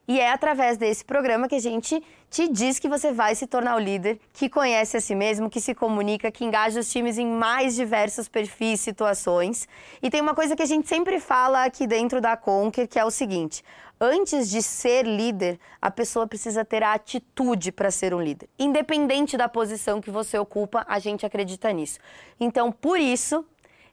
E 0.07 0.19
é 0.19 0.31
através 0.31 0.77
desse 0.77 1.03
programa 1.03 1.47
que 1.47 1.55
a 1.55 1.59
gente 1.59 2.03
te 2.29 2.47
diz 2.47 2.77
que 2.77 2.87
você 2.89 3.11
vai 3.11 3.33
se 3.33 3.47
tornar 3.47 3.75
o 3.75 3.79
líder 3.79 4.19
que 4.33 4.49
conhece 4.49 4.97
a 4.97 5.01
si 5.01 5.15
mesmo, 5.15 5.49
que 5.49 5.61
se 5.61 5.73
comunica, 5.73 6.31
que 6.31 6.45
engaja 6.45 6.79
os 6.79 6.91
times 6.91 7.17
em 7.17 7.25
mais 7.25 7.75
diversos 7.75 8.27
perfis, 8.27 8.81
situações. 8.81 9.67
E 10.01 10.09
tem 10.09 10.21
uma 10.21 10.35
coisa 10.35 10.55
que 10.55 10.61
a 10.61 10.67
gente 10.67 10.87
sempre 10.87 11.19
fala 11.19 11.63
aqui 11.63 11.87
dentro 11.87 12.21
da 12.21 12.37
Conquer, 12.37 12.87
que 12.87 12.99
é 12.99 13.05
o 13.05 13.09
seguinte: 13.09 13.63
antes 13.99 14.49
de 14.49 14.61
ser 14.61 15.05
líder, 15.05 15.59
a 15.81 15.89
pessoa 15.89 16.27
precisa 16.27 16.63
ter 16.63 16.83
a 16.83 16.93
atitude 16.93 17.71
para 17.71 17.89
ser 17.89 18.13
um 18.13 18.21
líder. 18.21 18.49
Independente 18.59 19.37
da 19.37 19.49
posição 19.49 20.01
que 20.01 20.11
você 20.11 20.37
ocupa, 20.37 20.85
a 20.87 20.99
gente 20.99 21.25
acredita 21.25 21.71
nisso. 21.71 21.99
Então, 22.39 22.71
por 22.71 22.99
isso, 22.99 23.45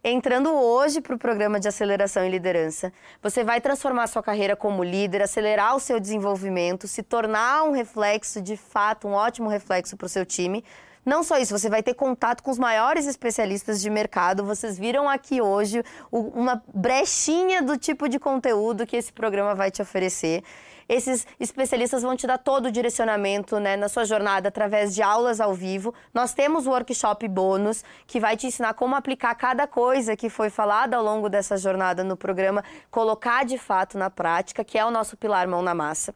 entrando 0.05 0.53
hoje 0.53 1.01
para 1.01 1.15
o 1.15 1.19
programa 1.19 1.61
de 1.61 1.69
aceleração 1.69 2.25
e 2.25 2.29
liderança. 2.29 2.93
Você 3.23 3.45
vai 3.45 3.61
transformar 3.61 4.09
sua 4.09 4.23
carreira 4.23 4.57
como 4.57 4.83
líder, 4.83 5.23
acelerar 5.23 5.77
o 5.77 5.81
seu 5.81 6.01
desenvolvimento, 6.01 6.89
se 6.89 7.03
tornar 7.03 7.63
um 7.63 7.71
reflexo, 7.71 8.41
de 8.41 8.57
fato, 8.57 9.07
um 9.07 9.13
ótimo 9.13 9.49
reflexo 9.49 9.97
para 9.97 10.07
o 10.07 10.09
seu 10.09 10.27
time. 10.27 10.65
Não 11.05 11.23
só 11.23 11.39
isso, 11.39 11.57
você 11.57 11.69
vai 11.69 11.83
ter 11.83 11.95
contato 11.95 12.43
com 12.43 12.51
os 12.51 12.59
maiores 12.59 13.07
especialistas 13.07 13.81
de 13.81 13.91
mercado. 13.91 14.45
Vocês 14.45 14.79
viram 14.79 15.09
aqui 15.09 15.41
hoje 15.41 15.85
uma 16.11 16.63
brechinha 16.73 17.61
do 17.61 17.77
tipo 17.77 18.09
de 18.09 18.19
conteúdo 18.19 18.87
que 18.87 18.97
esse 18.97 19.13
programa 19.13 19.55
vai 19.55 19.71
te 19.71 19.83
oferecer. 19.83 20.43
Esses 20.89 21.27
especialistas 21.39 22.03
vão 22.03 22.17
te 22.17 22.27
dar 22.27 22.39
todo 22.39 22.67
o 22.67 22.71
direcionamento 22.71 23.59
né, 23.59 23.77
na 23.77 23.89
sua 23.89 24.05
jornada 24.05 24.49
através 24.49 24.95
de 24.95 25.03
aulas 25.03 25.41
ao 25.41 25.55
vivo. 25.55 25.95
Nós 26.13 26.33
temos 26.35 26.67
o 26.67 26.71
workshop 26.71 27.27
bônus, 27.29 27.85
que 28.07 28.21
vai 28.21 28.37
te 28.37 28.47
ensinar 28.47 28.75
como 28.75 28.95
aplicar 28.95 29.35
cada 29.35 29.67
coisa 29.67 30.17
que 30.17 30.29
foi 30.29 30.51
falada 30.51 30.97
ao 30.97 31.03
longo 31.03 31.29
dessa 31.29 31.57
jornada 31.57 32.03
no 32.03 32.17
programa, 32.17 32.65
colocar 32.91 33.45
de 33.45 33.59
fato 33.59 33.97
na 33.97 34.11
prática, 34.11 34.65
que 34.65 34.79
é 34.79 34.85
o 34.85 34.91
nosso 34.91 35.17
pilar 35.17 35.47
mão 35.47 35.63
na 35.63 35.75
massa. 35.75 36.15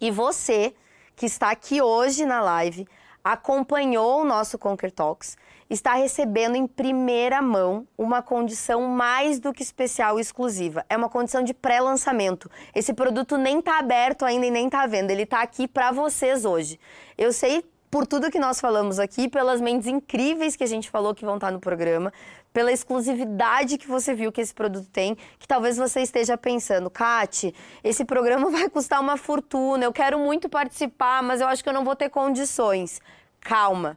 E 0.00 0.10
você, 0.10 0.74
que 1.16 1.26
está 1.26 1.50
aqui 1.50 1.82
hoje 1.82 2.24
na 2.24 2.40
live, 2.40 2.86
acompanhou 3.22 4.22
o 4.22 4.24
nosso 4.24 4.58
Conquer 4.58 4.90
Talks, 4.90 5.36
está 5.70 5.94
recebendo 5.94 6.56
em 6.56 6.66
primeira 6.66 7.42
mão 7.42 7.86
uma 7.96 8.22
condição 8.22 8.88
mais 8.88 9.38
do 9.38 9.52
que 9.52 9.62
especial 9.62 10.18
e 10.18 10.22
exclusiva. 10.22 10.84
É 10.88 10.96
uma 10.96 11.08
condição 11.08 11.42
de 11.42 11.52
pré-lançamento. 11.52 12.50
Esse 12.74 12.94
produto 12.94 13.36
nem 13.36 13.58
está 13.58 13.78
aberto 13.78 14.24
ainda 14.24 14.46
e 14.46 14.50
nem 14.50 14.66
está 14.66 14.86
vendo. 14.86 15.10
Ele 15.10 15.22
está 15.22 15.42
aqui 15.42 15.68
para 15.68 15.90
vocês 15.92 16.44
hoje. 16.44 16.80
Eu 17.16 17.32
sei 17.32 17.64
por 17.90 18.06
tudo 18.06 18.30
que 18.30 18.38
nós 18.38 18.60
falamos 18.60 18.98
aqui, 18.98 19.28
pelas 19.28 19.60
mentes 19.60 19.86
incríveis 19.86 20.56
que 20.56 20.64
a 20.64 20.66
gente 20.66 20.90
falou 20.90 21.14
que 21.14 21.24
vão 21.24 21.36
estar 21.36 21.50
no 21.50 21.58
programa, 21.58 22.12
pela 22.52 22.72
exclusividade 22.72 23.78
que 23.78 23.86
você 23.86 24.14
viu 24.14 24.32
que 24.32 24.40
esse 24.40 24.54
produto 24.54 24.88
tem, 24.90 25.16
que 25.38 25.48
talvez 25.48 25.76
você 25.76 26.00
esteja 26.00 26.36
pensando, 26.36 26.90
Kate, 26.90 27.54
esse 27.82 28.04
programa 28.04 28.50
vai 28.52 28.68
custar 28.68 29.00
uma 29.00 29.16
fortuna, 29.16 29.84
eu 29.84 29.92
quero 29.92 30.18
muito 30.18 30.48
participar, 30.48 31.22
mas 31.22 31.40
eu 31.40 31.46
acho 31.46 31.62
que 31.62 31.68
eu 31.68 31.74
não 31.74 31.84
vou 31.84 31.96
ter 31.96 32.10
condições. 32.10 33.00
Calma. 33.40 33.96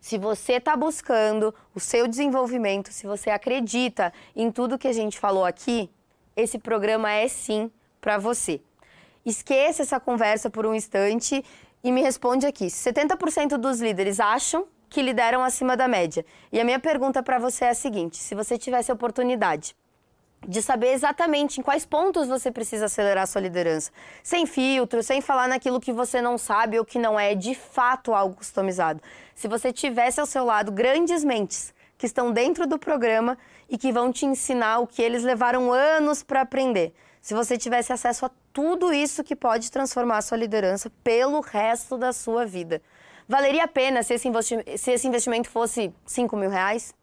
Se 0.00 0.16
você 0.16 0.54
está 0.54 0.74
buscando 0.74 1.54
o 1.74 1.78
seu 1.78 2.08
desenvolvimento, 2.08 2.92
se 2.92 3.06
você 3.06 3.28
acredita 3.28 4.12
em 4.34 4.50
tudo 4.50 4.78
que 4.78 4.88
a 4.88 4.92
gente 4.92 5.18
falou 5.18 5.44
aqui, 5.44 5.90
esse 6.34 6.58
programa 6.58 7.12
é 7.12 7.28
sim 7.28 7.70
para 8.00 8.16
você. 8.16 8.60
Esqueça 9.24 9.82
essa 9.82 10.00
conversa 10.00 10.48
por 10.48 10.64
um 10.64 10.74
instante 10.74 11.44
e 11.84 11.92
me 11.92 12.00
responde 12.00 12.46
aqui. 12.46 12.66
70% 12.66 13.58
dos 13.58 13.80
líderes 13.80 14.18
acham 14.18 14.66
que 14.88 15.02
lideram 15.02 15.44
acima 15.44 15.76
da 15.76 15.86
média. 15.86 16.24
E 16.50 16.58
a 16.58 16.64
minha 16.64 16.80
pergunta 16.80 17.22
para 17.22 17.38
você 17.38 17.66
é 17.66 17.70
a 17.70 17.74
seguinte: 17.74 18.16
se 18.16 18.34
você 18.34 18.56
tivesse 18.56 18.90
a 18.90 18.94
oportunidade 18.94 19.76
de 20.46 20.62
saber 20.62 20.92
exatamente 20.92 21.60
em 21.60 21.62
quais 21.62 21.84
pontos 21.84 22.26
você 22.26 22.50
precisa 22.50 22.86
acelerar 22.86 23.26
sua 23.26 23.40
liderança, 23.40 23.90
sem 24.22 24.46
filtro, 24.46 25.02
sem 25.02 25.20
falar 25.20 25.48
naquilo 25.48 25.80
que 25.80 25.92
você 25.92 26.20
não 26.22 26.38
sabe 26.38 26.78
ou 26.78 26.84
que 26.84 26.98
não 26.98 27.18
é 27.18 27.34
de 27.34 27.54
fato 27.54 28.14
algo 28.14 28.36
customizado. 28.36 29.02
Se 29.34 29.46
você 29.46 29.72
tivesse 29.72 30.20
ao 30.20 30.26
seu 30.26 30.44
lado 30.44 30.72
grandes 30.72 31.22
mentes 31.24 31.74
que 31.98 32.06
estão 32.06 32.32
dentro 32.32 32.66
do 32.66 32.78
programa 32.78 33.36
e 33.68 33.76
que 33.76 33.92
vão 33.92 34.10
te 34.10 34.24
ensinar 34.24 34.78
o 34.78 34.86
que 34.86 35.02
eles 35.02 35.22
levaram 35.22 35.70
anos 35.70 36.22
para 36.22 36.40
aprender. 36.40 36.94
Se 37.20 37.34
você 37.34 37.58
tivesse 37.58 37.92
acesso 37.92 38.24
a 38.24 38.30
tudo 38.52 38.92
isso 38.92 39.22
que 39.22 39.36
pode 39.36 39.70
transformar 39.70 40.22
sua 40.22 40.38
liderança 40.38 40.90
pelo 41.04 41.40
resto 41.40 41.98
da 41.98 42.12
sua 42.12 42.46
vida. 42.46 42.80
Valeria 43.28 43.64
a 43.64 43.68
pena 43.68 44.02
se 44.02 44.14
esse, 44.14 44.28
se 44.78 44.90
esse 44.90 45.06
investimento 45.06 45.48
fosse 45.48 45.92
5 46.06 46.36
mil 46.36 46.50
reais? 46.50 46.94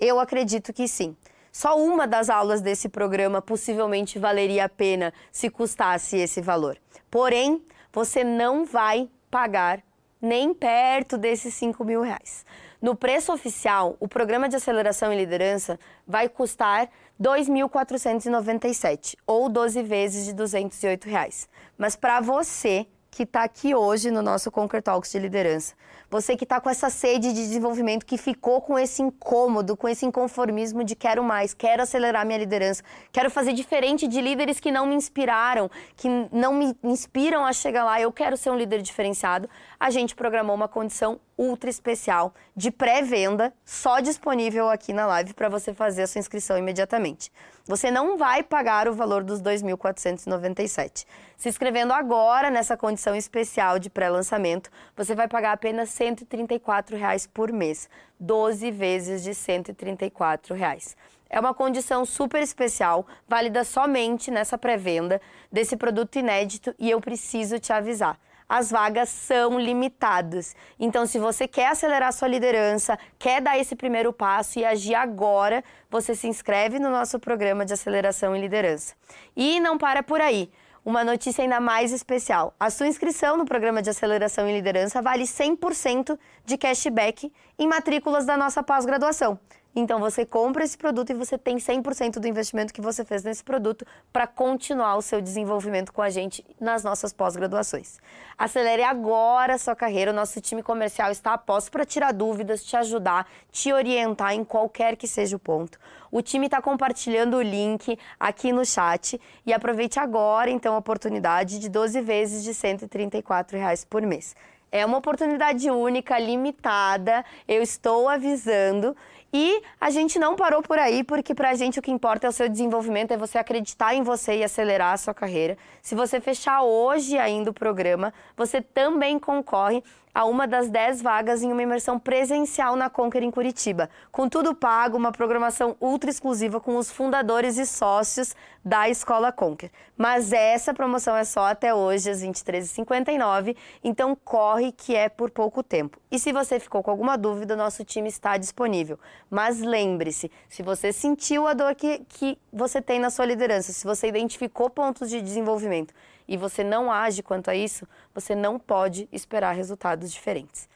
Eu 0.00 0.18
acredito 0.18 0.72
que 0.72 0.88
sim. 0.88 1.14
Só 1.52 1.78
uma 1.78 2.06
das 2.06 2.30
aulas 2.30 2.62
desse 2.62 2.88
programa 2.88 3.42
possivelmente 3.42 4.18
valeria 4.18 4.64
a 4.64 4.68
pena 4.70 5.12
se 5.30 5.50
custasse 5.50 6.16
esse 6.16 6.40
valor. 6.40 6.78
Porém, 7.10 7.62
você 7.92 8.24
não 8.24 8.64
vai 8.64 9.10
pagar 9.30 9.82
nem 10.20 10.54
perto 10.54 11.18
desses 11.18 11.52
5 11.54 11.84
mil 11.84 12.00
reais. 12.00 12.46
No 12.80 12.96
preço 12.96 13.32
oficial, 13.32 13.96
o 14.00 14.08
programa 14.08 14.48
de 14.48 14.56
aceleração 14.56 15.12
e 15.12 15.16
liderança 15.16 15.78
vai 16.06 16.28
custar 16.28 16.88
2.497 17.20 19.16
ou 19.26 19.48
12 19.48 19.82
vezes 19.82 20.24
de 20.24 20.32
208 20.32 21.04
reais. 21.06 21.48
Mas 21.76 21.94
para 21.94 22.20
você 22.20 22.86
que 23.12 23.24
está 23.24 23.44
aqui 23.44 23.74
hoje 23.74 24.10
no 24.10 24.22
nosso 24.22 24.50
Conquer 24.50 24.82
Talks 24.82 25.12
de 25.12 25.18
liderança, 25.18 25.74
você 26.10 26.34
que 26.34 26.44
está 26.44 26.58
com 26.62 26.70
essa 26.70 26.88
sede 26.88 27.28
de 27.28 27.42
desenvolvimento, 27.42 28.06
que 28.06 28.16
ficou 28.16 28.62
com 28.62 28.78
esse 28.78 29.02
incômodo, 29.02 29.76
com 29.76 29.86
esse 29.86 30.06
inconformismo 30.06 30.82
de 30.82 30.96
quero 30.96 31.22
mais, 31.22 31.52
quero 31.52 31.82
acelerar 31.82 32.24
minha 32.24 32.38
liderança, 32.38 32.82
quero 33.12 33.30
fazer 33.30 33.52
diferente 33.52 34.08
de 34.08 34.18
líderes 34.18 34.58
que 34.58 34.72
não 34.72 34.86
me 34.86 34.94
inspiraram, 34.94 35.70
que 35.94 36.08
não 36.32 36.54
me 36.54 36.74
inspiram 36.82 37.44
a 37.44 37.52
chegar 37.52 37.84
lá, 37.84 38.00
eu 38.00 38.10
quero 38.10 38.34
ser 38.34 38.48
um 38.48 38.56
líder 38.56 38.80
diferenciado. 38.80 39.48
A 39.78 39.90
gente 39.90 40.14
programou 40.14 40.56
uma 40.56 40.68
condição 40.68 41.20
ultra 41.36 41.68
especial 41.68 42.34
de 42.56 42.70
pré-venda, 42.70 43.52
só 43.64 44.00
disponível 44.00 44.68
aqui 44.70 44.92
na 44.92 45.06
live 45.06 45.34
para 45.34 45.48
você 45.48 45.74
fazer 45.74 46.02
a 46.02 46.06
sua 46.06 46.18
inscrição 46.18 46.56
imediatamente. 46.56 47.30
Você 47.66 47.90
não 47.90 48.16
vai 48.16 48.42
pagar 48.42 48.88
o 48.88 48.94
valor 48.94 49.22
dos 49.22 49.40
2.497. 49.40 51.06
Se 51.36 51.48
inscrevendo 51.48 51.92
agora 51.92 52.50
nessa 52.50 52.76
condição 52.76 53.01
especial 53.16 53.78
de 53.78 53.90
pré-lançamento, 53.90 54.70
você 54.96 55.14
vai 55.14 55.26
pagar 55.26 55.52
apenas 55.52 55.90
134 55.90 56.96
reais 56.96 57.26
por 57.26 57.52
mês, 57.52 57.90
12 58.18 58.70
vezes 58.70 59.22
de 59.22 59.34
134 59.34 60.54
reais. 60.54 60.96
É 61.28 61.40
uma 61.40 61.52
condição 61.52 62.04
super 62.04 62.42
especial, 62.42 63.06
válida 63.26 63.64
somente 63.64 64.30
nessa 64.30 64.56
pré-venda 64.56 65.20
desse 65.50 65.76
produto 65.76 66.16
inédito 66.16 66.74
e 66.78 66.90
eu 66.90 67.00
preciso 67.00 67.58
te 67.58 67.72
avisar 67.72 68.18
as 68.52 68.70
vagas 68.70 69.08
são 69.08 69.58
limitadas. 69.58 70.54
Então, 70.78 71.06
se 71.06 71.18
você 71.18 71.48
quer 71.48 71.68
acelerar 71.68 72.12
sua 72.12 72.28
liderança, 72.28 72.98
quer 73.18 73.40
dar 73.40 73.58
esse 73.58 73.74
primeiro 73.74 74.12
passo 74.12 74.58
e 74.58 74.64
agir 74.64 74.94
agora, 74.94 75.64
você 75.90 76.14
se 76.14 76.28
inscreve 76.28 76.78
no 76.78 76.90
nosso 76.90 77.18
programa 77.18 77.64
de 77.64 77.72
aceleração 77.72 78.36
e 78.36 78.40
liderança. 78.42 78.94
E 79.34 79.58
não 79.58 79.78
para 79.78 80.02
por 80.02 80.20
aí. 80.20 80.50
Uma 80.84 81.04
notícia 81.04 81.42
ainda 81.42 81.60
mais 81.60 81.92
especial. 81.92 82.56
A 82.58 82.68
sua 82.68 82.88
inscrição 82.88 83.36
no 83.36 83.44
programa 83.44 83.80
de 83.80 83.90
aceleração 83.90 84.48
e 84.48 84.52
liderança 84.52 85.00
vale 85.00 85.22
100% 85.22 86.18
de 86.44 86.58
cashback 86.58 87.32
em 87.56 87.68
matrículas 87.68 88.26
da 88.26 88.36
nossa 88.36 88.64
pós-graduação. 88.64 89.38
Então 89.74 89.98
você 89.98 90.26
compra 90.26 90.64
esse 90.64 90.76
produto 90.76 91.10
e 91.10 91.14
você 91.14 91.38
tem 91.38 91.56
100% 91.56 92.18
do 92.18 92.28
investimento 92.28 92.74
que 92.74 92.80
você 92.80 93.04
fez 93.04 93.24
nesse 93.24 93.42
produto 93.42 93.86
para 94.12 94.26
continuar 94.26 94.96
o 94.96 95.02
seu 95.02 95.20
desenvolvimento 95.22 95.92
com 95.92 96.02
a 96.02 96.10
gente 96.10 96.44
nas 96.60 96.84
nossas 96.84 97.10
pós-graduações. 97.10 97.98
Acelere 98.36 98.82
agora 98.82 99.54
a 99.54 99.58
sua 99.58 99.74
carreira, 99.74 100.10
o 100.10 100.14
nosso 100.14 100.38
time 100.42 100.62
comercial 100.62 101.10
está 101.10 101.32
a 101.32 101.38
posto 101.38 101.70
para 101.70 101.86
tirar 101.86 102.12
dúvidas, 102.12 102.62
te 102.62 102.76
ajudar, 102.76 103.26
te 103.50 103.72
orientar 103.72 104.34
em 104.34 104.44
qualquer 104.44 104.94
que 104.94 105.08
seja 105.08 105.36
o 105.36 105.38
ponto. 105.38 105.78
O 106.10 106.20
time 106.20 106.46
está 106.46 106.60
compartilhando 106.60 107.38
o 107.38 107.42
link 107.42 107.98
aqui 108.20 108.52
no 108.52 108.66
chat 108.66 109.18
e 109.46 109.54
aproveite 109.54 109.98
agora 109.98 110.50
então 110.50 110.74
a 110.74 110.78
oportunidade 110.78 111.58
de 111.58 111.70
12 111.70 111.98
vezes 112.02 112.44
de 112.44 112.52
134 112.52 113.56
reais 113.56 113.86
por 113.86 114.02
mês. 114.02 114.36
É 114.74 114.86
uma 114.86 114.96
oportunidade 114.96 115.70
única, 115.70 116.18
limitada, 116.18 117.22
eu 117.46 117.62
estou 117.62 118.08
avisando. 118.08 118.96
E 119.34 119.62
a 119.80 119.88
gente 119.88 120.18
não 120.18 120.36
parou 120.36 120.60
por 120.60 120.78
aí, 120.78 121.02
porque 121.02 121.34
para 121.34 121.50
a 121.50 121.54
gente 121.54 121.78
o 121.78 121.82
que 121.82 121.90
importa 121.90 122.26
é 122.26 122.30
o 122.30 122.32
seu 122.32 122.50
desenvolvimento, 122.50 123.12
é 123.12 123.16
você 123.16 123.38
acreditar 123.38 123.94
em 123.94 124.02
você 124.02 124.36
e 124.36 124.44
acelerar 124.44 124.92
a 124.92 124.96
sua 124.98 125.14
carreira. 125.14 125.56
Se 125.80 125.94
você 125.94 126.20
fechar 126.20 126.62
hoje 126.62 127.16
ainda 127.16 127.50
o 127.50 127.54
programa, 127.54 128.12
você 128.36 128.60
também 128.60 129.18
concorre 129.18 129.82
a 130.14 130.24
uma 130.24 130.46
das 130.46 130.68
10 130.68 131.00
vagas 131.00 131.42
em 131.42 131.50
uma 131.50 131.62
imersão 131.62 131.98
presencial 131.98 132.76
na 132.76 132.90
Conquer 132.90 133.22
em 133.22 133.30
Curitiba, 133.30 133.88
com 134.10 134.28
tudo 134.28 134.54
pago, 134.54 134.96
uma 134.96 135.10
programação 135.10 135.76
ultra 135.80 136.10
exclusiva 136.10 136.60
com 136.60 136.76
os 136.76 136.90
fundadores 136.90 137.56
e 137.56 137.64
sócios 137.64 138.34
da 138.64 138.88
Escola 138.88 139.32
Conquer. 139.32 139.70
Mas 139.96 140.32
essa 140.32 140.74
promoção 140.74 141.16
é 141.16 141.24
só 141.24 141.46
até 141.46 141.74
hoje, 141.74 142.10
às 142.10 142.22
23h59, 142.22 143.56
então 143.82 144.16
corre 144.24 144.72
que 144.72 144.94
é 144.94 145.08
por 145.08 145.30
pouco 145.30 145.62
tempo. 145.62 145.98
E 146.10 146.18
se 146.18 146.32
você 146.32 146.60
ficou 146.60 146.82
com 146.82 146.90
alguma 146.90 147.16
dúvida, 147.16 147.56
nosso 147.56 147.84
time 147.84 148.08
está 148.08 148.36
disponível. 148.36 148.98
Mas 149.30 149.60
lembre-se, 149.60 150.30
se 150.48 150.62
você 150.62 150.92
sentiu 150.92 151.46
a 151.46 151.54
dor 151.54 151.74
que, 151.74 152.00
que 152.08 152.38
você 152.52 152.82
tem 152.82 153.00
na 153.00 153.10
sua 153.10 153.24
liderança, 153.24 153.72
se 153.72 153.86
você 153.86 154.08
identificou 154.08 154.68
pontos 154.68 155.08
de 155.08 155.20
desenvolvimento, 155.22 155.94
e 156.26 156.36
você 156.36 156.62
não 156.62 156.90
age 156.90 157.22
quanto 157.22 157.50
a 157.50 157.54
isso, 157.54 157.86
você 158.14 158.34
não 158.34 158.58
pode 158.58 159.08
esperar 159.12 159.52
resultados 159.52 160.12
diferentes. 160.12 160.68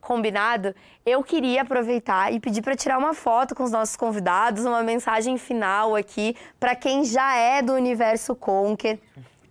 Combinado? 0.00 0.74
Eu 1.04 1.22
queria 1.22 1.62
aproveitar 1.62 2.32
e 2.32 2.38
pedir 2.38 2.60
para 2.60 2.76
tirar 2.76 2.98
uma 2.98 3.14
foto 3.14 3.54
com 3.54 3.62
os 3.62 3.70
nossos 3.70 3.96
convidados, 3.96 4.64
uma 4.66 4.82
mensagem 4.82 5.38
final 5.38 5.96
aqui 5.96 6.36
para 6.60 6.76
quem 6.76 7.04
já 7.04 7.34
é 7.36 7.62
do 7.62 7.72
universo 7.72 8.34
Conquer. 8.34 8.98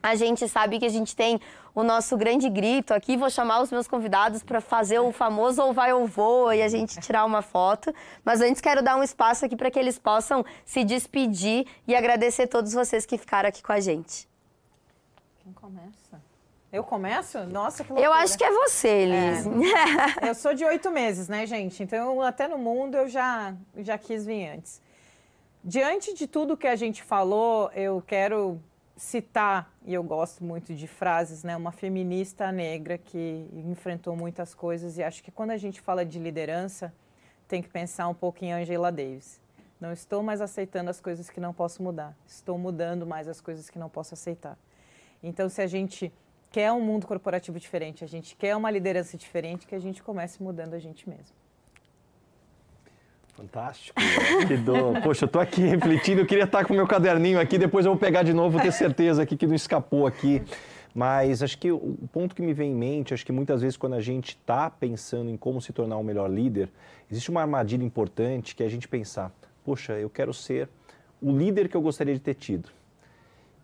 A 0.02 0.16
gente 0.16 0.48
sabe 0.48 0.80
que 0.80 0.86
a 0.86 0.90
gente 0.90 1.16
tem 1.16 1.40
o 1.74 1.84
nosso 1.84 2.16
grande 2.16 2.50
grito 2.50 2.94
aqui. 2.94 3.18
Vou 3.18 3.30
chamar 3.30 3.62
os 3.62 3.72
meus 3.72 3.88
convidados 3.88 4.44
para 4.44 4.62
fazer 4.62 5.00
o 5.00 5.12
famoso 5.12 5.62
ou 5.62 5.74
vai 5.74 5.92
ou 5.94 6.06
voa 6.06 6.56
e 6.56 6.62
a 6.62 6.68
gente 6.68 7.00
tirar 7.00 7.26
uma 7.26 7.42
foto. 7.42 7.94
Mas 8.24 8.42
antes 8.42 8.62
quero 8.62 8.84
dar 8.84 8.96
um 8.96 9.04
espaço 9.04 9.46
aqui 9.46 9.56
para 9.56 9.72
que 9.72 9.80
eles 9.80 9.98
possam 9.98 10.46
se 10.66 10.84
despedir 10.84 11.66
e 11.88 11.96
agradecer 11.96 12.48
todos 12.48 12.74
vocês 12.74 13.06
que 13.06 13.18
ficaram 13.18 13.50
aqui 13.50 13.64
com 13.64 13.72
a 13.72 13.80
gente. 13.80 14.33
Quem 15.44 15.52
começa? 15.54 16.22
Eu 16.72 16.84
começo? 16.84 17.44
Nossa, 17.46 17.84
que 17.84 17.92
loucura. 17.92 18.08
Eu 18.08 18.14
acho 18.14 18.38
que 18.38 18.44
é 18.44 18.52
você, 18.52 19.06
Liz. 19.06 19.46
É. 19.46 20.30
eu 20.30 20.34
sou 20.34 20.54
de 20.54 20.66
oito 20.66 20.90
meses, 20.90 21.28
né, 21.28 21.46
gente? 21.46 21.84
Então, 21.84 22.22
até 22.22 22.48
no 22.48 22.58
mundo 22.58 22.96
eu 22.96 23.08
já, 23.08 23.54
já 23.78 23.98
quis 23.98 24.26
vir 24.26 24.48
antes. 24.48 24.82
Diante 25.64 26.14
de 26.14 26.26
tudo 26.28 26.58
que 26.58 26.66
a 26.66 26.76
gente 26.76 27.04
falou, 27.04 27.70
eu 27.74 28.02
quero 28.06 28.60
citar, 28.96 29.72
e 29.86 29.94
eu 29.94 30.04
gosto 30.04 30.44
muito 30.44 30.74
de 30.74 30.88
frases, 30.88 31.44
né? 31.44 31.56
Uma 31.56 31.72
feminista 31.72 32.52
negra 32.52 32.98
que 32.98 33.48
enfrentou 33.54 34.16
muitas 34.16 34.56
coisas 34.56 34.98
e 34.98 35.04
acho 35.04 35.24
que 35.24 35.32
quando 35.32 35.52
a 35.52 35.58
gente 35.58 35.82
fala 35.82 36.06
de 36.06 36.20
liderança, 36.20 36.94
tem 37.48 37.62
que 37.62 37.70
pensar 37.70 38.08
um 38.08 38.14
pouco 38.14 38.44
em 38.44 38.54
Angela 38.54 38.92
Davis. 38.92 39.40
Não 39.80 39.92
estou 39.92 40.24
mais 40.24 40.42
aceitando 40.42 40.90
as 40.90 41.02
coisas 41.02 41.30
que 41.30 41.40
não 41.40 41.54
posso 41.54 41.84
mudar. 41.84 42.16
Estou 42.26 42.58
mudando 42.58 43.06
mais 43.06 43.28
as 43.28 43.42
coisas 43.42 43.70
que 43.70 43.78
não 43.78 43.90
posso 43.90 44.14
aceitar. 44.14 44.58
Então, 45.24 45.48
se 45.48 45.62
a 45.62 45.68
gente 45.68 46.12
quer 46.52 46.72
um 46.72 46.82
mundo 46.82 47.08
corporativo 47.08 47.60
diferente, 47.60 48.04
a 48.04 48.08
gente 48.08 48.36
quer 48.36 48.56
uma 48.56 48.70
liderança 48.70 49.18
diferente, 49.18 49.66
que 49.66 49.74
a 49.74 49.80
gente 49.80 50.04
comece 50.04 50.44
mudando 50.44 50.74
a 50.74 50.80
gente 50.80 51.10
mesmo. 51.10 51.36
Fantástico. 53.36 54.00
Que 54.48 54.58
do... 54.58 55.02
Poxa, 55.02 55.24
eu 55.24 55.28
estou 55.28 55.42
aqui 55.42 55.62
refletindo, 55.62 56.22
eu 56.22 56.26
queria 56.26 56.44
estar 56.44 56.66
com 56.66 56.74
o 56.74 56.76
meu 56.76 56.86
caderninho 56.86 57.40
aqui, 57.40 57.58
depois 57.58 57.86
eu 57.86 57.92
vou 57.92 58.00
pegar 58.00 58.22
de 58.22 58.34
novo, 58.34 58.62
ter 58.62 58.72
certeza 58.72 59.24
aqui 59.24 59.36
que 59.36 59.48
não 59.48 59.56
escapou 59.56 60.06
aqui. 60.06 60.44
Mas 60.94 61.42
acho 61.42 61.58
que 61.58 61.72
o 61.72 61.98
ponto 62.12 62.36
que 62.36 62.42
me 62.44 62.54
vem 62.54 62.72
em 62.72 62.76
mente, 62.76 63.14
acho 63.16 63.26
que 63.26 63.32
muitas 63.32 63.62
vezes 63.62 63.76
quando 63.76 63.94
a 63.94 64.02
gente 64.02 64.30
está 64.30 64.70
pensando 64.70 65.32
em 65.32 65.36
como 65.36 65.60
se 65.60 65.74
tornar 65.74 65.98
um 65.98 66.04
melhor 66.04 66.30
líder, 66.30 66.70
existe 67.10 67.32
uma 67.32 67.42
armadilha 67.42 67.84
importante 67.84 68.56
que 68.56 68.62
é 68.62 68.68
a 68.68 68.70
gente 68.70 68.88
pensar, 68.88 69.32
poxa, 69.66 69.94
eu 69.94 70.10
quero 70.10 70.32
ser 70.32 70.70
o 71.20 71.36
líder 71.36 71.68
que 71.68 71.76
eu 71.76 71.82
gostaria 71.82 72.14
de 72.14 72.20
ter 72.20 72.36
tido. 72.36 72.70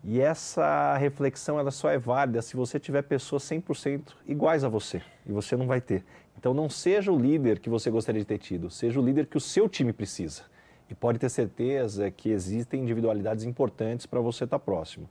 E 0.02 0.20
essa 0.20 0.96
reflexão 0.96 1.58
ela 1.58 1.70
só 1.70 1.90
é 1.90 1.98
válida 1.98 2.40
se 2.40 2.56
você 2.56 2.80
tiver 2.80 3.02
pessoas 3.02 3.42
100% 3.44 4.14
iguais 4.26 4.64
a 4.64 4.68
você, 4.68 5.02
e 5.26 5.32
você 5.32 5.56
não 5.56 5.66
vai 5.66 5.80
ter. 5.80 6.04
Então 6.38 6.54
não 6.54 6.70
seja 6.70 7.12
o 7.12 7.18
líder 7.18 7.58
que 7.58 7.68
você 7.68 7.90
gostaria 7.90 8.20
de 8.20 8.26
ter 8.26 8.38
tido, 8.38 8.70
seja 8.70 8.98
o 8.98 9.04
líder 9.04 9.26
que 9.26 9.36
o 9.36 9.40
seu 9.40 9.68
time 9.68 9.92
precisa. 9.92 10.44
E 10.88 10.94
pode 10.94 11.18
ter 11.18 11.28
certeza 11.28 12.10
que 12.10 12.30
existem 12.30 12.80
individualidades 12.80 13.44
importantes 13.44 14.06
para 14.06 14.20
você 14.20 14.44
estar 14.44 14.58
próximo. 14.58 15.08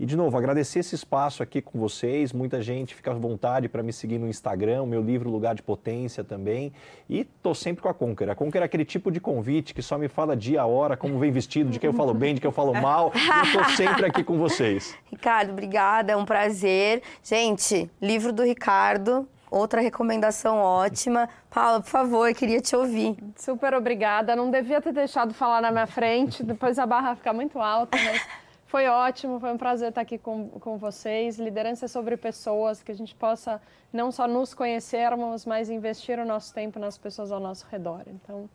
E, 0.00 0.06
de 0.06 0.16
novo, 0.16 0.38
agradecer 0.38 0.78
esse 0.78 0.94
espaço 0.94 1.42
aqui 1.42 1.60
com 1.60 1.76
vocês. 1.76 2.32
Muita 2.32 2.62
gente 2.62 2.94
fica 2.94 3.10
à 3.10 3.14
vontade 3.14 3.68
para 3.68 3.82
me 3.82 3.92
seguir 3.92 4.16
no 4.16 4.28
Instagram, 4.28 4.82
o 4.82 4.86
meu 4.86 5.02
livro 5.02 5.28
Lugar 5.28 5.56
de 5.56 5.62
Potência 5.62 6.22
também. 6.22 6.72
E 7.10 7.20
estou 7.20 7.52
sempre 7.52 7.82
com 7.82 7.88
a 7.88 7.94
Conquer. 7.94 8.30
A 8.30 8.34
Conquer 8.36 8.62
é 8.62 8.64
aquele 8.64 8.84
tipo 8.84 9.10
de 9.10 9.18
convite 9.18 9.74
que 9.74 9.82
só 9.82 9.98
me 9.98 10.06
fala 10.06 10.36
dia, 10.36 10.64
hora, 10.64 10.96
como 10.96 11.18
vem 11.18 11.32
vestido, 11.32 11.68
de 11.68 11.80
quem 11.80 11.88
eu 11.88 11.94
falo 11.94 12.14
bem, 12.14 12.34
de 12.34 12.40
quem 12.40 12.46
eu 12.46 12.52
falo 12.52 12.72
mal. 12.74 13.12
E 13.12 13.38
eu 13.38 13.42
estou 13.42 13.64
sempre 13.76 14.06
aqui 14.06 14.22
com 14.22 14.38
vocês. 14.38 14.96
Ricardo, 15.10 15.50
obrigada, 15.50 16.12
é 16.12 16.16
um 16.16 16.24
prazer. 16.24 17.02
Gente, 17.22 17.90
livro 18.00 18.32
do 18.32 18.44
Ricardo, 18.44 19.26
Outra 19.50 19.80
recomendação 19.80 20.58
ótima. 20.58 21.28
Paula, 21.48 21.80
por 21.80 21.88
favor, 21.88 22.32
queria 22.34 22.60
te 22.60 22.76
ouvir. 22.76 23.16
Super 23.34 23.72
obrigada. 23.74 24.36
Não 24.36 24.50
devia 24.50 24.80
ter 24.80 24.92
deixado 24.92 25.32
falar 25.32 25.62
na 25.62 25.70
minha 25.70 25.86
frente, 25.86 26.42
depois 26.42 26.78
a 26.78 26.84
barra 26.84 27.16
fica 27.16 27.32
muito 27.32 27.58
alta, 27.58 27.96
mas 27.96 28.22
foi 28.68 28.86
ótimo, 28.86 29.40
foi 29.40 29.50
um 29.50 29.56
prazer 29.56 29.88
estar 29.88 30.02
aqui 30.02 30.18
com, 30.18 30.50
com 30.50 30.76
vocês. 30.76 31.38
Liderança 31.38 31.86
é 31.86 31.88
sobre 31.88 32.18
pessoas, 32.18 32.82
que 32.82 32.92
a 32.92 32.94
gente 32.94 33.14
possa 33.14 33.60
não 33.90 34.12
só 34.12 34.28
nos 34.28 34.52
conhecermos, 34.52 35.46
mas 35.46 35.70
investir 35.70 36.18
o 36.18 36.24
nosso 36.24 36.52
tempo 36.52 36.78
nas 36.78 36.98
pessoas 36.98 37.32
ao 37.32 37.40
nosso 37.40 37.66
redor. 37.70 38.02
Então, 38.06 38.48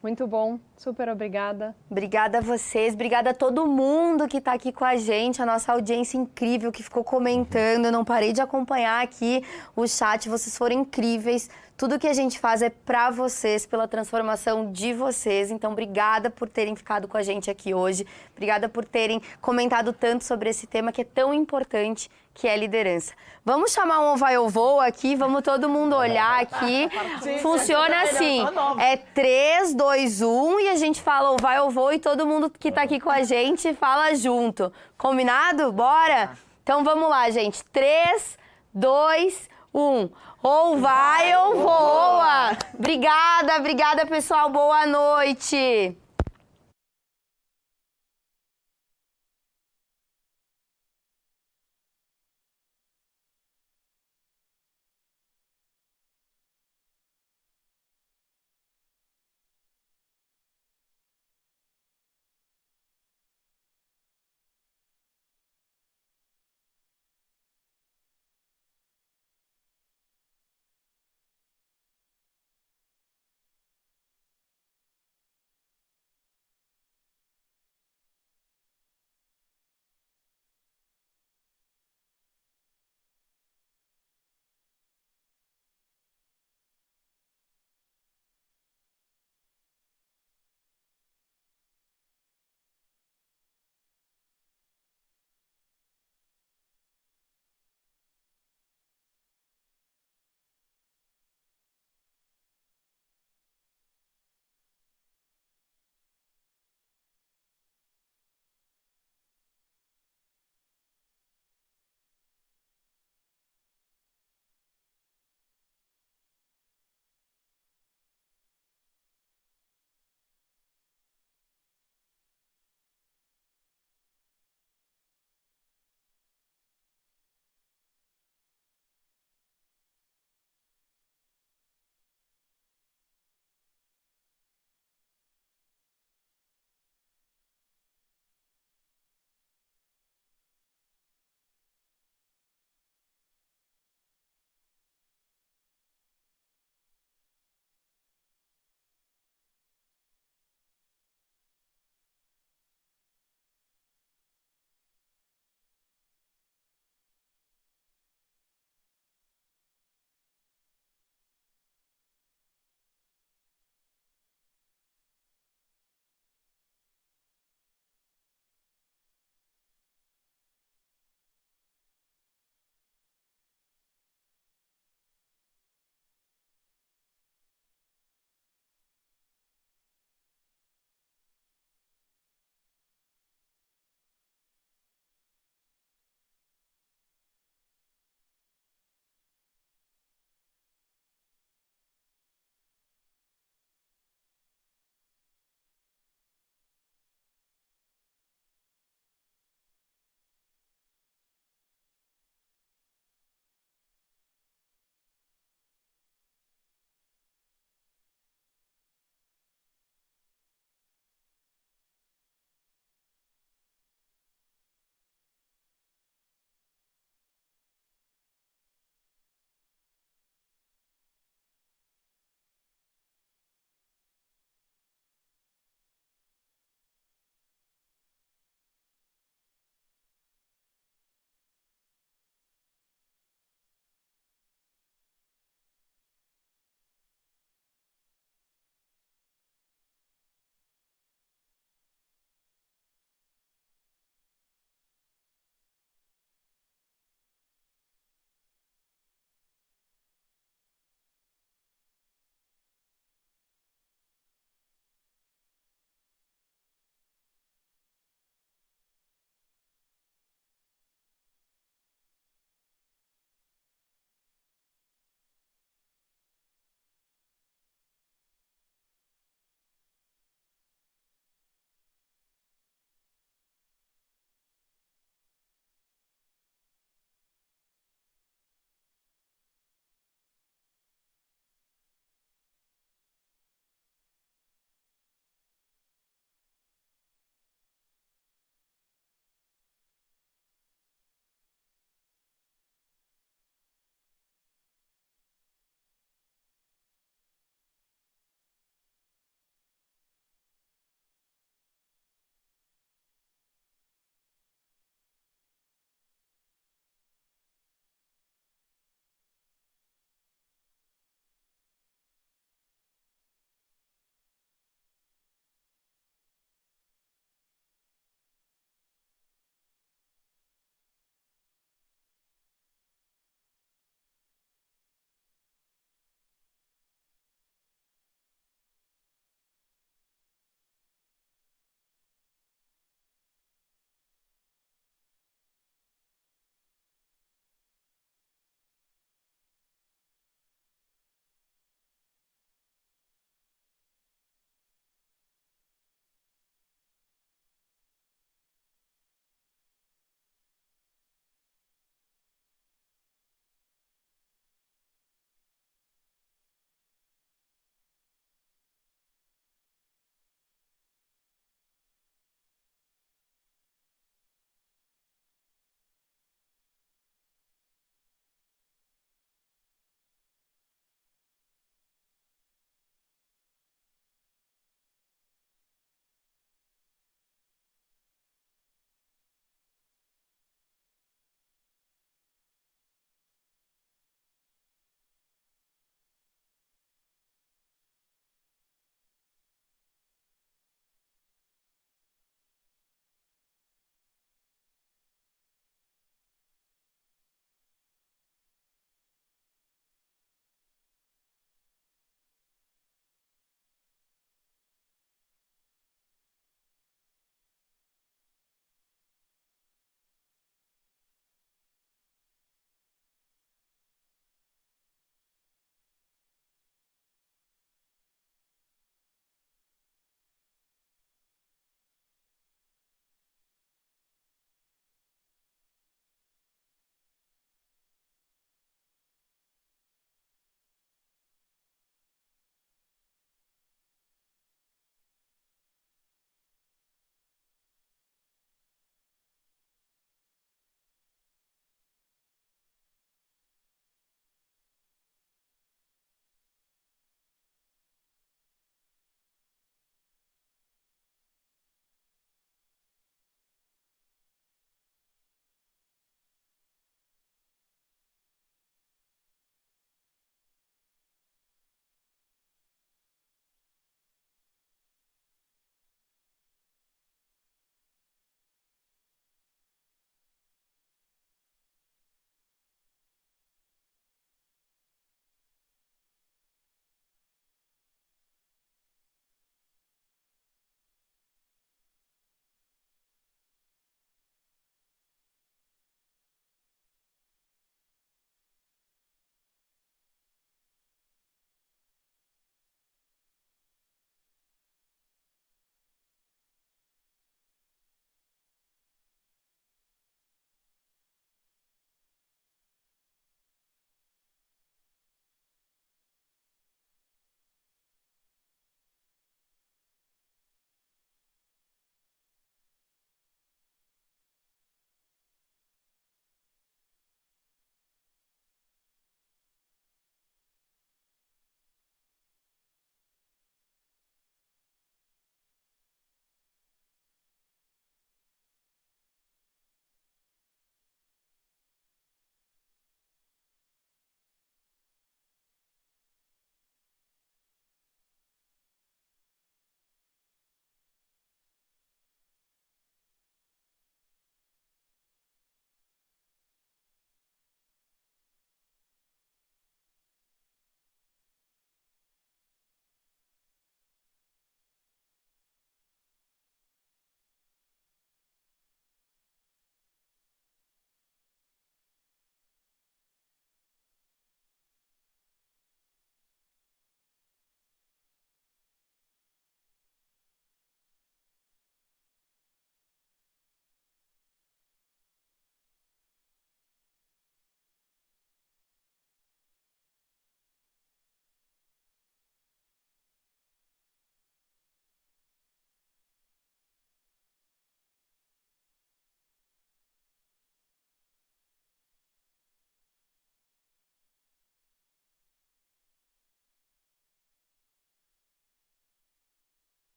muito 0.00 0.24
bom, 0.24 0.60
super 0.76 1.08
obrigada. 1.08 1.74
Obrigada 1.90 2.38
a 2.38 2.40
vocês, 2.40 2.94
obrigada 2.94 3.30
a 3.30 3.34
todo 3.34 3.66
mundo 3.66 4.28
que 4.28 4.36
está 4.36 4.52
aqui 4.52 4.70
com 4.70 4.84
a 4.84 4.94
gente, 4.94 5.42
a 5.42 5.46
nossa 5.46 5.72
audiência 5.72 6.16
incrível 6.16 6.70
que 6.70 6.84
ficou 6.84 7.02
comentando. 7.02 7.86
Eu 7.86 7.92
não 7.92 8.04
parei 8.04 8.32
de 8.32 8.40
acompanhar 8.40 9.02
aqui 9.02 9.42
o 9.74 9.84
chat, 9.88 10.28
vocês 10.28 10.56
foram 10.56 10.76
incríveis. 10.76 11.50
Tudo 11.76 11.98
que 11.98 12.08
a 12.08 12.14
gente 12.14 12.38
faz 12.38 12.62
é 12.62 12.70
para 12.70 13.10
vocês, 13.10 13.66
pela 13.66 13.86
transformação 13.86 14.72
de 14.72 14.94
vocês. 14.94 15.50
Então, 15.50 15.72
obrigada 15.72 16.30
por 16.30 16.48
terem 16.48 16.74
ficado 16.74 17.06
com 17.06 17.18
a 17.18 17.22
gente 17.22 17.50
aqui 17.50 17.74
hoje. 17.74 18.06
Obrigada 18.32 18.66
por 18.66 18.82
terem 18.82 19.20
comentado 19.42 19.92
tanto 19.92 20.24
sobre 20.24 20.48
esse 20.48 20.66
tema 20.66 20.90
que 20.90 21.02
é 21.02 21.04
tão 21.04 21.34
importante, 21.34 22.10
que 22.32 22.48
é 22.48 22.56
liderança. 22.56 23.12
Vamos 23.44 23.72
chamar 23.74 24.00
um 24.00 24.16
vai 24.16 24.38
ou 24.38 24.48
voa 24.48 24.86
aqui, 24.86 25.14
vamos 25.16 25.42
todo 25.42 25.68
mundo 25.68 25.94
olhar 25.94 26.40
aqui. 26.40 26.88
Funciona 27.42 28.04
assim: 28.04 28.40
é 28.78 28.96
3, 28.96 29.74
2, 29.74 30.22
1 30.22 30.60
e 30.60 30.68
a 30.68 30.76
gente 30.76 31.02
fala 31.02 31.30
ou 31.30 31.36
vai 31.38 31.60
ou 31.60 31.70
voa 31.70 31.94
e 31.94 31.98
todo 31.98 32.26
mundo 32.26 32.48
que 32.48 32.68
está 32.68 32.82
aqui 32.82 32.98
com 32.98 33.10
a 33.10 33.22
gente 33.22 33.74
fala 33.74 34.14
junto. 34.14 34.72
Combinado? 34.96 35.70
Bora? 35.72 36.38
Então 36.62 36.82
vamos 36.82 37.10
lá, 37.10 37.28
gente. 37.28 37.62
3, 37.66 38.38
2, 38.72 39.48
1. 39.74 40.08
Ou 40.42 40.78
vai 40.78 41.36
ou 41.36 41.56
voa. 41.56 42.56
Obrigada, 42.78 43.56
obrigada, 43.56 44.06
pessoal. 44.06 44.50
Boa 44.50 44.86
noite. 44.86 45.96